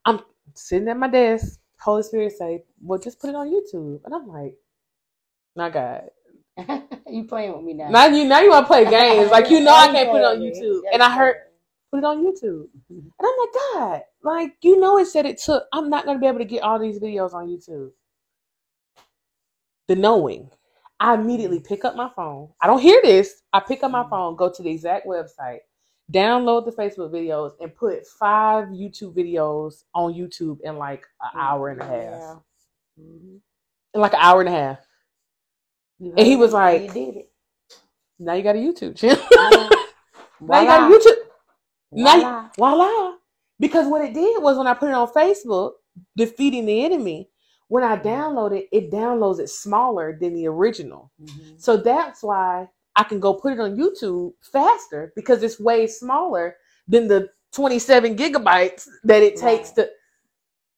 I'm 0.04 0.20
sitting 0.54 0.88
at 0.88 0.96
my 0.96 1.08
desk. 1.08 1.60
Holy 1.80 2.02
Spirit 2.02 2.32
say, 2.32 2.64
Well, 2.82 2.98
just 2.98 3.20
put 3.20 3.30
it 3.30 3.36
on 3.36 3.48
YouTube. 3.50 4.00
And 4.04 4.14
I'm 4.14 4.26
like, 4.26 4.56
"My 5.56 5.70
God. 5.70 6.10
you 7.06 7.24
playing 7.24 7.54
with 7.54 7.62
me 7.64 7.74
now? 7.74 7.88
Now 7.90 8.06
you 8.06 8.24
now 8.24 8.40
you 8.40 8.50
wanna 8.50 8.66
play 8.66 8.84
games. 8.90 9.30
Like 9.30 9.50
you 9.50 9.60
know 9.60 9.74
I 9.74 9.86
can't 9.88 10.10
put 10.10 10.20
it 10.20 10.24
on 10.24 10.38
YouTube. 10.40 10.82
And 10.92 11.02
I 11.02 11.10
heard 11.14 11.36
put 11.90 11.98
it 11.98 12.04
on 12.04 12.24
YouTube. 12.24 12.68
Mhm. 12.90 13.10
And 13.10 13.12
I'm 13.20 13.38
like, 13.38 13.52
God, 13.74 14.02
like 14.22 14.56
you 14.62 14.78
know 14.78 14.98
it 14.98 15.06
said 15.06 15.26
it 15.26 15.38
took 15.38 15.64
I'm 15.72 15.90
not 15.90 16.04
gonna 16.04 16.18
be 16.18 16.26
able 16.26 16.38
to 16.38 16.44
get 16.44 16.62
all 16.62 16.78
these 16.78 16.98
videos 17.00 17.34
on 17.34 17.48
YouTube. 17.48 17.90
The 19.88 19.96
knowing. 19.96 20.50
I 21.00 21.14
immediately 21.14 21.60
pick 21.60 21.84
up 21.84 21.96
my 21.96 22.10
phone. 22.14 22.50
I 22.60 22.66
don't 22.66 22.80
hear 22.80 23.00
this. 23.02 23.42
I 23.52 23.60
pick 23.60 23.82
up 23.82 23.90
my 23.90 24.02
Mhm. 24.04 24.10
phone, 24.10 24.36
go 24.36 24.50
to 24.50 24.62
the 24.62 24.70
exact 24.70 25.06
website, 25.06 25.60
download 26.12 26.66
the 26.66 26.72
Facebook 26.72 27.10
videos, 27.10 27.52
and 27.60 27.74
put 27.74 28.06
five 28.06 28.68
YouTube 28.68 29.14
videos 29.14 29.84
on 29.94 30.12
YouTube 30.12 30.60
in 30.60 30.76
like 30.76 31.04
an 31.22 31.40
hour 31.40 31.68
and 31.70 31.80
a 31.80 31.84
half. 31.84 32.02
Yeah. 32.96 33.04
Mhm. 33.04 33.40
In 33.94 34.00
like 34.00 34.12
an 34.12 34.20
hour 34.20 34.40
and 34.40 34.48
a 34.48 34.52
half. 34.52 34.86
You 35.98 36.14
And 36.16 36.26
he 36.26 36.36
was 36.36 36.52
like- 36.52 36.82
"You 36.82 36.90
did 36.92 37.16
it." 37.16 37.32
Now 38.18 38.34
you 38.34 38.42
got 38.42 38.56
a 38.56 38.58
YouTube 38.58 38.96
channel. 38.96 39.16
Now 40.42 40.60
you 40.60 40.66
got 40.66 40.90
a 40.90 40.96
Voila. 41.92 42.16
Now 42.16 42.50
Voila. 42.56 43.16
Because 43.58 43.86
what 43.88 44.02
it 44.04 44.14
did 44.14 44.42
was 44.42 44.56
when 44.56 44.66
I 44.66 44.74
put 44.74 44.88
it 44.88 44.94
on 44.94 45.08
Facebook, 45.08 45.72
defeating 46.16 46.64
the 46.66 46.84
enemy, 46.84 47.28
when 47.68 47.84
I 47.84 47.96
download 47.96 48.56
it, 48.56 48.68
it 48.72 48.90
downloads 48.90 49.38
it 49.38 49.48
smaller 49.50 50.16
than 50.18 50.34
the 50.34 50.46
original. 50.48 51.10
Mhm. 51.22 51.60
So 51.60 51.76
that's 51.76 52.22
why 52.22 52.68
I 52.96 53.04
can 53.04 53.20
go 53.20 53.34
put 53.34 53.52
it 53.52 53.60
on 53.60 53.76
YouTube 53.76 54.32
faster 54.40 55.12
because 55.14 55.42
it's 55.42 55.60
way 55.60 55.86
smaller 55.86 56.56
than 56.88 57.06
the 57.06 57.28
27 57.52 58.16
gigabytes 58.16 58.88
that 59.04 59.22
it 59.22 59.36
takes 59.36 59.68
Right. 59.68 59.86
to. 59.86 59.90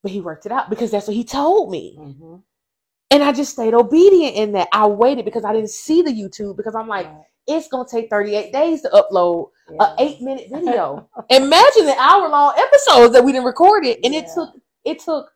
But 0.03 0.13
he 0.13 0.21
worked 0.21 0.47
it 0.47 0.53
out 0.53 0.69
because 0.69 0.91
that's 0.91 1.07
what 1.07 1.17
he 1.17 1.25
told 1.25 1.71
me. 1.71 1.97
Mhm. 1.99 2.43
And 3.11 3.23
I 3.23 3.33
just 3.33 3.53
stayed 3.53 3.75
obedient 3.75 4.37
in 4.37 4.53
that. 4.53 4.69
I 4.73 4.87
waited 4.87 5.25
because 5.25 5.45
I 5.45 5.53
didn't 5.53 5.71
see 5.71 6.03
the 6.03 6.11
YouTube 6.11 6.57
because 6.57 6.75
I'm 6.75 6.89
like, 6.89 7.07
Right. 7.07 7.25
It's 7.47 7.69
going 7.69 7.87
to 7.87 7.91
take 7.91 8.09
38 8.11 8.53
days 8.53 8.83
to 8.83 8.89
upload 8.91 9.51
a 9.69 9.73
Yeah. 9.75 9.95
eight 9.99 10.21
minute 10.21 10.49
video. 10.53 11.09
Imagine 11.31 11.87
the 11.87 11.97
hour 11.99 12.29
long 12.29 12.55
episodes 12.57 13.13
that 13.15 13.25
we 13.25 13.33
didn't 13.33 13.47
record 13.47 13.85
it, 13.85 14.01
and 14.05 14.15
it 14.15 14.27
took 14.35 14.51
it 14.85 14.99
took 15.01 15.31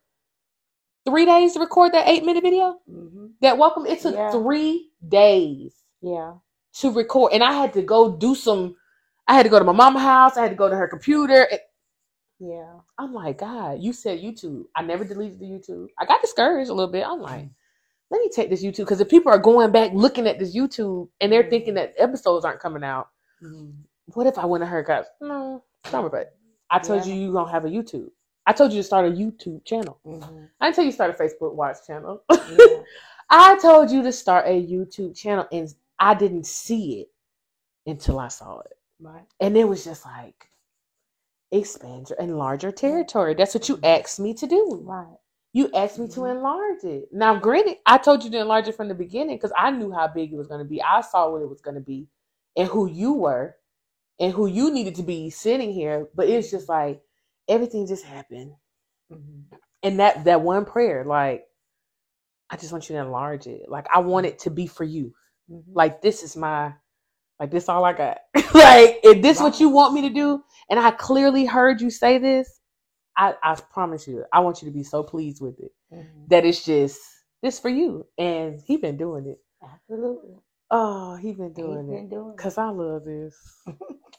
three 1.07 1.25
days 1.25 1.53
to 1.55 1.61
record 1.61 1.93
that 1.93 2.09
eight 2.09 2.25
minute 2.25 2.43
video. 2.43 2.81
Mhm. 2.91 3.33
That 3.41 3.59
welcome, 3.59 3.87
it 3.87 4.01
took 4.01 4.15
Yeah. 4.15 4.31
three 4.31 4.91
days 5.09 5.75
Yeah. 6.01 6.35
to 6.81 6.91
record, 6.91 7.33
and 7.33 7.43
I 7.45 7.53
had 7.53 7.73
to 7.75 7.83
go 7.83 8.11
do 8.11 8.35
some. 8.35 8.77
I 9.29 9.35
had 9.35 9.43
to 9.45 9.49
go 9.49 9.59
to 9.59 9.65
my 9.65 9.73
mama's 9.73 10.03
house. 10.03 10.37
I 10.37 10.43
had 10.43 10.51
to 10.51 10.57
go 10.57 10.69
to 10.69 10.77
her 10.77 10.89
computer. 10.89 11.49
Yeah. 12.39 12.81
I'm 12.99 13.15
like, 13.15 13.39
God, 13.39 13.81
you 13.81 13.93
said 13.93 14.21
YouTube. 14.21 14.65
I 14.77 14.83
never 14.83 15.05
deleted 15.05 15.39
the 15.41 15.47
YouTube. 15.47 15.89
I 15.99 16.05
got 16.05 16.21
discouraged 16.21 16.71
a 16.71 16.75
little 16.75 16.93
bit. 16.93 17.07
I'm 17.07 17.21
like, 17.21 17.49
let 18.11 18.21
me 18.21 18.29
take 18.29 18.51
this 18.51 18.63
YouTube 18.65 18.79
because 18.79 19.01
if 19.01 19.09
people 19.09 19.33
are 19.33 19.39
going 19.39 19.71
back 19.73 19.93
looking 19.93 20.27
at 20.27 20.39
this 20.39 20.55
YouTube 20.55 21.09
and 21.21 21.33
they're 21.33 21.49
thinking 21.51 21.75
that 21.75 21.95
episodes 21.99 22.45
aren't 22.45 22.61
coming 22.61 22.85
out, 22.85 23.09
Mhm. 23.43 23.75
what 24.15 24.27
if 24.27 24.39
I 24.39 24.47
went 24.47 24.63
to 24.63 24.67
her 24.67 24.83
guys? 24.83 25.07
No, 25.21 25.65
summer, 25.87 26.09
but 26.09 26.37
I 26.71 26.79
told 26.79 27.05
Yeah. 27.07 27.15
you 27.15 27.21
you 27.23 27.33
gonna 27.33 27.51
have 27.51 27.65
a 27.65 27.69
YouTube. 27.69 28.11
I 28.47 28.53
told 28.53 28.73
you 28.73 28.79
to 28.81 28.85
start 28.85 29.07
a 29.07 29.11
YouTube 29.11 29.65
channel. 29.65 29.99
Mhm. 30.07 30.49
I 30.61 30.67
didn't 30.67 30.77
tell 30.77 30.85
you 30.85 30.91
to 30.91 30.95
start 30.95 31.11
a 31.11 31.23
Facebook 31.23 31.55
Watch 31.55 31.79
channel. 31.87 32.23
Yeah. 32.31 32.83
I 33.29 33.59
told 33.59 33.91
you 33.91 34.03
to 34.05 34.13
start 34.13 34.47
a 34.47 34.51
YouTube 34.65 35.17
channel, 35.17 35.49
and 35.51 35.69
I 35.99 36.15
didn't 36.15 36.47
see 36.47 37.01
it 37.01 37.13
until 37.87 38.21
I 38.21 38.29
saw 38.29 38.61
it, 38.61 38.79
Right. 39.01 39.27
and 39.41 39.57
it 39.57 39.65
was 39.65 39.85
just 39.85 40.05
like 40.05 40.49
expand 41.51 42.11
your 42.11 42.19
enlarge 42.19 42.63
your 42.63 42.73
territory. 42.73 43.35
That's 43.35 43.55
what 43.55 43.69
you 43.69 43.79
asked 43.83 44.21
me 44.21 44.35
to 44.35 44.47
do. 44.47 44.81
Right. 44.85 45.19
You 45.57 45.71
asked 45.73 45.99
me 45.99 46.07
to 46.09 46.21
Mhm. 46.21 46.33
enlarge 46.33 46.85
it. 46.85 47.11
Now, 47.15 47.35
granted, 47.35 47.79
I 47.87 47.97
told 47.97 48.23
you 48.23 48.29
to 48.31 48.39
enlarge 48.41 48.69
it 48.69 48.75
from 48.75 48.89
the 48.89 48.95
beginning 48.95 49.37
because 49.37 49.55
I 49.57 49.71
knew 49.71 49.91
how 49.91 50.07
big 50.07 50.31
it 50.31 50.37
was 50.37 50.49
going 50.49 50.59
to 50.59 50.69
be. 50.69 50.83
I 50.83 51.01
saw 51.01 51.31
what 51.31 51.41
it 51.41 51.49
was 51.49 51.63
going 51.63 51.77
to 51.77 51.81
be 51.81 52.09
and 52.59 52.69
who 52.69 52.87
you 52.91 53.15
were 53.15 53.57
and 54.21 54.35
who 54.35 54.49
you 54.49 54.71
needed 54.71 54.97
to 54.97 55.03
be 55.03 55.31
sitting 55.31 55.73
here. 55.73 56.11
But 56.15 56.29
it's 56.29 56.51
just 56.51 56.69
like 56.69 57.01
everything 57.49 57.87
just 57.87 58.05
happened. 58.05 58.53
Mhm. 59.11 59.45
And 59.83 59.99
that 59.99 60.25
that 60.25 60.43
one 60.43 60.67
prayer, 60.67 61.07
like, 61.07 61.49
I 62.51 62.59
just 62.59 62.71
want 62.71 62.91
you 62.91 62.97
to 62.97 63.01
enlarge 63.01 63.47
it. 63.47 63.71
Like, 63.71 63.87
I 63.91 64.01
want 64.01 64.27
it 64.27 64.39
to 64.41 64.51
be 64.51 64.67
for 64.67 64.85
you. 64.85 65.15
Mhm. 65.51 65.65
Like, 65.73 66.03
this 66.03 66.23
is 66.23 66.37
my, 66.37 66.75
like, 67.41 67.51
this 67.51 67.71
all 67.71 67.83
I 67.87 67.95
got. 67.95 68.19
like, 68.55 69.01
if 69.03 69.23
this 69.23 69.39
is 69.39 69.43
what 69.43 69.59
you 69.59 69.71
want 69.71 69.95
me 69.95 70.03
to 70.03 70.11
do, 70.11 70.45
and 70.69 70.79
I 70.79 70.91
clearly 70.91 71.47
heard 71.47 71.81
you 71.81 71.89
say 71.89 72.19
this, 72.19 72.61
I, 73.17 73.35
I 73.43 73.55
promise 73.55 74.07
you, 74.07 74.25
I 74.33 74.41
want 74.41 74.63
you 74.63 74.69
to 74.69 74.75
be 74.75 74.83
so 74.85 75.03
pleased 75.03 75.41
with 75.41 75.59
it 75.61 75.73
Mhm. 75.93 76.29
that 76.29 76.45
it's 76.45 76.65
just 76.65 77.01
this 77.43 77.59
for 77.59 77.69
you. 77.69 78.07
And 78.19 78.61
he 78.67 78.77
been 78.77 78.97
doing 78.97 79.27
it. 79.27 79.39
Absolutely. 79.63 80.37
Oh, 80.71 81.17
he 81.17 81.33
been 81.33 81.49
He's 81.49 81.57
doing 81.57 81.87
been 81.89 82.07
it. 82.07 82.11
doing 82.11 82.31
it. 82.33 82.39
Cause 82.39 82.59
I 82.59 82.69
love 82.69 83.05
this. 83.05 83.37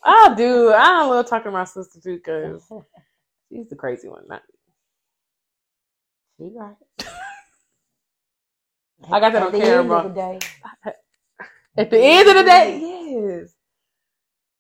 I 0.04 0.34
do. 0.36 0.70
I 0.72 1.06
love 1.06 1.28
talking 1.28 1.46
to 1.46 1.52
my 1.52 1.66
sister 1.66 2.00
too, 2.02 2.20
cause 2.20 2.64
she's 3.52 3.70
the 3.70 3.76
crazy 3.76 4.08
one. 4.10 4.24
Not 4.28 4.42
me. 6.40 6.50
She 6.50 6.56
right. 6.56 6.76
I 9.12 9.20
got 9.20 9.34
that 9.34 9.42
At 9.42 9.44
on 9.48 9.52
the 9.54 9.60
camera. 9.60 9.98
end 10.00 10.06
of 10.08 10.16
the 10.16 10.22
day, 10.22 10.40
at 11.78 11.90
the 11.92 12.00
end 12.00 12.30
of 12.30 12.36
the 12.36 12.44
day, 12.44 12.80
yes. 12.82 13.54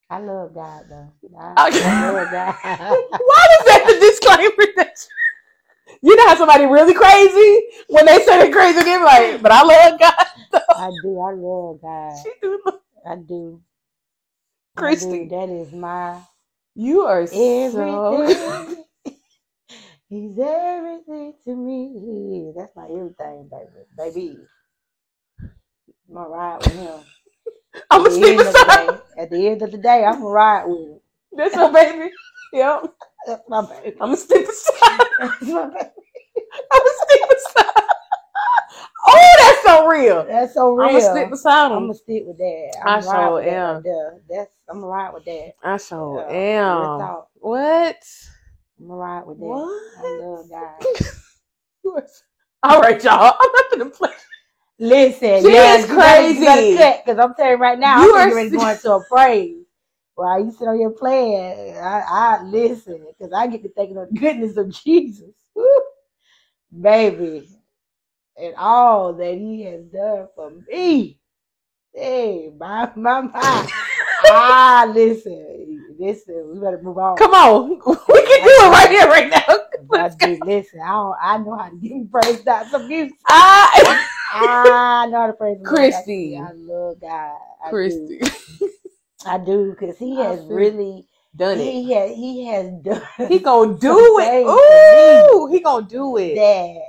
I 0.09 0.19
love 0.19 0.53
God 0.55 0.85
though. 0.89 1.13
I, 1.39 1.57
Okay. 1.67 1.81
I 1.83 1.93
love 1.93 2.31
God. 2.31 2.55
Why 3.19 3.47
is 3.59 3.65
that 3.65 3.85
the 3.87 3.99
disclaimer 3.99 4.73
that 4.77 5.07
you 6.01 6.15
know 6.15 6.27
how 6.27 6.35
somebody 6.35 6.65
really 6.65 6.93
crazy 6.93 7.67
when 7.89 8.05
they 8.05 8.19
say 8.19 8.39
they're 8.39 8.51
crazy, 8.53 8.79
they 8.79 8.97
be 8.97 9.03
like, 9.03 9.41
but 9.41 9.51
I 9.51 9.63
love 9.63 9.99
God. 9.99 10.25
Though. 10.51 10.59
I 10.75 10.91
do. 10.91 11.19
I 11.19 11.33
love 11.33 11.81
God. 11.81 12.23
She 12.23 12.31
do 12.41 12.61
look- 12.65 12.81
I 13.05 13.15
do. 13.17 13.61
I 14.77 14.81
Kristy. 14.81 15.29
do. 15.29 15.29
That 15.29 15.49
is 15.49 15.73
my 15.73 16.21
You 16.75 17.01
are 17.01 17.27
so 17.27 18.13
everything. 18.13 18.85
He's 20.09 20.39
everything 20.39 21.33
to 21.45 21.55
me. 21.55 22.53
That's 22.57 22.75
my 22.75 22.85
everything, 22.85 23.49
baby. 23.51 23.85
Baby. 23.97 24.37
I'm 26.09 26.17
ride 26.31 26.59
with 26.63 26.75
him. 26.75 27.01
I'm 27.91 28.05
At 28.05 28.07
a 28.07 28.11
the 28.11 28.11
sleep 28.11 28.37
beside. 28.37 29.01
At 29.17 29.29
the 29.31 29.47
end 29.47 29.61
of 29.63 29.71
the 29.71 29.77
day, 29.77 30.05
I'm 30.05 30.15
gonna 30.19 30.25
ride 30.29 30.65
with 30.67 30.79
him. 30.79 30.99
That's 31.33 31.55
my 31.55 31.71
baby. 31.71 32.11
Yep. 32.53 32.93
That's 33.25 33.43
my 33.49 33.65
baby. 33.65 33.97
I'm 34.01 34.13
a 34.13 34.17
sleep 34.17 34.47
beside. 34.47 35.07
That's 35.19 35.41
my 35.41 35.67
baby. 35.67 35.91
I'm 36.71 36.81
a 36.81 36.91
sleep 37.07 37.29
beside. 37.29 37.83
Oh, 39.05 39.35
that's 39.39 39.63
so 39.63 39.87
real. 39.87 40.25
That's 40.27 40.53
so 40.53 40.73
real. 40.75 40.87
I'm 40.87 40.93
gonna 40.93 41.01
sleep 41.01 41.29
beside 41.31 41.67
him. 41.67 41.73
I'm 41.73 41.83
gonna 41.83 41.93
stick 41.95 42.23
with 42.25 42.37
that. 42.37 42.73
I 42.85 42.87
I'm 42.87 43.01
gonna 43.01 43.01
sure 43.01 43.33
with 43.35 43.45
that 43.45 43.49
am. 43.49 43.85
right. 43.85 44.21
That's 44.29 44.51
I'm 44.69 44.81
gonna 44.81 44.87
ride 44.87 45.13
with 45.13 45.25
that. 45.25 45.53
I 45.63 45.77
sure 45.77 46.25
Yeah, 46.25 46.29
am. 46.29 47.17
What? 47.35 48.03
I'm 48.79 48.87
gonna 48.87 48.99
ride 48.99 49.27
with 49.27 49.39
that. 49.39 49.63
I 49.97 50.03
What? 50.03 50.11
love 50.11 50.49
God. 50.49 50.85
All 52.63 52.81
right, 52.81 53.03
y'all. 53.03 53.35
I'm 53.39 53.51
not 53.53 53.71
gonna 53.71 53.89
play. 53.89 54.11
Listen, 54.79 55.43
She 55.43 55.47
yeah, 55.47 55.77
is 55.77 55.85
you 55.87 55.87
you 55.87 56.45
better 56.45 56.63
crazy. 56.65 57.03
Cause 57.05 57.17
I'm 57.19 57.33
telling 57.35 57.53
you 57.53 57.57
right 57.57 57.79
now, 57.79 58.01
You 58.01 58.13
I'm 58.13 58.13
are 58.15 58.33
ready 58.35 58.49
s- 58.49 58.51
going 58.51 58.77
to 58.79 58.93
a 58.95 59.03
praise. 59.05 59.57
While 60.15 60.45
you 60.45 60.51
sit 60.51 60.67
on 60.67 60.79
your 60.79 60.91
plan, 60.91 61.77
I, 61.77 62.03
I 62.07 62.43
listen, 62.43 63.05
cause 63.19 63.31
I 63.35 63.47
get 63.47 63.63
to 63.63 63.69
thinking 63.69 63.97
of 63.97 64.09
the 64.13 64.19
goodness 64.19 64.57
of 64.57 64.69
Jesus, 64.69 65.31
Woo. 65.55 65.67
baby, 66.81 67.49
and 68.37 68.55
all 68.57 69.13
that 69.13 69.35
He 69.35 69.63
has 69.63 69.83
done 69.85 70.27
for 70.35 70.51
me. 70.69 71.19
Hey, 71.93 72.51
my 72.57 72.91
my 72.95 73.21
my. 73.21 73.69
ah, 74.29 74.89
listen, 74.93 75.95
listen, 75.99 76.51
we 76.53 76.59
better 76.61 76.81
move 76.81 76.97
on. 76.99 77.17
Come 77.17 77.31
on, 77.33 77.69
we 77.69 77.75
can 77.77 78.43
do 78.43 78.51
it 78.51 78.71
right 78.71 78.89
here, 78.89 79.07
right 79.07 79.29
now. 79.29 79.59
I 79.93 80.09
do, 80.09 80.39
listen, 80.43 80.81
I 80.81 80.89
don't, 80.91 81.15
I 81.21 81.37
know 81.39 81.57
how 81.57 81.69
to 81.69 81.75
give 81.77 82.11
praise 82.11 82.45
out 82.47 82.67
some 82.67 82.87
music. 82.87 83.17
I, 83.27 84.07
Ah, 84.33 85.03
I 85.03 85.05
know 85.07 85.21
how 85.21 85.27
to 85.27 85.33
praise. 85.33 85.57
Kristy. 85.63 86.39
I 86.39 86.51
love 86.53 86.99
God. 87.01 87.37
I 87.63 87.71
Kristy, 87.71 88.19
do. 88.19 88.27
I 89.25 89.37
do 89.37 89.71
because 89.71 89.97
He 89.99 90.19
has 90.19 90.45
really, 90.45 91.07
done 91.35 91.59
it. 91.59 91.63
He 91.71 91.93
has, 91.93 92.09
He 92.15 92.45
has 92.47 92.71
done 92.83 93.01
He 93.29 93.39
gonna 93.39 93.77
do 93.77 94.19
it. 94.19 94.45
Ooh, 94.47 95.47
he 95.51 95.59
gonna 95.61 95.87
do 95.87 96.17
it. 96.17 96.35
that. 96.35 96.81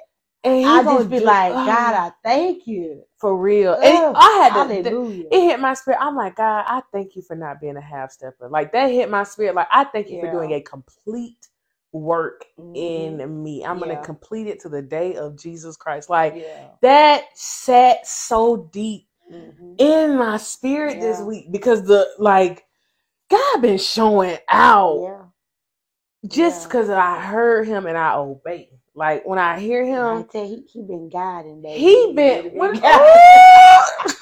And 0.45 0.61
he 0.61 0.67
I 0.67 0.83
just 0.85 1.11
be 1.11 1.21
like, 1.21 1.53
oh, 1.53 1.65
God, 1.67 1.95
I 1.95 2.13
thank 2.25 2.67
you. 2.67 3.03
for 3.21 3.37
real. 3.37 3.75
And 3.75 4.17
I 4.17 4.31
had 4.43 4.55
to. 4.55 4.61
hallelujah. 4.65 5.29
It 5.31 5.41
hit 5.43 5.61
my 5.61 5.75
spirit. 5.75 5.99
I'm 6.01 6.17
like, 6.17 6.37
God, 6.37 6.65
I 6.67 6.83
thank 6.93 7.17
you 7.17 7.23
for 7.23 7.37
not 7.37 7.61
being 7.61 7.77
a 7.77 7.81
half 7.81 8.13
stepper. 8.13 8.49
Like 8.49 8.73
that 8.73 8.91
hit 8.91 9.11
my 9.11 9.25
spirit. 9.25 9.55
Like 9.55 9.69
I 9.73 9.85
thank 9.85 10.11
you 10.11 10.21
for 10.21 10.27
doing 10.29 10.53
a 10.53 10.61
complete 10.61 11.49
work 11.93 12.45
Mhm. 12.59 12.77
in 12.77 13.43
me. 13.43 13.65
I'm 13.65 13.79
Yeah. 13.79 13.87
gonna 13.87 14.05
complete 14.05 14.47
it 14.47 14.61
to 14.61 14.69
the 14.69 14.83
day 14.83 15.17
of 15.17 15.37
Jesus 15.37 15.77
Christ. 15.77 16.11
Like 16.11 16.35
yeah. 16.37 16.69
that 16.83 17.25
sat 17.35 18.07
so 18.07 18.57
deep 18.73 19.09
Mhm. 19.33 19.75
in 19.79 20.17
my 20.17 20.37
spirit 20.37 21.01
this 21.01 21.21
week 21.21 21.51
because 21.51 21.83
the 21.85 22.09
like 22.19 22.67
God 23.31 23.63
been 23.63 23.79
showing 23.79 24.39
out 24.51 25.01
Yeah. 25.03 25.23
just 26.27 26.63
Yeah. 26.63 26.69
because 26.69 26.91
I 26.91 27.21
heard 27.21 27.67
him 27.67 27.87
and 27.87 27.97
I 27.97 28.15
obey. 28.17 28.71
Like 28.95 29.25
when 29.27 29.39
I 29.39 29.59
hear 29.61 29.83
I 29.83 29.87
him, 29.87 30.25
tell 30.25 30.45
you, 30.45 30.65
he, 30.67 30.81
he 30.81 30.83
been 30.83 31.09
guiding, 31.09 31.63
baby. 31.63 31.81
he 31.81 32.13
been 32.15 32.53
guiding. 32.81 32.83
Ooh! 32.85 34.13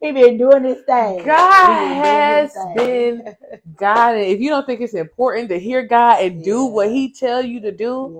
He 0.00 0.12
been 0.12 0.38
doing 0.38 0.64
his 0.64 0.82
thing. 0.84 1.24
God 1.24 1.66
been 1.66 2.04
has 2.04 2.56
thing. 2.74 3.34
God, 3.76 4.14
and 4.14 4.24
if 4.24 4.40
you 4.40 4.48
don't 4.48 4.64
think 4.64 4.80
it's 4.80 4.94
important 4.94 5.50
to 5.50 5.58
hear 5.58 5.82
God 5.82 6.22
and 6.22 6.42
do 6.42 6.64
what 6.64 6.88
He 6.90 7.12
tell 7.12 7.42
you 7.42 7.60
to 7.60 7.70
do, 7.70 8.10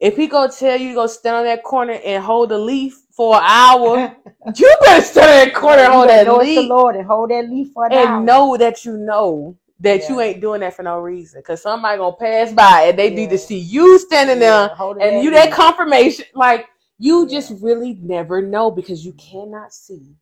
yeah. 0.00 0.08
if 0.08 0.16
He 0.16 0.26
go 0.26 0.46
tell 0.46 0.76
you 0.78 0.90
to 0.90 0.94
go 0.94 1.06
stand 1.06 1.36
on 1.36 1.44
that 1.44 1.64
corner 1.64 1.98
and 2.04 2.22
hold 2.22 2.52
a 2.52 2.58
leaf 2.58 3.00
for 3.10 3.36
an 3.36 3.42
hour, 3.44 4.14
you 4.56 4.76
better 4.82 5.02
stand 5.02 5.30
on 5.30 5.48
that 5.48 5.54
corner 5.54 5.82
and 5.82 5.92
hold 5.92 6.08
that 6.10 6.26
know 6.26 6.40
it's 6.40 6.54
the 6.54 6.60
leaf 6.60 6.68
Lord 6.68 6.96
and 6.96 7.06
hold 7.06 7.30
that 7.30 7.48
leaf 7.48 7.72
for 7.72 7.86
an 7.86 7.92
hour. 7.94 8.16
and 8.16 8.26
know 8.26 8.56
that 8.58 8.84
you 8.84 8.98
know 8.98 9.56
that 9.80 10.08
you 10.10 10.20
ain't 10.20 10.42
doing 10.42 10.60
that 10.60 10.74
for 10.74 10.82
no 10.82 10.98
reason. 10.98 11.42
Cause 11.42 11.62
somebody 11.62 11.96
gonna 11.96 12.16
pass 12.16 12.52
by 12.52 12.88
and 12.88 12.98
they 12.98 13.08
need 13.10 13.30
to 13.30 13.38
see 13.38 13.58
you 13.58 13.98
standing 13.98 14.38
Yeah, 14.38 14.66
there 14.66 14.76
holding 14.76 15.02
and 15.02 15.24
you 15.24 15.30
that 15.30 15.50
confirmation. 15.50 16.26
Like 16.34 16.66
you 16.98 17.22
Yeah. 17.22 17.38
just 17.38 17.62
really 17.62 17.98
never 18.02 18.42
know 18.42 18.70
because 18.70 19.04
you 19.04 19.12
mm-hmm. 19.12 19.38
cannot 19.38 19.72
see 19.72 20.14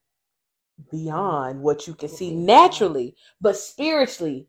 beyond 0.91 1.63
what 1.63 1.87
you 1.87 1.95
can 1.95 2.09
see 2.09 2.35
naturally, 2.35 3.15
but 3.41 3.57
spiritually. 3.57 4.49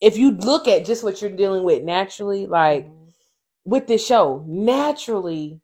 If 0.00 0.16
you 0.16 0.30
look 0.32 0.68
at 0.68 0.84
just 0.84 1.02
what 1.02 1.20
you're 1.20 1.30
dealing 1.30 1.64
with 1.64 1.82
naturally, 1.82 2.46
like 2.46 2.86
Mhm. 2.86 3.12
with 3.64 3.86
this 3.88 4.06
show, 4.06 4.44
naturally, 4.46 5.60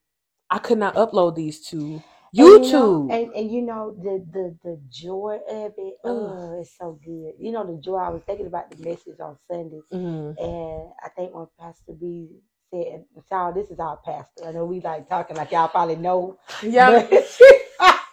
I 0.50 0.58
could 0.58 0.78
not 0.78 0.94
upload 0.96 1.34
these 1.36 1.64
to 1.68 1.76
And 1.76 2.02
you 2.32 2.58
know- 2.58 3.06
YouTube. 3.06 3.12
and, 3.12 3.32
and 3.34 3.50
you 3.52 3.62
know 3.62 3.92
the 4.02 4.24
the 4.32 4.56
the 4.64 4.80
joy 4.90 5.38
of 5.48 5.72
it. 5.78 5.94
Oh, 6.02 6.58
it's 6.60 6.76
so 6.76 6.98
good. 7.04 7.34
You 7.38 7.52
know 7.52 7.64
the 7.64 7.80
joy. 7.80 7.96
I 7.96 8.08
was 8.08 8.22
thinking 8.24 8.46
about 8.46 8.70
the 8.70 8.82
message 8.88 9.20
on 9.20 9.38
Sunday, 9.48 9.80
Mhm. 9.92 10.34
and 10.40 10.92
I 11.04 11.08
think 11.10 11.32
when 11.34 11.46
Pastor 11.58 11.92
B 11.92 12.28
said, 12.72 13.04
"Child, 13.28 13.54
this 13.54 13.70
is 13.70 13.78
our 13.78 13.98
pastor." 13.98 14.46
I 14.46 14.50
know 14.52 14.64
we 14.64 14.80
like 14.80 15.08
talking 15.08 15.36
like 15.36 15.52
y'all 15.52 15.68
probably 15.68 15.94
know. 15.96 16.36
Yeah, 16.62 17.06
but- 17.08 17.38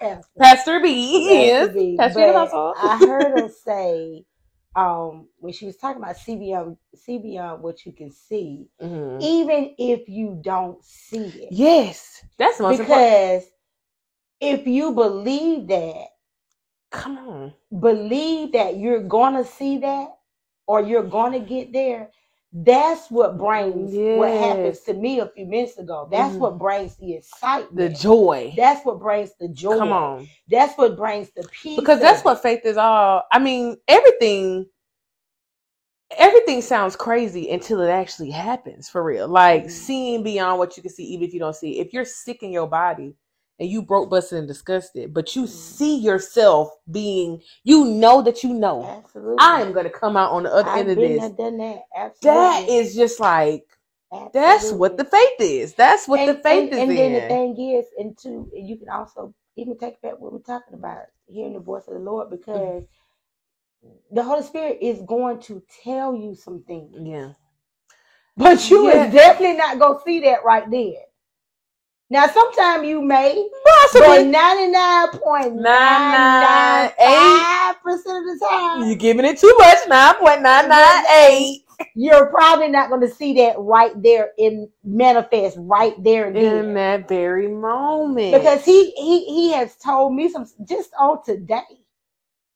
Pastor. 0.01 0.29
Pastor 0.39 0.79
B, 0.81 1.37
Pastor 1.37 1.73
B. 1.73 1.97
Pastor 1.97 2.19
But. 2.33 2.75
I 2.77 2.97
heard 2.97 3.31
her 3.31 3.49
say 3.65 4.25
um, 4.75 5.27
when 5.39 5.53
she 5.53 5.65
was 5.67 5.77
talking 5.77 6.01
about 6.01 6.17
see 6.17 6.35
beyond 7.19 7.63
what 7.63 7.85
you 7.85 7.91
can 7.93 8.11
see, 8.11 8.67
Mhm. 8.81 9.21
even 9.21 9.75
if 9.77 10.09
you 10.09 10.39
don't 10.43 10.83
see 10.83 11.43
it. 11.43 11.49
Yes, 11.53 12.23
that's 12.37 12.59
most 12.59 12.79
important. 12.79 13.07
because 13.07 13.43
if 14.41 14.67
you 14.67 14.93
believe 14.93 15.67
that, 15.67 16.07
Come 16.91 17.17
on, 17.17 17.53
believe 17.81 18.53
that 18.53 18.77
you're 18.77 19.03
gonna 19.03 19.45
see 19.45 19.77
that 19.79 20.17
or 20.67 20.81
you're 20.81 21.03
gonna 21.03 21.39
get 21.39 21.73
there. 21.73 22.11
That's 22.53 23.09
what 23.09 23.37
brings 23.37 23.93
what 23.93 24.29
happens 24.31 24.81
to 24.81 24.93
me 24.93 25.19
a 25.19 25.27
few 25.27 25.45
minutes 25.45 25.77
ago. 25.77 26.07
That's 26.11 26.35
Mhm. 26.35 26.39
what 26.39 26.57
brings 26.59 26.95
the 26.97 27.13
excitement. 27.13 27.75
the 27.77 27.89
joy. 27.89 28.53
That's 28.57 28.85
what 28.85 28.99
brings 28.99 29.33
the 29.39 29.47
joy. 29.47 29.77
Come 29.77 29.93
on, 29.93 30.27
That's 30.49 30.77
what 30.77 30.97
brings 30.97 31.31
the 31.31 31.47
peace. 31.49 31.79
because 31.79 32.01
that's 32.01 32.25
what 32.25 32.41
faith 32.41 32.65
is 32.65 32.77
all. 32.77 33.23
I 33.31 33.39
mean, 33.39 33.77
everything. 33.87 34.67
Everything 36.17 36.61
sounds 36.61 36.97
crazy 36.97 37.49
until 37.51 37.79
it 37.81 37.89
actually 37.89 38.31
happens 38.31 38.89
for 38.89 39.01
real. 39.01 39.29
Like 39.29 39.65
Mhm. 39.67 39.71
seeing 39.71 40.23
beyond 40.23 40.59
what 40.59 40.75
you 40.75 40.83
can 40.83 40.91
see, 40.91 41.05
even 41.05 41.25
if 41.25 41.33
you 41.33 41.39
don't 41.39 41.55
see. 41.55 41.79
it. 41.79 41.87
If 41.87 41.93
you're 41.93 42.03
sick 42.05 42.43
in 42.43 42.51
your 42.51 42.67
body 42.67 43.15
and 43.59 43.69
you 43.69 43.81
broke, 43.81 44.09
busted, 44.09 44.39
and 44.39 44.47
disgusted, 44.47 45.13
but 45.13 45.35
you 45.35 45.43
Mhm. 45.43 45.47
see 45.47 45.97
yourself 45.97 46.69
being, 46.91 47.41
you 47.63 47.85
know 47.85 48.21
that 48.23 48.43
you 48.43 48.53
know, 48.53 48.83
Absolutely. 48.85 49.37
I 49.39 49.61
am 49.61 49.73
gonna 49.73 49.89
come 49.89 50.17
out 50.17 50.31
on 50.31 50.43
the 50.43 50.53
other 50.53 50.69
I've 50.69 50.79
end 50.79 50.91
of 50.91 50.97
this. 50.99 51.21
that. 51.59 51.83
Absolutely. 51.95 52.39
That 52.39 52.69
is 52.69 52.95
just 52.95 53.19
like 53.19 53.65
that's 54.33 54.71
what 54.71 54.97
the 54.97 55.05
faith 55.05 55.39
is. 55.39 55.73
That's 55.75 56.07
what 56.07 56.25
the 56.25 56.35
faith 56.35 56.71
and, 56.71 56.73
is 56.73 56.79
and 56.79 56.91
in. 56.91 56.97
then 56.97 57.13
the 57.13 57.21
thing 57.27 57.75
is, 57.77 57.85
and 57.97 58.17
two, 58.17 58.49
you 58.55 58.77
can 58.77 58.89
also 58.89 59.33
even 59.57 59.77
take 59.77 60.01
back 60.01 60.19
what 60.19 60.33
we're 60.33 60.39
talking 60.39 60.73
about, 60.75 61.05
hearing 61.27 61.53
the 61.53 61.59
voice 61.59 61.87
of 61.87 61.93
the 61.95 61.99
Lord, 61.99 62.29
Mm-hmm. 62.29 62.37
because 62.37 62.83
the 64.11 64.23
Holy 64.23 64.43
Spirit 64.43 64.79
is 64.81 65.01
going 65.03 65.39
to 65.41 65.63
tell 65.83 66.15
you 66.15 66.35
some 66.35 66.63
things, 66.63 66.95
yeah. 66.99 67.33
but 68.37 68.69
you 68.69 68.89
Yeah. 68.89 69.05
is 69.07 69.13
definitely 69.13 69.57
not 69.57 69.79
gonna 69.79 69.99
see 70.05 70.21
that 70.21 70.43
right 70.45 70.69
there. 70.71 71.05
Now, 72.11 72.27
sometimes 72.27 72.85
you 72.85 73.01
may, 73.01 73.49
Possibly. 73.65 74.05
but 74.05 74.25
ninety 74.27 74.67
nine 74.67 75.07
point 75.11 75.55
nine 75.55 76.11
nine 76.11 76.91
five 76.99 77.81
percent 77.81 78.17
of 78.17 78.37
the 78.37 78.45
time, 78.51 78.85
You're 78.85 78.97
giving 78.97 79.23
it 79.23 79.37
too 79.37 79.55
much. 79.57 79.77
Nine 79.87 80.15
point 80.15 80.41
nine 80.41 80.67
nine 80.67 81.05
eight. 81.09 81.63
you're 81.95 82.25
probably 82.25 82.67
not 82.67 82.89
going 82.89 82.99
to 82.99 83.09
see 83.09 83.35
that 83.35 83.55
right 83.57 83.93
there 84.03 84.31
in 84.37 84.69
manifest 84.83 85.55
right 85.61 85.93
there 86.03 86.33
then. 86.33 86.65
In 86.67 86.73
that 86.73 87.07
very 87.07 87.47
moment. 87.47 88.33
because 88.33 88.65
he 88.65 88.91
he 88.91 89.23
he 89.23 89.51
has 89.53 89.77
told 89.77 90.13
me 90.13 90.27
some 90.27 90.45
just 90.67 90.91
on 90.99 91.23
today. 91.23 91.61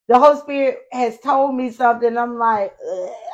The 0.08 0.18
Holy 0.18 0.38
Spirit 0.38 0.80
has 0.92 1.18
told 1.20 1.54
me 1.54 1.70
something. 1.70 2.14
I'm 2.18 2.36
like, 2.38 2.76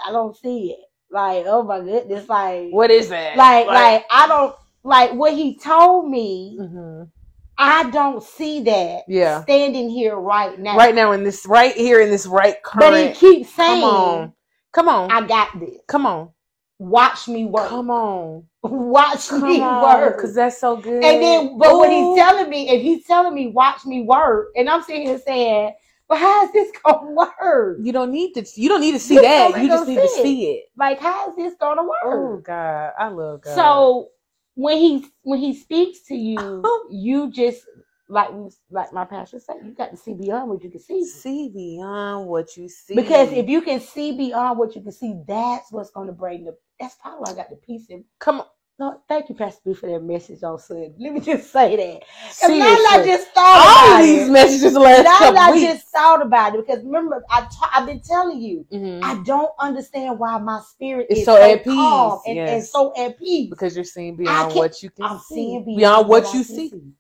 I 0.07 0.12
don't 0.12 0.37
see 0.37 0.70
it. 0.70 0.79
Like, 1.11 1.47
oh 1.49 1.64
my 1.64 1.81
goodness, 1.81 2.29
like, 2.29 2.70
what 2.70 2.93
is 2.93 3.09
that? 3.09 3.37
like, 3.37 3.66
like, 3.66 4.05
I 4.09 4.29
don't 4.29 4.55
like 4.85 5.12
what 5.12 5.35
he 5.35 5.57
told 5.59 6.11
me. 6.11 6.59
Mhm. 6.61 7.11
I 7.59 7.91
don't 7.91 8.22
see 8.22 8.62
that. 8.64 9.03
Yeah. 9.09 9.43
standing 9.43 9.91
here 9.91 10.16
right 10.16 10.59
now. 10.59 10.76
right 10.76 10.95
now 10.95 11.12
in 11.12 11.22
this 11.24 11.47
right 11.47 11.74
here 11.74 12.01
in 12.01 12.11
this 12.11 12.26
right 12.26 12.57
but 12.74 12.93
he 12.95 13.05
current. 13.05 13.16
keeps 13.16 13.51
Come 13.51 13.57
saying, 13.57 13.85
on. 13.85 14.33
Come 14.72 14.89
on. 14.89 15.11
"I 15.11 15.20
got 15.26 15.59
this. 15.61 15.76
Come 15.87 16.07
on. 16.07 16.30
Watch 16.78 17.28
me 17.28 17.45
work. 17.45 17.68
Come 17.68 17.91
on. 17.91 18.45
Watch 18.62 19.28
Come 19.28 19.45
me 19.45 19.61
on. 19.61 19.80
work." 19.80 20.16
Because 20.16 20.35
that's 20.35 20.59
so 20.61 20.76
good. 20.76 21.05
And 21.05 21.22
then, 21.22 21.59
but 21.59 21.72
Ooh. 21.74 21.85
he's 21.91 22.16
telling 22.16 22.51
me, 22.51 22.70
if 22.70 22.83
he's 22.83 23.05
telling 23.07 23.35
me, 23.35 23.49
watch 23.49 23.85
me 23.85 24.03
work, 24.03 24.49
and 24.57 24.68
I'm 24.68 24.83
sitting 24.83 25.03
here 25.07 25.18
saying, 25.18 25.74
well, 26.09 26.18
how 26.18 26.45
is 26.47 26.53
this 26.53 26.72
gonna 26.85 27.11
work? 27.12 27.78
you 27.83 27.93
don't 27.93 28.11
need 28.11 28.32
to 28.35 28.44
you 28.56 28.69
don't 28.69 28.81
need 28.81 28.93
to 28.93 28.98
see 29.01 29.16
You 29.16 29.23
that. 29.23 29.48
You 29.59 29.69
just 29.69 29.86
need 29.86 29.94
need 29.94 30.02
to 30.02 30.09
see 30.09 30.23
see 30.23 30.51
it. 30.52 30.65
Like, 30.77 30.98
how 31.01 31.31
is 31.31 31.36
this 31.36 31.55
gonna 31.61 31.82
work? 31.82 31.93
Oh 32.05 32.36
God. 32.44 32.93
I 32.98 33.09
love 33.09 33.43
God. 33.43 33.55
so 33.55 34.09
when 34.55 34.77
he 34.79 35.07
when 35.23 35.39
he 35.39 35.55
speaks 35.55 36.01
to 36.09 36.15
you, 36.15 36.62
you 36.91 37.31
just 37.31 37.65
like 38.09 38.31
like 38.70 38.93
my 38.93 39.05
pastor 39.05 39.41
said, 39.41 39.57
you 39.65 39.73
got 39.73 39.91
to 39.91 39.97
see 39.97 40.15
beyond 40.15 40.51
what 40.51 40.62
you 40.62 40.70
can 40.70 40.81
see. 40.81 41.05
see 41.05 41.49
beyond 41.49 42.27
what 42.27 42.57
you 42.57 42.69
see. 42.69 42.95
Because 42.95 43.33
if 43.33 43.49
you 43.49 43.62
can 43.62 43.81
see 43.81 44.16
beyond 44.16 44.59
what 44.59 44.77
you 44.77 44.83
can 44.83 44.93
see, 44.93 45.15
that's 45.27 45.73
what's 45.73 45.91
gonna 45.91 46.12
bring 46.12 46.45
the. 46.45 46.57
That's 46.81 46.97
probably 46.97 47.20
why 47.20 47.33
I 47.33 47.35
got 47.37 47.51
the 47.51 47.57
peace 47.57 47.87
in. 47.89 48.05
come 48.19 48.41
on, 48.41 48.47
No, 48.82 49.00
thank 49.09 49.28
you, 49.28 49.36
Pastor 49.36 49.60
B, 49.64 49.74
for 49.74 49.86
that 49.88 50.02
message 50.02 50.42
on 50.42 50.59
Sunday. 50.59 50.92
Let 50.98 51.12
me 51.12 51.20
just 51.20 51.52
say 51.52 51.76
that. 51.76 52.02
'Cause 52.40 52.50
now 52.50 52.59
seriously, 52.59 52.86
I 52.88 53.04
just 53.06 53.28
thought 53.28 53.68
all 53.68 53.92
about 53.92 54.02
these 54.02 54.28
it. 54.28 54.32
messages 54.32 54.72
the 54.72 54.80
last 54.80 55.04
now 55.04 55.18
couple 55.18 55.40
I 55.40 55.50
weeks. 55.52 55.72
just 55.74 55.86
thought 55.90 56.20
about 56.20 56.54
it 56.56 56.66
because 56.66 56.84
remember 56.84 57.24
I 57.30 57.48
I've 57.72 57.86
been 57.86 58.00
telling 58.00 58.40
you 58.40 58.66
Mhm. 58.72 59.00
I 59.04 59.22
don't 59.22 59.52
understand 59.60 60.18
why 60.18 60.36
my 60.38 60.60
spirit 60.68 61.06
It's 61.10 61.20
is 61.20 61.26
so 61.26 61.36
at 61.36 61.62
peace, 61.62 61.74
calm 61.76 62.20
and, 62.26 62.38
and 62.40 62.64
so 62.64 62.92
at 62.96 63.18
peace. 63.18 63.50
because 63.50 63.76
you're 63.76 63.84
seeing 63.84 64.16
beyond 64.16 64.56
what 64.56 64.82
you 64.82 64.90
can 64.90 65.04
I'm 65.04 65.18
see. 65.20 65.34
seeing 65.34 65.64
beyond, 65.64 65.76
beyond, 65.76 66.09
what 66.09 66.24
I 66.24 66.38
you 66.38 66.44
can 66.44 66.44
see. 66.44 66.92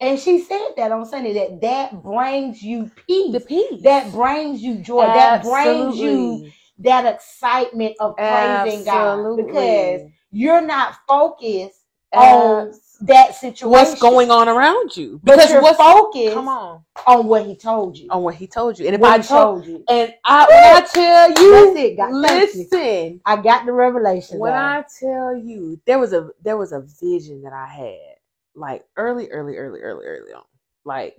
And 0.00 0.18
she 0.18 0.38
said 0.38 0.68
that 0.78 0.92
on 0.92 1.04
Sunday 1.04 1.34
that 1.34 1.60
that 1.60 2.02
brings 2.02 2.62
you 2.62 2.90
peace. 3.06 3.32
The 3.34 3.40
peace. 3.40 3.82
that 3.82 4.12
brings 4.12 4.62
you 4.62 4.76
joy. 4.76 5.08
That 5.08 5.42
brings 5.42 5.98
you 5.98 6.50
that 6.78 7.06
excitement 7.14 7.96
of 8.00 8.16
praising 8.16 8.84
God 8.84 9.36
because 9.36 10.00
Absolutely. 10.00 10.15
You're 10.30 10.60
not 10.60 10.96
focused 11.08 11.80
on 12.12 12.72
that 13.02 13.34
situation. 13.34 13.70
what's 13.70 14.00
going 14.00 14.30
on 14.30 14.48
around 14.48 14.96
you? 14.96 15.20
Because 15.22 15.50
you're 15.50 15.62
what's 15.62 15.78
focused 15.78 16.34
come 16.34 16.48
on 16.48 16.82
on 17.06 17.26
what 17.26 17.46
He 17.46 17.56
told 17.56 17.98
you. 17.98 18.08
on 18.10 18.22
what 18.22 18.34
he 18.36 18.46
told 18.46 18.78
you, 18.78 18.86
and 18.86 18.94
if 18.94 19.00
what 19.00 19.12
I 19.12 19.22
told 19.22 19.64
told 19.64 19.66
you. 19.66 19.84
and 19.88 20.14
I 20.24 20.46
when 20.48 20.58
I 20.64 20.86
tell 20.86 21.28
you, 21.30 21.76
it, 21.76 21.96
God. 21.96 22.10
Thank 22.26 22.54
you. 22.54 22.60
listen. 22.60 23.20
I 23.26 23.36
got 23.36 23.66
the 23.66 23.72
revelation. 23.72 24.38
When 24.38 24.52
God. 24.52 24.78
I 24.78 24.84
tell 25.00 25.36
you, 25.36 25.80
there 25.86 25.98
was 25.98 26.12
a 26.12 26.30
there 26.42 26.56
was 26.56 26.72
a 26.72 26.80
vision 27.00 27.42
that 27.42 27.52
I 27.52 27.66
had, 27.66 28.16
like 28.54 28.84
early, 28.96 29.28
early, 29.30 29.56
early, 29.56 29.80
early, 29.80 30.06
early 30.06 30.32
on, 30.32 30.44
like 30.84 31.16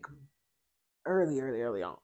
early, 1.05 1.39
early, 1.39 1.61
early 1.61 1.84
on. 1.84 1.97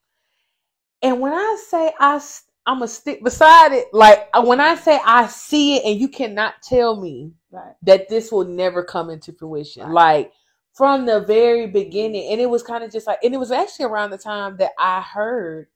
And 1.02 1.20
when 1.20 1.34
I 1.34 1.58
say 1.68 1.92
I, 2.00 2.22
I'm 2.66 2.78
gonna 2.78 2.88
stick 2.88 3.24
beside 3.24 3.74
it. 3.74 3.88
Like 3.94 4.30
uh, 4.34 4.44
when 4.44 4.60
I 4.60 4.76
say 4.76 5.00
I 5.06 5.28
see 5.28 5.78
it, 5.78 5.86
and 5.86 6.00
you 6.00 6.08
cannot 6.08 6.62
tell 6.62 7.00
me 7.00 7.34
right. 7.52 7.74
that 7.84 8.08
this 8.10 8.32
will 8.32 8.46
never 8.46 8.84
come 8.84 9.10
into 9.10 9.34
fruition. 9.34 9.84
Right. 9.84 9.94
Like 9.94 10.34
from 10.74 11.06
the 11.06 11.22
very 11.22 11.68
beginning, 11.68 12.32
and 12.32 12.42
it 12.42 12.50
was 12.50 12.64
kind 12.64 12.84
of 12.84 12.92
just 12.92 13.06
like, 13.06 13.20
and 13.24 13.34
it 13.34 13.38
was 13.38 13.52
actually 13.52 13.86
around 13.86 14.10
the 14.12 14.18
time 14.18 14.58
that 14.58 14.72
I 14.80 15.02
heard 15.02 15.68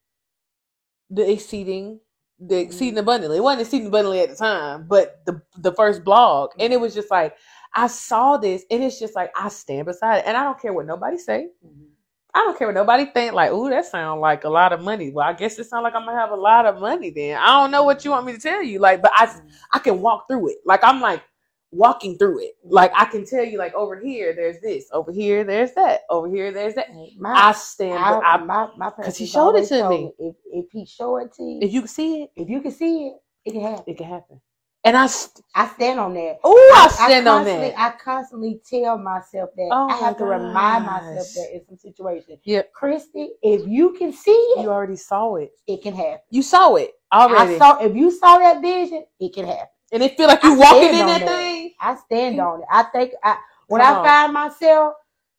the 1.10 1.30
exceeding, 1.30 2.00
the 2.38 2.56
Mhm. 2.56 2.62
exceeding 2.66 2.98
abundantly. 2.98 3.38
It 3.38 3.42
wasn't 3.42 3.62
exceeding 3.62 3.88
abundantly 3.88 4.20
at 4.20 4.30
the 4.30 4.36
time, 4.36 4.86
but 4.88 5.24
the 5.26 5.42
the 5.58 5.72
first 5.72 6.04
blog, 6.04 6.50
and 6.58 6.72
it 6.72 6.80
was 6.80 6.94
just 6.94 7.10
like 7.10 7.36
I 7.74 7.86
saw 7.86 8.38
this, 8.38 8.64
and 8.70 8.82
it's 8.82 8.98
just 8.98 9.14
like 9.14 9.30
I 9.36 9.48
stand 9.48 9.86
beside 9.86 10.18
it, 10.18 10.24
and 10.26 10.36
I 10.36 10.44
don't 10.44 10.58
care 10.60 10.72
what 10.72 10.86
nobody 10.86 11.18
say. 11.18 11.50
Mhm. 11.64 11.88
I 12.34 12.40
don't 12.40 12.58
care 12.58 12.68
what 12.68 12.74
nobody 12.74 13.06
think. 13.06 13.34
Like, 13.34 13.52
ooh, 13.52 13.70
that 13.70 13.86
sounds 13.86 14.20
like 14.20 14.44
a 14.44 14.48
lot 14.48 14.72
of 14.72 14.80
money. 14.82 15.10
Well, 15.10 15.26
I 15.28 15.32
guess 15.32 15.58
it 15.58 15.64
sounds 15.64 15.82
like 15.84 15.94
I'm 15.94 16.04
gonna 16.06 16.18
have 16.18 16.30
a 16.30 16.36
lot 16.36 16.66
of 16.66 16.80
money 16.80 17.10
then. 17.10 17.38
I 17.38 17.46
don't 17.60 17.70
know 17.70 17.84
what 17.84 18.04
you 18.04 18.12
want 18.12 18.26
me 18.26 18.32
to 18.34 18.38
tell 18.40 18.62
you. 18.62 18.78
Like, 18.78 19.02
but 19.02 19.12
I 19.14 19.34
I 19.72 19.78
can 19.80 20.00
walk 20.00 20.28
through 20.28 20.50
it. 20.50 20.58
Like 20.64 20.84
I'm 20.84 21.00
like 21.00 21.22
walking 21.72 22.18
through 22.18 22.40
it. 22.44 22.52
Like 22.64 22.92
I 22.94 23.06
can 23.06 23.26
tell 23.26 23.44
you, 23.44 23.58
like 23.58 23.74
over 23.74 23.98
here, 24.00 24.34
there's 24.34 24.60
this. 24.60 24.86
Over 24.92 25.12
here, 25.12 25.44
there's 25.44 25.72
that. 25.74 26.02
Over 26.10 26.28
here, 26.28 26.52
there's 26.52 26.74
that. 26.74 26.88
My, 27.18 27.32
I 27.34 27.52
stand. 27.52 27.94
I, 27.98 28.20
I, 28.20 28.36
my, 28.38 28.68
my 28.76 28.90
'cause 28.90 29.16
he 29.16 29.26
showed 29.26 29.56
it 29.56 29.66
to 29.68 29.88
me. 29.88 30.12
If, 30.18 30.36
if 30.52 30.66
he 30.72 30.86
show 30.86 31.16
it 31.18 31.32
to 31.34 31.42
you, 31.42 31.58
if 31.62 31.72
you 31.72 31.80
can 31.82 31.88
see 31.88 32.22
it, 32.24 32.30
if 32.36 32.48
you 32.48 32.60
can 32.60 32.70
see 32.72 33.08
it, 33.08 33.14
it 33.46 33.52
can 33.52 33.62
happen. 33.62 33.84
it 33.88 33.96
can 33.98 34.06
happen. 34.06 34.40
And 34.84 34.96
I, 34.96 35.06
st- 35.08 35.44
I 35.54 35.66
stand 35.68 36.00
on 36.00 36.14
that. 36.14 36.38
oh, 36.44 36.74
I 36.76 36.88
stand 36.88 37.28
on 37.28 37.38
constantly, 37.44 37.68
that. 37.70 37.78
I 37.78 37.90
constantly 38.02 38.60
tell 38.68 38.96
myself 38.98 39.50
that. 39.56 39.68
Oh 39.72 39.88
I 39.88 39.96
have 39.96 40.14
my 40.14 40.18
to 40.18 40.24
remind 40.24 40.86
myself 40.86 41.26
that 41.34 41.50
in 41.54 41.62
some 41.68 41.76
situations. 41.78 42.38
Yep. 42.44 42.72
Kristy, 42.80 43.28
if 43.42 43.66
you 43.66 43.92
can 43.94 44.12
see 44.12 44.30
it, 44.30 44.62
You 44.62 44.70
already 44.70 44.96
saw 44.96 45.34
it. 45.34 45.50
it 45.66 45.82
can 45.82 45.94
happen. 45.94 46.20
You 46.30 46.42
saw 46.42 46.76
it 46.76 46.92
already, 47.12 47.54
I 47.56 47.58
saw 47.58 47.78
if 47.84 47.94
you 47.96 48.10
saw 48.10 48.38
that 48.38 48.62
vision, 48.62 49.04
it 49.20 49.34
can 49.34 49.46
happen. 49.46 49.66
and 49.92 50.02
it 50.02 50.16
feel 50.16 50.28
like 50.28 50.42
you 50.44 50.52
I 50.54 50.56
walking 50.56 50.94
in 50.94 51.00
on 51.00 51.06
that, 51.08 51.20
that. 51.20 51.26
thing. 51.28 51.74
I 51.80 51.96
stand 51.96 52.40
on 52.40 52.60
it. 52.60 52.66
I 52.70 52.82
think 52.84 53.12
I 53.24 53.36
when 53.66 53.80
Come 53.82 53.94
I 53.94 53.98
on. 53.98 54.04
find 54.06 54.32
myself 54.32 54.94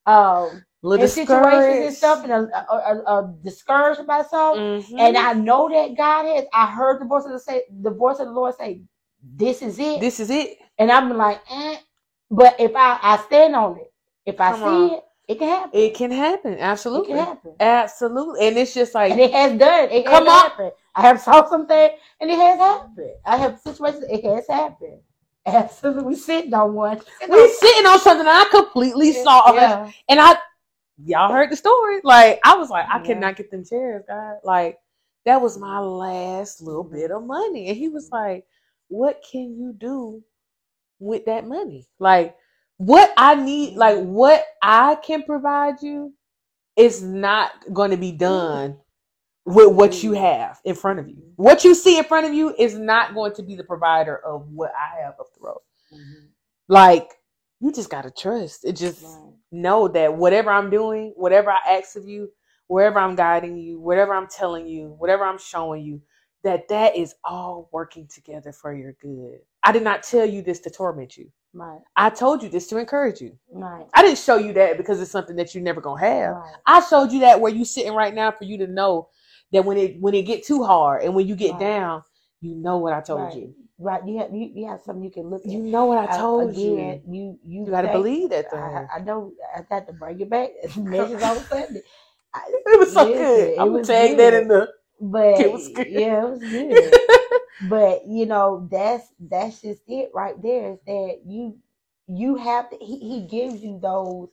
um 0.06 0.66
Little 0.82 1.04
in 1.06 1.10
situations 1.10 1.86
and 1.88 1.96
stuff 1.96 2.24
and 2.24 2.32
uh, 2.32 2.64
uh, 2.72 3.02
uh, 3.06 3.22
discouraged 3.44 4.00
about 4.02 4.30
something, 4.30 4.64
Mhm. 4.82 5.00
and 5.00 5.18
I 5.18 5.34
know 5.34 5.68
that 5.70 5.96
God 5.98 6.26
has. 6.26 6.46
I 6.54 6.68
heard 6.68 7.02
the 7.02 7.06
voice 7.06 7.26
of 7.26 7.32
the 7.32 7.40
say 7.40 7.64
the 7.82 7.92
voice 7.92 8.20
of 8.20 8.28
the 8.28 8.32
Lord 8.34 8.56
say, 8.56 8.82
"This 9.22 9.62
is 9.62 9.80
it," 9.80 10.00
this 10.00 10.20
is 10.20 10.30
it. 10.30 10.58
and 10.78 10.92
I'm 10.92 11.16
like, 11.18 11.42
eh. 11.50 11.78
but 12.32 12.60
if 12.60 12.76
I 12.76 13.00
I 13.02 13.18
stand 13.18 13.56
on 13.56 13.78
it, 13.78 13.92
if 14.26 14.40
I 14.40 14.52
Come 14.52 14.60
see 14.62 14.66
on. 14.66 14.92
it, 14.94 15.04
it 15.28 15.40
can 15.40 15.48
happen. 15.50 15.80
It 15.80 15.94
can 15.96 16.12
happen. 16.12 16.58
Absolutely. 16.60 17.14
It 17.14 17.18
can 17.18 17.26
happen. 17.26 17.56
Absolutely. 17.60 18.48
And 18.48 18.58
it's 18.58 18.74
just 18.74 18.96
like 18.96 19.12
And 19.12 19.20
it 19.20 19.32
has 19.32 19.58
done. 19.60 19.90
It 19.92 20.06
Come 20.06 20.26
has 20.26 20.34
on. 20.34 20.50
happened. 20.50 20.72
I 20.96 21.02
have 21.02 21.22
saw 21.22 21.48
something, 21.50 21.90
and 22.20 22.30
it 22.32 22.38
has 22.38 22.58
happened. 22.60 23.12
I 23.26 23.38
have 23.38 23.60
situations. 23.60 24.06
It 24.10 24.24
has 24.26 24.48
happened. 24.48 25.00
Absolutely, 25.46 26.04
we 26.04 26.16
sitting 26.16 26.54
on 26.54 26.74
one. 26.74 27.00
we 27.30 27.48
sitting 27.50 27.86
on 27.86 28.00
something 28.00 28.28
I 28.28 28.46
completely 28.52 29.14
saw. 29.14 29.54
Yeah. 29.54 29.92
And 30.10 30.20
I, 30.20 30.36
y'all 31.06 31.32
heard 31.32 31.50
the 31.52 31.56
story. 31.56 32.02
Like 32.04 32.40
I 32.44 32.56
was 32.56 32.70
like, 32.70 32.86
I 32.90 32.98
Yeah. 33.00 33.06
cannot 33.06 33.36
get 33.36 33.50
them 33.52 33.64
chairs, 33.66 34.04
God. 34.08 34.38
Like 34.44 34.78
that 35.26 35.42
was 35.42 35.58
my 35.58 35.80
last 35.80 36.62
little 36.62 36.84
bit 36.84 37.12
of 37.12 37.24
money, 37.24 37.68
and 37.68 37.78
he 37.78 37.88
was 37.90 38.10
like, 38.12 38.46
"What 38.90 39.24
can 39.32 39.58
you 39.58 39.74
do 39.74 40.24
with 41.00 41.26
that 41.26 41.48
money? 41.48 41.88
Like 42.00 42.36
what 42.78 43.12
I 43.18 43.36
need, 43.36 43.76
like 43.78 43.98
what 44.00 44.46
I 44.62 44.96
can 44.96 45.24
provide 45.24 45.82
you, 45.82 46.14
is 46.76 47.02
not 47.02 47.52
going 47.74 47.92
to 47.92 47.98
be 47.98 48.12
done." 48.12 48.78
With 49.46 49.74
what 49.74 50.04
you 50.04 50.12
have 50.14 50.60
in 50.64 50.76
front 50.76 51.00
of 51.00 51.08
you, 51.10 51.24
what 51.36 51.64
you 51.64 51.74
see 51.74 51.98
in 51.98 52.04
front 52.04 52.28
of 52.28 52.34
you 52.34 52.54
is 52.60 52.78
not 52.78 53.16
going 53.16 53.34
to 53.34 53.42
be 53.42 53.56
the 53.56 53.64
provider 53.64 54.18
of 54.18 54.48
what 54.52 54.72
I 54.76 55.02
have 55.02 55.16
up 55.20 55.34
the 55.34 55.40
road. 55.42 55.62
Mhm. 55.92 56.28
Like 56.68 57.10
you 57.60 57.72
just 57.72 57.90
gotta 57.90 58.12
trust. 58.12 58.64
It 58.64 58.74
just 58.74 59.04
Right. 59.04 59.34
know 59.52 59.88
that 59.88 60.16
whatever 60.16 60.52
I'm 60.52 60.70
doing, 60.70 61.14
whatever 61.16 61.50
I 61.52 61.78
ask 61.78 61.96
of 61.96 62.08
you, 62.08 62.32
wherever 62.68 63.00
I'm 63.00 63.16
guiding 63.16 63.58
you, 63.58 63.80
whatever 63.80 64.14
I'm 64.14 64.28
telling 64.28 64.68
you, 64.68 64.96
whatever 65.00 65.24
I'm 65.24 65.40
showing 65.40 65.84
you, 65.84 66.02
that 66.44 66.68
that 66.70 66.96
is 66.96 67.16
all 67.24 67.70
working 67.72 68.08
together 68.08 68.52
for 68.52 68.74
your 68.74 68.94
good. 69.02 69.40
I 69.64 69.72
did 69.72 69.84
not 69.84 70.04
tell 70.04 70.26
you 70.26 70.42
this 70.42 70.60
to 70.62 70.70
torment 70.70 71.18
you. 71.18 71.30
Right. 71.54 71.80
I 71.96 72.10
told 72.12 72.44
you 72.44 72.50
this 72.50 72.68
to 72.68 72.78
encourage 72.78 73.20
you. 73.22 73.38
Right. 73.52 73.86
I 73.94 74.04
didn't 74.04 74.20
show 74.20 74.38
you 74.38 74.54
that 74.54 74.78
because 74.78 75.02
it's 75.02 75.12
something 75.12 75.36
that 75.38 75.54
you're 75.56 75.64
never 75.64 75.82
gonna 75.82 76.00
have. 76.00 76.36
Right. 76.36 76.54
I 76.66 76.80
showed 76.82 77.12
you 77.12 77.20
that 77.22 77.42
where 77.42 77.52
you 77.52 77.66
sitting 77.66 77.94
right 77.94 78.14
now 78.14 78.32
for 78.32 78.44
you 78.46 78.58
to 78.60 78.68
know 78.68 79.10
that 79.52 79.66
when 79.66 79.78
it 79.78 80.00
when 80.00 80.14
it 80.14 80.24
get 80.24 80.46
too 80.46 80.64
hard 80.64 81.04
and 81.04 81.16
when 81.16 81.28
you 81.28 81.36
get 81.36 81.54
Right. 81.54 81.60
down, 81.60 82.04
you 82.42 82.56
know 82.56 82.78
what 82.78 82.94
I 82.94 83.02
told 83.02 83.22
right. 83.22 83.36
you. 83.36 83.56
Right. 83.80 84.06
You 84.06 84.20
have 84.20 84.34
you, 84.34 84.52
you 84.54 84.68
have 84.68 84.82
something 84.82 85.04
you 85.04 85.10
can 85.12 85.30
look 85.30 85.42
at. 85.44 85.52
You 85.52 85.64
know 85.64 85.86
what 85.86 85.98
I 85.98 86.14
I- 86.14 86.18
told 86.18 86.52
again, 86.52 87.02
you. 87.08 87.14
you. 87.14 87.40
You, 87.44 87.66
You 87.66 87.72
gotta 87.72 87.92
believe 87.92 88.30
that 88.30 88.52
thing. 88.52 88.60
I, 88.60 88.86
I 88.98 89.00
know. 89.00 89.32
I 89.56 89.62
got 89.64 89.88
to 89.88 89.94
bring 89.94 90.20
it 90.22 90.30
back. 90.30 90.52
Message 90.78 91.22
on 91.22 91.38
Sunday. 91.46 91.82
I- 92.34 92.42
It 92.68 92.80
was 92.80 92.94
so 92.94 93.06
Listen, 93.06 93.18
good. 93.24 93.58
I'm 93.58 93.72
gonna 93.72 93.84
tag 93.84 94.18
that 94.18 94.34
in 94.36 94.48
the. 94.48 94.70
But 95.02 95.40
It 95.40 95.52
was 95.52 95.70
good. 95.70 95.88
yeah, 95.88 96.24
it 96.26 96.30
was 96.32 96.44
good. 96.46 97.00
but 97.62 98.08
you 98.08 98.26
know, 98.28 98.68
that's 98.72 99.08
that's 99.20 99.62
just 99.62 99.82
it 99.88 100.12
right 100.14 100.42
there. 100.42 100.74
Is 100.74 100.80
that 100.88 101.22
you 101.26 101.58
you 102.08 102.36
have 102.38 102.70
to 102.72 102.78
he, 102.78 103.00
he 103.00 103.28
gives 103.28 103.62
you 103.64 103.80
those 103.82 104.30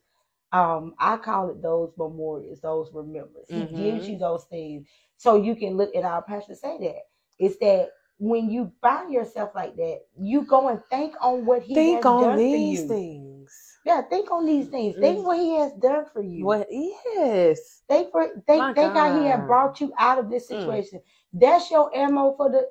um 0.52 0.94
I 1.00 1.18
call 1.18 1.50
it 1.50 1.62
those 1.62 1.92
memorials, 1.98 2.60
those 2.60 2.90
remembers. 2.94 3.48
He 3.52 3.66
gives 3.66 4.08
Mhm. 4.08 4.08
you 4.08 4.18
those 4.18 4.44
things 4.46 4.88
so 5.18 5.36
you 5.36 5.56
can 5.56 5.76
look 5.78 5.94
at 5.96 6.04
our 6.04 6.22
pastor 6.22 6.54
say 6.56 6.78
that. 6.80 7.02
It's 7.38 7.58
that 7.58 7.90
when 8.18 8.50
you 8.50 8.72
find 8.82 9.12
yourself 9.12 9.50
like 9.54 9.76
that, 9.76 10.00
you 10.18 10.42
go 10.44 10.68
and 10.68 10.80
think 10.90 11.14
on 11.20 11.46
what 11.46 11.62
he 11.62 11.84
Think 11.84 11.94
has 11.94 12.06
on 12.06 12.18
done 12.18 12.44
these 12.44 12.50
for 12.50 12.56
you. 12.58 13.00
things. 13.00 13.25
Yeah, 13.86 14.02
think 14.02 14.30
on 14.32 14.46
these 14.46 14.66
things. 14.68 14.96
Think 14.96 15.20
Mm. 15.20 15.24
what 15.24 15.38
he 15.38 15.54
has 15.54 15.72
done 15.74 16.06
for 16.12 16.20
you. 16.20 16.44
What? 16.44 16.66
Yes. 16.70 17.82
Think 17.88 18.10
for 18.10 18.28
think 18.46 18.74
think 18.74 18.92
how 18.92 19.18
he 19.20 19.26
had 19.26 19.40
God. 19.40 19.46
brought 19.46 19.80
you 19.80 19.92
out 19.98 20.18
of 20.18 20.28
this 20.28 20.48
Mm. 20.50 20.58
situation. 20.58 21.00
That's 21.32 21.70
your 21.70 21.94
ammo 21.96 22.34
for 22.36 22.50
the. 22.50 22.68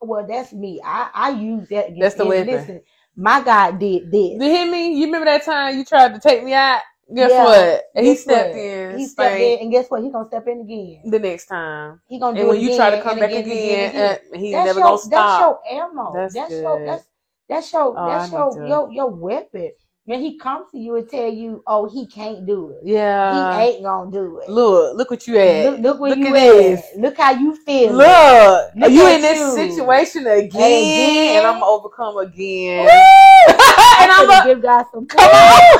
Well, 0.00 0.26
that's 0.26 0.52
me. 0.52 0.80
I 0.84 1.10
I 1.14 1.30
use 1.30 1.68
that. 1.68 1.88
against- 1.88 2.00
That's 2.00 2.14
the 2.14 2.26
weapon. 2.26 2.52
Listen, 2.54 2.80
my 3.16 3.42
God 3.42 3.78
did 3.78 4.10
this. 4.10 4.32
You 4.40 4.40
hear 4.40 4.70
me? 4.70 4.94
You 4.94 5.06
remember 5.06 5.26
that 5.26 5.44
time 5.44 5.76
you 5.78 5.84
tried 5.84 6.14
to 6.14 6.20
take 6.20 6.42
me 6.42 6.54
out? 6.54 6.80
Guess 7.14 7.30
Yeah. 7.30 7.44
what? 7.44 7.82
And 7.94 8.06
he 8.06 8.16
stepped 8.16 8.54
what? 8.54 8.60
in. 8.60 8.98
He 8.98 9.06
stepped 9.06 9.40
in, 9.40 9.58
and 9.60 9.70
guess 9.70 9.90
what? 9.90 10.02
He 10.02 10.10
gonna 10.10 10.28
step 10.28 10.46
in 10.48 10.60
again. 10.60 11.02
the 11.04 11.18
next 11.18 11.46
time. 11.46 12.00
He 12.08 12.18
gonna 12.18 12.34
do 12.36 12.40
And 12.40 12.48
when 12.48 12.60
you 12.60 12.74
try 12.74 12.90
to 12.90 13.02
come 13.02 13.18
back 13.18 13.30
again, 13.30 13.44
again, 13.44 13.90
again. 13.90 14.18
uh, 14.32 14.36
he's 14.38 14.52
That's 14.52 14.66
never 14.66 14.80
your, 14.80 14.88
gonna 14.88 14.98
stop. 14.98 15.10
That's 15.10 15.40
your 15.40 15.82
ammo. 15.84 16.12
That's 16.14 16.34
That's, 16.34 16.50
your 16.50 16.84
that's 16.86 17.04
that's 17.48 17.72
your 17.72 17.94
Oh, 17.98 18.06
that's 18.06 18.32
your, 18.32 18.66
your 18.66 18.90
your 18.92 19.08
weapon. 19.10 19.72
When 20.06 20.20
he 20.20 20.36
comes 20.36 20.66
to 20.72 20.78
you 20.78 20.96
and 20.96 21.08
tell 21.08 21.28
you, 21.32 21.62
"Oh, 21.66 21.88
he 21.88 22.06
can't 22.06 22.44
do 22.44 22.70
it. 22.70 22.80
Yeah. 22.84 23.56
he 23.56 23.58
ain't 23.58 23.82
gonna 23.84 24.10
do 24.10 24.38
it." 24.40 24.50
Look, 24.50 24.96
look 24.98 25.10
what 25.10 25.26
you 25.26 25.36
had. 25.38 25.64
look, 25.64 25.80
look 25.80 26.00
where 26.00 26.10
look 26.10 26.18
you 26.18 26.26
at 26.28 26.34
at. 26.36 26.52
this. 26.56 26.84
Look 26.98 27.16
how 27.16 27.30
you 27.30 27.54
feel. 27.56 27.94
Look, 27.94 28.06
are 28.06 28.70
Look 28.76 28.90
you 28.92 29.08
in 29.08 29.22
this 29.22 29.38
you. 29.38 29.54
situation 29.54 30.26
again? 30.26 30.44
again. 30.92 31.36
And 31.38 31.46
I'm 31.46 31.54
gonna 31.54 31.66
overcome 31.66 32.18
again. 32.18 32.80
and 33.48 34.12
I'm 34.12 34.26
gonna 34.28 34.44
give 34.44 34.60
God 34.62 34.84
some 34.92 35.06
come 35.06 35.24
on. 35.26 35.78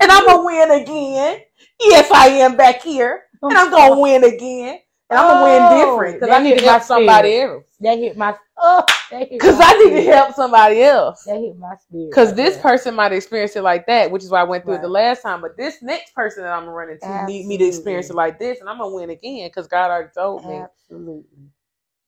and 0.00 0.10
I'm 0.10 0.26
gonna 0.26 0.44
win 0.44 0.70
again. 0.82 1.40
Yes, 1.80 2.10
I 2.10 2.28
am 2.28 2.56
back 2.56 2.80
here, 2.80 3.24
and 3.42 3.52
I'm 3.52 3.70
gonna 3.70 3.94
oh. 3.94 4.00
win 4.00 4.24
again. 4.24 4.78
And 5.10 5.18
I'm 5.20 5.28
gonna 5.28 5.44
win 5.44 5.62
Oh, 5.62 5.86
different 5.86 6.20
because 6.20 6.34
I 6.34 6.42
need 6.42 6.58
to 6.60 6.64
help 6.64 6.82
somebody 6.82 7.40
else. 7.40 7.64
That 7.82 7.98
hit 7.98 8.16
my 8.16 8.36
oh, 8.58 8.84
Because 9.10 9.58
I 9.60 9.72
need 9.78 9.90
to 9.96 10.02
help 10.02 10.34
somebody 10.34 10.82
else. 10.82 11.24
That 11.24 11.40
hit 11.40 11.58
my 11.58 11.74
spirit. 11.76 12.10
Because 12.10 12.28
right 12.28 12.36
this 12.36 12.56
person 12.58 12.94
might 12.94 13.12
experience 13.12 13.56
it 13.56 13.62
like 13.62 13.86
that, 13.86 14.10
which 14.10 14.22
is 14.22 14.30
why 14.30 14.40
I 14.40 14.44
went 14.44 14.64
through 14.64 14.76
it 14.76 14.82
the 14.82 14.88
last 14.88 15.22
time. 15.22 15.40
But 15.40 15.56
this 15.56 15.82
next 15.82 16.14
person 16.14 16.44
that 16.44 16.52
I'm 16.52 16.62
gonna 16.62 16.72
run 16.72 16.90
into 16.90 17.26
need 17.26 17.46
me 17.46 17.58
to 17.58 17.64
experience 17.64 18.10
it 18.10 18.16
like 18.16 18.38
this, 18.38 18.60
and 18.60 18.68
I'm 18.68 18.78
gonna 18.78 18.94
win 18.94 19.10
again 19.10 19.48
because 19.48 19.66
God 19.66 19.90
already 19.90 20.10
told 20.14 20.46
me. 20.46 20.54
absolutely, 20.54 21.24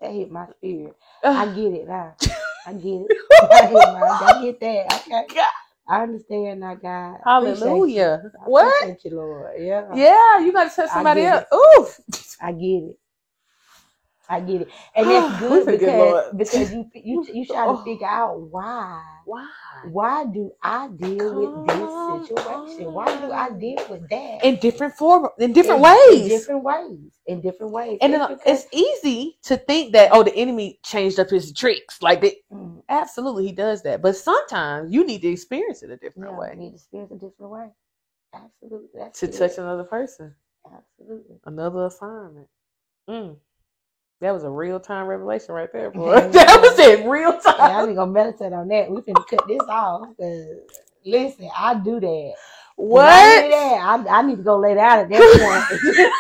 that 0.01 0.13
hit 0.13 0.31
my 0.31 0.47
spirit. 0.59 0.95
I 1.25 1.47
get 1.55 1.73
it 1.73 1.89
now. 1.89 2.15
I 2.67 2.73
get 2.75 2.85
it. 2.85 3.19
I, 3.53 3.67
hit 3.67 3.73
my, 3.73 4.19
I 4.23 4.43
get 4.43 4.61
that. 4.61 5.03
Okay. 5.09 5.35
God. 5.35 5.49
I 5.89 6.03
understand 6.03 6.61
now, 6.61 6.77
God. 6.77 7.17
I 7.27 7.39
appreciate 7.41 7.67
you. 7.67 7.71
Hallelujah. 7.71 8.23
What? 8.47 8.75
appreciate 8.85 9.05
you, 9.13 9.17
Lord. 9.17 9.53
Yeah. 9.59 9.95
Yeah, 9.95 10.39
you 10.39 10.53
gotta 10.53 10.75
touch 10.75 10.91
somebody 10.91 11.23
get 11.23 11.47
else. 11.53 11.99
Ooh. 12.01 12.15
I 12.41 12.53
get 12.53 12.67
it. 12.67 12.99
I 14.29 14.41
get 14.41 14.63
it, 14.63 14.69
and 14.97 15.11
that's 15.11 15.39
good 15.39 15.67
Good 15.67 15.83
because 15.83 15.99
Lord. 15.99 16.39
because 16.39 16.73
you 16.73 16.91
you 16.95 17.27
you 17.33 17.47
try 17.47 17.67
to 17.67 17.73
Oh. 17.73 17.85
figure 17.85 18.07
out 18.07 18.41
why 18.41 19.03
Why? 19.27 19.49
why 19.93 20.27
do 20.27 20.53
I 20.63 20.89
deal 20.89 21.35
with 21.35 21.67
this 21.67 21.77
Come 21.77 22.27
situation? 22.27 22.93
Why 22.93 23.07
do 23.21 23.33
I 23.33 23.51
deal 23.51 23.85
with 23.91 24.09
that 24.11 24.45
In 24.45 24.57
different 24.57 24.95
form, 24.95 25.29
in 25.39 25.53
different 25.53 25.81
In- 25.81 25.83
ways. 25.83 26.23
In 26.23 26.29
different 26.29 26.65
ways. 26.65 27.13
In 27.27 27.41
different 27.41 27.73
ways. 27.73 27.99
and 28.03 28.15
It's 28.15 28.43
it's 28.47 28.67
easy 28.73 29.39
to 29.45 29.57
think 29.57 29.93
that 29.93 30.11
oh, 30.13 30.23
the 30.23 30.35
enemy 30.35 30.81
changed 30.85 31.21
up 31.21 31.31
his 31.31 31.53
tricks. 31.53 32.03
Like 32.03 32.21
that, 32.23 32.35
Mm, 32.53 32.83
absolutely, 32.89 33.47
he 33.47 33.53
does 33.53 33.83
that. 33.83 34.03
But 34.03 34.17
sometimes 34.17 34.93
you 34.93 35.07
need 35.07 35.23
to 35.23 35.29
experience 35.29 35.83
it 35.83 35.91
a 35.91 35.97
different 35.97 36.33
yeah, 36.33 36.39
way 36.39 36.51
we 36.57 36.65
need 36.65 36.71
to 36.71 36.77
experience 36.77 37.13
it 37.13 37.17
a 37.17 37.19
different 37.19 37.53
way. 37.53 37.67
Absolutely. 38.35 38.89
That's 38.95 39.21
to 39.21 39.27
it. 39.27 39.33
touch 39.39 39.59
another 39.59 39.85
person, 39.85 40.35
Absolutely. 40.67 41.37
another 41.47 41.87
assignment. 41.87 42.49
Mm. 43.09 43.37
That 44.20 44.32
was 44.32 44.45
a 44.45 44.51
real 44.51 44.81
time 44.81 45.07
revelation 45.07 45.55
right 45.55 45.70
there, 45.73 45.91
boy. 45.91 46.15
That 46.32 46.61
was 46.62 46.78
in 46.78 47.09
real 47.09 47.32
time. 47.39 47.55
Yeah, 47.59 47.65
I 47.65 47.86
time. 47.86 47.95
gonna 47.95 48.11
meditate 48.12 48.53
on 48.53 48.69
that. 48.69 48.91
We 48.91 49.01
finna 49.03 49.27
cut 49.28 49.47
this 49.47 49.61
off. 49.69 50.09
listen, 51.05 51.51
I 51.57 51.74
do 51.74 52.01
that. 52.01 52.35
What? 52.77 53.07
I, 53.09 53.43
do 53.43 53.51
that, 53.51 54.09
I, 54.11 54.19
I 54.19 54.23
need 54.23 54.36
to 54.36 54.43
go 54.43 54.59
lay 54.59 54.74
down 54.74 55.01
at 55.01 55.09
that 55.11 55.69
point. 55.70 56.11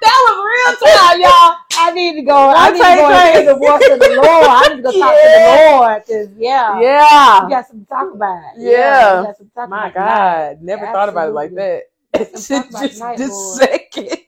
That 0.00 0.18
was 0.26 0.36
real 0.46 0.92
time, 0.94 1.20
y'all. 1.20 1.56
I 1.76 1.92
need 1.92 2.14
to 2.16 2.22
go. 2.22 2.52
I 2.54 2.70
need 2.70 2.78
to 2.78 2.84
go 2.84 3.08
the 3.52 3.58
voice 3.58 3.90
of 3.90 3.98
the 4.00 4.08
Lord. 4.16 4.46
I 4.48 4.68
need 4.68 4.76
to 4.76 4.82
go 4.82 4.92
talk 4.92 5.14
Yeah. 5.14 5.22
to 5.22 5.28
the 5.28 5.76
Lord. 5.78 6.02
Cause 6.06 6.28
yeah, 6.38 6.80
Yeah. 6.80 7.44
we 7.44 7.50
got 7.50 7.66
something 7.66 7.84
to 7.84 7.90
talk 7.90 8.14
about. 8.14 8.42
Yeah. 8.58 9.20
we 9.20 9.26
got 9.26 9.36
something 9.36 9.48
to 9.48 9.54
talk 9.54 9.68
My 9.70 9.88
about 9.88 9.94
tonight. 9.94 10.16
God, 10.54 10.62
never 10.62 10.86
thought 10.86 11.08
about 11.08 11.28
it 11.28 11.32
like 11.32 11.54
that. 11.54 11.82
Just 12.16 12.48
just 12.48 12.94
tonight, 12.94 13.16
this 13.18 13.30
Lord. 13.30 13.58
second. 13.60 14.18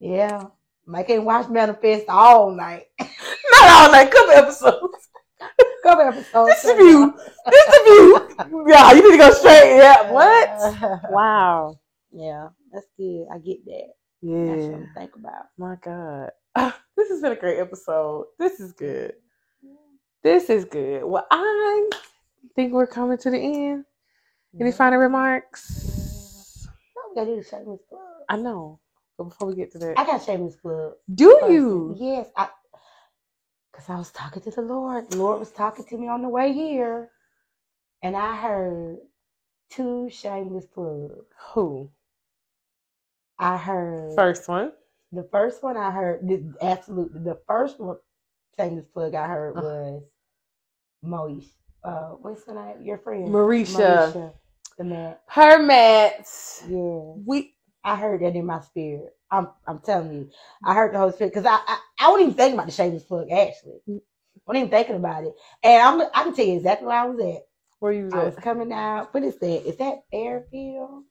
Yeah, 0.00 0.44
I 0.94 1.02
can't 1.02 1.24
watch 1.24 1.48
Manifest 1.48 2.06
all 2.08 2.50
night. 2.50 2.84
Not 3.00 3.70
all 3.70 3.92
night, 3.92 4.10
couple 4.10 4.32
episodes. 4.32 5.08
Couple 5.82 6.04
episodes. 6.04 6.50
This 6.50 6.62
the 6.62 6.74
view. 6.74 7.14
This 7.50 7.66
the 7.66 8.44
view. 8.44 8.64
Yeah, 8.68 8.92
you 8.92 9.02
need 9.02 9.16
to 9.16 9.18
go 9.18 9.32
straight. 9.32 9.76
Yeah. 9.76 10.10
What? 10.10 11.00
Wow. 11.10 11.78
Yeah, 12.10 12.48
that's 12.72 12.86
good. 12.96 13.26
I 13.32 13.38
get 13.38 13.64
that. 13.66 13.88
That's 14.22 14.32
Yeah. 14.32 14.62
something 14.62 14.80
to 14.80 14.94
think 14.94 15.16
about. 15.16 15.46
My 15.56 15.76
God. 15.82 16.30
This 16.96 17.10
has 17.10 17.22
been 17.22 17.32
a 17.32 17.36
great 17.36 17.60
episode. 17.60 18.26
This 18.40 18.58
is 18.58 18.72
good. 18.72 19.12
This 20.24 20.50
is 20.50 20.64
good. 20.64 21.04
Well, 21.04 21.26
I 21.30 21.88
think 22.56 22.72
we're 22.72 22.88
coming 22.88 23.18
to 23.18 23.30
the 23.30 23.38
end. 23.38 23.84
Any 24.58 24.70
mm-hmm. 24.70 24.76
final 24.76 24.98
remarks? 24.98 26.66
We 27.08 27.14
gotta 27.14 27.30
do 27.30 27.36
the 27.36 27.48
shameless 27.48 27.80
plug. 27.88 28.00
I 28.28 28.36
know. 28.36 28.80
But 29.18 29.24
before 29.26 29.48
we 29.48 29.56
get 29.56 29.72
to 29.72 29.80
that, 29.80 30.00
I 30.00 30.06
got 30.06 30.24
shameless 30.24 30.56
plug. 30.56 30.94
do 31.14 31.40
person. 31.40 31.52
you? 31.52 31.96
Yes, 31.98 32.28
I. 32.36 32.48
Cause 33.74 33.90
I 33.90 33.98
was 33.98 34.12
talking 34.12 34.42
to 34.42 34.50
the 34.52 34.62
Lord. 34.62 35.10
The 35.10 35.18
Lord 35.18 35.40
was 35.40 35.52
talking 35.52 35.84
to 35.86 35.98
me 35.98 36.08
on 36.08 36.22
the 36.22 36.28
way 36.30 36.52
here, 36.52 37.10
and 38.02 38.16
I 38.16 38.36
heard 38.36 38.98
two 39.70 40.10
shameless 40.10 40.66
plugs. 40.66 41.26
Who? 41.54 41.90
I 43.38 43.56
heard 43.58 44.16
First 44.16 44.48
one. 44.48 44.72
the 45.12 45.28
first 45.32 45.62
one. 45.62 45.76
I 45.76 45.90
heard 45.92 46.28
the, 46.28 46.54
absolutely 46.62 47.20
the 47.22 47.40
first 47.48 47.80
one 47.80 47.98
shameless 48.58 48.86
plug 48.94 49.14
I 49.14 49.28
heard 49.28 49.56
Uh. 49.56 49.62
was 49.62 50.02
Moish. 51.04 51.46
Uh, 51.84 52.10
what's 52.20 52.44
her 52.46 52.54
name? 52.54 52.84
Your 52.84 52.98
friend, 52.98 53.34
Mareshah. 53.34 54.12
Mareshah, 54.14 54.32
the 54.78 54.84
man. 54.84 55.16
Her 55.28 55.62
mats. 55.62 56.64
Yeah, 56.68 57.14
We 57.26 57.54
I 57.88 57.96
heard 57.96 58.22
that 58.22 58.36
in 58.36 58.46
my 58.46 58.60
spirit. 58.60 59.14
I'm 59.30 59.48
I'm 59.66 59.80
telling 59.80 60.12
you, 60.14 60.30
I 60.64 60.74
heard 60.74 60.94
the 60.94 60.98
Holy 60.98 61.12
Spirit 61.12 61.34
because 61.34 61.46
I, 61.46 61.58
I 61.66 61.78
I 62.00 62.08
wasn't 62.10 62.28
even 62.28 62.36
thinking 62.38 62.54
about 62.56 62.66
the 62.66 62.72
shameless 62.72 63.04
plug 63.04 63.30
actually. 63.32 63.80
I 63.88 63.92
wasn't 64.46 64.58
even 64.66 64.70
thinking 64.70 64.96
about 64.96 65.24
it, 65.24 65.34
and 65.64 65.82
I'm 65.82 66.08
I 66.14 66.24
can 66.24 66.34
tell 66.34 66.46
you 66.46 66.56
exactly 66.56 66.88
where 66.88 66.98
I 66.98 67.06
was 67.06 67.20
at. 67.20 67.42
where 67.80 67.92
you 67.92 68.06
was 68.06 68.14
I 68.14 68.24
was 68.24 68.36
coming 68.36 68.72
out. 68.72 69.14
What 69.14 69.24
is 69.24 69.38
that? 69.40 69.68
Is 69.68 69.76
that 69.78 70.04
Fairfield? 70.12 71.04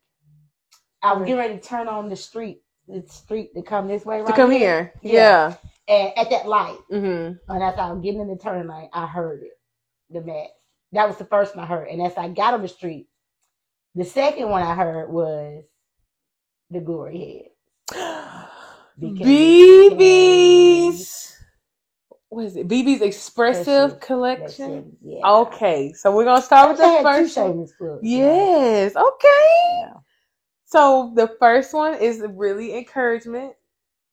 I 1.04 1.14
was 1.14 1.24
getting 1.26 1.38
ready 1.40 1.56
to 1.58 1.62
turn 1.62 1.88
on 1.88 2.10
the 2.10 2.16
street, 2.16 2.62
the 2.88 3.04
street 3.08 3.54
to 3.56 3.64
come 3.64 3.88
this 3.88 4.06
way, 4.06 4.22
right 4.22 4.28
To 4.28 4.34
come 4.34 4.52
here. 4.52 4.94
here. 5.02 5.14
Yeah. 5.14 5.56
And 5.88 6.14
at 6.18 6.30
that 6.32 6.48
light, 6.48 6.80
Mm-hmm. 6.91 7.34
and 7.49 7.64
as 7.64 7.76
I 7.78 7.91
was 7.91 8.04
getting 8.04 8.22
in 8.22 8.30
the 8.30 8.38
turn 8.38 8.68
lane, 8.68 8.90
I 8.94 9.08
heard 9.08 9.44
it. 9.44 9.54
The 10.12 10.22
mat. 10.22 10.49
That 10.94 11.08
was 11.08 11.18
the 11.18 11.26
first 11.26 11.56
one 11.56 11.66
I 11.66 11.68
heard. 11.68 11.90
And 11.90 12.02
as 12.02 12.18
I 12.18 12.30
got 12.30 12.54
on 12.56 12.62
the 12.64 12.68
street, 12.70 13.08
the 13.95 14.06
second 14.06 14.49
one 14.49 14.64
I 14.64 14.76
heard 14.76 15.12
was 15.12 15.64
the 16.72 16.80
glory 16.80 17.52
head. 17.94 17.98
BB's. 19.89 21.34
What 22.30 22.45
is 22.45 22.56
it? 22.57 22.68
BB's 22.68 23.02
Expressive 23.02 23.99
Collection. 24.02 24.72
it. 24.72 24.85
Yeah. 25.02 25.27
Okay, 25.30 25.94
so 25.94 26.15
we're 26.15 26.26
gonna 26.26 26.41
start 26.41 26.69
with 26.69 26.77
the 26.80 26.84
first 27.03 27.38
one. 27.38 27.68
Yes. 28.02 28.95
Okay. 28.95 29.80
Yeah. 29.80 29.94
So 30.65 31.14
the 31.15 31.30
first 31.39 31.73
one 31.73 31.95
is 31.95 32.22
really 32.35 32.77
encouragement. 32.77 33.53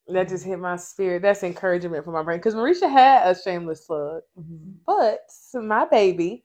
That 0.09 0.28
just 0.28 0.44
hit 0.44 0.59
my 0.59 0.76
spirit. 0.76 1.22
That's 1.22 1.43
encouragement 1.43 2.05
for 2.05 2.12
my 2.12 2.22
brain 2.22 2.39
because 2.39 2.55
Mareshah 2.55 2.90
had 2.90 3.28
a 3.31 3.40
shameless 3.40 3.86
plug, 3.86 4.22
Mhm. 4.39 4.74
but 4.86 5.20
my 5.55 5.86
baby 5.86 6.44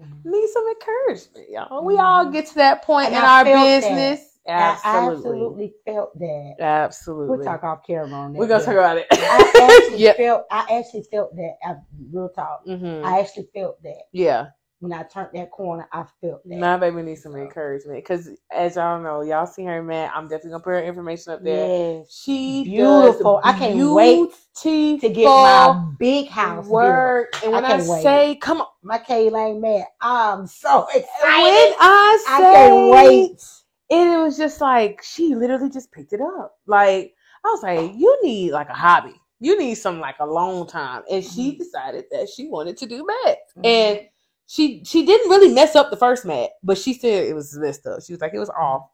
Mhm. 0.00 0.24
needs 0.24 0.52
some 0.52 0.66
encouragement, 0.68 1.50
y'all. 1.50 1.84
We 1.84 1.98
all 1.98 2.26
Mhm. 2.26 2.32
get 2.32 2.46
to 2.48 2.54
that 2.56 2.82
point 2.82 3.08
And 3.08 3.16
in 3.16 3.22
I 3.22 3.40
our 3.40 3.44
business. 3.44 4.20
that. 4.20 4.27
Business. 4.48 4.80
I 4.84 4.96
Absolutely. 4.98 5.26
absolutely 5.30 5.74
felt 5.84 6.18
that. 6.18 6.54
Absolutely. 6.60 7.36
We'll 7.36 7.44
talk 7.44 7.64
off 7.64 7.86
camera 7.86 8.12
on 8.12 8.32
that. 8.32 8.38
We're 8.38 8.48
gonna 8.48 8.64
talk 8.64 8.74
about 8.74 8.96
it. 8.98 9.06
I 9.12 9.52
actually 9.82 9.98
yep. 10.02 10.16
felt. 10.16 10.44
I 10.50 10.78
actually 10.78 11.04
felt 11.10 11.34
that. 11.36 11.56
I, 11.64 11.74
real 12.12 12.28
talk. 12.30 12.62
hmm 12.64 13.02
I 13.04 13.20
actually 13.20 13.48
felt 13.54 13.82
that 13.82 14.02
Yeah. 14.12 14.48
when 14.80 14.92
I 14.92 15.02
turned 15.04 15.30
that 15.34 15.50
corner. 15.50 15.88
I 15.92 16.04
felt 16.20 16.42
that. 16.48 16.58
My 16.58 16.76
baby 16.76 17.02
needs 17.02 17.22
some 17.22 17.36
encouragement 17.36 17.98
because, 18.02 18.30
as 18.52 18.76
y'all 18.76 19.00
know, 19.00 19.22
y'all 19.22 19.46
see 19.46 19.64
her 19.64 19.82
man. 19.82 20.10
I'm 20.14 20.24
definitely 20.24 20.50
gonna 20.52 20.62
put 20.64 20.70
her 20.70 20.82
information 20.82 21.32
up 21.32 21.42
there. 21.42 21.98
Yes. 21.98 22.12
She 22.24 22.64
Beautiful. 22.64 23.40
I 23.44 23.52
can't 23.58 23.94
wait 23.94 24.30
to 24.62 24.98
to 24.98 25.08
get 25.08 25.26
my 25.26 25.92
big 25.98 26.28
house 26.28 26.66
work. 26.66 27.28
And 27.42 27.52
when 27.52 27.64
I, 27.64 27.76
wait. 27.76 28.02
say, 28.02 28.36
come 28.36 28.60
on, 28.60 28.66
My 28.82 28.98
K 28.98 29.30
Lane 29.30 29.60
man. 29.60 29.84
I'm 30.00 30.46
so 30.46 30.86
excited. 30.94 31.04
when. 31.20 31.74
I 31.80 32.24
say, 32.26 32.32
I 32.32 32.38
can't 32.54 32.90
wait. 32.90 33.42
And 33.90 34.10
it 34.12 34.18
was 34.18 34.36
just 34.36 34.60
like 34.60 35.02
she 35.02 35.34
literally 35.34 35.70
just 35.70 35.92
picked 35.92 36.12
it 36.12 36.20
up. 36.20 36.56
Like 36.66 37.14
I 37.44 37.48
was 37.48 37.62
like, 37.62 37.92
you 37.96 38.18
need 38.22 38.52
like 38.52 38.68
a 38.68 38.74
hobby. 38.74 39.14
You 39.40 39.58
need 39.58 39.76
some 39.76 40.00
like 40.00 40.16
a 40.20 40.26
long 40.26 40.66
time. 40.66 41.02
And 41.10 41.24
she 41.24 41.52
Mhm. 41.52 41.58
decided 41.58 42.06
that 42.10 42.28
she 42.28 42.48
wanted 42.48 42.76
to 42.78 42.86
do 42.86 43.06
math. 43.06 43.38
Mhm. 43.56 43.64
And 43.66 44.08
she 44.46 44.82
she 44.84 45.04
didn't 45.06 45.30
really 45.30 45.52
mess 45.54 45.76
up 45.76 45.90
the 45.90 45.96
first 45.96 46.24
mat, 46.24 46.50
but 46.62 46.78
she 46.78 46.94
said 46.94 47.24
it 47.28 47.34
was 47.34 47.56
messed 47.58 47.86
up. 47.86 48.02
She 48.02 48.12
was 48.12 48.20
like, 48.20 48.34
it 48.34 48.38
was 48.38 48.50
off. 48.50 48.88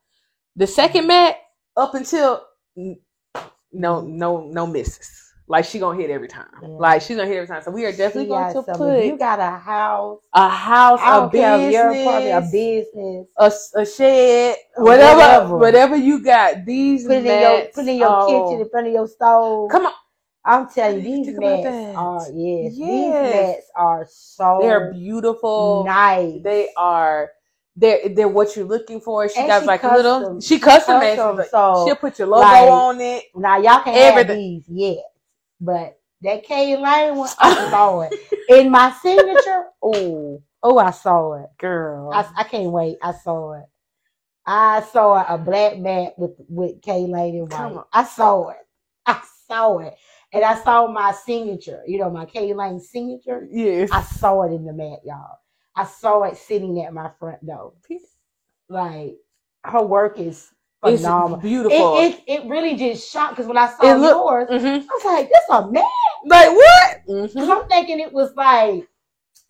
The 0.57 0.67
second 0.67 1.07
mat, 1.07 1.37
up 1.77 1.95
until 1.95 2.45
no 3.73 4.01
no 4.03 4.41
no 4.47 4.67
misses. 4.67 5.24
Like 5.47 5.67
she 5.67 5.79
gonna 5.79 5.99
hit 6.01 6.09
every 6.11 6.29
time. 6.29 6.47
Yeah. 6.63 6.69
Like 6.69 7.03
she's 7.03 7.17
gonna 7.17 7.29
hit 7.29 7.37
every 7.37 7.49
time. 7.49 7.63
So 7.63 7.71
we 7.71 7.85
are 7.85 7.91
definitely 7.93 8.25
She 8.25 8.29
going 8.29 8.47
to 8.55 8.63
some- 8.63 8.77
put 8.77 9.05
you 9.05 9.19
got 9.19 9.39
a 9.41 9.59
house, 9.59 10.21
a 10.33 10.49
house, 10.49 11.01
a 11.03 11.29
if 11.37 11.73
you're 11.73 11.91
a 11.91 12.05
part 12.05 12.23
of 12.23 12.45
a 12.45 12.47
business, 12.51 12.87
business. 12.95 13.73
a, 13.77 13.81
a 13.81 13.87
shed, 13.87 14.57
whatever, 14.77 15.17
whatever. 15.19 15.57
whatever 15.59 15.97
you 15.97 16.25
got. 16.25 16.65
These 16.65 17.07
Put 17.07 17.17
it 17.17 17.19
in 17.19 17.25
your 17.27 17.59
mats, 17.59 17.75
put 17.75 17.87
in 17.87 17.97
your 17.99 18.09
oh, 18.11 18.27
kitchen 18.49 18.61
in 18.63 18.71
front 18.71 18.87
of 18.87 18.93
your 18.95 19.07
stove. 19.07 19.71
Come 19.71 19.85
on, 19.87 19.93
I'm 20.47 20.69
telling 20.71 21.05
you, 21.05 21.25
these 21.25 21.39
mats 21.39 21.67
are 21.95 22.21
yes, 22.33 22.73
Yes. 22.73 22.73
these 22.75 23.11
mats 23.13 23.71
are 23.77 24.07
so 24.11 24.59
they're 24.63 24.93
beautiful. 24.95 25.85
nice. 25.85 26.41
They 26.43 26.69
are. 26.75 27.31
They're 27.77 28.09
they're 28.09 28.29
what 28.29 28.55
you're 28.57 28.65
looking 28.65 29.01
for. 29.01 29.29
She 29.29 29.41
And 29.41 29.49
got 29.49 29.61
she 29.63 29.67
like 29.67 29.83
a 29.83 29.89
little. 29.89 30.21
custom- 30.21 30.41
She 30.41 30.55
she 30.55 30.59
custom 30.61 31.01
made. 31.01 31.17
custom, 31.17 31.45
so, 31.51 31.85
she'll 31.87 31.97
put 31.97 32.19
your 32.19 32.29
logo 32.29 32.43
like, 32.43 32.71
on 32.71 33.01
it. 33.01 33.25
Now 33.35 33.59
y'all 33.59 33.83
can't 33.83 34.17
have 34.17 34.29
these 34.29 34.63
yet, 34.69 34.99
but 35.61 35.99
that 36.23 36.45
K 36.45 36.77
Lane 36.77 37.17
one, 37.17 37.31
I 37.39 37.71
saw 37.71 38.01
it 38.03 38.13
in 38.49 38.71
my 38.71 38.93
signature. 39.03 39.65
Oh, 39.83 40.43
oh, 40.63 40.79
I 40.79 40.91
saw 40.91 41.35
it. 41.35 41.51
Girl, 41.59 42.11
I, 42.13 42.27
I 42.37 42.45
can't 42.45 42.71
wait. 42.73 42.99
I 43.03 43.13
saw 43.13 43.55
it. 43.55 43.65
I 44.47 44.83
saw 44.83 45.25
a 45.27 45.39
black 45.39 45.79
mat 45.79 46.15
with 46.19 46.33
with 46.49 46.83
K 46.83 47.07
Lane 47.07 47.37
and 47.37 47.51
Come 47.51 47.77
white. 47.77 47.85
I 47.93 48.05
saw 48.05 48.51
it. 48.51 48.59
I 49.07 49.23
saw 49.47 49.79
it, 49.79 49.95
and 50.33 50.45
I 50.45 50.57
saw 50.63 50.87
my 50.87 51.13
signature. 51.13 51.83
You 51.87 51.99
know 51.99 52.11
my 52.11 52.27
K 52.27 52.55
Lane 52.55 52.81
signature. 52.81 53.47
yes. 53.51 53.91
I 53.93 54.03
saw 54.03 54.43
it 54.43 54.53
in 54.53 54.65
the 54.65 54.73
mat, 54.73 55.01
y'all. 55.05 55.39
I 55.77 55.85
saw 55.85 56.23
it 56.25 56.37
sitting 56.37 56.83
at 56.83 56.95
my 56.95 57.11
front 57.19 57.45
door. 57.47 57.75
Like 58.69 59.17
her 59.65 59.83
work 59.85 60.19
is 60.19 60.51
it's 60.93 61.03
phenomenal. 61.03 61.39
beautiful. 61.39 61.99
It, 61.99 62.21
it 62.27 62.43
it 62.43 62.49
really 62.49 62.77
just 62.77 63.11
shocked 63.11 63.33
because 63.37 63.47
when 63.47 63.57
I 63.59 63.69
saw 63.69 63.83
It 63.91 63.95
look- 63.99 64.17
yours, 64.17 64.49
Mhm. 64.63 64.83
I 64.83 64.95
was 64.95 65.05
like, 65.05 65.29
"This 65.29 65.45
a 65.51 65.71
man." 65.71 65.85
Like 66.27 66.51
what? 66.51 66.97
Because 67.07 67.35
Mhm. 67.35 67.51
I'm 67.63 67.69
thinking 67.69 68.01
it 68.01 68.13
was 68.13 68.33
like 68.37 68.89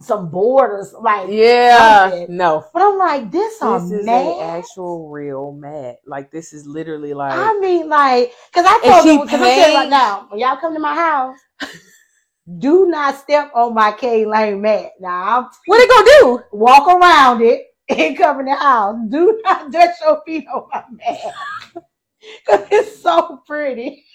some 0.02 0.28
borders, 0.28 0.92
like 1.00 1.28
Yeah. 1.28 2.10
something. 2.10 2.36
No. 2.36 2.64
But 2.74 2.82
I'm 2.82 2.98
like, 2.98 3.30
this, 3.30 3.58
a 3.62 3.78
This 3.80 4.00
is 4.00 4.06
mat. 4.06 4.26
a 4.26 4.42
actual 4.42 5.08
real 5.08 5.52
mat. 5.52 5.96
Like 6.06 6.30
this 6.30 6.52
is 6.52 6.66
literally 6.66 7.14
like 7.14 7.32
I 7.34 7.54
mean, 7.60 7.88
like, 7.88 8.34
because 8.52 8.66
I 8.68 8.80
told 8.80 9.06
them, 9.06 9.20
because 9.24 9.40
I'm 9.40 9.70
you 9.70 9.76
right 9.76 9.88
now, 9.88 10.26
when 10.28 10.40
y'all 10.40 10.56
come 10.56 10.74
to 10.74 10.80
my 10.80 10.94
house, 10.94 11.38
do 12.58 12.86
not 12.86 13.16
step 13.16 13.50
on 13.54 13.72
my 13.74 13.92
K 13.92 14.26
Lane 14.26 14.60
mat. 14.60 14.92
Now, 15.00 15.38
I'm 15.38 15.48
what 15.66 15.80
it 15.80 15.88
gonna 15.88 16.10
do? 16.20 16.42
walk 16.52 16.86
around 16.88 17.40
it 17.42 17.62
and 17.88 18.16
come 18.16 18.40
in 18.40 18.46
the 18.46 18.54
house. 18.54 18.96
Do 19.08 19.40
not 19.44 19.72
touch 19.72 19.90
your 20.04 20.22
feet 20.26 20.46
on 20.52 20.68
my 20.72 20.84
mat. 20.90 21.34
Because 22.46 22.66
it's 22.70 23.02
so 23.02 23.42
pretty. 23.46 24.04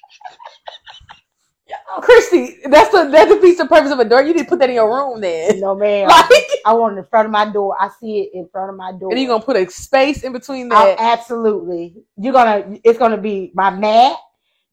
Kristy, 2.00 2.56
that's 2.70 2.90
the 2.92 3.10
that's 3.12 3.30
the 3.32 3.38
piece 3.40 3.60
of 3.60 3.70
purpose 3.70 3.92
of 3.92 4.00
a 4.00 4.06
door. 4.06 4.22
You 4.24 4.34
need 4.34 4.44
to 4.44 4.50
put 4.50 4.60
that 4.60 4.70
in 4.70 4.76
your 4.76 4.90
room 4.94 5.22
then. 5.22 5.60
No, 5.60 5.76
man. 5.76 6.08
Like 6.32 6.46
I 6.66 6.74
want 6.74 6.96
it 6.96 7.00
in 7.00 7.06
front 7.06 7.26
of 7.28 7.32
my 7.32 7.50
door. 7.52 7.76
I 7.80 7.90
see 8.00 8.22
it 8.22 8.32
in 8.34 8.48
front 8.52 8.70
of 8.72 8.76
my 8.76 8.92
door. 8.92 9.12
and 9.12 9.20
you're 9.20 9.30
gonna 9.30 9.44
put 9.44 9.56
a 9.56 9.70
space 9.70 10.24
in 10.24 10.34
between 10.34 10.70
Oh, 10.72 10.76
that. 10.76 10.98
absolutely. 11.00 11.96
You're 12.18 12.34
gonna. 12.34 12.78
It's 12.84 12.98
gonna 13.00 13.18
be 13.18 13.52
my 13.54 13.70
mat. 13.70 14.18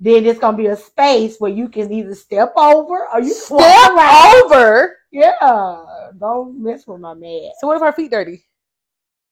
Then 0.00 0.24
it's 0.26 0.38
gonna 0.40 0.56
be 0.56 0.66
a 0.66 0.76
space 0.76 1.36
where 1.38 1.50
you 1.50 1.68
can 1.68 1.92
either 1.92 2.14
step 2.14 2.52
over 2.56 3.06
or 3.12 3.20
you 3.20 3.32
Step 3.32 3.92
over. 3.92 4.96
Yeah, 5.12 6.10
don't 6.18 6.62
mess 6.62 6.86
with 6.86 7.00
my 7.00 7.14
mat. 7.14 7.52
So 7.60 7.66
what 7.66 7.76
if 7.76 7.82
our 7.82 7.92
feet 7.92 8.10
dirty? 8.10 8.45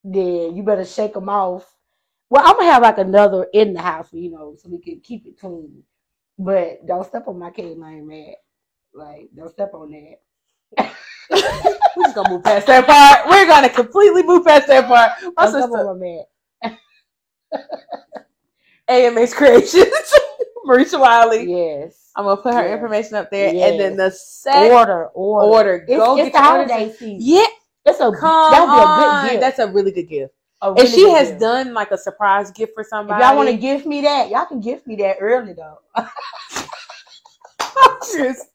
Then 0.04 0.54
you 0.54 0.62
better 0.62 0.84
shake 0.84 1.14
them 1.14 1.28
off. 1.30 1.74
Well, 2.30 2.42
I'm 2.46 2.56
gonna 2.56 2.70
have 2.72 2.82
like 2.82 2.98
another 2.98 3.44
in 3.54 3.72
the 3.74 3.80
house, 3.82 4.08
you 4.12 4.30
know, 4.30 4.54
so 4.58 4.68
we 4.68 4.78
can 4.78 5.00
keep 5.00 5.26
it 5.26 5.38
clean. 5.38 5.82
But 6.38 6.86
don't 6.86 7.06
step 7.06 7.26
on 7.28 7.38
my 7.38 7.50
K 7.50 7.74
line 7.74 8.06
mat. 8.06 8.36
Like, 8.92 9.30
don't 9.34 9.50
step 9.50 9.72
on 9.74 9.90
that. 9.90 10.20
We're 11.96 12.02
just 12.04 12.14
gonna 12.14 12.30
move 12.30 12.44
past 12.44 12.66
that 12.66 12.86
part. 12.86 13.28
We're 13.28 13.46
gonna 13.46 13.70
completely 13.70 14.22
move 14.24 14.44
past 14.44 14.66
that 14.68 14.86
part. 14.88 15.12
My 15.36 15.44
Don't 15.44 15.52
sister, 15.52 15.88
on 15.88 16.00
my. 16.00 16.22
AMH 18.88 19.32
Creations, 19.36 19.86
Mareshah 20.66 21.00
Wiley. 21.00 21.44
Yes. 21.48 22.10
I'm 22.16 22.24
gonna 22.24 22.40
put 22.42 22.54
her 22.54 22.66
Yeah. 22.66 22.74
information 22.74 23.14
up 23.16 23.30
there, 23.30 23.52
Yes. 23.54 23.70
and 23.72 23.80
then 23.80 23.96
the 23.96 24.10
second 24.10 24.72
Order, 24.72 25.06
order. 25.14 25.46
order, 25.48 25.74
It's, 25.88 25.96
go 25.96 26.16
it's 26.16 26.24
get 26.26 26.32
the 26.32 26.38
holiday 26.42 26.92
season. 26.92 27.18
Yeah, 27.20 27.46
It's 27.86 28.00
a 28.00 28.10
come 28.12 28.52
that'll 28.52 28.66
be 28.68 28.72
a 28.72 28.86
on. 28.86 29.22
good 29.24 29.30
gift. 29.32 29.40
That's 29.40 29.58
a 29.58 29.66
really 29.72 29.92
good 29.92 30.08
gift. 30.08 30.32
A 30.62 30.72
And 30.72 30.88
she 30.88 31.10
has 31.10 31.28
gift. 31.28 31.40
done 31.40 31.74
like 31.74 31.90
a 31.90 31.98
surprise 31.98 32.50
gift 32.50 32.72
for 32.74 32.80
If 32.82 32.88
somebody. 32.88 33.22
y'all 33.22 33.36
want 33.36 33.48
to 33.50 33.56
gift 33.56 33.84
me 33.86 34.00
that, 34.02 34.30
y'all 34.30 34.46
can 34.46 34.60
gift 34.60 34.86
me 34.86 34.96
that 34.96 35.16
early 35.20 35.52
though. 35.52 35.78
Just- 38.16 38.46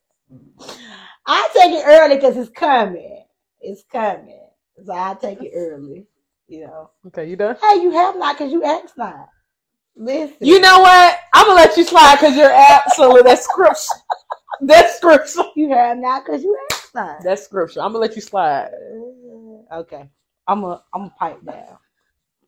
I 1.26 1.50
take 1.54 1.74
it 1.74 1.84
early 1.86 2.16
because 2.16 2.38
it's 2.38 2.50
coming. 2.50 3.24
It's 3.62 3.84
coming. 3.92 4.40
So 4.86 4.94
I 4.94 5.16
take 5.20 5.42
it 5.44 5.52
early. 5.56 6.08
You 6.48 6.62
know. 6.66 6.90
okay, 7.08 7.30
you 7.30 7.36
done? 7.36 7.58
Hey, 7.62 7.82
you 7.82 7.92
have 7.92 8.16
not 8.18 8.36
because 8.38 8.52
you 8.52 8.64
asked 8.64 8.98
not. 8.98 9.30
Listen. 9.96 10.38
You 10.40 10.60
know 10.60 10.80
what? 10.80 11.18
I'm 11.34 11.46
gonna 11.46 11.56
let 11.60 11.78
you 11.78 11.84
slide 11.84 12.16
because 12.16 12.36
you're 12.36 12.52
absolute. 12.52 13.24
That's 13.26 13.44
scripture. 13.44 13.78
That's 14.62 14.96
scripture. 14.98 15.44
you 15.56 15.70
have 15.70 15.98
not 15.98 16.26
because 16.26 16.42
you 16.44 16.58
asked 16.72 16.79
not. 16.94 17.24
That's 17.24 17.44
scripture. 17.44 17.82
I'm 17.82 17.91
gonna 17.91 17.99
let 17.99 18.16
you 18.16 18.22
slide. 18.22 18.72
Okay. 19.72 20.10
I'm 20.48 20.64
a 20.64 20.84
I'm 20.94 21.03
a 21.03 21.10
pipe 21.11 21.44
down. 21.45 21.78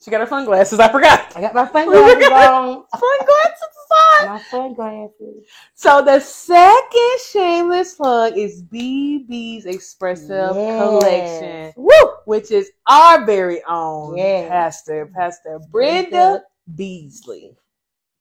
She 0.04 0.10
got 0.10 0.22
her 0.22 0.28
sunglasses. 0.28 0.80
I 0.80 0.92
forgot. 0.92 1.32
I 1.36 1.42
got 1.42 1.54
my 1.54 1.68
sunglasses 1.72 2.32
on. 2.32 2.84
Sunglasses 2.92 3.70
aside. 3.86 4.28
My 4.30 4.42
sunglasses. 4.50 5.46
So 5.76 6.02
the 6.04 6.20
second 6.20 7.20
shameless 7.30 7.94
plug 7.96 8.36
is 8.36 8.64
BB's 8.64 9.68
Expressive 9.68 10.56
Yes. 10.56 10.78
Collection, 10.78 11.74
Woo! 11.78 12.14
which 12.26 12.50
is 12.50 12.72
our 12.88 13.24
very 13.26 13.62
own 13.66 14.18
Yes. 14.18 14.50
pastor, 14.50 15.12
Pastor 15.16 15.60
Brenda 15.72 16.42
Beasley. 16.76 17.56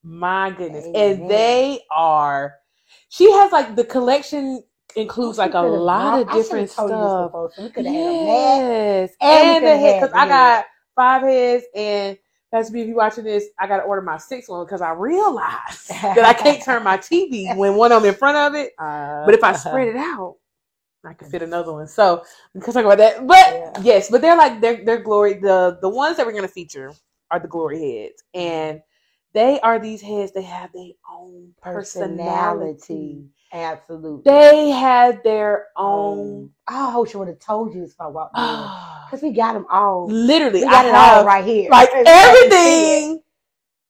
My 0.02 0.51
goodness. 0.51 0.84
Amen. 0.84 1.20
And 1.22 1.30
they 1.30 1.80
are 1.90 2.56
she 3.09 3.30
has 3.32 3.52
like 3.52 3.76
the 3.76 3.84
collection 3.84 4.62
includes 4.96 5.38
like 5.38 5.54
a 5.54 5.60
lot 5.60 6.20
of 6.20 6.30
different 6.32 6.70
told 6.70 6.90
you 6.92 6.98
this 6.98 7.12
stuff. 7.12 7.32
we 7.58 7.70
could 7.70 7.86
have 7.86 7.94
had 7.94 8.06
a 8.06 8.14
mat. 8.14 8.22
Yes. 8.24 9.16
And 9.20 9.56
And 9.56 9.64
the 9.66 9.76
head 9.78 10.00
because 10.00 10.14
I 10.14 10.26
got 10.28 10.64
five 10.96 11.22
heads 11.22 11.64
and 11.74 12.18
That's 12.52 12.70
B, 12.70 12.80
if 12.80 12.88
you 12.88 12.96
watching 12.96 13.24
this, 13.24 13.46
I 13.58 13.66
gotta 13.66 13.84
order 13.84 14.02
my 14.02 14.18
sixth 14.18 14.48
one 14.50 14.64
because 14.66 14.80
I 14.80 14.92
realized 14.92 15.88
that 15.90 16.24
I 16.24 16.34
can't 16.34 16.62
turn 16.62 16.82
my 16.84 16.96
TV 16.98 17.56
when 17.56 17.76
one 17.76 17.92
of 17.92 18.02
them 18.02 18.12
in 18.12 18.18
front 18.18 18.36
of 18.36 18.54
it. 18.60 18.72
Uh, 18.78 19.24
But 19.26 19.34
if 19.34 19.44
I 19.44 19.52
spread 19.52 19.88
it 19.88 19.96
out, 19.96 20.36
I 21.04 21.14
could 21.14 21.28
fit 21.28 21.42
another 21.42 21.72
one. 21.72 21.86
So 21.88 22.24
we 22.54 22.60
can 22.60 22.72
talk 22.74 22.84
about 22.84 22.98
that. 22.98 23.26
But 23.26 23.36
Yeah. 23.36 23.72
yes, 23.82 24.10
but 24.10 24.20
they're 24.22 24.36
like 24.36 24.60
they're 24.60 24.84
they're 24.84 25.02
glory. 25.02 25.34
The 25.34 25.78
the 25.80 25.88
ones 25.88 26.16
that 26.16 26.26
we're 26.26 26.32
gonna 26.32 26.48
feature 26.48 26.92
are 27.30 27.38
the 27.40 27.48
glory 27.48 27.80
heads, 28.02 28.24
and 28.34 28.82
they 29.32 29.60
are 29.60 29.78
these 29.78 30.02
heads. 30.02 30.32
They 30.32 30.42
have 30.42 30.72
their 30.72 30.90
own 31.10 31.54
personality. 31.62 32.76
personality, 32.82 33.26
absolutely. 33.52 34.22
They 34.24 34.70
had 34.70 35.22
their 35.24 35.68
own. 35.77 36.51
Oh. 36.68 36.94
I 36.94 36.98
wish 36.98 37.14
I 37.14 37.18
would 37.18 37.28
have 37.28 37.39
told 37.39 37.74
you 37.74 37.81
this 37.82 37.93
if 37.93 38.01
I 38.01 38.06
walked 38.06 38.39
in, 38.39 38.43
because 39.06 39.22
we 39.22 39.32
got 39.32 39.55
them 39.55 39.66
all. 39.70 40.06
literally, 40.09 40.62
We 40.62 40.68
got 40.68 40.85
I 40.85 40.89
it 40.89 40.94
have 40.94 41.16
all 41.18 41.24
right 41.24 41.44
here. 41.44 41.70
like 41.70 41.90
Everybody 41.93 42.36
can 42.36 42.52
see 42.52 42.86
everything. 42.86 43.22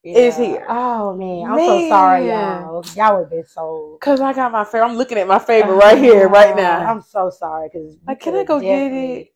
is 0.04 0.36
here. 0.36 0.66
Oh 0.68 1.14
man, 1.14 1.50
I'm 1.50 1.58
so 1.60 1.80
sorry, 1.88 2.28
y'all. 2.28 2.84
Y'all 2.96 3.14
would 3.16 3.22
have 3.24 3.30
been 3.30 3.46
so. 3.46 3.98
Cause 4.00 4.20
I 4.20 4.32
got 4.32 4.50
my 4.52 4.64
favorite. 4.64 4.86
I'm 4.86 4.96
looking 4.96 5.18
at 5.18 5.28
my 5.28 5.38
favorite 5.38 5.74
right 5.76 5.98
here, 6.02 6.28
right 6.28 6.54
Oh, 6.54 6.56
now. 6.56 6.80
I'm 6.80 7.02
so 7.02 7.30
sorry 7.30 7.68
because. 7.72 7.96
Like, 8.06 8.20
can 8.20 8.34
I 8.34 8.44
go 8.44 8.60
get 8.60 8.92
it? 8.92 9.32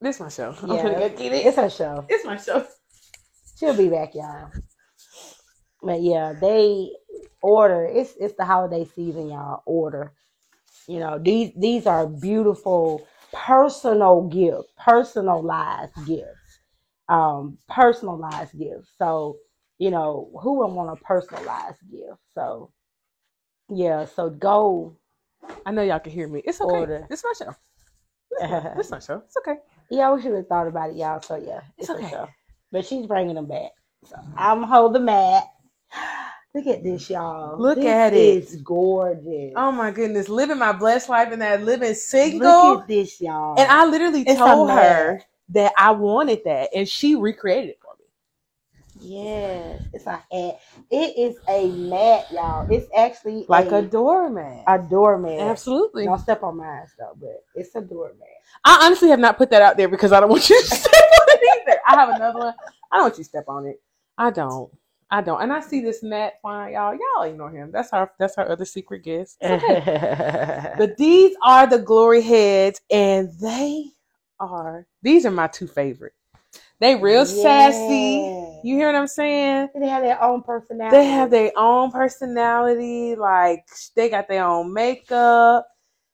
This 0.00 0.20
my 0.20 0.28
show. 0.28 0.54
I'm 0.62 0.68
Yeah. 0.68 0.82
gonna 0.82 0.98
go 0.98 1.08
get 1.10 1.32
it. 1.32 1.46
It's 1.46 1.56
her 1.56 1.70
show. 1.70 2.04
It's 2.08 2.24
my 2.24 2.36
show. 2.36 2.66
She'll 3.58 3.76
be 3.76 3.88
back, 3.88 4.14
y'all. 4.14 4.50
But 5.82 6.02
yeah, 6.02 6.32
they 6.32 6.90
order. 7.42 7.84
It's 7.84 8.14
it's 8.18 8.34
the 8.34 8.44
holiday 8.44 8.84
season, 8.84 9.28
y'all. 9.28 9.62
Order. 9.66 10.12
You 10.86 11.00
know 11.00 11.18
these 11.18 11.52
these 11.56 11.86
are 11.86 12.06
beautiful 12.06 13.06
personal 13.32 14.22
gifts, 14.28 14.72
personalized 14.78 15.94
gifts, 16.06 16.60
um, 17.08 17.58
personalized 17.68 18.58
gifts. 18.58 18.90
So 18.98 19.38
you 19.78 19.90
know 19.90 20.30
who 20.42 20.54
would 20.54 20.68
want 20.68 20.98
a 20.98 21.04
personalized 21.04 21.78
gift? 21.90 22.20
So 22.34 22.72
yeah, 23.68 24.06
so 24.06 24.30
go. 24.30 24.96
I 25.64 25.70
know 25.70 25.82
y'all 25.82 26.00
can 26.00 26.12
hear 26.12 26.28
me. 26.28 26.42
It's 26.44 26.60
okay. 26.60 26.70
Order. 26.70 27.06
It's 27.10 27.22
my 27.22 27.32
show. 27.38 27.54
It's 28.78 28.90
my, 28.90 28.98
show. 29.00 29.22
It's 29.24 29.36
okay. 29.38 29.60
Yeah, 29.90 30.12
we 30.12 30.20
should 30.20 30.34
have 30.34 30.48
thought 30.48 30.66
about 30.66 30.90
it, 30.90 30.96
y'all. 30.96 31.20
So 31.20 31.36
yeah, 31.36 31.60
It's 31.76 31.88
her 31.88 31.96
okay. 31.96 32.24
But 32.72 32.84
she's 32.84 33.06
bringing 33.06 33.34
them 33.34 33.46
back. 33.46 33.70
So 34.04 34.16
I'm 34.36 34.62
holding 34.62 35.04
mat. 35.04 35.44
Look 36.54 36.66
at 36.66 36.82
this, 36.82 37.10
y'all. 37.10 37.60
Look 37.60 37.76
This 37.76 37.86
at 37.86 38.14
it. 38.14 38.18
is 38.44 38.56
gorgeous. 38.62 39.52
Oh 39.54 39.70
my 39.70 39.90
goodness, 39.90 40.28
living 40.28 40.58
my 40.58 40.72
blessed 40.72 41.08
life 41.08 41.30
in 41.32 41.38
that 41.40 41.62
living 41.62 41.94
single. 41.94 42.40
Look 42.70 42.82
at 42.82 42.88
this, 42.88 43.20
y'all. 43.20 43.58
and 43.60 43.70
I 43.70 43.84
literally 43.84 44.22
It's 44.22 44.38
told 44.38 44.70
her 44.70 45.20
that 45.50 45.72
I 45.76 45.90
wanted 45.92 46.40
that, 46.46 46.70
and 46.74 46.88
she 46.88 47.14
recreated 47.16 47.70
it 47.70 47.78
for 47.82 47.92
me. 47.98 48.06
yes, 49.08 49.82
it's 49.92 50.06
a 50.06 50.12
hat. 50.32 50.60
It 50.90 51.16
is 51.18 51.36
a 51.48 51.68
mat, 51.68 52.26
y'all. 52.32 52.66
It's 52.72 52.88
actually 52.96 53.44
Like 53.48 53.70
a 53.70 53.76
a, 53.76 53.82
doormat. 53.82 54.64
a 54.66 54.78
doormat. 54.78 55.40
Absolutely. 55.40 56.06
Don't 56.06 56.18
step 56.18 56.42
on 56.42 56.56
mine, 56.56 56.86
though, 56.98 57.14
but 57.20 57.44
it's 57.54 57.74
a 57.76 57.80
doormat. 57.82 58.16
I 58.64 58.84
honestly 58.86 59.10
have 59.10 59.20
not 59.20 59.36
put 59.36 59.50
that 59.50 59.62
out 59.62 59.76
there 59.76 59.88
because 59.88 60.12
I 60.12 60.20
don't 60.20 60.30
want 60.30 60.48
you 60.48 60.58
to 60.60 60.66
step 60.76 60.92
on 60.94 61.26
it 61.28 61.62
either. 61.68 61.78
I 61.86 61.94
have 61.94 62.08
another 62.08 62.38
one. 62.38 62.54
I 62.90 62.96
don't 62.96 63.04
want 63.04 63.18
you 63.18 63.24
to 63.24 63.28
step 63.28 63.44
on 63.48 63.66
it. 63.66 63.80
I 64.16 64.30
don't. 64.30 64.72
I 65.10 65.22
don't. 65.22 65.40
And 65.42 65.52
I 65.52 65.60
see 65.60 65.80
this 65.80 66.02
Matt 66.02 66.34
fine, 66.42 66.74
y'all. 66.74 66.94
Y'all 66.94 67.24
ignore 67.24 67.50
him. 67.50 67.70
That's 67.72 67.92
our 67.92 68.12
that's 68.18 68.36
our 68.36 68.50
other 68.50 68.64
secret 68.64 69.04
guest. 69.04 69.38
Okay. 69.44 70.74
but 70.76 70.96
these 70.96 71.34
are 71.42 71.66
the 71.66 71.78
glory 71.78 72.20
heads, 72.20 72.80
and 72.90 73.30
they 73.40 73.86
are 74.38 74.86
these 75.02 75.24
are 75.24 75.30
my 75.30 75.46
two 75.46 75.66
favorite. 75.66 76.12
They 76.80 76.94
real 76.94 77.26
sassy. 77.26 78.60
You 78.62 78.76
hear 78.76 78.86
what 78.86 78.96
I'm 78.96 79.06
saying? 79.06 79.70
They 79.74 79.88
have 79.88 80.02
their 80.02 80.22
own 80.22 80.42
personality. 80.42 80.96
They 80.96 81.04
have 81.06 81.30
their 81.30 81.52
own 81.56 81.90
personality. 81.90 83.14
Like 83.16 83.66
they 83.96 84.08
got 84.08 84.28
their 84.28 84.44
own 84.44 84.72
makeup. 84.72 85.66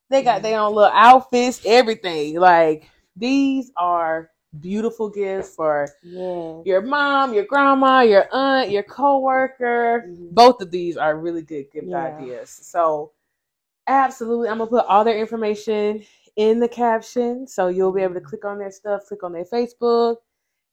They 0.09 0.23
got 0.23 0.43
their 0.43 0.61
own 0.61 0.75
little 0.75 0.93
outfits. 0.93 1.61
Everything. 1.65 2.39
Like 2.39 2.89
these 3.16 3.73
are 3.77 4.31
beautiful 4.60 5.09
gifts 5.09 5.55
for 5.55 5.89
yeah. 6.02 6.60
your 6.64 6.81
mom, 6.82 7.35
your 7.35 7.44
grandma, 7.44 8.01
your 8.01 8.26
aunt, 8.32 8.70
your 8.70 8.82
coworker. 8.82 10.05
Mhm. 10.09 10.31
Both 10.35 10.60
of 10.60 10.70
these 10.70 10.97
are 10.97 11.16
really 11.16 11.43
good 11.43 11.70
gift 11.72 11.89
Yeah. 11.89 12.05
ideas. 12.05 12.51
So 12.51 13.12
absolutely, 13.86 14.48
I'm 14.48 14.59
gonna 14.59 14.70
put 14.70 14.86
all 14.86 15.05
their 15.05 15.18
information 15.18 16.05
in 16.36 16.59
the 16.60 16.68
caption, 16.68 17.47
so 17.47 17.68
you'll 17.68 17.93
be 17.93 18.02
able 18.02 18.14
to 18.14 18.20
click 18.20 18.44
on 18.44 18.59
their 18.59 18.70
stuff, 18.70 19.06
click 19.06 19.22
on 19.22 19.32
their 19.32 19.44
Facebook, 19.44 20.16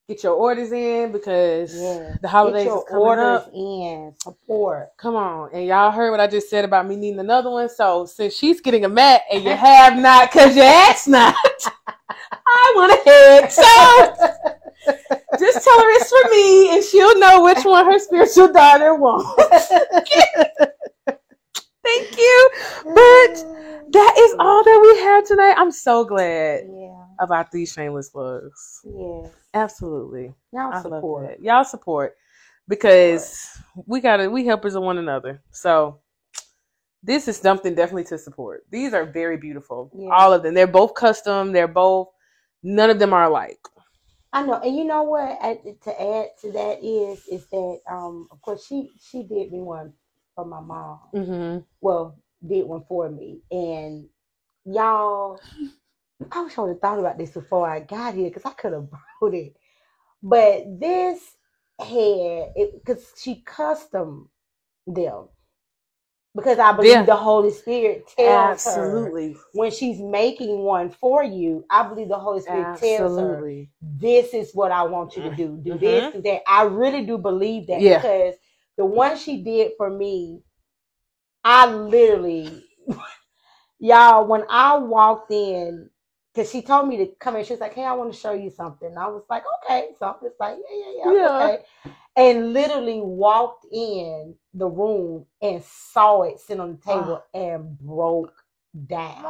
Get 0.10 0.24
your 0.24 0.34
orders 0.34 0.72
in 0.74 1.12
because 1.14 1.74
Yeah. 1.74 2.16
the 2.22 2.28
holidays 2.28 2.66
your 2.66 2.80
is 2.80 2.84
coming 2.90 3.20
up. 3.20 3.50
in. 3.54 4.14
Support. 4.22 4.90
Come 4.98 5.16
on, 5.16 5.52
and 5.54 5.66
y'all 5.66 5.92
heard 5.92 6.12
what 6.12 6.20
I 6.20 6.28
just 6.28 6.50
said 6.50 6.66
about 6.66 6.86
me 6.86 6.98
needing 6.98 7.20
another 7.20 7.50
one. 7.50 7.70
So 7.70 8.06
since 8.08 8.34
she's 8.34 8.60
getting 8.60 8.84
a 8.84 8.90
mat 8.90 9.22
and 9.32 9.42
you 9.44 9.52
have 9.52 9.96
not, 9.98 10.30
cause 10.32 10.56
you 10.56 10.64
asked 10.64 11.08
not, 11.08 11.36
I 12.32 12.74
went 12.78 12.94
ahead. 12.94 13.52
So 13.52 13.64
just 15.40 15.64
tell 15.64 15.80
her 15.80 15.90
it's 15.98 16.10
for 16.10 16.30
me, 16.32 16.74
and 16.76 16.84
she'll 16.84 17.20
know 17.20 17.44
which 17.44 17.64
one 17.64 17.86
her 17.86 18.00
spiritual 18.00 18.52
daughter 18.52 18.96
wants. 18.96 19.68
Thank 21.84 22.18
you. 22.18 22.50
But 22.86 23.34
that 23.92 24.16
is 24.18 24.36
all 24.40 24.64
that 24.64 24.80
we 24.82 25.00
have 25.02 25.26
tonight. 25.26 25.56
I'm 25.58 25.72
so 25.72 26.04
glad 26.06 26.66
Yeah. 26.72 27.06
about 27.20 27.52
these 27.52 27.74
shameless 27.74 28.10
plugs. 28.10 28.82
Yeah. 28.86 29.28
Absolutely. 29.54 30.34
Y'all 30.54 30.74
I 30.74 30.82
support. 30.82 31.40
Y'all 31.40 31.64
support 31.64 32.16
because 32.68 33.50
we 33.86 34.00
gotta 34.00 34.30
we 34.30 34.46
helpers 34.46 34.76
of 34.76 34.84
one 34.84 34.98
another. 34.98 35.42
So 35.52 36.00
this 37.04 37.28
is 37.28 37.38
something 37.38 37.76
definitely 37.76 38.04
to 38.06 38.18
support. 38.18 38.66
These 38.72 38.94
are 38.94 39.06
very 39.06 39.38
beautiful. 39.38 39.92
Yeah. 39.94 40.10
All 40.10 40.34
of 40.34 40.44
them. 40.44 40.54
They're 40.54 40.68
both 40.68 40.94
custom. 40.94 41.52
They're 41.52 41.68
both 41.68 42.10
none 42.64 42.90
of 42.90 43.00
them 43.00 43.14
are 43.14 43.24
alike. 43.24 43.60
I 44.34 44.44
know, 44.44 44.60
and 44.62 44.76
you 44.76 44.86
know 44.86 45.04
what? 45.04 45.38
I, 45.42 45.60
to 45.84 46.02
add 46.02 46.28
to 46.42 46.52
that 46.54 46.80
is 46.84 47.28
is 47.28 47.48
that 47.48 47.80
um 47.90 48.28
of 48.32 48.42
course 48.42 48.66
she 48.66 48.90
she 49.02 49.24
did 49.24 49.52
me 49.52 49.60
one 49.60 49.94
for 50.36 50.46
my 50.46 50.62
mom. 50.62 51.00
Mm-hmm. 51.14 51.60
Well, 51.82 52.18
did 52.48 52.66
one 52.66 52.84
for 52.88 53.10
me, 53.10 53.42
and 53.52 54.08
y'all, 54.66 55.40
I 56.32 56.44
wish 56.44 56.58
I 56.58 56.62
would 56.62 56.70
have 56.70 56.80
thought 56.80 57.00
about 57.00 57.18
this 57.18 57.32
before 57.32 57.70
I 57.70 57.82
got 57.82 58.14
here 58.14 58.30
because 58.30 58.46
I 58.46 58.54
could 58.54 58.74
have 58.74 58.88
brought 59.20 59.34
it. 59.34 59.54
But 60.24 60.80
this 60.80 61.20
had 61.80 62.54
it 62.56 62.74
because 62.74 63.06
she 63.18 63.42
custom 63.42 64.30
them 64.88 65.28
because 66.36 66.60
I 66.60 66.72
believe 66.72 66.92
Yeah. 66.92 67.04
the 67.04 67.16
Holy 67.16 67.52
Spirit 67.52 68.08
tells 68.08 68.66
her 68.66 68.72
Absolutely. 68.72 69.36
when 69.54 69.72
she's 69.72 70.00
making 70.00 70.60
one 70.60 70.90
for 70.90 71.24
you. 71.24 71.66
I 71.70 71.84
believe 71.84 72.08
the 72.08 72.20
Holy 72.20 72.42
Spirit 72.42 72.78
tells 72.78 73.20
her 73.20 73.66
this 73.82 74.34
is 74.34 74.54
what 74.56 74.72
I 74.72 74.84
want 74.84 75.18
you 75.18 75.24
to 75.24 75.30
mm-hmm. 75.30 75.38
do. 75.38 75.58
Do 75.58 75.72
mm-hmm. 75.72 75.80
this, 75.80 76.14
do 76.14 76.22
that. 76.22 76.42
I 76.48 76.64
really 76.64 77.06
do 77.06 77.18
believe 77.18 77.68
that 77.68 77.82
Yeah. 77.82 77.98
because 77.98 78.36
the 78.78 78.86
one 78.86 79.18
she 79.18 79.44
did 79.44 79.74
for 79.76 79.90
me, 79.90 80.42
I 81.44 81.66
literally, 81.66 82.64
y'all, 83.80 84.26
when 84.26 84.46
I 84.50 84.78
walked 84.78 85.32
in, 85.32 85.90
because 86.34 86.50
she 86.50 86.62
told 86.62 86.88
me 86.88 86.96
to 86.96 87.08
come 87.20 87.36
in, 87.36 87.44
she 87.44 87.52
was 87.52 87.60
like, 87.60 87.74
Hey, 87.74 87.84
I 87.84 87.92
want 87.92 88.14
to 88.14 88.18
show 88.18 88.32
you 88.32 88.50
something. 88.50 88.98
I 88.98 89.08
was 89.08 89.24
like, 89.30 89.44
Okay. 89.66 89.90
So 90.00 90.06
I'm 90.06 90.32
like, 90.40 90.58
Yeah, 90.70 90.78
yeah, 90.78 90.94
yeah. 91.04 91.14
Yeah. 91.14 91.44
Okay. 91.44 91.64
And 92.22 92.54
literally 92.54 93.02
walked 93.02 93.66
in 93.72 94.36
the 94.54 94.68
room 94.68 95.26
and 95.42 95.64
saw 95.64 96.24
it 96.24 96.40
sit 96.40 96.60
on 96.60 96.72
the 96.74 96.92
table 96.92 97.24
and 97.34 97.78
broke 97.80 98.34
down. 98.88 99.22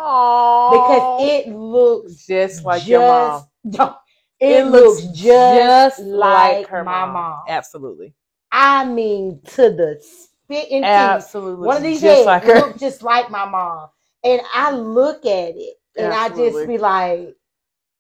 Because 0.72 1.22
it 1.24 1.50
looks 1.50 2.26
just 2.26 2.64
like 2.66 2.88
your 2.88 3.02
mom. 3.02 3.44
just- 3.70 3.98
It, 4.40 4.66
looks 4.66 5.04
just, 5.18 6.00
like, 6.00 6.68
her 6.68 6.84
my 6.84 7.06
mom. 7.06 7.44
Absolutely. 7.48 8.14
I 8.52 8.86
mean, 8.86 9.40
to 9.56 9.70
the 9.70 10.00
spit 10.02 10.66
and 10.72 10.84
teeth. 10.84 10.84
Absolutely. 10.84 11.68
One 11.68 11.78
of 11.78 11.84
these 11.84 12.02
just 12.02 12.18
heads 12.18 12.26
like 12.26 12.44
her. 12.44 12.56
look 12.56 12.78
just 12.78 13.04
like 13.04 13.30
my 13.30 13.46
mom. 13.46 13.90
And 14.24 14.42
I 14.54 14.72
look 14.72 15.26
at 15.26 15.54
it 15.56 15.76
and 15.96 16.14
I 16.14 16.30
just 16.30 16.68
be 16.68 16.78
like, 16.78 17.36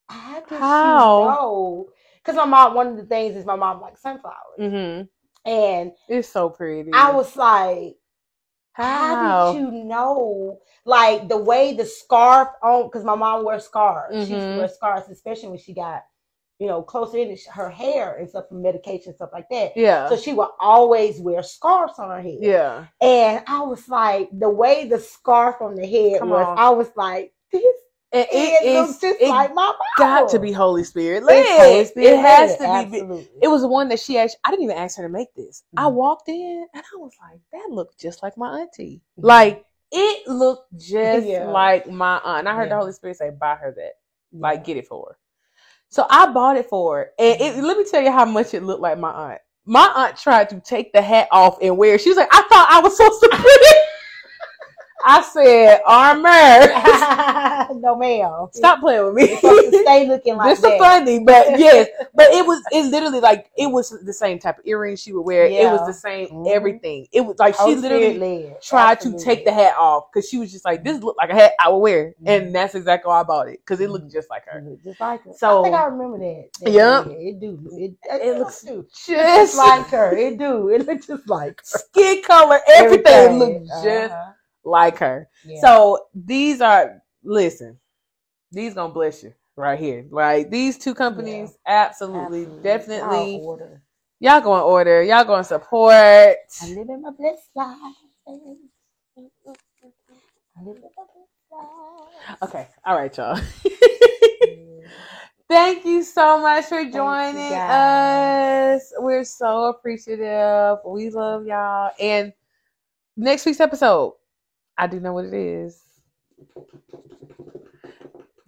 How? 0.09 1.19
she 1.19 1.25
know? 1.25 1.89
Because 2.23 2.37
my 2.37 2.45
mom, 2.45 2.75
one 2.75 2.87
of 2.87 2.97
the 2.97 3.05
things 3.05 3.35
is 3.35 3.45
my 3.45 3.55
mom 3.55 3.81
likes 3.81 4.01
sunflowers. 4.01 4.35
Mm-hmm. 4.59 5.49
And 5.49 5.91
It's 6.07 6.29
so 6.29 6.49
pretty. 6.49 6.91
I 6.93 7.11
was 7.11 7.35
like, 7.35 7.95
how 8.73 9.15
How? 9.15 9.53
did 9.53 9.59
you 9.59 9.71
know? 9.83 10.59
Like 10.85 11.27
the 11.29 11.37
way 11.37 11.73
the 11.73 11.85
scarf 11.85 12.49
on, 12.63 12.83
because 12.87 13.03
my 13.03 13.15
mom 13.15 13.43
wears 13.43 13.65
scarves. 13.65 14.27
She 14.27 14.33
used 14.33 14.47
to 14.47 14.53
Mhm. 14.53 14.57
wear 14.57 14.67
scarves, 14.67 15.09
especially 15.09 15.49
when 15.49 15.57
she 15.59 15.73
got, 15.73 16.03
you 16.59 16.67
know, 16.67 16.81
closer 16.81 17.17
in 17.17 17.35
her 17.51 17.69
hair 17.69 18.15
and 18.17 18.29
stuff 18.29 18.47
from 18.47 18.61
medication, 18.61 19.13
stuff 19.13 19.31
like 19.33 19.49
that. 19.49 19.75
Yeah. 19.75 20.07
So 20.09 20.15
she 20.15 20.33
would 20.33 20.49
always 20.59 21.19
wear 21.19 21.43
scarves 21.43 21.99
on 21.99 22.09
her 22.09 22.21
head. 22.21 22.37
yeah. 22.39 22.85
And 23.01 23.43
I 23.47 23.61
was 23.61 23.87
like, 23.89 24.29
the 24.31 24.49
way 24.49 24.87
the 24.87 24.99
scarf 24.99 25.57
on 25.61 25.75
the 25.75 25.85
head 25.87 26.19
Come 26.19 26.29
was, 26.29 26.45
on. 26.47 26.57
I 26.57 26.69
was 26.69 26.89
like, 26.95 27.33
this 27.51 27.75
And 28.13 28.27
it 28.29 28.73
looks 28.73 28.99
just 28.99 29.21
it 29.21 29.29
like 29.29 29.53
my 29.53 29.67
mom. 29.67 29.75
got 29.97 30.29
to 30.31 30.39
be 30.39 30.51
Holy 30.51 30.83
Spirit. 30.83 31.23
It's 31.27 31.49
Holy 31.51 31.77
Led. 31.77 31.87
Spirit 31.87 32.07
It 32.07 32.19
has 32.19 32.59
led, 32.59 32.91
to 32.91 32.91
be. 32.91 33.27
It 33.41 33.47
was 33.47 33.61
the 33.61 33.69
one 33.69 33.87
that 33.89 33.99
she 34.01 34.17
actually. 34.17 34.39
I 34.43 34.51
didn't 34.51 34.65
even 34.65 34.77
ask 34.77 34.97
her 34.97 35.03
to 35.03 35.09
make 35.09 35.33
this. 35.33 35.63
I 35.77 35.83
Mhm. 35.83 35.93
walked 35.93 36.27
in 36.27 36.67
and 36.73 36.83
I 36.93 36.97
was 36.97 37.13
like, 37.21 37.39
"That 37.53 37.69
looked 37.73 37.97
just 37.99 38.21
like 38.21 38.35
my 38.35 38.59
auntie." 38.59 39.01
Mhm. 39.17 39.23
Like 39.23 39.65
it 39.93 40.27
looked 40.27 40.75
just 40.77 41.25
Yeah. 41.25 41.49
like 41.51 41.87
my 41.87 42.19
aunt. 42.23 42.39
And 42.39 42.49
I 42.49 42.55
heard 42.55 42.69
the 42.69 42.75
Holy 42.77 42.91
Spirit 42.91 43.15
say, 43.17 43.29
"Buy 43.29 43.55
her 43.55 43.71
that. 43.71 43.93
Yeah. 44.33 44.41
Like 44.41 44.65
get 44.65 44.75
it 44.77 44.87
for 44.87 45.05
her." 45.11 45.17
So 45.89 46.05
I 46.09 46.25
bought 46.27 46.57
it 46.57 46.67
for 46.67 46.97
her, 46.97 47.11
and 47.17 47.39
it, 47.41 47.63
let 47.63 47.77
me 47.77 47.85
tell 47.85 48.01
you 48.01 48.11
how 48.11 48.25
much 48.25 48.53
it 48.53 48.63
looked 48.63 48.81
like 48.81 48.97
my 48.97 49.11
aunt. 49.11 49.41
My 49.65 49.89
aunt 49.95 50.17
tried 50.17 50.49
to 50.49 50.59
take 50.59 50.91
the 50.91 51.01
hat 51.01 51.27
off 51.31 51.57
and 51.61 51.77
wear. 51.77 51.95
it. 51.95 52.01
She 52.01 52.09
was 52.09 52.17
like, 52.17 52.29
"I 52.33 52.41
thought 52.43 52.67
I 52.71 52.81
was 52.81 52.97
supposed 52.97 53.21
to 53.21 53.29
put 53.29 53.39
it." 53.45 53.87
I 55.05 55.21
said, 55.21 55.81
"Armor." 55.85 57.73
no, 57.81 57.95
ma'am. 57.95 58.47
Stop 58.53 58.79
playing 58.81 59.05
with 59.05 59.13
me. 59.15 59.27
You're 59.29 59.37
supposed 59.39 59.71
to 59.71 59.81
stay 59.83 60.07
looking 60.07 60.35
like 60.37 60.57
a 60.57 60.61
that. 60.61 60.79
funny, 60.79 61.19
but 61.23 61.47
yes, 61.59 61.87
but 62.13 62.27
it 62.31 62.45
was 62.45 62.61
it 62.71 62.89
literally 62.91 63.19
like 63.19 63.49
it 63.57 63.67
was 63.67 63.89
the 64.05 64.13
same 64.13 64.39
type 64.39 64.59
of 64.59 64.65
earrings 64.65 65.01
she 65.01 65.13
would 65.13 65.21
wear. 65.21 65.45
It 65.45 65.69
was 65.71 65.85
the 65.87 65.93
same 65.93 66.27
Mhm. 66.29 66.49
everything. 66.51 67.07
It 67.11 67.21
was 67.21 67.37
like 67.39 67.55
she 67.55 67.75
literally 67.75 68.17
led. 68.17 68.61
tried 68.61 68.91
Absolutely. 68.93 69.19
to 69.19 69.25
take 69.25 69.45
the 69.45 69.51
hat 69.53 69.75
off 69.77 70.05
because 70.13 70.27
she 70.29 70.37
was 70.37 70.51
just 70.51 70.65
like, 70.65 70.83
"This 70.83 71.01
looked 71.01 71.17
like 71.17 71.29
a 71.29 71.35
hat 71.35 71.53
I 71.59 71.69
would 71.69 71.77
wear," 71.79 72.13
Mhm. 72.23 72.27
and 72.27 72.55
that's 72.55 72.75
exactly 72.75 73.09
why 73.09 73.21
I 73.21 73.23
bought 73.23 73.47
it 73.49 73.59
because 73.59 73.79
it 73.81 73.89
looked 73.89 74.07
Mhm. 74.07 74.13
just 74.13 74.29
like 74.29 74.45
her. 74.45 74.63
Just 74.83 74.99
like 74.99 75.23
her. 75.23 75.31
So- 75.35 75.61
I 75.61 75.63
think 75.63 75.75
I 75.75 75.85
remember 75.85 76.17
that. 76.19 76.45
that 76.61 76.71
Yep. 76.71 77.05
yeah, 77.07 77.13
it 77.29 77.39
do. 77.39 77.59
It, 77.73 77.91
It 78.03 78.21
it, 78.27 78.37
looks 78.39 78.63
looks 78.63 79.05
Just 79.05 79.57
like 79.57 79.87
her. 79.87 80.15
It 80.15 80.37
do. 80.37 80.69
It 80.69 80.85
looks 80.85 81.07
just 81.07 81.27
like 81.29 81.59
her. 81.59 81.63
skin 81.63 82.21
color, 82.23 82.59
everything, 82.67 83.31
It 83.31 83.37
looked 83.37 83.67
just 83.83 84.13
Uh-huh. 84.13 84.31
Like 84.63 84.97
her. 84.99 85.27
Yeah. 85.45 85.61
So 85.61 86.05
these 86.13 86.61
are 86.61 87.01
listen, 87.23 87.79
these 88.51 88.73
gonna 88.73 88.93
bless 88.93 89.23
you 89.23 89.33
right 89.55 89.79
here. 89.79 90.05
Right, 90.09 90.49
these 90.49 90.77
two 90.77 90.93
companies, 90.93 91.57
absolutely, 91.65 92.41
Absolutely. 92.41 92.63
definitely. 92.63 93.39
Order. 93.41 93.81
Y'all 94.21 94.39
going 94.39 94.59
to 94.59 94.65
order. 94.65 95.01
Y'all 95.01 95.23
going 95.23 95.41
to 95.41 95.47
support. 95.47 95.95
I 95.95 96.35
live 96.67 96.89
in 96.89 97.01
my 97.01 97.09
blessed 97.09 97.49
life. 97.55 97.75
I 98.27 98.31
live 98.31 98.57
in 99.17 99.31
my 99.47 99.53
blessed 100.61 100.83
life. 101.51 102.37
Okay. 102.43 102.67
All 102.85 102.95
right, 102.95 103.17
y'all. 103.17 103.35
Thank 105.49 105.85
you 105.85 106.03
so 106.03 106.39
much 106.39 106.65
for 106.65 106.83
joining 106.83 107.51
us. 107.51 108.93
We're 108.99 109.23
so 109.23 109.63
appreciative. 109.65 110.77
We 110.85 111.09
love 111.09 111.47
y'all. 111.47 111.89
And 111.99 112.31
next 113.17 113.47
week's 113.47 113.59
episode, 113.59 114.13
I 114.81 114.87
do 114.87 114.99
know 114.99 115.13
what 115.13 115.25
it 115.25 115.33
is. 115.35 115.79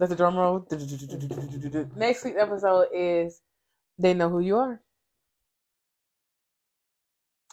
That's 0.00 0.10
a 0.10 0.16
drum 0.16 0.36
roll. 0.36 0.66
Next 1.94 2.24
week's 2.24 2.40
episode 2.40 2.88
is 2.92 3.40
They 4.00 4.14
Know 4.14 4.28
Who 4.28 4.40
You 4.40 4.56
Are. 4.56 4.80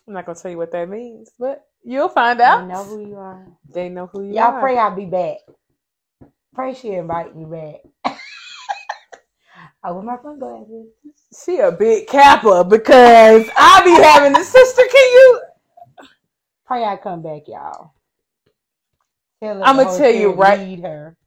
I'm 0.07 0.15
not 0.15 0.25
going 0.25 0.35
to 0.35 0.41
tell 0.41 0.49
you 0.49 0.57
what 0.57 0.71
that 0.71 0.89
means, 0.89 1.29
but 1.37 1.63
you'll 1.83 2.09
find 2.09 2.41
out. 2.41 2.63
I 2.63 2.65
know 2.65 2.83
who 2.83 3.07
you 3.07 3.17
are. 3.17 3.45
They 3.71 3.87
know 3.87 4.07
who 4.07 4.23
you 4.23 4.31
are. 4.31 4.33
Y'all 4.33 4.55
are. 4.55 4.59
pray 4.59 4.79
I'll 4.79 4.95
be 4.95 5.05
back. 5.05 5.37
Pray 6.55 6.73
she 6.73 6.93
invite 6.93 7.35
me 7.35 7.45
back. 7.45 7.81
I 9.83 9.91
wear 9.91 10.01
my 10.01 10.17
sunglasses. 10.23 10.87
She 11.45 11.59
a 11.59 11.71
big 11.71 12.07
kappa 12.07 12.63
because 12.63 13.47
I 13.55 13.81
be 13.85 13.91
having 14.03 14.33
the 14.33 14.43
sister. 14.43 14.81
Can 14.91 15.11
you? 15.11 15.41
Pray 16.65 16.83
I 16.83 16.97
come 16.97 17.21
back, 17.21 17.43
y'all. 17.45 17.93
Tell 19.41 19.55
her 19.57 19.63
I'ma 19.65 19.97
tell 19.97 20.11
you 20.13 20.31
right- 20.33 20.59
Lead 20.59 20.81
her. 20.81 21.17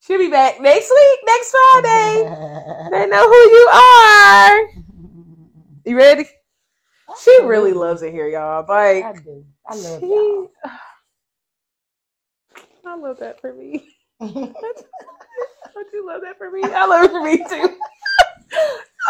She'll 0.00 0.18
be 0.18 0.30
back 0.30 0.60
next 0.60 0.90
week, 0.90 1.18
next 1.26 1.50
Friday. 1.50 2.88
they 2.90 3.06
know 3.06 3.28
who 3.28 3.34
you 3.34 3.68
are. 3.72 4.68
You 5.84 5.96
ready? 5.96 6.26
She 7.22 7.38
really 7.44 7.72
loves 7.72 8.02
it 8.02 8.12
here, 8.12 8.28
y'all. 8.28 8.70
I 8.70 9.14
do. 9.24 9.42
I 9.66 9.74
love 9.74 10.00
she, 10.00 10.06
y'all. 10.06 10.50
I 12.84 12.94
love 12.96 13.18
that 13.20 13.40
for 13.40 13.54
me. 13.54 13.88
Don't 14.20 14.34
you 15.94 16.06
love 16.06 16.20
that 16.22 16.36
for 16.36 16.50
me? 16.50 16.60
I 16.62 16.84
love 16.84 17.04
it 17.04 17.10
for 17.10 17.22
me 17.22 17.38
too. 17.38 17.78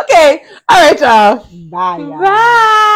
okay. 0.02 0.44
All 0.68 0.88
right, 0.88 1.00
y'all. 1.00 1.46
Bye, 1.68 1.98
y'all. 1.98 2.20
Bye. 2.20 2.94